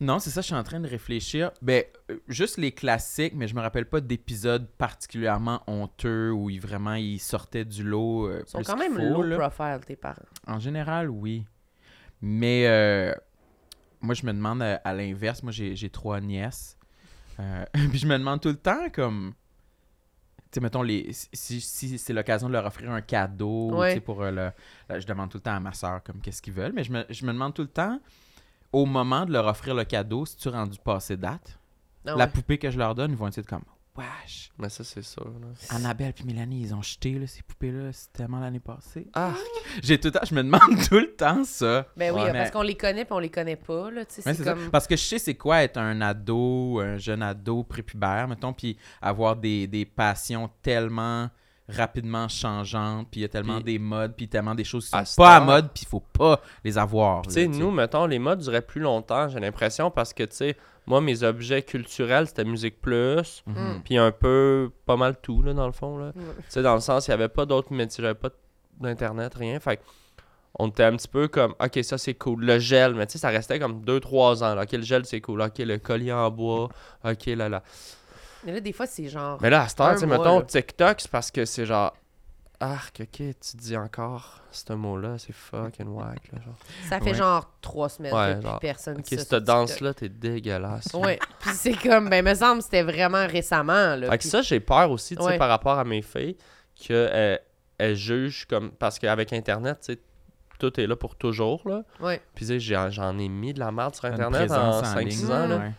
Non, 0.00 0.18
c'est 0.18 0.30
ça, 0.30 0.40
je 0.40 0.46
suis 0.46 0.54
en 0.54 0.62
train 0.62 0.80
de 0.80 0.88
réfléchir. 0.88 1.50
Ben, 1.60 1.84
euh, 2.10 2.16
juste 2.26 2.56
les 2.56 2.72
classiques, 2.72 3.34
mais 3.36 3.46
je 3.46 3.54
me 3.54 3.60
rappelle 3.60 3.84
pas 3.86 4.00
d'épisodes 4.00 4.66
particulièrement 4.78 5.62
honteux 5.66 6.30
où 6.32 6.48
ils, 6.48 6.60
vraiment 6.60 6.94
ils 6.94 7.18
sortaient 7.20 7.66
du 7.66 7.82
lot. 7.84 8.26
euh, 8.26 8.42
Ils 8.46 8.48
sont 8.48 8.58
plus 8.58 8.66
quand 8.66 8.76
qu'il 8.78 8.90
même 8.92 8.98
faut, 9.12 9.22
low 9.22 9.22
là. 9.22 9.48
profile, 9.50 9.84
tes 9.84 9.96
parents. 9.96 10.16
En 10.46 10.58
général, 10.58 11.10
oui. 11.10 11.44
Mais 12.22 12.66
euh, 12.66 13.14
moi, 14.00 14.14
je 14.14 14.24
me 14.24 14.32
demande 14.32 14.62
à, 14.62 14.76
à 14.76 14.94
l'inverse. 14.94 15.42
Moi, 15.42 15.52
j'ai 15.52 15.76
j'ai 15.76 15.90
trois 15.90 16.20
nièces. 16.20 16.78
Euh, 17.38 17.64
puis 17.90 17.98
je 17.98 18.06
me 18.06 18.16
demande 18.18 18.40
tout 18.40 18.48
le 18.48 18.56
temps, 18.56 18.88
comme. 18.92 19.34
Tu 20.50 20.56
sais, 20.56 20.60
mettons, 20.60 20.82
les, 20.82 21.10
si, 21.12 21.60
si 21.60 21.96
c'est 21.98 22.12
l'occasion 22.12 22.48
de 22.48 22.52
leur 22.54 22.66
offrir 22.66 22.90
un 22.90 23.02
cadeau, 23.02 23.70
Ouais. 23.76 23.90
tu 23.90 23.94
sais, 23.96 24.00
pour 24.00 24.22
euh, 24.22 24.30
le. 24.30 24.50
là, 24.88 24.98
je 24.98 25.06
demande 25.06 25.30
tout 25.30 25.36
le 25.38 25.42
temps 25.42 25.54
à 25.54 25.60
ma 25.60 25.72
soeur, 25.72 26.02
comme, 26.02 26.20
qu'est-ce 26.20 26.40
qu'ils 26.42 26.54
veulent. 26.54 26.72
Mais 26.72 26.84
je 26.84 26.90
me, 26.92 27.04
je 27.08 27.24
me 27.24 27.32
demande 27.32 27.54
tout 27.54 27.62
le 27.62 27.68
temps, 27.68 28.00
au 28.72 28.86
moment 28.86 29.24
de 29.26 29.32
leur 29.32 29.46
offrir 29.46 29.74
le 29.74 29.84
cadeau, 29.84 30.24
si 30.26 30.36
tu 30.36 30.48
rendu 30.48 30.78
passé 30.78 31.16
date, 31.16 31.58
Ah 32.06 32.14
la 32.16 32.26
poupée 32.26 32.58
que 32.58 32.70
je 32.70 32.78
leur 32.78 32.94
donne, 32.94 33.10
ils 33.12 33.16
vont 33.16 33.28
être 33.28 33.46
comme, 33.46 33.64
wesh. 33.96 34.50
Mais 34.58 34.68
ça, 34.68 34.84
c'est 34.84 35.02
sûr. 35.02 35.24
là. 35.24 35.48
Annabelle 35.70 36.12
puis 36.12 36.24
Mélanie, 36.24 36.62
ils 36.62 36.74
ont 36.74 36.80
jeté 36.82 37.18
là, 37.18 37.26
ces 37.26 37.42
poupées-là, 37.42 37.92
c'est 37.92 38.12
tellement 38.12 38.38
l'année 38.40 38.60
passée. 38.60 39.08
Ah, 39.14 39.32
J'ai 39.82 39.98
tout 39.98 40.08
le 40.08 40.12
temps, 40.12 40.20
je 40.28 40.34
me 40.34 40.42
demande 40.42 40.60
tout 40.88 40.98
le 40.98 41.14
temps 41.14 41.44
ça. 41.44 41.86
Ben 41.96 42.14
oui, 42.14 42.22
Ouais. 42.22 42.32
parce 42.32 42.50
qu'on 42.50 42.62
les 42.62 42.76
connaît 42.76 43.04
puis 43.04 43.12
on 43.14 43.18
les 43.18 43.30
connaît 43.30 43.56
pas, 43.56 43.90
là. 43.90 44.04
Tu 44.04 44.14
sais, 44.22 44.28
Ouais, 44.28 44.34
c'est 44.34 44.44
ça. 44.44 44.54
comme... 44.54 44.70
Parce 44.70 44.86
que 44.86 44.96
je 44.96 45.02
sais 45.02 45.18
c'est 45.18 45.34
quoi 45.34 45.62
être 45.62 45.76
un 45.78 46.00
ado, 46.00 46.78
un 46.80 46.96
jeune 46.96 47.22
ado 47.22 47.64
prépubère, 47.64 48.28
mettons, 48.28 48.52
puis 48.52 48.76
avoir 49.02 49.36
des, 49.36 49.66
des 49.66 49.84
passions 49.84 50.48
tellement 50.62 51.28
rapidement 51.70 52.28
changeantes, 52.28 53.08
puis 53.10 53.20
il 53.20 53.22
y 53.22 53.24
a 53.24 53.28
tellement 53.28 53.60
des 53.60 53.78
modes, 53.78 54.14
puis 54.16 54.28
tellement 54.28 54.54
des 54.54 54.64
choses 54.64 54.88
qui 54.90 55.04
sont 55.06 55.22
pas 55.22 55.36
à 55.36 55.40
mode, 55.40 55.70
puis 55.72 55.84
il 55.84 55.88
faut 55.88 56.00
pas 56.12 56.40
les 56.64 56.76
avoir. 56.78 57.22
Tu 57.22 57.30
sais, 57.32 57.46
nous, 57.48 57.70
mettons, 57.70 58.06
les 58.06 58.18
modes 58.18 58.40
duraient 58.40 58.62
plus 58.62 58.80
longtemps, 58.80 59.28
j'ai 59.28 59.40
l'impression, 59.40 59.90
parce 59.90 60.12
que, 60.12 60.24
tu 60.24 60.36
sais, 60.36 60.56
moi, 60.86 61.00
mes 61.00 61.22
objets 61.22 61.62
culturels, 61.62 62.26
c'était 62.26 62.44
Musique 62.44 62.80
Plus, 62.80 63.42
Mhm. 63.46 63.82
puis 63.84 63.96
un 63.98 64.10
peu, 64.12 64.70
pas 64.86 64.96
mal 64.96 65.16
tout, 65.20 65.42
là, 65.42 65.52
dans 65.54 65.66
le 65.66 65.72
fond, 65.72 65.98
là. 65.98 66.06
Ouais. 66.06 66.12
Tu 66.38 66.44
sais, 66.48 66.62
dans 66.62 66.74
le 66.74 66.80
sens, 66.80 67.06
il 67.06 67.10
n'y 67.10 67.14
avait 67.14 67.28
pas 67.28 67.46
d'autres 67.46 67.72
métiers, 67.72 68.02
j'avais 68.02 68.14
pas 68.18 68.30
d'internet, 68.80 69.34
rien. 69.34 69.60
Fait 69.60 69.76
que 69.76 69.82
on 70.58 70.66
était 70.68 70.82
un 70.82 70.96
petit 70.96 71.06
peu 71.06 71.28
comme, 71.28 71.54
ok, 71.64 71.78
ça 71.84 71.96
c'est 71.96 72.14
cool. 72.14 72.44
Le 72.44 72.58
gel, 72.58 72.94
mais 72.94 73.06
tu 73.06 73.12
sais, 73.12 73.18
ça 73.18 73.28
restait 73.28 73.60
comme 73.60 73.82
2-3 73.84 74.42
ans. 74.42 74.54
Là. 74.56 74.62
Ok, 74.64 74.72
le 74.72 74.82
gel 74.82 75.04
c'est 75.06 75.20
cool. 75.20 75.42
Ok, 75.42 75.58
le 75.58 75.78
collier 75.78 76.12
en 76.12 76.28
bois. 76.30 76.68
Ok, 77.04 77.26
là, 77.26 77.48
là. 77.48 77.62
Mais 78.44 78.52
là, 78.52 78.60
des 78.60 78.72
fois, 78.72 78.86
c'est 78.86 79.08
genre... 79.08 79.38
Mais 79.40 79.50
là, 79.50 79.62
à 79.62 79.68
cette 79.68 79.80
heure, 79.80 79.92
tu 79.94 80.00
sais, 80.00 80.06
mettons, 80.06 80.38
là. 80.40 80.44
TikTok, 80.44 81.00
c'est 81.00 81.10
parce 81.10 81.30
que 81.30 81.44
c'est 81.44 81.66
genre, 81.66 81.94
arc, 82.58 83.00
ok, 83.02 83.08
tu 83.40 83.56
dis 83.56 83.76
encore 83.76 84.40
ce 84.50 84.72
mot-là, 84.72 85.16
c'est 85.18 85.32
fucking 85.32 85.88
whack, 85.88 86.32
là. 86.32 86.40
Genre. 86.44 86.54
Ça 86.88 86.98
fait 86.98 87.10
Ouais. 87.10 87.14
genre 87.14 87.50
trois 87.60 87.88
semaines 87.88 88.12
Ouais, 88.14 88.30
que 88.34 88.38
plus 88.40 88.42
genre, 88.48 88.58
personne 88.60 88.98
Ok, 88.98 89.06
cette 89.08 89.34
danse-là, 89.34 89.94
t'es 89.94 90.08
dégueulasse. 90.08 90.88
Ouais, 90.94 91.18
puis 91.40 91.50
c'est 91.54 91.74
comme, 91.74 92.08
ben, 92.10 92.24
me 92.24 92.34
semble 92.34 92.58
que 92.58 92.64
c'était 92.64 92.82
vraiment 92.82 93.26
récemment, 93.26 93.96
là. 93.96 94.10
Fait 94.10 94.18
que 94.18 94.24
ça, 94.24 94.42
j'ai 94.42 94.60
peur 94.60 94.90
aussi, 94.90 95.16
tu 95.16 95.22
sais, 95.22 95.28
Ouais. 95.30 95.38
par 95.38 95.48
rapport 95.48 95.78
à 95.78 95.84
mes 95.84 96.02
filles, 96.02 96.36
qu'elles 96.74 97.40
elles 97.78 97.96
jugent 97.96 98.46
comme. 98.46 98.72
Parce 98.72 98.98
qu'avec 98.98 99.32
Internet, 99.32 99.78
tu 99.80 99.94
sais, 99.94 100.00
tout 100.58 100.78
est 100.78 100.86
là 100.86 100.96
pour 100.96 101.16
toujours, 101.16 101.62
là. 101.66 101.82
Ouais. 102.00 102.20
Puis, 102.34 102.44
tu 102.46 102.60
sais, 102.60 102.90
j'en 102.90 103.18
ai 103.18 103.28
mis 103.28 103.54
de 103.54 103.60
la 103.60 103.70
merde 103.72 103.94
sur 103.94 104.04
Internet 104.06 104.50
en 104.50 104.56
présence 104.56 104.82
en 104.86 104.94
5-6 104.96 105.04
ligne, 105.04 105.26
ans, 105.32 105.46
là. 105.46 105.56
ouais. 105.58 105.72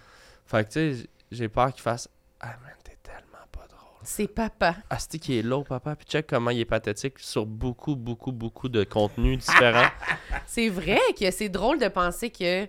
Fait 0.48 0.64
que, 0.68 0.72
tu 0.72 0.96
sais, 0.96 1.08
j'ai 1.32 1.48
peur 1.50 1.72
qu'ils 1.74 1.84
fassent 1.84 2.10
Ah, 2.44 2.56
man, 2.64 2.74
t'es 2.84 2.98
tellement 3.04 3.46
pas 3.52 3.68
drôle. 3.68 4.00
C'est 4.04 4.28
papa. 4.28 4.76
Asti 4.90 5.20
qui 5.20 5.38
est 5.38 5.44
low, 5.44 5.64
papa. 5.64 5.96
Puis, 5.96 6.08
check 6.08 6.26
comment 6.28 6.50
il 6.50 6.60
est 6.60 6.66
pathétique 6.66 7.20
sur 7.20 7.46
beaucoup, 7.46 7.96
beaucoup, 7.96 8.32
beaucoup 8.32 8.68
de 8.68 8.84
contenus 8.84 9.38
différents. 9.46 9.90
C'est 10.48 10.70
vrai 10.70 11.00
que 11.18 11.30
c'est 11.30 11.50
drôle 11.50 11.78
de 11.80 11.88
penser 11.88 12.32
que 12.32 12.68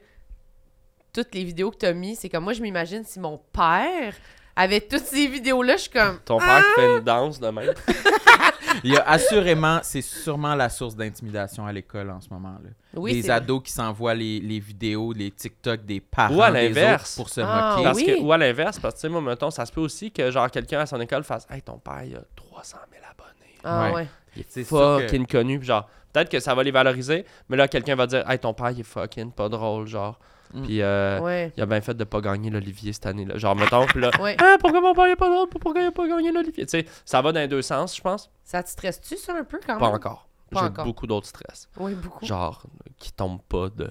toutes 1.12 1.34
les 1.34 1.42
vidéos 1.44 1.70
que 1.70 1.78
t'as 1.78 1.92
mis, 1.92 2.16
c'est 2.16 2.28
comme 2.28 2.44
moi, 2.44 2.52
je 2.52 2.62
m'imagine 2.62 3.04
si 3.04 3.18
mon 3.18 3.38
père 3.38 4.14
avait 4.56 4.80
toutes 4.80 5.04
ces 5.04 5.26
vidéos-là, 5.26 5.76
je 5.76 5.82
suis 5.82 5.90
comme. 5.90 6.18
Ton 6.24 6.38
père 6.38 6.62
qui 6.74 6.80
fait 6.80 6.96
une 6.98 7.00
danse 7.04 7.40
de 7.40 7.48
même. 7.48 7.72
Il 8.84 8.92
y 8.92 8.96
a 8.96 9.02
assurément, 9.08 9.80
c'est 9.82 10.02
sûrement 10.02 10.54
la 10.54 10.68
source 10.68 10.96
d'intimidation 10.96 11.66
à 11.66 11.72
l'école 11.72 12.10
en 12.10 12.20
ce 12.20 12.28
moment. 12.30 12.56
Là. 12.62 12.70
Oui, 12.94 13.12
des 13.20 13.30
ados 13.30 13.62
qui 13.62 13.70
s'envoient 13.72 14.14
les, 14.14 14.40
les 14.40 14.58
vidéos, 14.58 15.12
les 15.12 15.30
TikTok 15.30 15.84
des 15.84 16.00
parents 16.00 16.34
Ou 16.34 16.42
à 16.42 16.50
des 16.50 16.68
l'inverse. 16.68 17.12
autres 17.12 17.16
pour 17.16 17.28
se 17.32 17.40
Ah, 17.44 17.72
moquer. 17.76 17.84
Parce 17.84 17.96
oui. 17.98 18.06
que, 18.06 18.20
ou 18.20 18.32
à 18.32 18.38
l'inverse, 18.38 18.78
parce 18.78 18.94
que, 18.94 18.98
tu 19.00 19.02
sais, 19.02 19.08
moi, 19.08 19.20
mettons, 19.20 19.50
ça 19.50 19.66
se 19.66 19.72
peut 19.72 19.80
aussi 19.82 20.10
que, 20.10 20.30
genre, 20.30 20.50
quelqu'un 20.50 20.80
à 20.80 20.86
son 20.86 21.00
école 21.00 21.22
fasse 21.22 21.46
Hey, 21.50 21.62
ton 21.62 21.78
père, 21.78 22.02
il 22.04 22.16
a 22.16 22.20
300 22.34 22.78
000 22.92 23.04
abonnés. 23.08 23.58
Ah 23.62 23.84
Ouais. 23.88 23.94
ouais. 23.94 24.08
Il 24.36 24.40
est 24.42 24.46
C'est 24.48 24.64
sûr 24.64 24.78
que- 24.98 25.02
fucking 25.02 25.26
connu. 25.26 25.58
Puis 25.58 25.68
genre, 25.68 25.88
peut-être 26.12 26.30
que 26.30 26.40
ça 26.40 26.54
va 26.54 26.62
les 26.62 26.70
valoriser, 26.70 27.24
mais 27.48 27.56
là, 27.56 27.68
quelqu'un 27.68 27.94
va 27.94 28.06
dire 28.06 28.28
Hey, 28.28 28.38
ton 28.38 28.54
père, 28.54 28.70
il 28.70 28.80
est 28.80 28.84
fucking 28.84 29.30
pas 29.32 29.48
drôle. 29.48 29.86
Genre, 29.86 30.18
Mm. 30.54 30.62
Puis 30.62 30.82
euh, 30.82 31.20
Ouais. 31.20 31.52
il 31.56 31.62
a 31.62 31.66
bien 31.66 31.80
fait 31.80 31.94
de 31.94 32.04
pas 32.04 32.20
gagner 32.20 32.50
l'Olivier 32.50 32.92
cette 32.92 33.06
année-là. 33.06 33.38
Genre, 33.38 33.56
mettons, 33.56 33.86
puis 33.86 34.00
là, 34.00 34.10
Ouais. 34.20 34.36
ah, 34.40 34.56
pourquoi 34.60 34.80
mon 34.80 34.94
père 34.94 35.06
il 35.08 35.12
a 35.12 35.16
pas 35.16 35.28
d'autre? 35.28 35.58
Pourquoi 35.58 35.80
il 35.82 35.86
a 35.86 35.92
pas 35.92 36.06
gagné 36.06 36.30
l'Olivier? 36.32 36.66
Tu 36.66 36.70
sais, 36.80 36.86
ça 37.04 37.22
va 37.22 37.32
dans 37.32 37.40
les 37.40 37.48
deux 37.48 37.62
sens, 37.62 37.96
je 37.96 38.02
pense. 38.02 38.30
Ça 38.44 38.62
te 38.62 38.68
stresse-tu, 38.68 39.16
ça, 39.16 39.34
un 39.34 39.44
peu, 39.44 39.58
quand 39.64 39.78
Pas 39.78 39.86
même? 39.86 39.94
encore. 39.94 40.28
Pas 40.50 40.60
J'ai 40.60 40.66
encore. 40.66 40.84
beaucoup 40.84 41.06
d'autres 41.06 41.26
stress. 41.28 41.66
Oui, 41.78 41.94
beaucoup. 41.94 42.26
Genre, 42.26 42.62
qui 42.98 43.10
tombent 43.12 43.40
pas 43.48 43.70
de, 43.70 43.88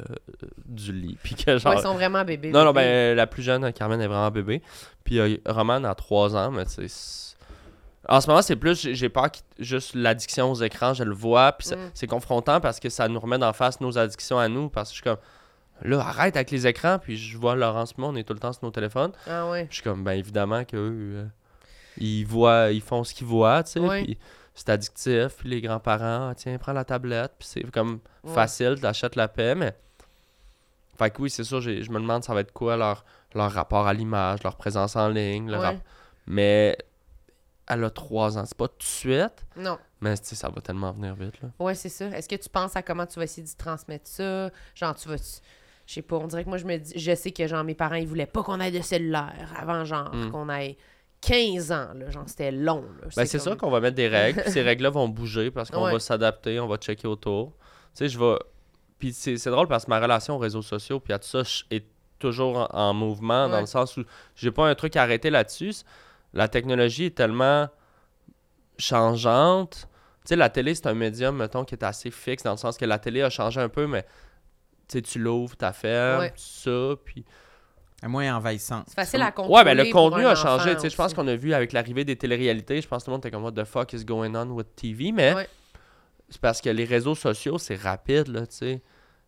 du 0.65 0.93
lit. 0.93 1.17
Puis 1.23 1.33
que 1.33 1.57
genre. 1.57 1.73
Ouais, 1.73 1.79
ils 1.79 1.83
sont 1.83 1.95
vraiment 1.95 2.23
bébés. 2.23 2.51
non, 2.51 2.63
non, 2.63 2.71
ben, 2.71 3.15
la 3.15 3.25
plus 3.25 3.41
jeune, 3.41 3.73
Carmen, 3.73 3.99
est 3.99 4.07
vraiment 4.07 4.29
bébé. 4.29 4.61
Puis 5.03 5.19
euh, 5.19 5.37
Roman 5.47 5.83
a 5.83 5.95
3 5.95 6.35
ans, 6.35 6.51
mais 6.51 6.65
tu 6.65 6.71
sais. 6.73 6.87
c'est- 6.87 7.35
En 8.09 8.19
ce 8.19 8.27
moment, 8.27 8.41
c'est 8.41 8.55
plus, 8.55 8.79
j'ai- 8.81 8.95
j'ai 8.95 9.09
peur 9.09 9.29
qu'il- 9.31 9.43
juste 9.59 9.93
l'addiction 9.95 10.51
aux 10.51 10.55
écrans, 10.55 10.93
je 10.93 11.03
le 11.03 11.13
vois, 11.13 11.51
puis 11.53 11.69
Mm. 11.69 11.91
c'est 11.93 12.07
confrontant 12.07 12.59
parce 12.59 12.79
que 12.79 12.89
ça 12.89 13.07
nous 13.07 13.19
remet 13.19 13.43
en 13.43 13.53
face 13.53 13.79
nos 13.79 13.95
addictions 13.97 14.37
à 14.39 14.47
nous, 14.47 14.69
parce 14.69 14.89
que 14.89 14.95
je 14.95 15.01
suis 15.01 15.03
comme, 15.03 15.17
là, 15.83 15.99
arrête 15.99 16.35
avec 16.35 16.51
les 16.51 16.67
écrans, 16.67 16.99
puis 16.99 17.17
je 17.17 17.37
vois 17.37 17.55
Laurence 17.55 17.97
moi, 17.97 18.09
on 18.09 18.15
est 18.15 18.23
tout 18.23 18.33
le 18.33 18.39
temps 18.39 18.53
sur 18.53 18.63
nos 18.63 18.71
téléphones. 18.71 19.11
Ah 19.27 19.49
ouais. 19.49 19.67
Je 19.69 19.75
suis 19.75 19.83
comme, 19.83 20.03
ben 20.03 20.13
évidemment 20.13 20.63
qu'eux, 20.65 20.77
euh, 21.15 21.25
ils 21.97 22.23
voient, 22.25 22.71
ils 22.71 22.81
font 22.81 23.03
ce 23.03 23.13
qu'ils 23.13 23.27
voient, 23.27 23.63
tu 23.63 23.71
sais, 23.73 23.79
Ouais. 23.79 24.03
puis 24.03 24.17
c'est 24.53 24.69
addictif, 24.69 25.37
puis 25.39 25.49
les 25.49 25.61
grands-parents, 25.61 26.29
ah, 26.29 26.33
tiens, 26.35 26.57
prends 26.57 26.73
la 26.73 26.83
tablette, 26.85 27.33
puis 27.39 27.47
c'est 27.47 27.71
comme 27.71 27.99
Ouais. 28.23 28.33
facile, 28.33 28.77
t'achètes 28.81 29.15
la 29.15 29.27
paix, 29.27 29.55
mais... 29.55 29.75
Fait 30.97 31.09
que 31.09 31.21
oui, 31.21 31.29
c'est 31.29 31.43
sûr, 31.43 31.61
je 31.61 31.71
me 31.89 31.99
demande 31.99 32.23
ça 32.23 32.33
va 32.33 32.41
être 32.41 32.51
quoi 32.51 32.77
leur, 32.77 33.03
leur 33.33 33.51
rapport 33.51 33.87
à 33.87 33.93
l'image, 33.93 34.43
leur 34.43 34.55
présence 34.55 34.95
en 34.95 35.07
ligne, 35.09 35.49
leur 35.49 35.61
rap- 35.61 35.77
mais 36.27 36.77
elle 37.67 37.83
a 37.85 37.89
trois 37.89 38.37
ans, 38.37 38.43
c'est 38.45 38.57
pas 38.57 38.67
tout 38.67 38.77
de 38.79 38.83
suite, 38.83 39.45
Non. 39.55 39.79
mais 40.01 40.15
tu 40.17 40.25
sais, 40.25 40.35
ça 40.35 40.49
va 40.49 40.61
tellement 40.61 40.91
venir 40.91 41.15
vite, 41.15 41.41
là. 41.41 41.49
Ouais, 41.59 41.73
c'est 41.73 41.89
ça. 41.89 42.05
Est-ce 42.07 42.27
que 42.29 42.35
tu 42.35 42.49
penses 42.49 42.75
à 42.75 42.83
comment 42.83 43.05
tu 43.07 43.17
vas 43.17 43.23
essayer 43.23 43.47
de 43.47 43.51
transmettre 43.57 44.07
ça? 44.07 44.49
Genre, 44.75 44.95
tu 44.95 45.07
vas. 45.09 45.15
Je 45.91 45.95
sais 45.95 46.01
pas, 46.03 46.15
on 46.15 46.27
dirait 46.27 46.45
que 46.45 46.49
moi, 46.49 46.57
je 46.57 46.63
me 46.63 46.77
dis. 46.77 46.93
Je 46.97 47.13
sais 47.13 47.31
que, 47.31 47.45
genre, 47.47 47.65
mes 47.65 47.75
parents, 47.75 47.95
ils 47.95 48.07
voulaient 48.07 48.25
pas 48.25 48.43
qu'on 48.43 48.61
ait 48.61 48.71
de 48.71 48.79
cellulaire 48.79 49.51
avant, 49.59 49.83
genre, 49.83 50.15
Mm. 50.15 50.31
qu'on 50.31 50.49
ait 50.49 50.77
15 51.19 51.73
ans, 51.73 51.89
là. 51.93 52.09
Genre, 52.09 52.23
c'était 52.27 52.49
long. 52.53 52.85
Ben, 53.17 53.25
c'est 53.25 53.37
comme- 53.39 53.47
sûr 53.47 53.57
qu'on 53.57 53.69
va 53.69 53.81
mettre 53.81 53.97
des 53.97 54.07
règles, 54.07 54.41
puis 54.41 54.51
ces 54.51 54.61
règles-là 54.61 54.89
vont 54.89 55.09
bouger 55.09 55.51
parce 55.51 55.69
qu'on 55.69 55.83
Ouais. 55.83 55.91
va 55.91 55.99
s'adapter, 55.99 56.61
on 56.61 56.67
va 56.67 56.77
checker 56.77 57.09
autour. 57.09 57.51
Tu 57.93 58.05
sais, 58.05 58.07
je 58.07 58.17
vais. 58.17 58.37
Puis 58.99 59.11
c'est 59.11 59.35
c'est 59.35 59.49
drôle 59.49 59.67
parce 59.67 59.83
que 59.83 59.89
ma 59.89 59.99
relation 59.99 60.35
aux 60.35 60.39
réseaux 60.39 60.61
sociaux, 60.61 61.01
puis 61.01 61.11
à 61.11 61.19
tout 61.19 61.27
ça, 61.27 61.41
est 61.71 61.83
toujours 62.19 62.69
en, 62.73 62.89
en 62.89 62.93
mouvement, 62.93 63.49
dans 63.49 63.59
le 63.59 63.65
sens 63.65 63.97
où 63.97 64.03
j'ai 64.35 64.51
pas 64.51 64.69
un 64.69 64.75
truc 64.75 64.95
à 64.95 65.01
arrêter 65.03 65.29
là-dessus. 65.29 65.73
La 66.33 66.47
technologie 66.47 67.05
est 67.07 67.15
tellement 67.17 67.67
changeante. 68.77 69.87
Tu 70.23 70.29
sais, 70.29 70.35
la 70.35 70.49
télé, 70.49 70.75
c'est 70.75 70.87
un 70.87 70.93
médium, 70.93 71.35
mettons, 71.37 71.65
qui 71.65 71.75
est 71.75 71.83
assez 71.83 72.11
fixe, 72.11 72.43
dans 72.43 72.51
le 72.51 72.57
sens 72.57 72.77
que 72.77 72.85
la 72.85 72.99
télé 72.99 73.21
a 73.23 73.29
changé 73.29 73.59
un 73.59 73.69
peu, 73.69 73.87
mais 73.87 74.05
sais, 74.91 75.01
tu 75.01 75.19
l'ouvres, 75.19 75.55
tu 75.57 75.65
fermes, 75.73 76.19
Ouais. 76.21 76.33
ça, 76.35 76.93
puis 77.03 77.25
À 78.03 78.07
moins 78.07 78.35
envahissant. 78.35 78.83
C'est 78.87 78.95
facile 78.95 79.21
à 79.21 79.31
contrôler. 79.31 79.57
Ouais, 79.57 79.63
ben 79.63 79.77
le 79.77 79.83
pour 79.91 80.09
contenu 80.09 80.25
a 80.25 80.33
changé. 80.33 80.71
enfant 80.71 80.75
Tu 80.75 80.79
sais, 80.81 80.89
je 80.89 80.95
pense 80.95 81.13
qu'on 81.13 81.27
a 81.27 81.35
vu 81.35 81.53
avec 81.53 81.71
l'arrivée 81.71 82.03
des 82.03 82.15
téléréalités, 82.15 82.81
je 82.81 82.87
pense 82.87 83.03
que 83.03 83.05
tout 83.05 83.11
le 83.11 83.13
monde 83.17 83.21
était 83.25 83.29
comme 83.31 83.43
What 83.43 83.51
the 83.51 83.63
fuck 83.63 83.93
is 83.93 84.03
going 84.03 84.33
on 84.35 84.47
with 84.49 84.75
TV, 84.75 85.11
mais 85.11 85.35
Ouais. 85.35 85.47
c'est 86.29 86.41
parce 86.41 86.61
que 86.61 86.69
les 86.71 86.85
réseaux 86.85 87.13
sociaux, 87.13 87.59
c'est 87.59 87.75
rapide, 87.75 88.27
là, 88.29 88.47
tu 88.47 88.55
sais. 88.55 88.81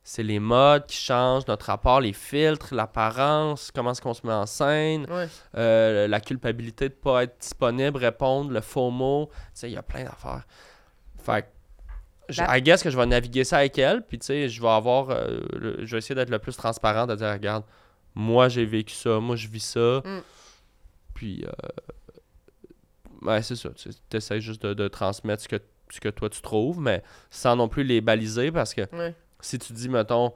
C'est 0.05 0.24
les 0.24 0.39
modes 0.39 0.86
qui 0.88 0.97
changent, 0.97 1.45
notre 1.47 1.68
rapport, 1.68 2.01
les 2.01 2.11
filtres, 2.14 2.74
l'apparence, 2.76 3.70
comment 3.74 3.91
est-ce 3.91 4.01
qu'on 4.01 4.14
se 4.16 4.26
met 4.26 4.34
en 4.34 4.45
scène, 4.47 5.05
Ouais. 5.09 5.28
euh, 5.55 6.07
la 6.07 6.20
culpabilité 6.20 6.89
de 6.89 6.93
pas 6.95 7.24
être 7.26 7.38
disponible, 7.39 7.97
répondre, 7.99 8.51
le 8.51 8.59
faux 8.61 8.89
mot. 8.89 9.30
Tu 9.32 9.39
sais, 9.53 9.70
il 9.70 9.74
y 9.74 9.78
a 9.78 9.84
plein 9.84 10.03
d'affaires. 10.03 10.45
Fait 11.24 11.43
que, 11.43 11.47
je- 12.30 12.41
La- 12.41 12.57
I 12.57 12.61
guess 12.61 12.82
que 12.84 12.89
je 12.89 12.97
vais 12.97 13.05
naviguer 13.05 13.43
ça 13.43 13.57
avec 13.57 13.78
elle, 13.78 14.01
puis 14.05 14.17
tu 14.19 14.26
sais, 14.28 14.49
je 14.49 14.61
vais 14.61 14.67
avoir, 14.69 15.09
euh, 15.09 15.39
le- 15.53 15.86
je 15.86 15.91
vais 15.91 15.97
essayer 15.99 16.15
d'être 16.15 16.30
le 16.30 16.39
plus 16.39 16.55
transparent, 16.55 17.05
de 17.07 17.15
dire, 17.15 17.32
regarde, 17.32 17.63
moi 18.15 18.47
j'ai 18.49 18.65
vécu 18.65 18.93
ça, 18.93 19.19
moi 19.19 19.36
je 19.36 19.47
vis 19.47 19.59
ça, 19.65 20.01
Mm. 20.05 20.19
puis, 21.13 21.45
euh, 21.45 21.51
ouais, 23.21 23.41
c'est 23.41 23.55
ça, 23.55 23.69
tu 23.76 23.89
essaies 24.17 24.41
juste 24.41 24.63
de, 24.65 24.74
de 24.74 24.88
transmettre 24.88 25.43
ce 25.43 25.47
que, 25.47 25.57
ce 25.89 25.99
que 25.99 26.09
toi 26.09 26.30
tu 26.30 26.41
trouves, 26.41 26.80
mais 26.80 27.03
sans 27.30 27.55
non 27.55 27.67
plus 27.67 27.84
les 27.84 28.01
baliser, 28.01 28.51
parce 28.51 28.74
que 28.74 28.82
Ouais. 28.95 29.15
si 29.39 29.59
tu 29.59 29.74
dis, 29.74 29.89
mettons, 29.89 30.34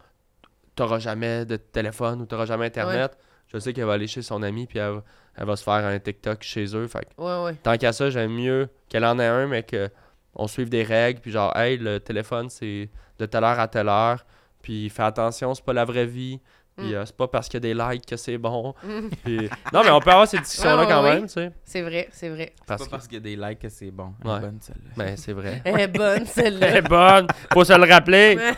t'auras 0.76 1.00
jamais 1.00 1.46
de 1.46 1.58
téléphone 1.58 2.22
ou 2.22 2.26
t'auras 2.26 2.46
jamais 2.46 2.66
Internet, 2.68 3.18
je 3.48 3.58
sais 3.60 3.74
qu'elle 3.74 3.86
va 3.86 3.94
aller 3.94 4.08
chez 4.08 4.22
son 4.22 4.44
ami, 4.44 4.68
puis 4.68 4.80
elle, 4.80 4.92
va- 4.96 5.04
elle 5.36 5.46
va 5.46 5.56
se 5.56 5.64
faire 5.64 5.74
un 5.74 5.98
TikTok 6.00 6.44
chez 6.44 6.76
eux, 6.76 6.88
fait 6.88 7.08
ouais. 7.18 7.54
tant 7.64 7.78
qu'à 7.78 7.94
ça, 7.94 8.10
j'aime 8.10 8.34
mieux 8.34 8.70
qu'elle 8.90 9.06
en 9.06 9.18
ait 9.20 9.26
un, 9.26 9.48
mais 9.48 9.64
que 9.64 9.90
on 10.38 10.48
suive 10.48 10.70
des 10.70 10.84
règles, 10.84 11.20
puis 11.20 11.32
genre, 11.32 11.54
hey, 11.58 11.78
le 11.78 12.00
téléphone, 12.00 12.50
c'est 12.50 12.90
de 13.20 13.26
telle 13.26 13.44
heure 13.44 13.60
à 13.60 13.68
telle 13.68 13.90
heure, 13.90 14.26
puis 14.62 14.90
fais 14.90 15.04
attention, 15.04 15.54
c'est 15.54 15.66
pas 15.66 15.74
la 15.74 15.84
vraie 15.84 16.06
vie, 16.06 16.40
puis 16.78 16.92
Mm. 16.92 16.96
euh, 16.96 17.06
c'est 17.06 17.18
pas 17.18 17.28
parce 17.28 17.48
qu'il 17.50 17.56
y 17.56 17.70
a 17.72 17.74
des 17.74 17.74
likes 17.74 18.06
que 18.06 18.16
c'est 18.18 18.38
bon. 18.38 18.74
Mm. 18.84 19.10
Puis- 19.26 19.50
Non, 19.74 19.82
mais 19.84 19.90
on 19.90 20.00
peut 20.00 20.12
avoir 20.12 20.28
ces 20.28 20.38
discussions-là 20.40 20.84
Ouais, 20.84 20.88
quand 20.88 21.04
ouais. 21.04 21.14
même, 21.16 21.24
tu 21.26 21.34
sais. 21.34 21.52
C'est 21.66 21.82
vrai, 21.82 22.08
c'est 22.12 22.30
vrai. 22.30 22.54
C'est 22.56 22.66
Parce 22.68 22.82
pas 22.82 22.86
que, 22.86 22.92
parce 22.92 23.08
qu'il 23.08 23.16
y 23.16 23.18
a 23.18 23.22
des 23.22 23.36
likes 23.36 23.60
que 23.60 23.70
c'est 23.70 23.90
bon. 23.92 24.14
Elle 24.24 24.30
est 24.32 24.40
bonne, 24.40 24.60
celle-là. 24.62 24.92
ben, 24.96 25.18
c'est 25.18 25.34
vrai. 25.34 25.62
Elle 25.66 25.80
est 25.80 25.88
bonne, 25.88 26.18
Elle 26.22 26.28
celle-là. 26.28 26.76
est 26.78 26.82
bonne, 26.84 27.28
faut 27.52 27.64
se 27.66 27.74
le 27.74 27.92
rappeler. 27.92 28.38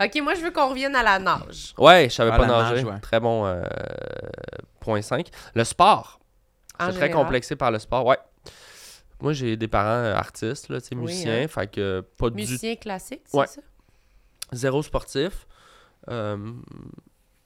Ok, 0.00 0.20
moi, 0.22 0.34
je 0.34 0.42
veux 0.42 0.52
qu'on 0.52 0.68
revienne 0.68 0.94
à 0.94 1.02
la 1.02 1.18
nage. 1.18 1.74
Ouais, 1.76 2.06
je 2.08 2.14
savais 2.14 2.30
Ah, 2.32 2.36
pas 2.36 2.46
nager. 2.46 2.74
nage, 2.76 2.84
ouais. 2.84 3.00
Très 3.00 3.18
bon 3.18 3.44
euh, 3.44 3.64
point 4.78 5.02
5. 5.02 5.28
Le 5.56 5.64
sport. 5.64 6.20
Suis 6.80 6.92
très 6.92 7.10
complexé 7.10 7.56
par 7.56 7.72
le 7.72 7.80
sport. 7.80 8.06
Ouais. 8.06 8.16
Moi, 9.20 9.32
j'ai 9.32 9.56
des 9.56 9.68
parents 9.68 9.88
euh, 10.04 10.14
artistes, 10.14 10.68
là, 10.68 10.80
tu 10.80 10.88
sais, 10.88 10.94
Oui, 10.94 11.02
musiciens, 11.02 11.42
hein. 11.44 11.48
fait 11.48 11.68
que 11.70 12.04
pas 12.16 12.30
du 12.30 12.36
Musicien 12.36 12.76
classique, 12.76 13.22
c'est 13.26 13.36
Ouais. 13.36 13.46
ça? 13.46 13.60
zéro 14.52 14.82
sportif. 14.82 15.46
Euh, 16.08 16.36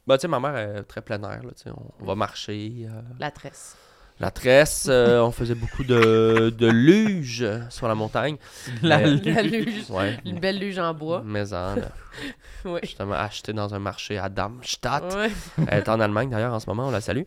bah, 0.07 0.19
tu 0.19 0.23
sais, 0.23 0.29
ma 0.29 0.39
mère 0.39 0.57
est 0.57 0.83
très 0.85 1.01
plein 1.01 1.19
air, 1.23 1.43
là, 1.43 1.51
tu 1.57 1.63
sais, 1.65 1.71
on, 2.01 2.05
va 2.05 2.15
marcher. 2.15 2.87
euh, 2.89 3.01
La 3.19 3.31
tresse. 3.31 3.77
la 4.21 4.31
tresse, 4.31 4.87
euh, 4.91 5.21
on 5.23 5.31
faisait 5.33 5.55
beaucoup 5.55 5.83
de, 5.83 6.55
de 6.57 6.67
luge 6.69 7.45
sur 7.71 7.89
la 7.89 7.95
montagne. 7.95 8.37
La 8.83 8.99
Mais- 8.99 9.11
luge. 9.15 9.35
La 9.35 9.43
luge. 9.43 9.91
Ouais. 9.91 10.19
Une 10.27 10.39
belle 10.39 10.59
luge 10.59 10.79
en 10.79 10.93
bois. 10.95 11.23
Maison, 11.23 11.75
Oui. 12.67 12.81
justement, 12.83 13.15
achetée 13.15 13.53
dans 13.55 13.75
un 13.75 13.79
marché 13.79 14.19
à 14.19 14.29
Darmstadt. 14.29 15.13
Ouais. 15.17 15.31
Elle 15.67 15.79
est 15.79 15.89
en 15.89 15.99
Allemagne 16.01 16.29
d'ailleurs 16.31 16.53
en 16.53 16.61
ce 16.61 16.69
moment, 16.69 16.89
on 16.89 16.91
la 16.91 17.01
salue. 17.01 17.23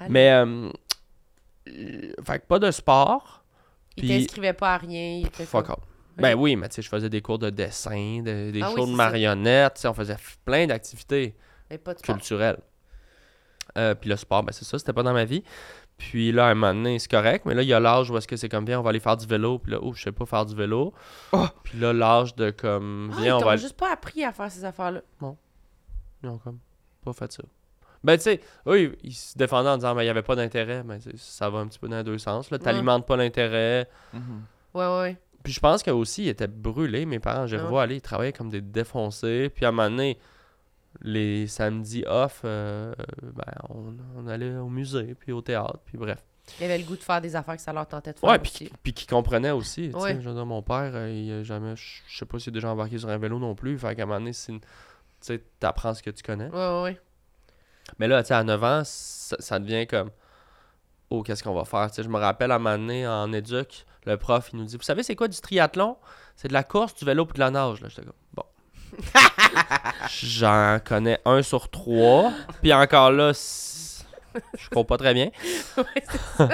Allez. 0.00 0.10
Mais, 0.10 0.30
euh, 0.32 0.68
euh, 1.68 2.12
fait 2.24 2.38
que 2.40 2.46
pas 2.46 2.58
de 2.58 2.70
sport. 2.70 3.42
Il 3.96 4.08
t'inscrivait 4.08 4.52
pas 4.52 4.74
à 4.74 4.78
rien. 4.78 5.18
Il 5.20 5.26
était 5.26 5.44
Fuck 5.44 5.66
comme-. 5.66 5.76
Ben 6.18 6.34
oui, 6.34 6.56
mais 6.56 6.68
tu 6.68 6.76
sais, 6.76 6.82
je 6.82 6.88
faisais 6.88 7.10
des 7.10 7.20
cours 7.20 7.38
de 7.38 7.50
dessin, 7.50 8.22
de- 8.22 8.50
des 8.50 8.62
Ah 8.62 8.70
oui, 8.70 8.76
shows 8.76 8.86
de 8.86 8.92
marionnettes, 8.94 9.74
tu 9.74 9.80
sais, 9.82 9.88
on 9.88 9.94
faisait 9.94 10.16
plein 10.46 10.66
d'activités 10.66 11.34
Mais 11.70 11.76
pas 11.78 11.92
de 11.94 11.98
sport. 11.98 12.14
culturelles. 12.16 12.58
Euh, 13.76 13.94
puis 13.94 14.08
le 14.08 14.16
sport, 14.16 14.42
ben 14.42 14.52
c'est 14.52 14.64
ça, 14.64 14.78
c'était 14.78 14.94
pas 14.94 15.02
dans 15.02 15.12
ma 15.12 15.24
vie. 15.26 15.42
Puis 15.98 16.32
là, 16.32 16.46
à 16.46 16.50
un 16.50 16.54
moment 16.54 16.72
donné, 16.74 16.98
c'est 16.98 17.10
correct, 17.10 17.44
mais 17.46 17.54
là, 17.54 17.62
il 17.62 17.68
y 17.68 17.74
a 17.74 17.80
l'âge 17.80 18.10
où 18.10 18.16
est-ce 18.16 18.26
que 18.28 18.36
c'est 18.36 18.48
comme, 18.48 18.64
viens, 18.64 18.80
on 18.80 18.82
va 18.82 18.90
aller 18.90 19.00
faire 19.00 19.16
du 19.16 19.26
vélo. 19.26 19.58
Puis 19.58 19.72
là, 19.72 19.78
oh, 19.82 19.92
je 19.94 20.02
sais 20.04 20.12
pas 20.12 20.24
faire 20.26 20.44
du 20.46 20.54
vélo. 20.54 20.92
Oh! 21.32 21.46
Puis 21.64 21.78
là, 21.78 21.92
l'âge 21.92 22.34
de 22.34 22.50
comme, 22.50 23.10
Ah, 23.14 23.20
viens, 23.20 23.38
ils 23.38 23.42
on 23.42 23.46
va 23.46 23.56
juste 23.56 23.76
pas 23.76 23.92
appris 23.92 24.24
à 24.24 24.32
faire 24.32 24.50
ces 24.50 24.64
affaires-là. 24.64 25.00
Ils 26.22 26.28
ont 26.28 26.38
comme 26.38 26.58
pas 27.04 27.12
fait 27.12 27.30
ça. 27.32 27.42
Ben, 28.06 28.16
tu 28.16 28.22
sais, 28.22 28.40
oui, 28.66 28.92
ils 29.02 29.12
se 29.12 29.36
défendaient 29.36 29.68
en 29.68 29.76
disant, 29.76 29.94
ben, 29.94 30.02
il 30.02 30.06
y 30.06 30.08
avait 30.08 30.22
pas 30.22 30.36
d'intérêt. 30.36 30.82
Mais 30.84 30.98
tu 31.00 31.10
sais, 31.10 31.16
ça 31.16 31.50
va 31.50 31.58
un 31.58 31.66
petit 31.66 31.78
peu 31.78 31.88
dans 31.88 31.96
les 31.98 32.04
deux 32.04 32.18
sens. 32.18 32.50
Là, 32.50 32.58
t'alimentes 32.58 33.04
pas 33.06 33.16
l'intérêt. 33.16 33.88
Mhm. 34.12 34.42
Ouais, 34.74 34.86
ouais, 34.86 34.98
ouais. 35.00 35.16
Puis 35.42 35.52
je 35.52 35.60
pense 35.60 35.82
qu'aussi, 35.82 36.24
ils 36.24 36.28
étaient 36.28 36.46
brûlés, 36.46 37.04
mes 37.06 37.18
parents. 37.18 37.46
Je 37.46 37.56
les 37.56 37.62
Ah. 37.62 37.64
revois 37.64 37.82
aller, 37.82 37.96
ils 37.96 38.00
travaillaient 38.00 38.32
comme 38.32 38.48
des 38.50 38.60
défoncés. 38.60 39.50
Puis 39.54 39.64
à 39.64 39.68
un 39.68 39.72
moment 39.72 39.90
donné, 39.90 40.18
les 41.02 41.46
samedis 41.46 42.04
off, 42.06 42.40
euh, 42.44 42.94
ben, 43.22 43.44
on, 43.68 43.94
on 44.16 44.26
allait 44.26 44.56
au 44.56 44.68
musée, 44.68 45.14
puis 45.18 45.32
au 45.32 45.42
théâtre, 45.42 45.78
puis 45.84 45.98
bref. 45.98 46.18
Il 46.60 46.64
avait 46.64 46.78
le 46.78 46.84
goût 46.84 46.96
de 46.96 47.02
faire 47.02 47.20
des 47.20 47.34
affaires 47.36 47.56
que 47.56 47.62
ça 47.62 47.72
leur 47.72 47.86
tentait 47.88 48.12
de 48.12 48.18
faire 48.18 48.30
Ouais, 48.30 48.40
aussi. 48.40 48.64
puis, 48.66 48.72
puis 48.82 48.92
qui 48.92 49.06
comprenaient 49.06 49.50
aussi. 49.50 49.90
tu 49.90 49.92
sais. 49.92 49.96
Ouais. 49.98 50.18
Je 50.20 50.28
veux 50.28 50.34
dire, 50.34 50.46
mon 50.46 50.62
père, 50.62 50.92
euh, 50.94 51.10
il 51.10 51.30
a 51.32 51.42
jamais, 51.42 51.74
je 51.76 52.00
sais 52.18 52.24
pas 52.24 52.38
s'il 52.38 52.50
est 52.50 52.54
déjà 52.54 52.70
embarqué 52.70 52.98
sur 52.98 53.08
un 53.08 53.18
vélo 53.18 53.38
non 53.38 53.54
plus. 53.56 53.76
Fait 53.78 53.94
qu'à 53.96 54.04
un 54.04 54.06
moment 54.06 54.20
donné, 54.20 54.32
c'est 54.32 54.52
une- 54.52 54.60
tu 54.60 54.66
sais, 55.20 55.42
t'apprends 55.58 55.92
ce 55.92 56.02
que 56.02 56.10
tu 56.10 56.22
connais. 56.22 56.48
Ouais, 56.48 56.56
ouais, 56.56 56.82
ouais. 56.82 57.00
Mais 57.98 58.08
là, 58.08 58.22
tu 58.22 58.28
sais, 58.28 58.34
à 58.34 58.44
9 58.44 58.64
ans, 58.64 58.82
ça, 58.84 59.36
ça 59.38 59.58
devient 59.58 59.86
comme, 59.86 60.10
oh, 61.10 61.22
qu'est-ce 61.22 61.42
qu'on 61.42 61.54
va 61.54 61.64
faire? 61.64 61.88
Tu 61.90 61.96
sais, 61.96 62.02
je 62.02 62.08
me 62.08 62.18
rappelle 62.18 62.50
à 62.50 62.56
un 62.56 62.58
moment 62.58 62.78
donné, 62.78 63.06
en 63.06 63.32
éduc, 63.32 63.86
le 64.04 64.16
prof, 64.16 64.50
il 64.52 64.58
nous 64.58 64.64
dit, 64.64 64.76
vous 64.76 64.82
savez, 64.82 65.02
c'est 65.02 65.16
quoi 65.16 65.28
du 65.28 65.40
triathlon? 65.40 65.96
C'est 66.36 66.48
de 66.48 66.52
la 66.52 66.64
course, 66.64 66.94
du 66.94 67.04
vélo 67.04 67.26
puis 67.26 67.34
de 67.34 67.40
la 67.40 67.50
nage. 67.50 67.80
Là, 67.80 67.88
j'étais 67.88 68.02
comme, 68.02 68.12
bon. 68.34 68.44
J'en 70.22 70.78
connais 70.84 71.20
un 71.24 71.42
sur 71.42 71.68
trois. 71.70 72.32
Puis 72.62 72.72
encore 72.72 73.10
là, 73.10 73.32
je 73.32 74.68
cours 74.70 74.86
pas 74.86 74.96
très 74.96 75.14
bien. 75.14 75.30
Ouais. 76.38 76.48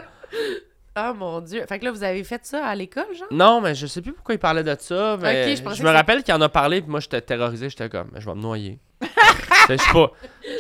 Ah 0.95 1.15
mon 1.15 1.41
dieu. 1.41 1.65
Fait 1.67 1.79
que 1.79 1.87
là, 1.87 1.91
vous 1.91 2.03
avez 2.03 2.23
fait 2.23 2.45
ça 2.45 2.67
à 2.67 2.75
l'école, 2.75 3.15
genre? 3.15 3.29
Non, 3.31 3.61
mais 3.63 3.75
je 3.75 3.87
sais 3.87 4.03
plus 4.03 4.13
pourquoi 4.13 4.35
il 4.35 4.39
parlait 4.39 4.63
de 4.63 4.77
ça. 4.79 5.17
Mais 5.21 5.57
je 5.57 5.63
je, 5.75 5.83
me 5.83 5.91
rappelle 5.91 6.23
qu'il 6.23 6.35
en 6.35 6.41
a 6.43 6.51
parlé, 6.51 6.83
puis 6.83 6.91
moi, 6.91 7.01
j'étais 7.01 7.21
terrorisé. 7.23 7.71
J'étais 7.71 7.89
comme, 7.89 8.11
je 8.15 8.27
vais 8.27 8.35
me 8.35 8.41
noyer. 8.41 8.79
Je, 9.69 9.77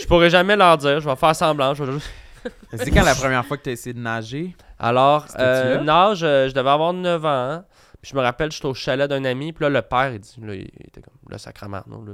je 0.03 0.07
pourrais 0.07 0.30
jamais 0.30 0.57
leur 0.57 0.76
dire. 0.78 1.00
Je 1.00 1.09
vais 1.09 1.16
faire 1.16 1.34
semblant. 1.36 1.74
Je 1.74 1.84
vais 1.84 1.92
juste 1.92 2.11
C'est 2.76 2.90
quand 2.90 3.05
la 3.05 3.14
première 3.14 3.44
fois 3.44 3.57
que 3.57 3.62
tu 3.62 3.68
as 3.70 3.72
essayé 3.72 3.94
de 3.94 4.00
nager? 4.00 4.57
Alors, 4.78 5.26
euh, 5.38 5.76
là? 5.76 5.82
nage, 5.82 6.18
je 6.20 6.53
devais 6.53 6.70
avoir 6.70 6.92
9 6.92 7.24
ans. 7.24 7.64
Puis 8.00 8.11
je 8.11 8.16
me 8.16 8.22
rappelle, 8.22 8.50
j'étais 8.50 8.66
au 8.66 8.74
chalet 8.74 9.09
d'un 9.09 9.24
ami. 9.24 9.53
Puis 9.53 9.62
là, 9.62 9.70
le 9.70 9.82
père, 9.82 10.12
il 10.12 10.18
dit, 10.18 10.34
là, 10.42 10.55
il 10.55 10.62
était 10.64 11.00
comme, 11.00 11.14
le 11.28 11.38
sacrement, 11.38 11.82
non, 11.86 12.05
là. 12.05 12.12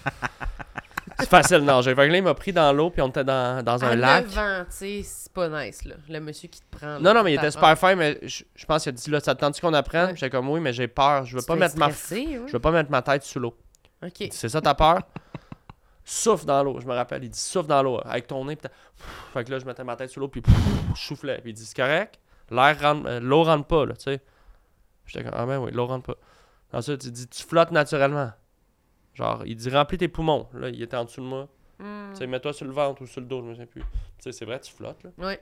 C'est 1.20 1.28
facile 1.28 1.58
de 1.58 1.62
nager. 1.64 1.94
Fait 1.96 2.06
que 2.06 2.12
là, 2.12 2.18
il 2.18 2.22
m'a 2.22 2.32
pris 2.34 2.52
dans 2.52 2.72
l'eau, 2.72 2.90
puis 2.90 3.02
on 3.02 3.08
était 3.08 3.24
dans, 3.24 3.62
dans 3.64 3.84
un 3.84 3.90
à 3.90 3.96
lac. 3.96 4.26
9 4.26 4.38
ans, 4.38 4.64
tu 4.70 4.76
sais, 4.76 5.00
c'est 5.04 5.32
pas 5.32 5.48
nice, 5.48 5.84
là. 5.84 5.96
Le 6.08 6.20
monsieur 6.20 6.48
qui 6.48 6.60
te 6.60 6.76
prend. 6.76 6.86
là, 6.86 6.98
Non, 7.00 7.12
non, 7.12 7.22
mais 7.24 7.32
il 7.32 7.36
pour 7.36 7.44
était 7.44 7.50
super 7.50 7.76
fin, 7.76 7.96
mais 7.96 8.20
je, 8.22 8.44
je 8.54 8.66
pense 8.66 8.84
qu'il 8.84 8.90
a 8.90 8.92
dit 8.92 9.10
là, 9.10 9.18
ça 9.18 9.34
te 9.34 9.40
tente 9.40 9.60
qu'on 9.60 9.74
apprenne? 9.74 10.10
Ouais. 10.10 10.14
J'étais 10.14 10.30
comme 10.30 10.48
oui, 10.48 10.60
mais 10.60 10.72
j'ai 10.72 10.86
peur. 10.86 11.24
Je 11.24 11.34
veux 11.34 11.42
Tu 11.42 11.46
pas 11.48 11.56
mettre 11.56 11.76
ma 11.76 11.88
ouais. 11.88 11.92
je 12.46 12.52
veux 12.52 12.58
pas 12.60 12.70
mettre 12.70 12.90
ma 12.90 13.02
tête 13.02 13.24
sous 13.24 13.40
l'eau. 13.40 13.56
OK. 14.02 14.28
C'est 14.30 14.48
ça 14.48 14.60
ta 14.60 14.74
peur? 14.74 15.00
souffle 16.10 16.44
dans 16.46 16.62
l'eau, 16.62 16.80
je 16.80 16.86
me 16.86 16.94
rappelle. 16.94 17.24
Il 17.24 17.30
dit 17.30 17.38
souffle 17.38 17.68
dans 17.68 17.82
l'eau 17.82 18.00
avec 18.04 18.26
ton 18.26 18.44
nez. 18.44 18.56
T'as- 18.56 18.70
fait 19.32 19.44
que 19.44 19.50
là, 19.50 19.58
je 19.58 19.64
mettais 19.64 19.84
ma 19.84 19.96
tête 19.96 20.10
sous 20.10 20.20
l'eau, 20.20 20.28
puis 20.28 20.42
je 20.94 21.00
soufflais. 21.00 21.38
Puis 21.40 21.50
il 21.50 21.54
dit 21.54 21.64
c'est 21.64 21.76
correct? 21.76 22.18
L'air 22.50 22.80
rentre, 22.80 23.06
euh, 23.08 23.20
l'eau 23.20 23.42
rentre 23.44 23.66
pas, 23.66 23.84
là, 23.86 23.94
tu 23.94 24.02
sais. 24.04 24.20
J'étais 25.06 25.24
comme 25.24 25.34
ah 25.36 25.46
ben 25.46 25.58
oui, 25.58 25.70
l'eau 25.72 25.86
rentre 25.86 26.06
pas. 26.14 26.16
Ensuite, 26.78 27.04
il 27.04 27.12
dit 27.12 27.26
tu 27.28 27.42
flottes 27.44 27.70
naturellement. 27.72 28.30
Genre, 29.14 29.42
il 29.46 29.56
dit 29.56 29.70
remplis 29.70 29.98
tes 29.98 30.08
poumons. 30.08 30.48
Là, 30.54 30.68
il 30.68 30.80
était 30.82 30.96
en 30.96 31.04
dessous 31.04 31.20
de 31.20 31.26
moi. 31.26 31.48
Hmm. 31.78 32.10
Tu 32.12 32.18
sais, 32.18 32.26
mets-toi 32.26 32.52
sur 32.52 32.66
le 32.66 32.72
ventre 32.72 33.02
ou 33.02 33.06
sur 33.06 33.20
le 33.20 33.26
dos, 33.26 33.40
je 33.40 33.46
me 33.46 33.52
souviens 33.52 33.66
plus. 33.66 33.80
Tu 33.82 33.86
sais, 34.18 34.32
c'est 34.32 34.44
vrai, 34.44 34.60
tu 34.60 34.72
flottes, 34.72 35.02
là. 35.04 35.32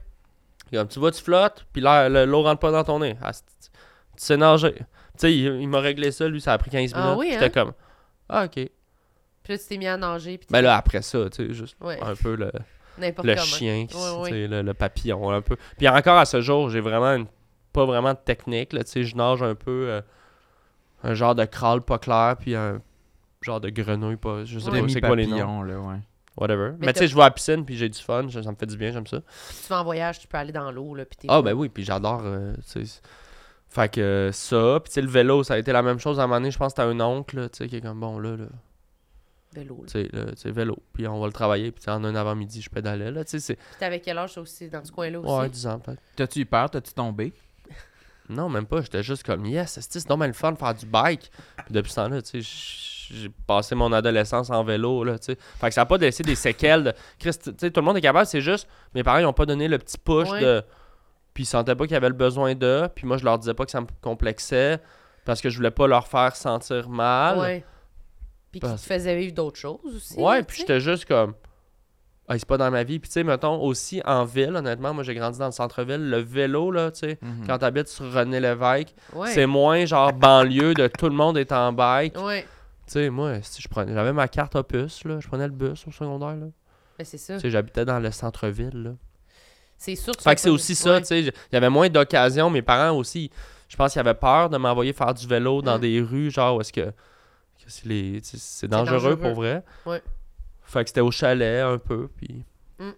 Et 0.73 0.77
Comme 0.77 0.89
tu 0.89 0.99
vois, 0.99 1.11
tu 1.12 1.23
flottes, 1.23 1.64
puis 1.73 1.81
l'air- 1.83 2.09
le- 2.11 2.25
l'eau 2.25 2.43
rentre 2.43 2.61
pas 2.61 2.71
dans 2.73 2.85
ton 2.85 2.99
nez. 2.99 3.17
Ah, 3.23 3.33
tu 3.33 3.41
sais 4.17 4.37
nager. 4.37 4.75
Tu 4.75 4.83
sais, 5.17 5.35
il, 5.35 5.45
il 5.61 5.69
m'a 5.69 5.81
réglé 5.81 6.11
ça, 6.11 6.27
lui, 6.29 6.41
ça 6.41 6.53
a 6.55 6.59
pris 6.59 6.71
15 6.71 6.93
Ah 6.95 7.03
minutes. 7.03 7.19
oui, 7.19 7.29
J'étais 7.33 7.45
hein? 7.45 7.51
comme, 7.51 7.73
ah, 8.29 8.45
ok. 8.47 8.69
Puis 9.47 9.53
là, 9.55 9.59
tu 9.61 9.64
t'es 9.68 9.76
mis 9.76 9.86
à 9.86 9.97
nager. 9.97 10.38
Puis 10.38 10.49
Ben 10.51 10.61
là, 10.61 10.76
après 10.76 11.03
ça, 11.03 11.30
tu 11.30 11.47
sais, 11.47 11.55
juste 11.55 11.76
Ouais. 11.80 12.01
un 12.03 12.16
peu 12.16 12.34
le, 12.34 12.51
le 12.99 13.36
chien, 13.36 13.86
qui- 13.86 13.97
Ouais, 13.97 14.49
le, 14.49 14.62
le 14.62 14.74
papillon, 14.74 15.30
un 15.30 15.40
peu. 15.40 15.57
Puis 15.78 15.88
encore 15.88 16.18
à 16.18 16.24
ce 16.24 16.40
jour, 16.40 16.68
j'ai 16.68 16.80
vraiment 16.80 17.14
une- 17.14 17.26
pas 17.72 17.84
vraiment 17.84 18.12
de 18.12 18.18
technique, 18.18 18.72
là, 18.72 18.82
tu 18.82 18.90
sais, 18.90 19.05
je 19.05 19.14
nage 19.14 19.42
un 19.44 19.55
peu, 19.55 19.86
euh, 19.88 20.01
un 21.05 21.14
genre 21.14 21.34
de 21.36 21.44
crawl 21.44 21.80
pas 21.82 21.99
clair, 21.99 22.36
puis 22.40 22.57
un 22.57 22.80
genre 23.42 23.61
de 23.61 23.68
grenouille 23.70 24.16
pas, 24.16 24.44
je 24.44 24.59
sais 24.59 24.68
pas 24.70 24.76
c'est 24.88 25.01
quoi 25.01 25.14
les 25.14 25.26
noms, 25.28 25.62
là, 25.62 25.78
ouais. 25.78 25.99
whatever. 26.36 26.72
Mais 26.80 26.86
Mais, 26.86 26.92
tu 26.94 26.99
sais, 27.01 27.07
je 27.09 27.14
vais 27.14 27.20
à 27.22 27.26
la 27.26 27.30
piscine, 27.30 27.64
puis 27.64 27.76
j'ai 27.76 27.88
du 27.88 28.01
fun, 28.01 28.26
ça, 28.30 28.42
ça 28.42 28.51
me 28.51 28.57
fait 28.57 28.66
du 28.66 28.76
bien, 28.76 28.90
j'aime 28.90 29.07
ça. 29.07 29.20
Si 29.51 29.62
tu 29.62 29.68
vas 29.68 29.80
en 29.80 29.84
voyage, 29.84 30.18
tu 30.18 30.26
peux 30.26 30.38
aller 30.38 30.53
dans 30.53 30.72
l'eau, 30.72 30.94
là. 30.97 31.05
Puis 31.05 31.16
t'es 31.18 31.28
Ah, 31.30 31.40
ben 31.40 31.53
oui, 31.53 31.68
puis 31.68 31.84
j'adore. 31.84 32.22
euh, 32.24 32.55
fait 33.68 33.88
que 33.92 34.30
ça, 34.32 34.80
puis 34.82 34.88
tu 34.90 34.94
sais, 34.94 35.03
le 35.03 35.09
vélo, 35.09 35.44
ça 35.44 35.55
a 35.55 35.59
été 35.59 35.70
la 35.70 35.82
même 35.82 35.99
chose 35.99 36.18
à 36.18 36.22
un 36.22 36.26
moment 36.26 36.38
donné. 36.40 36.51
Je 36.51 36.59
pense 36.59 36.72
que 36.72 36.76
t'as 36.76 36.86
un 36.86 36.99
oncle, 37.01 37.49
tu 37.51 37.59
sais, 37.59 37.66
qui 37.68 37.76
est 37.76 37.80
comme 37.82 38.01
bon, 38.01 38.18
là, 38.18 38.36
là 38.36 38.47
Vélo, 39.57 39.85
vélo. 40.53 40.77
Puis 40.93 41.07
on 41.09 41.19
va 41.21 41.27
le 41.27 41.33
travailler, 41.33 41.73
puis 41.73 41.83
en 41.91 42.03
un 42.05 42.15
avant-midi, 42.15 42.61
je 42.63 42.71
pédalais, 42.71 43.11
là, 43.11 43.25
tu 43.25 43.31
sais, 43.33 43.41
c'est. 43.41 43.55
Puis 43.57 43.65
t'avais 43.81 44.01
quel 44.01 44.19
âge, 44.19 44.37
aussi, 44.39 44.69
dans 44.69 44.85
ce 44.85 44.93
coin-là 44.93 45.21
aussi? 45.21 45.33
Ouais, 45.33 45.49
10 45.49 45.67
ans 45.67 45.79
peut-être. 45.79 46.01
T'as-tu 46.17 46.41
eu 46.41 46.47
peur? 46.47 46.71
T'as-tu 46.71 46.93
tombé? 46.93 47.33
Non, 48.29 48.49
même 48.49 48.67
pas, 48.67 48.81
j'étais 48.81 49.05
juste 49.05 49.23
comme, 49.23 49.47
yes, 49.47 49.79
c'est 49.81 50.09
bien 50.09 50.27
le 50.27 50.33
fun 50.33 50.51
de 50.51 50.59
faire 50.59 50.75
du 50.75 50.85
bike. 50.85 51.31
Puis 51.59 51.67
depuis 51.71 51.91
ce 51.91 51.95
temps-là, 51.97 52.23
tu 52.23 52.43
sais, 52.43 53.07
j'ai 53.15 53.29
passé 53.47 53.77
mon 53.77 53.93
adolescence 53.93 54.51
en 54.51 54.65
vélo, 54.65 55.05
là. 55.05 55.15
Fait 55.25 55.37
que 55.69 55.71
ça 55.71 55.83
a 55.83 55.87
pas 55.87 55.97
laissé 55.97 56.25
des 56.25 56.35
séquelles 56.35 56.83
de. 56.83 56.93
Chris, 57.21 57.31
tu 57.41 57.53
sais, 57.57 57.71
tout 57.71 57.81
le 57.81 57.85
monde 57.87 57.97
est 57.99 58.01
capable, 58.01 58.27
c'est 58.27 58.41
juste, 58.41 58.67
mes 58.97 59.05
parents, 59.05 59.19
ils 59.19 59.27
ont 59.27 59.33
pas 59.33 59.47
donné 59.47 59.69
le 59.69 59.79
petit 59.79 59.97
push 59.97 60.29
Ouais. 60.31 60.41
de. 60.41 60.63
Puis 61.35 61.45
ils 61.45 61.47
sentaient 61.47 61.77
pas 61.77 61.85
qu'il 61.85 61.93
y 61.93 61.97
avait 61.97 62.09
le 62.09 62.15
besoin 62.15 62.57
d'eux. 62.57 62.89
Puis 62.97 63.07
moi, 63.07 63.17
je 63.17 63.25
leur 63.25 63.39
disais 63.39 63.55
pas 63.55 63.65
que 63.65 63.71
ça 63.71 63.81
me 63.81 63.87
complexait 64.01 64.81
parce 65.25 65.41
que 65.41 65.49
je 65.49 65.57
voulais 65.59 65.71
pas 65.71 65.87
leur 65.87 66.09
faire 66.09 66.35
sentir 66.35 66.89
mal. 66.89 67.39
Ouais. 67.39 67.65
Puis 68.61 68.69
qui 68.71 68.77
te 68.77 68.81
faisait 68.81 69.17
vivre 69.17 69.35
d'autres 69.35 69.59
choses 69.59 69.79
aussi. 69.85 70.15
Ouais, 70.19 70.39
là, 70.39 70.43
puis 70.43 70.59
j'étais 70.59 70.81
juste 70.81 71.05
comme. 71.07 71.35
Ah, 72.29 72.37
c'est 72.39 72.47
pas 72.49 72.59
dans 72.59 72.71
ma 72.73 72.83
vie. 72.83 72.99
Puis 72.99 73.09
tu 73.09 73.15
sais, 73.15 73.23
mettons, 73.25 73.61
aussi 73.63 74.03
en 74.05 74.25
ville, 74.25 74.57
honnêtement, 74.57 74.93
moi 74.93 75.05
j'ai 75.05 75.15
grandi 75.15 75.39
dans 75.39 75.47
le 75.47 75.53
centre-ville. 75.53 76.11
Le 76.11 76.19
vélo, 76.19 76.73
là, 76.73 76.91
tu 76.91 77.01
sais, 77.01 77.19
Mhm. 77.23 77.47
quand 77.47 77.59
t'habites 77.59 77.87
sur 77.89 78.13
René 78.13 78.41
Lévesque, 78.41 78.95
Ouais. 79.15 79.31
c'est 79.33 79.47
moins 79.47 79.85
genre 79.85 80.13
banlieue 80.13 80.75
de 80.75 80.89
tout 80.89 81.09
le 81.09 81.15
monde 81.15 81.39
est 81.39 81.53
en 81.53 81.73
bike. 81.73 82.19
Ouais. 82.21 82.43
Tu 82.87 82.93
sais, 82.95 83.11
moi, 83.11 83.35
si 83.43 83.63
je 83.63 83.69
prenais, 83.69 83.95
j'avais 83.95 84.13
ma 84.13 84.27
carte 84.29 84.57
opus, 84.57 85.05
là, 85.05 85.19
je 85.21 85.29
prenais 85.29 85.47
le 85.47 85.53
bus 85.53 85.87
au 85.87 85.93
secondaire, 85.93 86.35
là. 86.37 86.47
Ben, 86.99 87.05
c'est 87.05 87.19
ça. 87.19 87.35
Tu 87.35 87.41
sais, 87.43 87.51
j'habitais 87.51 87.85
dans 87.85 88.01
le 88.01 88.11
centre-ville, 88.11 88.83
là. 88.83 88.91
C'est 89.79 89.95
sûr 89.95 90.17
que 90.17 90.23
Fait 90.23 90.35
que 90.35 90.41
c'est 90.41 90.49
aussi 90.51 90.75
ça, 90.75 90.95
Ouais. 90.95 91.01
tu 91.03 91.07
sais. 91.07 91.21
Il 91.21 91.33
y 91.53 91.57
avait 91.57 91.69
moins 91.71 91.89
d'occasions. 91.91 92.49
Mes 92.51 92.63
parents 92.63 92.97
aussi, 92.97 93.31
je 93.69 93.77
pense 93.77 93.93
qu'ils 93.93 94.01
avaient 94.01 94.15
peur 94.15 94.49
de 94.51 94.57
m'envoyer 94.57 94.93
faire 94.93 95.13
du 95.15 95.27
vélo 95.29 95.63
dans 95.63 95.77
Mm. 95.77 95.81
des 95.81 96.01
rues, 96.01 96.31
genre 96.31 96.57
où 96.57 96.61
est-ce 96.61 96.73
que 96.73 96.93
c'est 97.67 97.87
les- 97.87 98.21
dangereux, 98.69 98.95
dangereux. 98.99 99.17
pour 99.17 99.35
vrai. 99.35 99.62
Ouais. 99.87 100.03
Fait 100.62 100.83
que 100.85 100.91
c'était 100.91 101.01
au 101.01 101.11
chalet 101.11 101.62
un 101.62 101.79
peu, 101.79 102.09
puis. 102.17 102.45
Mm. 102.79 102.91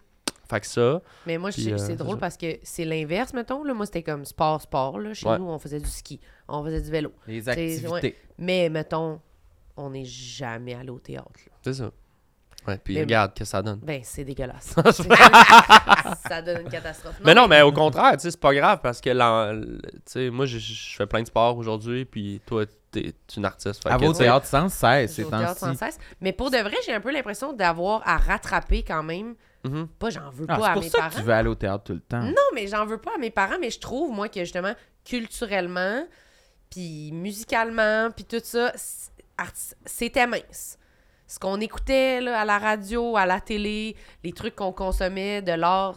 Fait 0.49 0.61
que 0.61 0.67
ça. 0.67 1.03
Mais 1.27 1.37
moi, 1.37 1.51
je 1.51 1.57
Puis, 1.57 1.65
sais- 1.65 1.73
euh, 1.73 1.77
c'est 1.79 1.87
c'est 1.89 1.97
drôle 1.97 2.15
ça. 2.15 2.21
parce 2.21 2.37
que 2.39 2.59
c'est 2.63 2.85
l'inverse, 2.87 3.35
mettons. 3.35 3.63
Là. 3.65 3.75
Moi, 3.75 3.85
c'était 3.87 4.03
comme 4.03 4.25
sport-sport. 4.25 4.99
Là. 4.99 5.13
Chez 5.13 5.29
Ouais. 5.29 5.39
nous, 5.39 5.45
on 5.49 5.59
faisait 5.59 5.79
du 5.81 5.89
ski, 5.89 6.19
on 6.49 6.65
faisait 6.65 6.81
du 6.81 6.91
vélo. 6.91 7.13
Les 7.27 7.47
activités. 7.49 8.17
Mais, 8.39 8.71
mettons, 8.71 9.21
on 9.77 9.91
n'est 9.91 10.07
jamais 10.07 10.75
allé 10.75 10.89
au 10.91 10.99
théâtre. 10.99 11.31
C'est 11.63 11.75
ça. 11.75 11.91
Ouais, 12.67 12.79
puis 12.83 12.95
Mais- 12.95 13.01
regarde 13.03 13.35
que 13.35 13.45
ça 13.45 13.63
donne. 13.63 13.79
Ben, 13.81 14.01
c'est 14.05 14.25
dégueulasse. 14.25 14.75
Ça 16.29 16.43
donne 16.43 16.63
une 16.63 16.69
catastrophe. 16.71 17.21
mais 17.25 17.35
non, 17.35 17.47
mais 17.49 17.63
au 17.63 17.73
contraire, 17.73 18.13
tu 18.15 18.21
sais, 18.21 18.31
c'est 18.31 18.41
pas 18.41 18.55
grave 18.55 18.81
parce 18.83 19.01
que, 19.01 19.11
tu 19.11 20.01
sais, 20.07 20.31
moi, 20.31 20.47
je- 20.47 20.59
je 20.59 20.97
fais 20.97 21.07
plein 21.07 21.23
de 21.23 21.27
sports 21.27 21.57
aujourd'hui, 21.57 22.05
puis 22.05 22.41
toi, 22.47 22.65
t'es 22.91 23.15
une 23.37 23.45
artiste. 23.45 23.87
À 23.87 23.97
vos 23.97 24.13
théâtres 24.13 24.47
sans 24.47 24.69
cesse, 24.69 25.11
Je 25.11 25.17
ces 25.17 25.23
joue 25.23 25.29
au 25.29 25.31
théâtre 25.31 25.59
sans 25.61 25.75
cesse. 25.75 25.99
Mais 26.21 26.33
pour 26.33 26.51
de 26.51 26.59
vrai, 26.59 26.77
j'ai 26.87 26.93
un 26.95 27.01
peu 27.01 27.11
l'impression 27.13 27.53
d'avoir 27.53 28.07
à 28.07 28.17
rattraper 28.17 28.83
quand 28.83 29.03
même. 29.03 29.35
mhm. 29.65 29.89
Pas, 29.99 30.11
j'en 30.11 30.31
veux 30.31 30.47
Ah, 30.49 30.57
pas 30.57 30.63
c'est 30.65 30.69
à 30.71 30.73
pour 30.75 30.83
mes 30.83 30.89
ça 30.89 30.99
parents. 30.99 31.11
que 31.11 31.15
tu 31.17 31.23
veux 31.23 31.33
aller 31.33 31.49
au 31.49 31.55
théâtre 31.55 31.85
tout 31.85 31.93
le 31.95 32.01
temps. 32.01 32.23
Non, 32.23 32.35
mais 32.55 32.67
j'en 32.67 32.87
veux 32.87 32.99
pas 32.99 33.15
à 33.15 33.19
mes 33.19 33.31
parents, 33.31 33.59
mais 33.61 33.71
je 33.71 33.79
trouve, 33.79 34.13
moi, 34.15 34.29
que 34.29 34.41
justement, 34.41 34.75
culturellement, 35.05 36.07
puis 36.71 37.11
musicalement, 37.13 38.11
puis 38.15 38.25
tout 38.25 38.41
ça, 38.43 38.73
c'était 39.85 40.27
mince. 40.27 40.79
Ce 41.27 41.39
qu'on 41.39 41.61
écoutait 41.61 42.21
là, 42.23 42.41
à 42.41 42.45
la 42.45 42.59
radio, 42.59 43.17
à 43.17 43.27
la 43.27 43.41
télé, 43.41 43.97
les 44.25 44.33
trucs 44.33 44.55
qu'on 44.57 44.73
consommait, 44.73 45.43
de 45.43 45.53
l'art, 45.53 45.97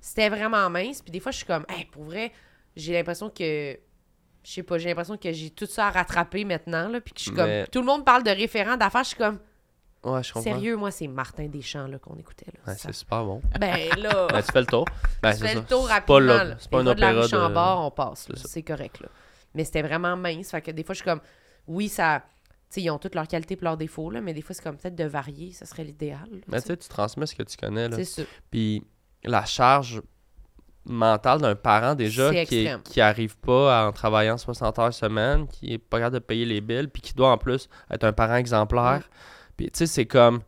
c'était 0.00 0.28
vraiment 0.28 0.70
mince. 0.70 1.02
Puis 1.02 1.10
des 1.10 1.20
fois, 1.20 1.32
je 1.32 1.38
suis 1.38 1.46
comme, 1.46 1.64
hey, 1.68 1.84
pour 1.86 2.04
vrai, 2.04 2.32
j'ai 2.76 2.92
l'impression 2.92 3.30
que. 3.30 3.76
Je 4.42 4.52
sais 4.52 4.62
pas, 4.62 4.78
j'ai 4.78 4.88
l'impression 4.88 5.16
que 5.16 5.32
j'ai 5.32 5.50
tout 5.50 5.66
ça 5.66 5.88
à 5.88 5.90
rattraper 5.90 6.44
maintenant, 6.44 6.88
là, 6.88 7.00
puis 7.00 7.12
que 7.12 7.18
je 7.18 7.24
suis 7.24 7.32
Mais- 7.32 7.62
comme. 7.64 7.70
Tout 7.70 7.80
le 7.80 7.86
monde 7.86 8.04
parle 8.04 8.22
de 8.22 8.30
référents 8.30 8.76
d'affaires, 8.76 9.02
je 9.04 9.08
suis 9.08 9.16
comme. 9.18 9.38
Ouais, 10.02 10.22
je 10.22 10.32
comprends. 10.32 10.50
Sérieux, 10.50 10.76
moi, 10.76 10.90
c'est 10.90 11.06
Martin 11.08 11.46
Deschamps 11.46 11.86
là, 11.86 11.98
qu'on 11.98 12.16
écoutait. 12.16 12.46
Là, 12.46 12.72
Ouais, 12.72 12.78
c'est 12.78 12.92
super 12.94 13.22
bon. 13.22 13.42
Ben 13.60 13.76
là. 13.98 14.28
Ben, 14.32 14.42
tu 14.42 14.50
fais 14.50 14.60
le 14.60 14.66
tour. 14.66 14.86
Ben, 15.22 15.32
Tu 15.32 15.38
c'est 15.40 15.46
fais 15.48 15.54
ça. 15.54 15.60
le 15.60 15.66
tour 15.66 15.86
C'est 15.86 15.92
rapidement. 15.92 16.14
pas, 16.16 16.20
là. 16.20 16.44
le- 16.44 16.56
c'est 16.58 16.70
pas 16.70 16.78
un 16.78 16.82
voies 16.84 16.94
de 16.94 17.00
la 17.02 17.08
opéra 17.10 17.22
rue 17.22 17.28
Chambord, 17.28 17.84
on 17.86 17.90
passe. 17.90 18.28
C'est. 18.34 18.46
C'est 18.48 18.62
correct. 18.62 19.00
Là. 19.00 19.08
Mais 19.54 19.64
c'était 19.64 19.82
vraiment 19.82 20.16
mince. 20.16 20.50
Fait 20.52 20.62
que 20.62 20.70
des 20.70 20.84
fois, 20.84 20.94
je 20.94 21.00
suis 21.00 21.04
comme, 21.04 21.20
oui, 21.66 21.88
ça. 21.90 22.22
Tu 22.70 22.74
sais, 22.76 22.82
ils 22.82 22.90
ont 22.90 22.98
toutes 22.98 23.14
leurs 23.16 23.28
qualités 23.28 23.58
et 23.60 23.64
leurs 23.64 23.76
défauts, 23.76 24.10
là, 24.10 24.20
mais 24.22 24.32
des 24.32 24.40
fois, 24.42 24.54
c'est 24.54 24.62
comme 24.62 24.76
peut-être 24.78 24.94
de 24.94 25.04
varier, 25.04 25.52
ça 25.52 25.66
serait 25.66 25.84
l'idéal. 25.84 26.20
là, 26.30 26.38
Mais 26.48 26.58
tu 26.58 26.62
tu 26.62 26.68
sais, 26.68 26.76
tu 26.78 26.88
transmets 26.88 27.26
ce 27.26 27.34
que 27.34 27.42
tu 27.42 27.56
connais, 27.58 27.88
là. 27.88 27.96
C'est 27.96 28.04
ça. 28.04 28.22
Puis 28.50 28.86
la 29.24 29.44
charge 29.44 30.00
mentale 30.86 31.40
d'un 31.40 31.54
parent 31.54 31.94
déjà 31.94 32.30
qui, 32.44 32.66
est- 32.66 32.82
qui 32.84 33.00
arrive 33.00 33.36
pas 33.38 33.80
à- 33.82 33.86
en 33.88 33.92
travaillant 33.92 34.38
60 34.38 34.78
heures 34.78 34.94
semaine, 34.94 35.46
qui 35.48 35.74
est 35.74 35.78
pas 35.78 35.98
capable 35.98 36.14
de 36.14 36.18
payer 36.20 36.44
les 36.46 36.60
billes, 36.60 36.88
puis 36.88 37.02
qui 37.02 37.14
doit 37.14 37.30
en 37.30 37.38
plus 37.38 37.68
être 37.90 38.04
un 38.04 38.12
parent 38.12 38.36
exemplaire. 38.36 39.02
Puis 39.56 39.66
tu 39.70 39.78
sais, 39.78 39.86
c'est 39.86 40.06
comme. 40.06 40.40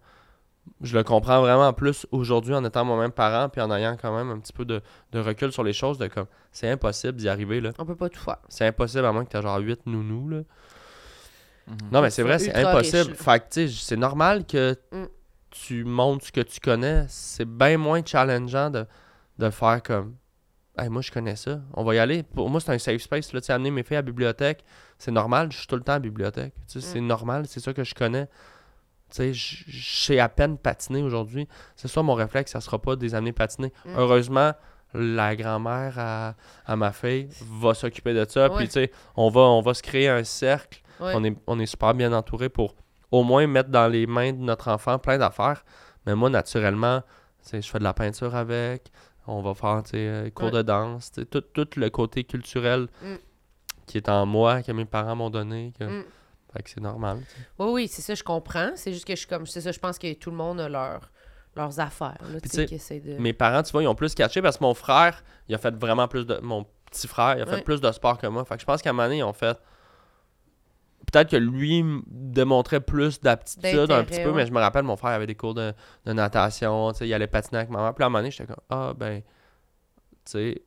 Je 0.80 0.97
le 0.97 1.03
comprends 1.03 1.41
vraiment 1.41 1.72
plus 1.72 2.07
aujourd'hui 2.12 2.55
en 2.55 2.64
étant 2.64 2.85
moi-même 2.85 3.11
parent, 3.11 3.49
puis 3.49 3.61
en 3.61 3.70
ayant 3.72 3.97
quand 4.01 4.16
même 4.16 4.30
un 4.30 4.39
petit 4.39 4.53
peu 4.53 4.64
de, 4.64 4.80
de 5.11 5.18
recul 5.18 5.51
sur 5.53 5.64
les 5.64 5.72
choses, 5.72 5.99
de 5.99 6.07
comme. 6.07 6.26
C'est 6.53 6.70
impossible 6.70 7.14
d'y 7.18 7.28
arriver, 7.28 7.61
là. 7.61 7.72
On 7.78 7.85
peut 7.85 7.97
pas 7.97 8.09
tout 8.09 8.20
faire. 8.20 8.39
C'est 8.49 8.66
impossible 8.66 9.05
à 9.05 9.12
moins 9.12 9.24
que 9.24 9.30
tu 9.30 9.37
aies 9.37 9.43
genre 9.43 9.59
8 9.59 9.80
nounous, 9.87 10.28
là. 10.28 10.37
Mhm. 11.68 11.76
Non, 11.93 12.01
mais 12.03 12.11
c'est 12.11 12.22
vrai, 12.22 12.39
c'est 12.39 12.55
impossible. 12.55 13.11
riche, 13.12 13.20
fait 13.22 13.39
que, 13.41 13.45
tu 13.53 13.68
sais, 13.68 13.74
c'est 13.85 13.97
normal 13.97 14.45
que 14.47 14.76
Mm. 14.93 15.05
tu 15.51 15.85
montres 15.85 16.26
ce 16.26 16.33
que 16.33 16.41
tu 16.41 16.61
connais. 16.61 17.07
C'est 17.09 17.45
bien 17.45 17.76
moins 17.76 18.01
challengeant 18.05 18.70
de, 18.70 18.87
de 19.39 19.51
faire 19.51 19.83
comme. 19.83 20.14
Hey, 20.79 20.89
moi, 20.89 21.03
je 21.03 21.11
connais 21.11 21.37
ça. 21.37 21.61
On 21.75 21.85
va 21.85 21.95
y 21.95 21.99
aller. 21.99 22.23
Pour 22.23 22.49
moi, 22.49 22.59
c'est 22.61 22.73
un 22.73 22.79
safe 22.79 23.03
space. 23.03 23.33
Là, 23.35 23.41
tu 23.41 23.47
sais, 23.47 23.53
amener 23.53 23.70
mes 23.70 23.83
filles 23.83 23.99
à 23.99 24.01
la 24.01 24.07
bibliothèque, 24.07 24.64
c'est 24.99 25.11
normal. 25.11 25.53
Je 25.53 25.59
suis 25.59 25.66
tout 25.66 25.77
le 25.77 25.83
temps 25.83 25.93
à 25.93 25.97
la 25.97 26.01
bibliothèque. 26.01 26.55
Tu 26.66 26.81
sais, 26.81 26.87
C'est 26.87 27.01
Mm. 27.01 27.07
normal. 27.07 27.45
C'est 27.47 27.61
ça 27.61 27.75
que 27.75 27.85
je 27.85 27.95
connais. 27.95 28.27
Tu 28.27 29.16
sais, 29.16 29.35
je 29.35 29.64
je 29.66 30.05
sais 30.07 30.18
à 30.18 30.31
peine 30.31 30.57
patiner 30.57 31.03
aujourd'hui. 31.03 31.47
C'est 31.77 31.89
ça 31.89 32.03
mon 32.03 32.14
réflexe. 32.14 32.53
Ça 32.53 32.61
sera 32.62 32.81
pas 32.81 32.97
des 32.97 33.14
années 33.14 33.33
patiner. 33.33 33.70
Mm. 33.85 33.95
Heureusement, 33.99 34.53
la 34.95 35.37
grand-mère 35.37 35.95
à, 35.99 36.35
à 36.64 36.77
ma 36.77 36.93
fille 36.93 37.29
va 37.51 37.75
s'occuper 37.75 38.14
de 38.14 38.25
ça. 38.29 38.49
Ouais. 38.51 38.57
Puis, 38.57 38.66
tu 38.68 38.73
sais, 38.73 38.93
on 39.14 39.29
va, 39.29 39.43
on 39.43 39.61
va 39.61 39.75
se 39.75 39.83
créer 39.83 40.09
un 40.09 40.25
cercle. 40.25 40.81
Ouais. 41.01 41.12
On, 41.14 41.23
est, 41.25 41.37
on 41.47 41.59
est 41.59 41.66
super 41.66 41.93
bien 41.93 42.12
entouré 42.14 42.49
pour 42.49 42.75
au 43.11 43.25
moins 43.25 43.47
mettre 43.47 43.68
dans 43.68 43.89
les 43.89 44.07
mains 44.07 44.33
de 44.33 44.39
notre 44.39 44.68
enfant 44.68 44.99
plein 44.99 45.18
d'affaires. 45.18 45.64
Mais 46.07 46.14
moi, 46.14 46.31
naturellement, 46.31 47.03
tu 47.43 47.51
sais, 47.51 47.61
je 47.62 47.70
fais 47.70 47.79
de 47.79 47.85
la 47.85 47.93
peinture 47.93 48.35
avec. 48.35 48.91
On 49.27 49.41
va 49.43 49.55
faire 49.55 49.83
euh, 49.95 50.31
cours 50.31 50.47
Ouais. 50.47 50.51
de 50.53 50.62
danse. 50.62 51.12
Tout, 51.31 51.41
tout 51.41 51.68
le 51.77 51.89
côté 51.91 52.25
culturel 52.25 52.89
Mm. 53.03 53.14
qui 53.87 53.99
est 53.99 54.09
en 54.09 54.27
moi, 54.27 54.62
que 54.62 54.73
mes 54.73 54.85
parents 54.85 55.14
m'ont 55.16 55.31
donné. 55.31 55.73
Que... 55.79 55.85
Mm. 55.85 56.05
Fait 56.53 56.62
que 56.62 56.70
c'est 56.70 56.81
normal. 56.81 57.18
Oui, 57.59 57.66
oui, 57.70 57.89
c'est 57.89 58.03
ça, 58.03 58.14
je 58.14 58.23
comprends. 58.23 58.73
C'est 58.75 58.93
juste 58.93 59.07
que 59.07 59.14
je 59.14 59.20
suis 59.20 59.29
comme. 59.29 59.47
C'est 59.47 59.61
ça, 59.62 59.73
je 59.73 59.79
pense 59.79 59.99
que 59.99 60.12
tout 60.14 60.31
le 60.31 60.37
monde 60.37 60.61
a 60.61 60.68
leur, 60.68 61.11
leurs 61.57 61.81
affaires. 61.81 62.18
Là, 62.31 62.41
de. 62.41 63.18
Mes 63.18 63.33
parents, 63.33 63.62
tu 63.62 63.73
vois, 63.73 63.83
ils 63.83 63.87
ont 63.89 63.95
plus 63.95 64.14
catché 64.14 64.43
parce 64.43 64.59
que 64.59 64.64
mon 64.64 64.75
frère, 64.75 65.23
il 65.49 65.55
a 65.55 65.59
fait 65.59 65.75
vraiment 65.75 66.09
plus 66.09 66.27
de. 66.27 66.39
Mon 66.43 66.66
petit 66.91 67.09
frère, 67.09 67.37
il 67.39 67.43
a 67.43 67.47
fait 67.47 67.55
Ouais. 67.57 67.62
plus 67.62 67.81
de 67.81 67.91
sport 67.93 68.18
que 68.18 68.27
moi. 68.27 68.45
Fait 68.45 68.57
que 68.57 68.61
je 68.61 68.66
pense 68.66 68.83
qu'à 68.83 68.91
un 68.91 68.93
moment 68.93 69.05
donné, 69.05 69.18
ils 69.18 69.23
ont 69.25 69.33
fait. 69.33 69.59
Peut-être 71.12 71.30
que 71.30 71.36
lui 71.36 71.84
démontrait 72.06 72.80
plus 72.80 73.20
d'aptitude 73.20 73.92
un 73.92 74.02
petit 74.02 74.22
peu, 74.22 74.30
ouais. 74.30 74.36
mais 74.36 74.46
je 74.46 74.52
me 74.52 74.58
rappelle, 74.58 74.82
mon 74.82 74.96
frère 74.96 75.12
avait 75.12 75.26
des 75.26 75.34
cours 75.34 75.54
de, 75.54 75.72
de 76.06 76.12
natation, 76.12 76.90
tu 76.92 76.98
sais, 76.98 77.08
il 77.08 77.14
allait 77.14 77.26
patiner 77.26 77.58
avec 77.58 77.70
maman. 77.70 77.92
Puis 77.92 78.02
à 78.02 78.06
un 78.06 78.08
moment 78.08 78.20
donné, 78.20 78.30
j'étais 78.30 78.46
comme, 78.46 78.64
ah, 78.70 78.94
ben, 78.96 79.20
tu 79.20 79.26
sais, 80.24 80.62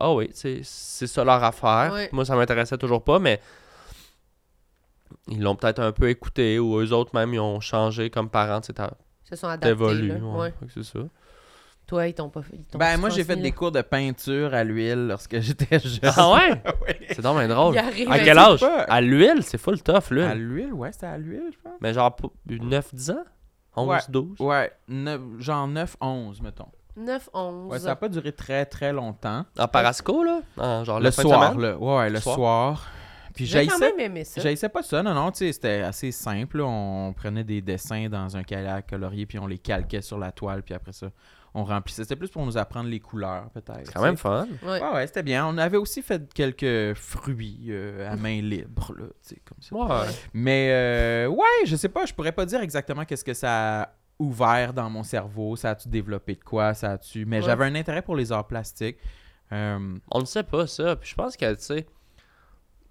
ah 0.00 0.12
oui, 0.12 0.30
c'est 0.34 0.62
ça 0.62 1.24
leur 1.24 1.42
affaire. 1.42 1.92
Ouais. 1.92 2.08
Moi, 2.12 2.24
ça 2.24 2.36
m'intéressait 2.36 2.76
toujours 2.76 3.02
pas, 3.02 3.18
mais 3.18 3.40
ils 5.28 5.40
l'ont 5.40 5.54
peut-être 5.56 5.78
un 5.78 5.92
peu 5.92 6.10
écouté 6.10 6.58
ou 6.58 6.78
eux 6.78 6.92
autres 6.92 7.14
même, 7.14 7.32
ils 7.32 7.40
ont 7.40 7.60
changé 7.60 8.10
comme 8.10 8.28
parents, 8.28 8.60
tu 8.60 8.72
sais, 8.76 8.82
se 9.28 9.36
sont 9.36 9.46
adaptés. 9.46 9.68
t'évolues. 9.68 10.08
là. 10.08 10.18
ouais. 10.18 10.54
C'est 10.74 10.82
ça. 10.82 11.00
Toi, 11.86 12.08
ils 12.08 12.14
t'ont 12.14 12.28
pas 12.30 12.42
fait. 12.42 12.56
ils 12.56 12.64
t'ont 12.64 12.78
Ben, 12.78 12.98
moi, 12.98 13.10
j'ai 13.10 13.22
fait 13.22 13.36
des 13.36 13.42
là. 13.44 13.50
cours 13.52 13.70
de 13.70 13.80
peinture 13.80 14.52
à 14.54 14.64
l'huile 14.64 15.06
lorsque 15.06 15.38
j'étais 15.40 15.78
jeune. 15.78 16.00
Ah 16.16 16.32
ouais? 16.32 16.50
Ouais. 16.82 16.98
C'est 17.10 17.20
donc 17.22 17.38
bien 17.38 17.46
drôle. 17.48 17.74
Il 17.74 17.78
arrive 17.78 18.10
À 18.10 18.18
quel 18.18 18.38
âge? 18.38 18.60
pas. 18.60 18.82
À 18.82 19.00
l'huile, 19.00 19.42
c'est 19.42 19.58
full 19.58 19.80
tough, 19.82 20.10
l'huile. 20.10 20.24
À 20.24 20.34
l'huile, 20.34 20.72
ouais, 20.72 20.90
c'était 20.92 21.06
à 21.06 21.16
l'huile, 21.18 21.50
je 21.52 21.58
pense. 21.62 21.74
Mais 21.80 21.92
genre 21.94 22.14
pour 22.16 22.32
9-10 22.48 23.12
ans? 23.12 23.24
11, 23.76 23.88
Ouais. 23.88 23.98
12? 24.08 24.40
Ouais, 24.40 24.72
neuf- 24.88 25.20
genre 25.38 25.68
9, 25.68 25.96
11, 26.00 26.40
mettons. 26.42 26.68
9, 26.96 27.28
11. 27.34 27.70
Ouais, 27.72 27.78
ça 27.78 27.88
n'a 27.88 27.96
pas 27.96 28.08
duré 28.08 28.32
très, 28.32 28.64
très 28.66 28.92
longtemps. 28.92 29.44
En 29.58 29.68
parasco, 29.68 30.24
là? 30.24 30.40
En, 30.56 30.82
genre 30.82 30.98
Le 30.98 31.04
la 31.04 31.12
fin 31.12 31.22
de 31.22 31.28
soir, 31.28 31.52
semaine? 31.52 31.62
là. 31.70 31.76
Ouais, 31.78 31.96
ouais, 31.98 32.08
le 32.08 32.14
Le 32.14 32.20
soir? 32.20 32.34
soir. 32.36 32.86
Puis 33.34 33.44
J'ai 33.44 33.66
quand 33.66 33.76
j'haïssais 33.78 33.90
même 33.96 34.00
aimé 34.00 34.24
ça. 34.24 34.40
j'haïssais 34.40 34.70
pas 34.70 34.82
ça, 34.82 35.02
non, 35.02 35.12
non, 35.12 35.30
tu 35.30 35.38
sais, 35.40 35.52
c'était 35.52 35.82
assez 35.82 36.10
simple. 36.10 36.56
là. 36.58 36.64
On 36.64 37.12
prenait 37.12 37.44
des 37.44 37.60
dessins 37.60 38.08
dans 38.08 38.34
un 38.34 38.42
cahier 38.42 38.66
à 38.68 38.80
colorier, 38.80 39.26
puis 39.26 39.38
on 39.38 39.46
les 39.46 39.58
calquait 39.58 40.00
sur 40.00 40.16
la 40.18 40.32
toile, 40.32 40.62
puis 40.62 40.72
après 40.72 40.92
ça, 40.94 41.08
on 41.54 41.64
remplissait. 41.64 42.02
C'était 42.02 42.16
plus 42.16 42.28
pour 42.30 42.44
nous 42.44 42.56
apprendre 42.58 42.88
les 42.88 43.00
couleurs, 43.00 43.48
peut-être. 43.50 43.86
C'est 43.86 43.92
quand 43.94 44.02
même 44.02 44.16
fun. 44.16 44.46
Ouais. 44.62 44.80
Ouais, 44.82 44.92
ouais, 44.94 45.06
c'était 45.06 45.22
bien. 45.22 45.46
On 45.46 45.56
avait 45.58 45.76
aussi 45.78 46.02
fait 46.02 46.32
quelques 46.34 46.94
fruits 46.96 47.66
euh, 47.68 48.10
à 48.10 48.16
main 48.16 48.40
libre, 48.42 48.92
là, 48.96 49.06
tu 49.26 49.34
sais, 49.34 49.42
comme 49.44 49.58
ça. 49.60 49.74
Ouais. 50.04 50.12
Mais 50.34 50.68
euh, 50.72 51.26
ouais, 51.28 51.66
je 51.66 51.76
sais 51.76 51.88
pas, 51.88 52.04
je 52.06 52.12
pourrais 52.14 52.32
pas 52.32 52.44
dire 52.46 52.60
exactement 52.60 53.04
qu'est-ce 53.04 53.24
que 53.24 53.34
ça 53.34 53.82
a 53.82 53.88
ouvert 54.18 54.72
dans 54.72 54.88
mon 54.90 55.02
cerveau, 55.02 55.56
ça 55.56 55.70
a-tu 55.70 55.88
développé 55.88 56.34
de 56.36 56.42
quoi, 56.44 56.72
ça 56.74 56.92
a-tu... 56.92 57.26
Mais 57.26 57.36
Ouais. 57.38 57.42
j'avais 57.42 57.64
un 57.66 57.74
intérêt 57.74 58.00
pour 58.02 58.16
les 58.16 58.32
arts 58.32 58.46
plastiques. 58.46 58.96
Euh, 59.52 59.96
On 60.10 60.20
ne 60.20 60.24
sait 60.24 60.42
pas 60.42 60.66
ça. 60.66 60.96
Puis 60.96 61.10
je 61.10 61.14
pense 61.14 61.36
que, 61.36 61.54
tu 61.54 61.62
sais, 61.62 61.86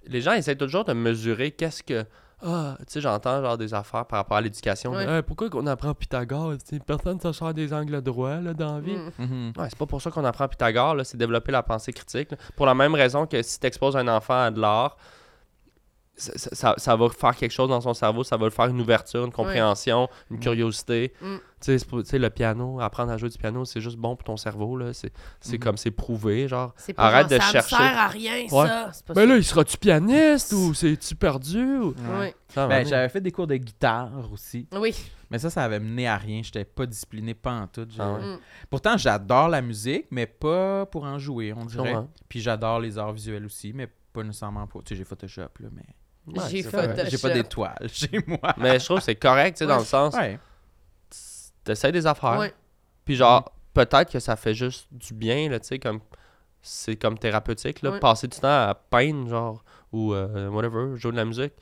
les 0.05 0.21
gens 0.21 0.33
essaient 0.33 0.55
toujours 0.55 0.83
de 0.85 0.93
mesurer 0.93 1.51
qu'est-ce 1.51 1.81
que. 1.83 2.05
Ah, 2.45 2.75
tu 2.79 2.85
sais, 2.87 3.01
j'entends 3.01 3.41
genre 3.41 3.57
des 3.57 3.73
affaires 3.73 4.05
par 4.05 4.19
rapport 4.19 4.37
à 4.37 4.41
l'éducation. 4.41 4.91
Ouais. 4.91 5.05
Hey, 5.05 5.21
pourquoi 5.23 5.49
qu'on 5.49 5.65
apprend 5.65 5.93
Pythagore? 5.93 6.53
Tu 6.59 6.75
sais, 6.75 6.79
personne 6.79 7.19
ne 7.23 7.31
sort 7.31 7.53
des 7.53 7.73
angles 7.73 8.01
droits 8.01 8.39
là, 8.39 8.53
dans 8.53 8.75
la 8.75 8.81
vie. 8.81 8.97
Mm. 9.17 9.51
Ouais, 9.57 9.67
c'est 9.69 9.77
pas 9.77 9.85
pour 9.87 10.01
ça 10.01 10.11
qu'on 10.11 10.23
apprend 10.25 10.47
Pythagore, 10.47 10.95
là, 10.95 11.03
c'est 11.03 11.17
développer 11.17 11.51
la 11.51 11.63
pensée 11.63 11.91
critique. 11.91 12.31
là. 12.31 12.37
Pour 12.55 12.65
la 12.67 12.75
même 12.75 12.93
raison 12.93 13.25
que 13.25 13.41
si 13.41 13.59
tu 13.59 13.65
exposes 13.65 13.97
un 13.97 14.07
enfant 14.07 14.43
à 14.43 14.51
de 14.51 14.59
l'art, 14.61 14.95
ça, 16.17 16.75
ça- 16.77 16.95
va 16.95 17.09
faire 17.09 17.35
quelque 17.35 17.51
chose 17.51 17.69
dans 17.69 17.81
son 17.81 17.93
cerveau, 17.93 18.23
ça 18.23 18.37
va 18.37 18.45
le 18.45 18.51
faire 18.51 18.67
une 18.67 18.79
ouverture, 18.79 19.25
une 19.25 19.31
compréhension, 19.31 20.07
une 20.31 20.39
curiosité. 20.39 21.13
Mm. 21.21 21.35
Tu 21.61 21.79
sais, 21.79 22.19
le 22.19 22.29
piano, 22.29 22.79
apprendre 22.79 23.11
à 23.11 23.17
jouer 23.17 23.29
du 23.29 23.37
piano, 23.37 23.65
c'est 23.65 23.81
juste 23.81 23.97
bon 23.97 24.15
pour 24.15 24.23
ton 24.23 24.37
cerveau. 24.37 24.77
là. 24.77 24.93
C'est 24.93 25.11
c'est 25.39 25.53
Mhm. 25.53 25.59
comme 25.59 25.77
c'est 25.77 25.91
prouvé, 25.91 26.47
genre. 26.47 26.73
Arrête 26.97 27.29
genre, 27.29 27.39
de 27.39 27.43
ça 27.43 27.51
chercher. 27.51 27.75
me 27.75 27.79
sert 27.81 27.97
à 27.97 28.07
rien, 28.07 28.33
Ouais. 28.43 28.67
ça. 28.67 28.89
C'est 28.93 29.05
pas 29.05 29.13
Ben 29.13 29.21
ça. 29.21 29.27
là, 29.27 29.37
il 29.37 29.43
sera-tu 29.43 29.77
pianiste 29.77 30.53
ou 30.53 30.73
c'est-tu 30.73 31.15
perdu? 31.15 31.77
Ou... 31.77 31.87
Ouais. 31.89 32.19
Ouais. 32.19 32.35
Ça, 32.49 32.67
Ben, 32.67 32.83
va, 32.83 32.89
j'avais 32.89 33.09
fait 33.09 33.21
des 33.21 33.31
cours 33.31 33.47
de 33.47 33.55
guitare 33.57 34.11
aussi. 34.31 34.67
Oui. 34.73 34.93
Mais 35.31 35.39
ça, 35.39 35.49
ça 35.49 35.63
avait 35.63 35.79
mené 35.79 36.07
à 36.07 36.17
rien. 36.17 36.41
J'étais 36.43 36.65
pas 36.65 36.85
discipliné, 36.85 37.33
pas 37.33 37.53
en 37.53 37.67
tout. 37.67 37.87
Ah 37.97 38.13
ouais. 38.13 38.21
Mm. 38.35 38.39
Pourtant, 38.69 38.95
j'adore 38.97 39.49
la 39.49 39.61
musique, 39.61 40.05
mais 40.11 40.27
pas 40.27 40.85
pour 40.85 41.03
en 41.03 41.17
jouer, 41.17 41.51
on 41.53 41.65
dirait. 41.65 41.95
Puis 42.29 42.41
j'adore 42.41 42.79
les 42.79 42.97
arts 42.99 43.13
visuels 43.13 43.45
aussi, 43.45 43.73
mais 43.73 43.87
pas 44.13 44.23
nécessairement 44.23 44.65
pour... 44.67 44.83
Tu 44.83 44.89
sais, 44.93 44.97
j'ai 44.99 45.03
Photoshop, 45.03 45.41
là, 45.59 45.67
mais... 45.73 45.83
Ouais, 46.27 46.43
J'ai. 46.49 46.63
Photoshop. 46.63 47.17
Pas 47.27 47.29
d'étoiles 47.33 47.87
chez 47.91 48.19
moi. 48.25 48.53
Mais 48.57 48.79
je 48.79 48.85
trouve 48.85 48.97
que 48.97 49.03
c'est 49.03 49.15
correct, 49.15 49.57
tu 49.57 49.59
sais, 49.59 49.67
dans 49.67 49.77
le 49.79 49.83
sens, 49.85 50.13
Ouais. 50.15 50.39
t'essayes 51.63 51.91
des 51.91 52.07
affaires. 52.07 52.37
Ouais. 52.39 52.53
Puis 53.05 53.15
genre, 53.15 53.51
peut-être 53.73 54.11
que 54.11 54.19
ça 54.19 54.35
fait 54.35 54.53
juste 54.53 54.87
du 54.91 55.13
bien, 55.13 55.49
là, 55.49 55.59
tu 55.59 55.67
sais, 55.67 55.79
comme 55.79 55.99
c'est 56.61 56.95
comme 56.95 57.17
thérapeutique, 57.19 57.81
là, 57.83 57.91
Ouais. 57.91 57.99
passer 57.99 58.27
du 58.27 58.39
temps 58.39 58.47
à 58.47 58.73
peindre, 58.89 59.29
genre, 59.29 59.63
ou 59.91 60.13
euh, 60.13 60.49
whatever, 60.49 60.97
jouer 60.97 61.11
de 61.11 61.17
la 61.17 61.25
musique. 61.25 61.53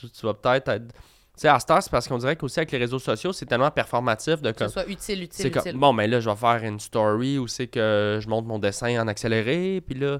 Tu, 0.00 0.10
tu 0.10 0.26
vas 0.26 0.34
peut-être 0.34 0.68
être... 0.68 0.88
Tu 0.88 1.42
sais, 1.42 1.48
à 1.48 1.58
Star, 1.58 1.82
c'est 1.82 1.90
parce 1.90 2.06
qu'on 2.08 2.18
dirait 2.18 2.36
qu'aussi 2.36 2.58
avec 2.60 2.72
les 2.72 2.78
réseaux 2.78 2.98
sociaux, 2.98 3.32
c'est 3.32 3.46
tellement 3.46 3.70
performatif 3.70 4.40
de 4.42 4.52
Que 4.52 4.58
comme... 4.58 4.68
ce 4.68 4.72
soit 4.74 4.86
utile, 4.88 5.22
utile, 5.22 5.28
C'est 5.44 5.48
utile. 5.48 5.72
comme, 5.72 5.80
bon, 5.80 5.92
mais 5.94 6.06
là, 6.08 6.20
je 6.20 6.28
vais 6.28 6.36
faire 6.36 6.62
une 6.64 6.80
story 6.80 7.38
où 7.38 7.46
c'est 7.46 7.66
que 7.68 8.18
je 8.22 8.28
monte 8.28 8.44
mon 8.46 8.58
dessin 8.58 9.00
en 9.02 9.08
accéléré, 9.08 9.80
puis 9.86 9.94
là, 9.98 10.18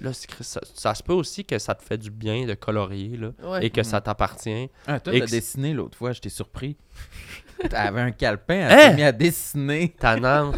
là 0.00 0.12
ça, 0.12 0.60
ça 0.74 0.94
se 0.94 1.02
peut 1.02 1.12
aussi 1.12 1.44
que 1.44 1.58
ça 1.58 1.74
te 1.74 1.82
fait 1.82 1.98
du 1.98 2.10
bien 2.10 2.46
de 2.46 2.54
colorier, 2.54 3.16
là, 3.16 3.28
Ouais. 3.42 3.66
et 3.66 3.70
que 3.70 3.80
Mhm. 3.80 3.84
ça 3.84 4.00
t'appartient. 4.00 4.70
Ah, 4.86 5.00
toi, 5.00 5.12
Et 5.14 5.20
t'as 5.20 5.26
que- 5.26 5.30
dessiné 5.30 5.74
l'autre 5.74 5.98
fois, 5.98 6.12
j'étais 6.12 6.28
surpris. 6.28 6.76
T'avais 7.70 8.00
un 8.00 8.10
calepin, 8.10 8.54
elle 8.54 8.72
Hein? 8.72 8.78
s'est 8.90 8.94
mis 8.94 9.02
à 9.02 9.12
dessiner. 9.12 9.94
Ta 9.98 10.16
Nantes. 10.16 10.56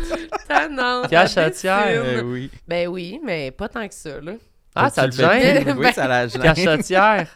Tannante, 0.48 1.08
Cachetière. 1.08 1.84
Euh, 2.04 2.22
oui. 2.22 2.50
Ben 2.68 2.88
oui, 2.88 3.20
mais 3.24 3.50
pas 3.50 3.68
tant 3.68 3.86
que 3.88 3.94
ça, 3.94 4.20
là. 4.20 4.32
Ah, 4.74 4.90
ça 4.90 5.06
le 5.06 5.12
gêne? 5.12 5.74
Oui, 5.78 5.92
ça 5.92 6.06
la 6.08 6.26
gêne. 6.28 6.42
Cachetière. 6.42 7.26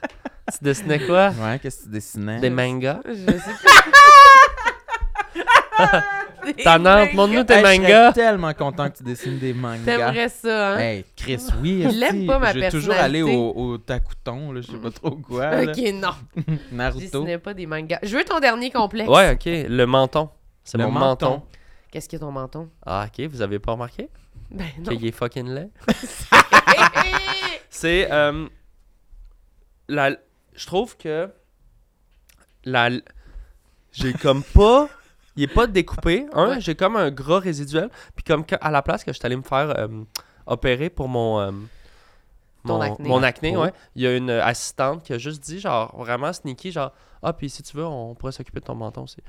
tu 0.53 0.65
dessinais 0.65 1.01
quoi? 1.07 1.31
Ouais, 1.31 1.59
qu'est-ce 1.61 1.79
que 1.81 1.85
tu 1.85 1.89
dessinais? 1.91 2.41
Des 2.41 2.51
mangas? 2.51 3.01
Je 3.07 3.15
sais 3.15 3.55
pas. 5.77 6.03
Ta 6.55 6.79
Nantes, 6.79 7.13
montre-nous 7.15 7.45
tes 7.45 7.55
Hey, 7.55 7.77
Je 7.77 7.81
mangas. 7.83 8.13
serais 8.13 8.13
tellement 8.27 8.55
content 8.55 8.91
que 8.91 8.99
tu 8.99 9.03
dessines 9.05 9.39
des 9.39 9.53
mangas. 9.53 9.85
T'aimerais 9.85 10.29
ça, 10.29 10.75
hein? 10.75 10.79
Hey, 10.79 11.05
Chris, 11.17 11.43
oui. 11.63 11.85
Il 11.91 12.03
aime 12.03 12.17
esti. 12.17 12.27
pas 12.27 12.39
ma 12.39 12.53
Je 12.53 12.59
vais 12.61 12.71
toujours 12.71 12.95
aller 12.95 13.21
personnalité. 13.23 13.37
au, 13.59 13.73
au 13.73 13.79
Takuton, 13.79 14.53
là, 14.53 14.61
je 14.61 14.71
sais 14.71 14.79
pas 14.79 14.91
trop 14.91 15.17
quoi. 15.17 15.51
là. 15.63 15.71
ok, 15.73 15.79
non. 15.95 16.11
Je 16.71 16.75
Naruto. 16.77 17.01
dessinais 17.01 17.39
pas 17.39 17.55
des 17.55 17.67
mangas. 17.67 17.99
Je 18.03 18.17
veux 18.17 18.25
ton 18.25 18.41
dernier 18.41 18.71
complexe. 18.71 19.09
Ouais, 19.09 19.33
ok. 19.33 19.45
Le 19.47 19.85
menton. 19.85 20.31
C'est 20.65 20.79
Le 20.79 20.85
mon 20.85 20.91
menton. 20.93 21.31
menton. 21.31 21.43
Qu'est-ce 21.91 22.09
que 22.09 22.17
ton 22.19 22.31
menton? 22.31 22.69
Ah, 22.85 23.07
ok. 23.07 23.27
Vous 23.29 23.41
avez 23.43 23.59
pas 23.59 23.73
remarqué? 23.73 24.09
Ben 24.51 24.67
non. 24.79 24.93
Qu'il 24.97 25.05
est 25.07 25.13
fucking 25.13 25.49
laid. 25.49 25.71
C'est. 27.71 28.11
euh, 28.11 28.47
la, 29.89 30.11
je 30.55 30.67
trouve 30.67 30.97
que. 30.97 31.31
La, 32.65 32.91
j'ai 33.93 34.13
comme 34.13 34.43
pas. 34.43 34.89
Il 35.39 35.45
est 35.45 35.55
pas 35.55 35.66
découpé. 35.66 36.26
Hein, 36.32 36.49
Ouais. 36.49 36.61
J'ai 36.61 36.74
comme 36.74 36.97
un 36.97 37.11
gras 37.11 37.39
résiduel. 37.39 37.89
Puis 38.16 38.24
comme 38.24 38.45
à 38.61 38.70
la 38.70 38.82
place 38.82 39.05
que 39.05 39.12
je 39.12 39.18
suis 39.18 39.24
allé 39.26 39.36
me 39.36 39.43
faire 39.43 39.72
euh, 39.78 39.86
opérer 40.47 40.91
pour 40.91 41.09
mon. 41.09 41.41
euh, 41.41 41.51
mon 42.64 42.80
acné. 42.80 43.09
mon 43.09 43.22
acné, 43.22 43.57
ouais. 43.57 43.72
Il 43.95 44.03
y 44.03 44.07
a 44.07 44.16
une 44.16 44.30
assistante 44.30 45.03
qui 45.05 45.12
a 45.12 45.18
juste 45.18 45.43
dit, 45.43 45.61
genre, 45.61 45.95
vraiment 45.97 46.32
sneaky, 46.32 46.72
genre, 46.72 46.93
ah, 47.22 47.32
puis 47.32 47.49
si 47.49 47.62
tu 47.62 47.76
veux, 47.76 47.86
on 47.86 48.14
pourrait 48.14 48.32
s'occuper 48.32 48.61
de 48.61 48.64
ton 48.64 48.74
menton 48.74 49.03
aussi. 49.05 49.22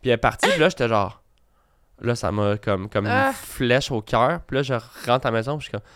Puis 0.00 0.10
elle 0.10 0.12
est 0.12 0.16
partie, 0.16 0.48
puis 0.48 0.60
là, 0.60 0.68
j'étais 0.68 0.88
genre, 0.88 1.22
là, 2.00 2.14
ça 2.14 2.30
m'a 2.30 2.56
comme, 2.56 2.88
comme 2.88 3.06
Ah. 3.06 3.28
une 3.28 3.34
flèche 3.34 3.90
au 3.90 4.00
cœur. 4.00 4.40
Puis 4.46 4.56
là, 4.56 4.62
je 4.62 4.74
rentre 4.74 5.26
à 5.26 5.30
la 5.30 5.32
maison, 5.32 5.58
puis 5.58 5.64
je 5.66 5.70
suis 5.70 5.72
comme. 5.72 5.86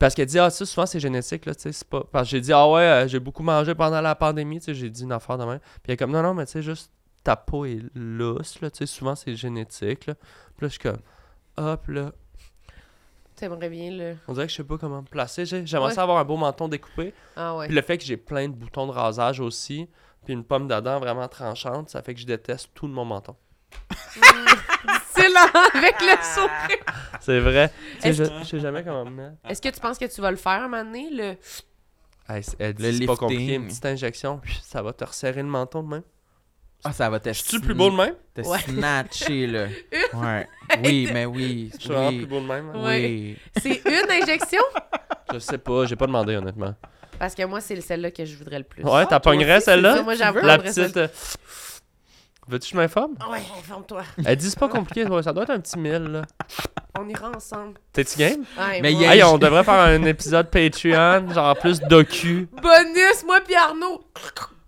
Parce 0.00 0.14
qu'elle 0.14 0.26
dit, 0.26 0.38
ah, 0.38 0.50
ça, 0.50 0.66
souvent, 0.66 0.86
c'est 0.86 1.00
génétique, 1.00 1.46
là, 1.46 1.54
tu 1.54 1.62
sais, 1.62 1.72
c'est 1.72 1.88
pas. 1.88 2.02
Parce 2.12 2.24
que 2.24 2.30
j'ai 2.32 2.40
dit, 2.40 2.52
ah 2.52 2.68
ouais, 2.68 2.80
euh, 2.82 3.08
j'ai 3.08 3.20
beaucoup 3.20 3.42
mangé 3.44 3.74
pendant 3.74 4.00
la 4.00 4.14
pandémie, 4.16 4.58
tu 4.58 4.66
sais, 4.66 4.74
j'ai 4.74 4.90
dit 4.90 5.04
une 5.04 5.12
affaire 5.12 5.38
de 5.38 5.44
même. 5.44 5.58
Puis 5.60 5.80
elle 5.88 5.94
est 5.94 5.96
comme, 5.96 6.10
non, 6.12 6.22
non, 6.22 6.34
mais 6.34 6.44
tu 6.46 6.52
sais, 6.52 6.62
juste 6.62 6.90
ta 7.24 7.36
peau 7.36 7.64
est 7.64 7.80
lousse, 7.94 8.60
là, 8.60 8.70
tu 8.70 8.78
sais, 8.78 8.86
souvent, 8.86 9.14
c'est 9.14 9.34
génétique, 9.34 10.06
là. 10.06 10.14
Puis 10.14 10.62
là, 10.62 10.68
je 10.68 10.68
suis 10.68 10.78
comme, 10.78 10.98
hop, 11.56 11.86
là. 11.88 12.12
T'aimerais 13.36 13.68
bien 13.68 13.90
le. 13.92 14.16
On 14.26 14.32
dirait 14.32 14.46
que 14.46 14.50
je 14.52 14.56
sais 14.56 14.64
pas 14.64 14.78
comment 14.78 15.00
me 15.02 15.06
placer. 15.06 15.46
J'ai- 15.46 15.64
J'aimerais 15.64 15.88
Ouais. 15.90 15.94
ça 15.94 16.02
avoir 16.02 16.18
un 16.18 16.24
beau 16.24 16.36
menton 16.36 16.66
découpé. 16.66 17.14
Ah 17.36 17.54
ouais. 17.56 17.66
Puis 17.66 17.74
le 17.76 17.82
fait 17.82 17.96
que 17.96 18.04
j'ai 18.04 18.16
plein 18.16 18.48
de 18.48 18.54
boutons 18.54 18.86
de 18.88 18.92
rasage 18.92 19.38
aussi, 19.38 19.88
puis 20.24 20.32
une 20.34 20.42
pomme 20.42 20.66
d'Adam 20.66 20.98
vraiment 20.98 21.28
tranchante, 21.28 21.88
ça 21.90 22.02
fait 22.02 22.14
que 22.14 22.20
je 22.20 22.26
déteste 22.26 22.70
tout 22.74 22.88
de 22.88 22.92
mon 22.92 23.04
menton. 23.04 23.36
C'est 25.14 25.28
là 25.28 25.46
avec 25.74 26.00
le 26.00 26.16
sourire. 26.22 26.84
C'est 27.20 27.40
vrai. 27.40 27.68
Tu 27.96 28.00
sais, 28.02 28.08
Est-ce 28.08 28.24
je, 28.24 28.38
je 28.40 28.44
sais 28.44 28.60
jamais 28.60 28.82
comment 28.84 29.04
me 29.04 29.10
mettre. 29.10 29.36
Est-ce 29.48 29.60
que 29.62 29.68
tu 29.68 29.80
penses 29.80 29.98
que 29.98 30.04
tu 30.06 30.20
vas 30.20 30.30
le 30.30 30.36
faire 30.36 30.62
un 30.62 30.68
moment 30.68 30.84
donné, 30.84 31.08
le. 31.10 31.36
Hey, 32.32 32.42
c'est- 32.42 32.56
elle 32.58 32.74
dit, 32.74 32.82
Le 32.82 32.92
c'est 32.92 32.98
pas 33.06 33.12
lifting. 33.12 33.16
compliqué, 33.16 33.54
une 33.54 33.66
petite 33.68 33.86
injection, 33.86 34.38
puis 34.38 34.58
ça 34.62 34.82
va 34.82 34.92
te 34.92 35.04
resserrer 35.04 35.42
le 35.42 35.48
menton 35.48 35.82
de 35.82 35.88
même. 35.88 36.02
Ah, 36.84 36.92
ça 36.92 37.10
va 37.10 37.18
te 37.20 37.28
Je 37.32 37.42
suis 37.42 37.58
plus 37.58 37.74
beau 37.74 37.90
de 37.90 37.96
même? 37.96 38.14
Te 38.34 38.42
Ouais. 38.42 38.58
snatcher, 38.60 39.46
là. 39.46 39.66
Ouais. 40.14 40.48
Oui, 40.84 41.08
mais 41.12 41.26
oui. 41.26 41.70
Je 41.74 41.80
suis 41.80 41.88
vraiment 41.90 42.08
plus 42.10 42.18
Oui. 42.20 42.26
beau 42.26 42.40
de 42.40 42.46
même. 42.46 42.70
hein? 42.74 42.84
Ouais. 42.84 43.00
Oui. 43.02 43.36
C'est 43.60 43.82
une 43.84 44.10
injection? 44.22 44.62
Je 45.32 45.38
sais 45.40 45.58
pas, 45.58 45.84
j'ai 45.86 45.96
pas 45.96 46.06
demandé 46.06 46.36
honnêtement. 46.36 46.74
Parce 47.18 47.34
que 47.34 47.42
moi, 47.44 47.60
c'est 47.60 47.80
celle-là 47.80 48.10
que 48.12 48.24
je 48.24 48.36
voudrais 48.36 48.58
le 48.58 48.64
plus. 48.64 48.84
Ouais, 48.84 49.02
t'as 49.06 49.18
Toi 49.18 49.32
pognerais 49.32 49.60
celle-là? 49.60 50.02
Moi, 50.02 50.14
j'avoue. 50.14 50.38
La 50.40 50.56
petite. 50.58 50.96
euh, 50.96 51.08
Veux-tu 52.46 52.70
que 52.70 52.72
je 52.72 52.80
m'informe? 52.80 53.12
Ouais, 53.30 53.42
informe-toi. 53.58 54.02
Elle 54.24 54.36
dit 54.36 54.48
c'est 54.48 54.58
pas 54.58 54.68
compliqué, 54.68 55.04
ouais, 55.04 55.22
ça 55.22 55.34
doit 55.34 55.42
être 55.42 55.50
un 55.50 55.60
petit 55.60 55.78
mille 55.78 56.04
là. 56.04 56.22
On 56.98 57.06
ira 57.06 57.30
ensemble. 57.36 57.74
T'es-tu 57.92 58.18
game? 58.18 58.40
Ouais, 58.56 58.80
Mais 58.80 58.90
moi- 58.90 58.90
il 58.90 59.00
y 59.02 59.04
a- 59.04 59.14
Hey, 59.16 59.22
on 59.24 59.36
devrait 59.36 59.64
faire 59.64 59.74
un 59.80 60.02
épisode 60.04 60.48
Patreon, 60.50 61.30
genre 61.34 61.58
plus 61.58 61.78
docu. 61.80 62.48
Bonus, 62.52 63.24
moi 63.26 63.40
puis 63.44 63.54
Arnaud. 63.54 64.00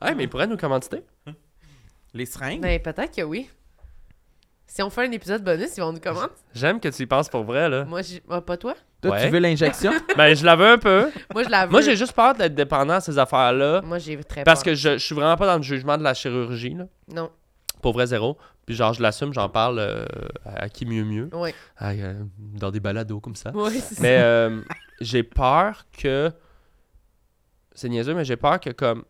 Hey, 0.04 0.14
mais 0.14 0.24
il 0.24 0.28
pourrait 0.28 0.46
nous 0.46 0.58
commanditer. 0.58 1.02
Les 2.14 2.26
seringues? 2.26 2.60
Ben, 2.60 2.80
peut-être 2.80 3.14
que 3.14 3.22
oui. 3.22 3.48
Si 4.66 4.82
on 4.82 4.90
fait 4.90 5.06
un 5.06 5.10
épisode 5.10 5.42
bonus, 5.42 5.76
ils 5.76 5.80
vont 5.80 5.92
nous 5.92 6.00
comment? 6.00 6.28
J'aime 6.54 6.78
que 6.78 6.88
tu 6.88 7.02
y 7.02 7.06
penses 7.06 7.28
pour 7.28 7.42
vrai, 7.42 7.68
là. 7.68 7.84
Moi, 7.84 8.02
j'ai- 8.02 8.22
ah, 8.30 8.40
pas 8.40 8.56
toi? 8.56 8.74
Toi, 9.02 9.12
Ouais. 9.12 9.24
tu 9.24 9.30
veux 9.32 9.38
l'injection? 9.40 9.92
ben, 10.16 10.34
je 10.34 10.44
la 10.44 10.54
veux 10.54 10.66
un 10.68 10.78
peu. 10.78 11.10
Moi, 11.34 11.42
je 11.42 11.48
la 11.48 11.66
veux. 11.66 11.72
Moi, 11.72 11.80
j'ai 11.80 11.96
juste 11.96 12.12
peur 12.12 12.34
d'être 12.34 12.54
dépendant 12.54 12.94
à 12.94 13.00
ces 13.00 13.18
affaires-là. 13.18 13.80
Moi, 13.82 13.98
j'ai 13.98 14.22
très 14.22 14.44
Parce 14.44 14.60
peur. 14.62 14.72
que 14.72 14.74
je, 14.76 14.92
je 14.92 15.04
suis 15.04 15.14
vraiment 15.14 15.36
pas 15.36 15.46
dans 15.46 15.56
le 15.56 15.62
jugement 15.62 15.98
de 15.98 16.04
la 16.04 16.14
chirurgie, 16.14 16.74
là. 16.74 16.84
Non. 17.08 17.30
Pour 17.82 17.94
vrai, 17.94 18.06
zéro. 18.06 18.36
Puis 18.66 18.76
genre, 18.76 18.92
je 18.92 19.02
l'assume, 19.02 19.32
j'en 19.32 19.48
parle 19.48 19.78
euh, 19.80 20.04
à 20.44 20.68
qui 20.68 20.86
mieux 20.86 21.04
mieux. 21.04 21.30
Oui. 21.32 21.50
À, 21.76 21.90
euh, 21.90 22.22
dans 22.38 22.70
des 22.70 22.78
balados 22.78 23.18
comme 23.18 23.34
ça. 23.34 23.50
Oui, 23.54 23.80
c'est 23.80 23.98
Mais 24.00 24.18
ça. 24.18 24.22
euh, 24.24 24.60
j'ai 25.00 25.22
peur 25.24 25.86
que. 25.98 26.30
C'est 27.72 27.88
niaiseux, 27.88 28.14
mais 28.14 28.24
j'ai 28.24 28.36
peur 28.36 28.60
que 28.60 28.70
comme 28.70 29.04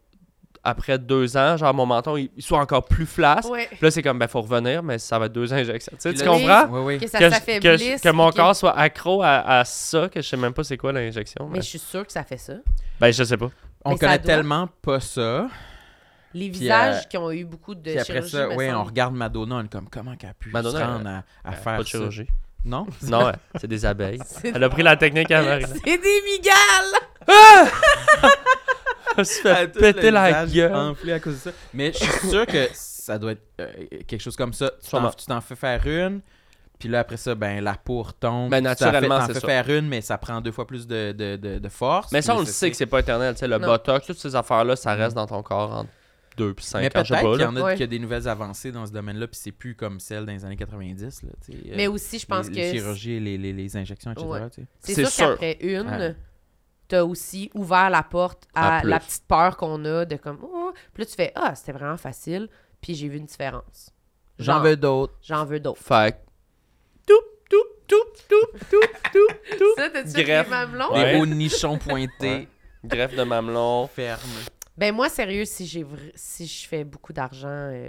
après 0.63 0.99
deux 0.99 1.37
ans, 1.37 1.57
genre 1.57 1.73
mon 1.73 1.87
menton 1.87 2.17
il, 2.17 2.31
il 2.37 2.43
soit 2.43 2.59
encore 2.59 2.85
plus 2.85 3.07
flasque. 3.07 3.49
Ouais. 3.51 3.67
Puis 3.71 3.79
là, 3.83 3.91
c'est 3.91 4.03
comme 4.03 4.19
ben 4.19 4.29
faut 4.29 4.43
revenir, 4.43 4.83
mais 4.83 4.99
ça 4.99 5.19
va 5.19 5.27
être 5.27 5.33
deux 5.33 5.53
injections. 5.55 5.93
Tu 5.93 6.01
sais, 6.11 6.15
tu 6.15 6.25
comprends? 6.29 6.67
Oui, 6.71 6.81
oui. 6.85 6.99
Que 6.99 7.07
ça 7.07 7.19
Que, 7.19 7.25
je- 7.25 7.29
que, 7.31 7.35
s'affaiblisse. 7.37 7.99
je- 7.99 8.09
que 8.09 8.15
mon 8.15 8.31
corps 8.31 8.55
soit 8.55 8.77
accro 8.79 9.23
à, 9.23 9.59
à 9.61 9.65
ça, 9.65 10.09
que 10.09 10.21
je 10.21 10.29
sais 10.29 10.37
même 10.37 10.53
pas 10.53 10.63
c'est 10.65 10.77
quoi 10.77 10.93
l'injection. 10.93 11.47
Mais 11.49 11.55
Mais... 11.59 11.63
je 11.63 11.67
suis 11.69 11.79
sûre 11.79 12.07
que 12.07 12.13
ça 12.13 12.25
fait 12.25 12.37
ça. 12.39 12.55
Ben, 13.01 13.11
je 13.13 13.25
sais 13.25 13.37
pas. 13.37 13.51
On 13.85 13.93
Mais 13.93 13.99
connaît 13.99 14.19
doit. 14.19 14.27
tellement 14.27 14.69
pas 14.83 15.01
ça. 15.01 15.49
Les 16.35 16.49
visages 16.49 16.97
euh, 17.03 17.09
qui 17.09 17.17
ont 17.17 17.31
eu 17.33 17.45
beaucoup 17.45 17.75
de 17.75 17.81
Puis 17.81 17.93
après 17.99 18.13
chirurgie, 18.13 18.31
ça, 18.31 18.49
oui, 18.51 18.71
on 18.71 18.85
regarde 18.85 19.15
Madonna, 19.15 19.57
on 19.57 19.65
est 19.65 19.69
comme, 19.73 19.89
comment 19.89 20.15
qu'elle 20.15 20.31
a 20.31 20.35
pu 20.35 20.51
Madonna, 20.51 20.79
se 20.79 20.85
rendre 20.85 21.09
à, 21.09 21.25
à 21.45 21.53
Euh, 21.53 21.57
faire 21.57 21.63
pas 21.63 21.79
de 21.79 21.83
ça? 21.85 21.89
chirurgie. 21.99 22.27
Non? 22.65 22.87
Non, 23.09 23.25
ouais, 23.25 23.33
c'est 23.59 23.67
des 23.67 23.85
abeilles. 23.87 24.21
Elle 24.45 24.63
a 24.63 24.69
pris 24.69 24.83
la 24.83 24.97
technique 24.97 25.31
à 25.31 25.43
Marie. 25.43 25.65
C'est 25.85 25.97
des 25.99 26.21
migales! 26.31 27.01
Elle 29.45 29.51
a 29.51 29.57
fait 29.57 29.69
péter 29.69 30.11
la 30.11 30.47
gueule. 30.47 30.75
enflé 30.75 31.13
à 31.13 31.21
cause 31.21 31.35
de 31.35 31.39
ça. 31.39 31.51
Mais 31.75 31.93
je 31.93 31.99
suis 31.99 32.29
sûr 32.29 32.47
que 32.47 32.69
ça 32.73 33.19
doit 33.19 33.33
être 33.33 33.43
euh, 33.61 33.67
quelque 34.07 34.21
chose 34.21 34.37
comme 34.37 34.53
ça. 34.53 34.71
Tu 34.71 34.83
t'en, 34.83 34.89
Sûrement. 34.89 35.11
tu 35.11 35.27
t'en 35.27 35.41
fais 35.41 35.57
faire 35.57 35.87
une, 35.87 36.21
puis 36.79 36.89
là, 36.89 37.01
après 37.01 37.17
ça, 37.17 37.35
ben, 37.35 37.63
la 37.63 37.75
peau 37.75 38.03
retombe. 38.03 38.51
Ben, 38.51 38.59
Tu 38.59 38.63
t'en 38.63 38.69
naturellement, 38.71 39.01
fais, 39.17 39.21
t'en 39.21 39.27
c'est 39.27 39.35
fais 39.35 39.41
ça. 39.41 39.47
faire 39.65 39.79
une, 39.79 39.89
mais 39.89 40.01
ça 40.01 40.17
prend 40.19 40.41
deux 40.41 40.53
fois 40.53 40.67
plus 40.67 40.87
de, 40.87 41.13
de, 41.13 41.37
de, 41.37 41.59
de 41.59 41.69
force. 41.69 42.11
Mais 42.13 42.23
ça, 42.23 42.35
on 42.35 42.41
le 42.41 42.47
sait 42.47 42.71
que 42.71 42.77
c'est 42.77 42.87
pas 42.87 43.01
éternel. 43.01 43.35
Tu 43.35 43.41
sais, 43.41 43.49
le 43.49 43.59
Non. 43.59 43.67
botox, 43.67 44.07
toutes 44.07 44.19
ces 44.19 44.35
affaires-là, 44.35 44.77
ça 44.77 44.95
reste 44.95 45.15
dans 45.17 45.27
ton 45.27 45.43
corps 45.43 45.73
en 45.73 45.87
deux 46.37 46.55
puis 46.55 46.65
cinq 46.65 46.79
Mais 46.81 46.87
ans, 46.87 46.91
peut-être 47.03 47.33
qu'il 47.33 47.41
y 47.43 47.45
en 47.45 47.57
a 47.57 47.63
Ouais. 47.63 47.83
a 47.83 47.87
des 47.87 47.99
nouvelles 47.99 48.27
avancées 48.29 48.73
dans 48.73 48.87
ce 48.87 48.93
domaine-là, 48.93 49.27
puis 49.27 49.39
c'est 49.43 49.53
plus 49.53 49.75
comme 49.75 50.01
celle 50.01 50.25
dans 50.25 50.33
les 50.33 50.43
années 50.45 50.57
90. 50.57 51.23
Là, 51.25 51.29
euh, 51.51 51.55
Mais 51.77 51.87
aussi, 51.89 52.19
je 52.19 52.25
pense 52.25 52.47
les, 52.47 52.53
que 52.53 52.57
les 52.57 52.71
chirurgies, 52.73 53.21
les, 53.21 53.37
les, 53.37 53.53
les 53.53 53.77
injections, 53.77 54.13
etc. 54.13 54.27
Ouais. 54.27 54.41
C'est 54.79 54.95
sûr 54.95 55.09
sûr. 55.11 55.29
qu'après 55.33 55.59
une, 55.61 55.87
Ouais. 55.89 56.17
T'as 56.91 57.05
aussi 57.05 57.51
ouvert 57.55 57.89
la 57.89 58.03
porte 58.03 58.49
à, 58.53 58.83
la 58.85 58.99
petite 58.99 59.25
peur 59.29 59.57
qu'on 59.57 59.85
a 59.85 60.05
de 60.05 60.17
comme, 60.17 60.39
oh, 60.43 60.73
puis 60.93 61.03
là, 61.05 61.07
tu 61.07 61.15
fais, 61.15 61.33
ah, 61.37 61.55
c'était 61.55 61.73
vraiment 61.73 61.97
facile, 61.97 62.49
puis 62.81 62.95
j'ai 62.95 63.09
vu 63.09 63.17
une 63.19 63.27
différence. 63.27 63.91
J'en 64.39 64.61
veux 64.61 64.77
d'autres. 64.77 65.15
J'en 65.23 65.45
veux 65.45 65.61
d'autres. 65.61 65.81
Fait 65.81 66.13
que 66.13 66.17
Tout, 67.07 67.23
tout, 67.49 67.65
tout, 67.87 68.05
tout, 68.29 68.81
tout, 69.13 69.57
tout. 69.59 69.75
Ça, 69.77 69.89
t'as-tu 69.91 70.23
Greffe. 70.25 70.49
mamelons? 70.49 70.93
Ouais. 70.93 71.13
Des 71.13 71.19
beaux 71.19 71.27
nichons 71.27 71.79
pointés, 71.79 72.09
Ouais. 72.23 72.49
greffe 72.85 73.15
de 73.15 73.23
mamelon. 73.23 73.87
fermes. 73.87 74.21
Ben 74.77 74.95
moi, 74.95 75.09
sérieux, 75.09 75.45
si 75.45 75.67
j'ai 75.67 75.87
si 76.15 76.47
je 76.47 76.67
fais 76.67 76.85
beaucoup 76.85 77.13
d'argent, 77.13 77.49
euh, 77.49 77.89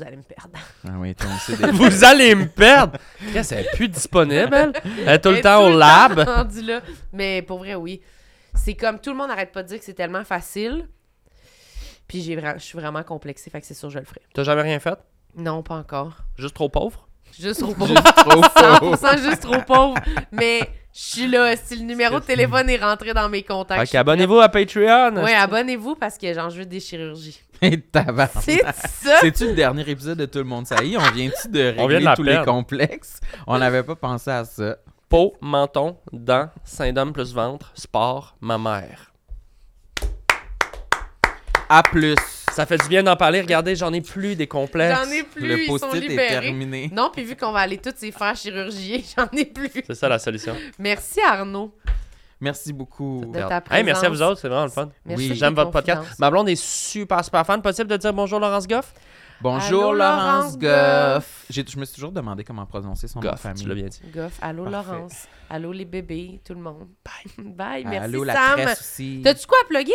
vous 0.00 0.06
allez 0.06 0.16
me 0.16 0.22
perdre. 0.22 0.58
Ah 0.84 0.98
oui, 0.98 1.14
toi, 1.14 1.28
on 1.32 1.38
sait 1.38 1.56
des... 1.66 1.70
Vous 1.72 2.04
allez 2.04 2.34
me 2.34 2.46
perdre! 2.48 2.98
Qu'est-ce 3.32 3.54
elle 3.54 3.66
est 3.66 3.76
plus 3.76 3.88
disponible, 3.88 4.54
elle? 4.54 4.72
Elle 5.06 5.08
est 5.08 5.20
tout 5.20 5.30
le 5.30 5.40
temps 5.40 5.64
au 5.66 5.76
lab. 5.76 6.18
là. 6.62 6.80
Mais 7.12 7.42
pour 7.42 7.58
vrai, 7.58 7.74
oui. 7.74 8.00
C'est 8.54 8.74
comme 8.74 8.98
tout 8.98 9.10
le 9.10 9.16
monde 9.16 9.28
n'arrête 9.28 9.52
pas 9.52 9.62
de 9.62 9.68
dire 9.68 9.78
que 9.78 9.84
c'est 9.84 9.94
tellement 9.94 10.24
facile. 10.24 10.88
Puis 12.08 12.22
je 12.22 12.58
suis 12.58 12.78
vraiment 12.78 13.02
complexée, 13.04 13.50
fait 13.50 13.60
que 13.60 13.66
c'est 13.66 13.74
sûr 13.74 13.88
que 13.88 13.94
je 13.94 13.98
le 13.98 14.04
ferai. 14.04 14.20
T'as 14.34 14.42
jamais 14.42 14.62
rien 14.62 14.80
fait? 14.80 14.98
Non, 15.36 15.62
pas 15.62 15.76
encore. 15.76 16.16
Juste 16.36 16.54
trop 16.54 16.68
pauvre? 16.68 17.06
Juste 17.38 17.60
trop 17.60 17.74
pauvre. 17.74 17.88
Juste 17.88 18.14
trop 18.16 18.40
pauvre. 18.40 18.96
100% 18.96 19.22
juste 19.22 19.40
trop 19.40 19.60
pauvre. 19.66 19.94
Mais 20.32 20.60
je 20.92 21.00
suis 21.00 21.26
là. 21.28 21.54
Si 21.56 21.76
le 21.76 21.84
numéro 21.84 22.20
de 22.20 22.24
téléphone 22.24 22.68
est 22.68 22.78
rentré 22.78 23.14
dans 23.14 23.28
mes 23.28 23.42
contacts. 23.42 23.86
suis 23.86 23.98
abonnez-vous 23.98 24.40
à 24.40 24.48
Patreon. 24.48 25.16
Ouais, 25.22 25.34
abonnez-vous 25.34 25.94
parce 25.94 26.18
que 26.18 26.32
j'en 26.32 26.48
veux 26.48 26.66
des 26.66 26.80
chirurgies. 26.80 27.40
C'est 28.40 28.62
ça! 28.62 29.18
C'est-tu 29.20 29.48
le 29.48 29.52
dernier 29.52 29.88
épisode 29.88 30.16
de 30.16 30.24
Tout 30.24 30.38
le 30.38 30.44
monde 30.44 30.66
ça 30.66 30.82
y 30.82 30.94
est? 30.94 30.96
On 30.96 31.10
vient-tu 31.10 31.48
de 31.48 31.74
On 31.76 31.86
régler 31.86 31.98
vient 31.98 32.00
de 32.00 32.04
la 32.04 32.16
tous 32.16 32.22
les 32.22 32.42
complexes? 32.42 33.20
On 33.46 33.58
n'avait 33.58 33.82
pas 33.82 33.96
pensé 33.96 34.30
à 34.30 34.44
ça. 34.44 34.76
Peau, 35.10 35.36
menton, 35.40 35.96
dents, 36.12 36.48
syndrome 36.64 37.12
plus 37.12 37.34
ventre, 37.34 37.72
sport, 37.74 38.36
ma 38.40 38.56
mère. 38.56 39.12
A 41.68 41.82
plus. 41.82 42.39
Ça 42.52 42.66
fait 42.66 42.78
du 42.78 42.88
bien 42.88 43.02
d'en 43.02 43.16
parler. 43.16 43.40
Regardez, 43.40 43.76
j'en 43.76 43.92
ai 43.92 44.00
plus 44.00 44.36
des 44.36 44.46
complexes. 44.46 44.98
J'en 45.04 45.10
ai 45.10 45.22
plus, 45.22 45.46
Le 45.46 45.66
post-it 45.66 46.10
est 46.10 46.16
terminé. 46.40 46.90
Non, 46.92 47.10
puis 47.12 47.24
vu 47.24 47.36
qu'on 47.36 47.52
va 47.52 47.60
aller 47.60 47.78
tous 47.78 48.02
y 48.02 48.12
faire 48.12 48.36
chirurgier, 48.36 49.04
j'en 49.16 49.28
ai 49.36 49.44
plus. 49.44 49.70
C'est 49.86 49.94
ça 49.94 50.08
la 50.08 50.18
solution. 50.18 50.54
Merci 50.78 51.20
Arnaud 51.20 51.74
Merci 52.40 52.72
beaucoup. 52.72 53.22
de 53.26 53.38
ta 53.38 53.60
présence. 53.60 53.78
Hey, 53.78 53.84
merci 53.84 54.06
à 54.06 54.08
vous 54.08 54.22
autres, 54.22 54.40
c'est 54.40 54.48
vraiment 54.48 54.64
le 54.64 54.70
fun. 54.70 54.88
Merci 55.04 55.22
Oui, 55.24 55.28
de 55.30 55.34
J'aime 55.34 55.54
votre 55.54 55.70
podcast. 55.70 56.18
Ma 56.18 56.30
blonde 56.30 56.48
est 56.48 56.56
super, 56.60 57.22
super 57.24 57.44
fan. 57.44 57.60
Possible 57.60 57.88
de 57.90 57.96
dire 57.98 58.14
bonjour, 58.14 58.40
Laurence 58.40 58.66
Goff? 58.66 58.94
Bonjour 59.42 59.90
Allô, 59.90 59.92
Laurence 59.94 60.56
Laurence 60.58 60.58
Goff. 60.58 61.44
Je 61.50 61.78
me 61.78 61.84
suis 61.84 61.94
toujours 61.94 62.12
demandé 62.12 62.44
comment 62.44 62.64
prononcer 62.66 63.08
son 63.08 63.20
nom 63.20 63.26
de 63.26 63.30
Goff, 63.30 63.40
famille. 63.40 63.62
tu 63.62 63.68
l'as 63.68 63.74
bien 63.74 63.86
dit. 63.86 64.00
Goff, 64.14 64.38
allô 64.40 64.64
Parfait. 64.64 64.92
Laurence, 64.92 65.28
allô 65.48 65.72
les 65.72 65.84
bébés, 65.84 66.40
tout 66.44 66.54
le 66.54 66.60
monde. 66.60 66.88
Bye. 67.04 67.44
Bye, 67.54 67.84
merci 67.84 68.04
Allô 68.04 68.24
la 68.24 68.34
Sam. 68.34 68.52
presse 68.60 68.80
aussi. 68.80 69.20
T'as-tu 69.22 69.46
quoi 69.46 69.58
à 69.62 69.68
plugger? 69.68 69.94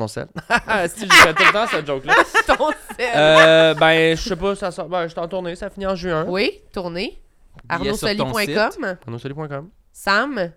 Mon 0.00 0.08
sel. 0.08 0.28
si, 0.88 1.06
je 1.06 1.12
fais 1.12 1.34
tout 1.34 1.42
le 1.44 1.52
temps 1.52 1.66
cette 1.70 1.86
joke-là. 1.86 2.14
Ton 2.46 2.70
sel. 2.96 3.10
Euh, 3.14 3.74
ben, 3.74 4.16
je 4.16 4.22
sais 4.30 4.34
pas, 4.36 4.54
ça 4.56 4.70
sort. 4.70 4.88
Ben, 4.88 5.02
je 5.02 5.08
suis 5.08 5.20
en 5.20 5.28
tournée, 5.28 5.54
ça 5.54 5.68
finit 5.68 5.86
en 5.86 5.94
juin. 5.94 6.24
Oui, 6.26 6.52
tournée. 6.72 7.20
Arnaudsoli.com. 7.68 8.96
Arnaudssoli.com. 9.06 9.68
Sam, 9.92 10.52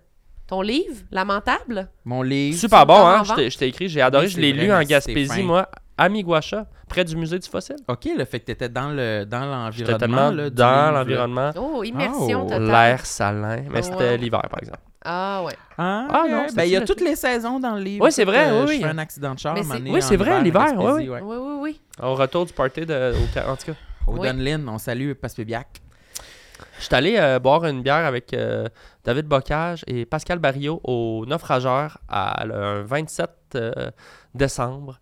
ton 0.46 0.62
livre, 0.62 0.96
Lamentable? 1.10 1.88
Mon 2.06 2.22
livre. 2.22 2.58
Super 2.58 2.86
bon, 2.86 3.06
hein? 3.06 3.22
Je 3.24 3.58
t'ai- 3.58 3.68
écrit, 3.68 3.88
j'ai 3.90 4.00
adoré, 4.00 4.24
Oui, 4.24 4.30
je 4.30 4.36
c'est 4.36 4.40
l'ai 4.40 4.52
vrai, 4.54 4.64
lu 4.64 4.72
en 4.72 4.80
Gaspésie, 4.82 5.28
fin. 5.28 5.42
moi, 5.42 5.68
à 5.98 6.08
Miguacha, 6.08 6.66
près 6.88 7.04
du 7.04 7.16
musée 7.16 7.38
du 7.38 7.48
fossile? 7.48 7.76
OK, 7.88 8.08
le 8.16 8.24
fait 8.24 8.40
que 8.40 8.66
dans 8.66 8.88
le 8.90 9.24
dans 9.24 9.70
J'étais 9.70 9.92
l'environnement. 9.92 9.98
tellement 9.98 10.30
là, 10.30 10.50
du 10.50 10.56
dans 10.56 10.90
l'environnement. 10.94 11.50
Oh, 11.56 11.82
immersion 11.84 12.42
Oh, 12.46 12.48
totale. 12.48 12.66
L'air 12.66 13.06
salin, 13.06 13.62
mais 13.70 13.80
Oh, 13.80 13.88
c'était 13.90 14.16
l'hiver, 14.16 14.42
par 14.50 14.58
exemple. 14.60 14.80
Ah 15.04 15.42
ouais. 15.44 15.52
Ah, 15.76 16.06
Ah, 16.10 16.24
non, 16.28 16.46
Ben, 16.54 16.64
il 16.64 16.70
y 16.70 16.76
a 16.76 16.80
le- 16.80 16.86
toutes 16.86 17.02
les 17.02 17.14
saisons 17.16 17.60
dans 17.60 17.74
le 17.74 17.80
livre. 17.82 18.04
Oui, 18.04 18.10
c'est 18.12 18.24
vrai, 18.24 18.50
euh, 18.50 18.64
oui, 18.64 18.76
Je 18.76 18.78
fais 18.80 18.84
oui. 18.84 18.90
un 18.90 18.98
accident 18.98 19.34
de 19.34 19.38
char 19.38 19.54
oui, 19.54 19.62
c'est 20.00 20.16
vrai, 20.16 20.40
hiver, 20.40 20.42
l'hiver, 20.42 20.72
oui, 20.78 21.08
ouais. 21.10 21.20
Oui, 21.20 21.36
oui, 21.38 21.56
oui. 21.60 21.80
Au 22.02 22.14
retour 22.14 22.46
du 22.46 22.52
party 22.54 22.86
de. 22.86 23.12
Au, 23.12 23.50
en 23.50 23.56
tout 23.56 23.66
cas, 23.66 23.72
Au 24.06 24.12
Oui. 24.18 24.26
Dunlin, 24.28 24.66
on 24.68 24.78
salue 24.78 25.12
Paspébiac. 25.12 25.82
je 26.78 26.84
suis 26.84 26.94
allé 26.94 27.16
euh, 27.18 27.38
boire 27.38 27.64
une 27.66 27.82
bière 27.82 28.06
avec 28.06 28.32
euh, 28.32 28.66
David 29.04 29.26
Bocage 29.26 29.84
et 29.86 30.06
Pascal 30.06 30.38
Barrio 30.38 30.80
au 30.84 31.24
Naufrageur 31.26 31.98
à, 32.08 32.44
le 32.46 32.54
un 32.54 32.82
27 32.82 33.30
euh, 33.56 33.90
décembre. 34.34 35.00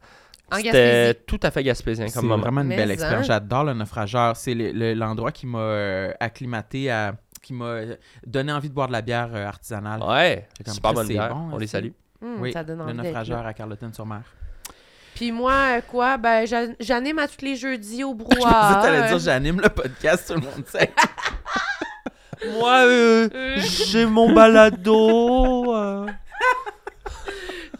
C'était 0.56 1.14
tout 1.26 1.40
à 1.42 1.50
fait 1.50 1.62
gaspésien 1.62 2.06
C'est 2.08 2.14
comme 2.18 2.26
moment. 2.28 2.42
vraiment 2.42 2.60
une 2.62 2.68
Mais 2.68 2.76
belle 2.76 2.90
expérience. 2.90 3.26
J'adore 3.26 3.64
le 3.64 3.74
naufrageur. 3.74 4.36
C'est 4.36 4.54
le- 4.54 4.72
le- 4.72 4.94
l'endroit 4.94 5.32
qui 5.32 5.46
m'a 5.46 5.58
euh, 5.58 6.12
acclimaté 6.20 6.90
à. 6.90 7.14
qui 7.42 7.52
m'a 7.54 7.64
euh, 7.64 7.96
donné 8.26 8.52
envie 8.52 8.68
de 8.68 8.74
boire 8.74 8.86
de 8.88 8.92
la 8.92 9.02
bière 9.02 9.30
euh, 9.34 9.46
artisanale. 9.46 10.00
Ouais, 10.02 10.46
C'est 10.56 10.64
comme 10.64 10.74
super 10.74 10.90
ça, 10.90 10.94
bonne 10.94 11.06
c'est 11.06 11.12
bière. 11.14 11.34
bon, 11.34 11.50
On 11.52 11.58
les 11.58 11.66
salue. 11.66 11.90
Oui, 12.38 12.52
ça 12.52 12.62
donne 12.62 12.78
le 12.78 12.84
envie 12.84 12.94
naufrageur 12.94 13.44
à 13.46 13.52
Carleton-sur-Mer. 13.52 14.22
Puis 15.16 15.30
moi, 15.32 15.80
quoi? 15.90 16.16
Ben, 16.18 16.46
j'a- 16.46 16.72
j'anime 16.80 17.18
à 17.18 17.26
tous 17.28 17.44
les 17.44 17.56
jeudis 17.56 18.02
au 18.04 18.14
Je 18.18 18.24
pensais 18.24 18.36
brouhaha. 18.40 18.74
que 18.76 18.82
t'allais 18.86 19.08
dire 19.08 19.18
j'anime 19.18 19.60
le 19.60 19.68
podcast, 19.68 20.26
tout 20.28 20.34
le 20.34 20.40
monde 20.40 20.64
sait. 20.66 20.90
Moi, 22.58 22.84
Euh. 22.86 23.28
j'ai 23.58 24.04
mon 24.06 24.32
balado. 24.32 25.74
euh. 25.76 26.06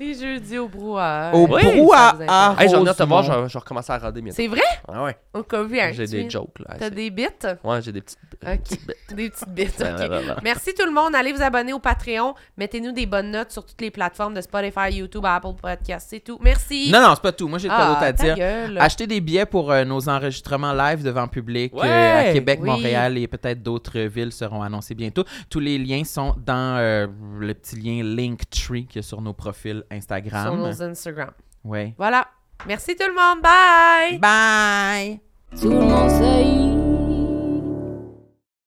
Les 0.03 0.15
jeudis 0.15 0.59
au 0.59 0.67
brouhaha. 0.69 1.33
Au 1.33 1.47
Oui, 1.47 1.63
brouhaha. 1.63 2.57
Hey, 2.59 2.69
j'ai 2.69 2.75
envie 2.77 2.87
de 2.91 2.93
te 2.93 3.03
voir, 3.05 3.23
je, 3.23 3.31
vais- 3.31 3.49
je 3.49 3.53
vais 3.53 3.59
recommencer 3.61 3.93
à 3.93 3.99
rader 3.99 4.21
bientôt. 4.21 4.37
C'est 4.37 4.49
vrai? 4.49 4.61
Ah 4.89 5.05
ouais. 5.05 5.17
On 5.33 5.41
a 5.43 5.63
vu 5.63 5.79
un 5.79 5.93
J'ai 5.93 6.07
des 6.07 6.29
jokes 6.29 6.59
là. 6.59 6.75
T'as 6.79 6.87
c'est- 6.87 6.91
des 6.91 7.11
bits? 7.11 7.27
Ouais, 7.63 7.81
j'ai 7.83 7.93
des 7.93 8.01
petites. 8.01 8.19
Ok. 8.45 8.79
Des 9.15 9.31
petites 9.31 9.49
bits, 9.51 9.63
Ouais, 9.63 9.93
ok. 9.93 9.99
ouais, 10.01 10.09
ouais, 10.09 10.17
ouais. 10.17 10.35
Merci 10.43 10.75
tout 10.75 10.85
le 10.85 10.91
monde. 10.93 11.15
Allez 11.15 11.33
vous 11.33 11.43
abonner 11.43 11.73
au 11.73 11.79
Patreon. 11.79 12.35
Mettez-nous 12.57 12.91
des 12.93 13.07
bonnes 13.07 13.31
notes 13.31 13.53
sur 13.53 13.65
toutes 13.65 13.81
les 13.81 13.91
plateformes 13.93 14.35
de 14.35 14.41
Spotify, 14.41 14.91
YouTube, 14.93 15.25
Apple 15.25 15.55
Podcasts. 15.61 16.09
C'est 16.11 16.21
tout. 16.21 16.39
Merci. 16.43 16.91
Non, 16.91 17.01
non, 17.01 17.13
c'est 17.15 17.23
pas 17.23 17.33
tout. 17.33 17.47
Moi, 17.47 17.59
j'ai 17.59 17.69
pas 17.69 17.77
ah, 17.79 17.89
d'autre 17.89 18.03
à 18.03 18.13
ta 18.13 18.25
dire. 18.25 18.35
gueule. 18.37 18.79
Achetez 18.79 19.07
des 19.07 19.21
billets 19.21 19.47
pour 19.47 19.71
euh, 19.71 19.85
nos 19.85 20.09
enregistrements 20.09 20.73
live 20.73 21.05
devant 21.05 21.29
public 21.29 21.73
euh, 21.75 21.81
Ouais! 21.83 22.29
à 22.31 22.33
Québec, 22.33 22.59
Oui. 22.63 22.69
Montréal 22.69 23.17
et 23.19 23.29
peut-être 23.29 23.63
d'autres 23.63 24.01
villes 24.01 24.33
seront 24.33 24.63
annoncés 24.63 24.95
bientôt. 24.97 25.25
Tous 25.49 25.61
les 25.61 25.79
liens 25.79 26.03
sont 26.05 26.35
dans 26.45 26.77
euh, 26.79 27.07
le 27.39 27.55
petit 27.55 27.77
lien 27.77 28.03
Linktree 28.03 28.87
qu'il 28.87 28.97
y 28.97 28.99
a 28.99 29.03
sur 29.03 29.21
nos 29.21 29.33
profils 29.33 29.85
sur 30.01 30.17
Instagram. 30.17 30.59
nos 30.59 30.83
Instagram. 30.83 31.31
Ouais. 31.65 31.95
Voilà. 31.99 32.27
Merci 32.67 32.97
tout 32.97 33.07
le 33.07 33.15
monde. 33.15 33.43
Bye! 33.43 34.19
Bye! 34.19 35.21
Tout 35.61 35.71
le 35.71 35.81
monde 35.81 36.11
sait 36.11 36.82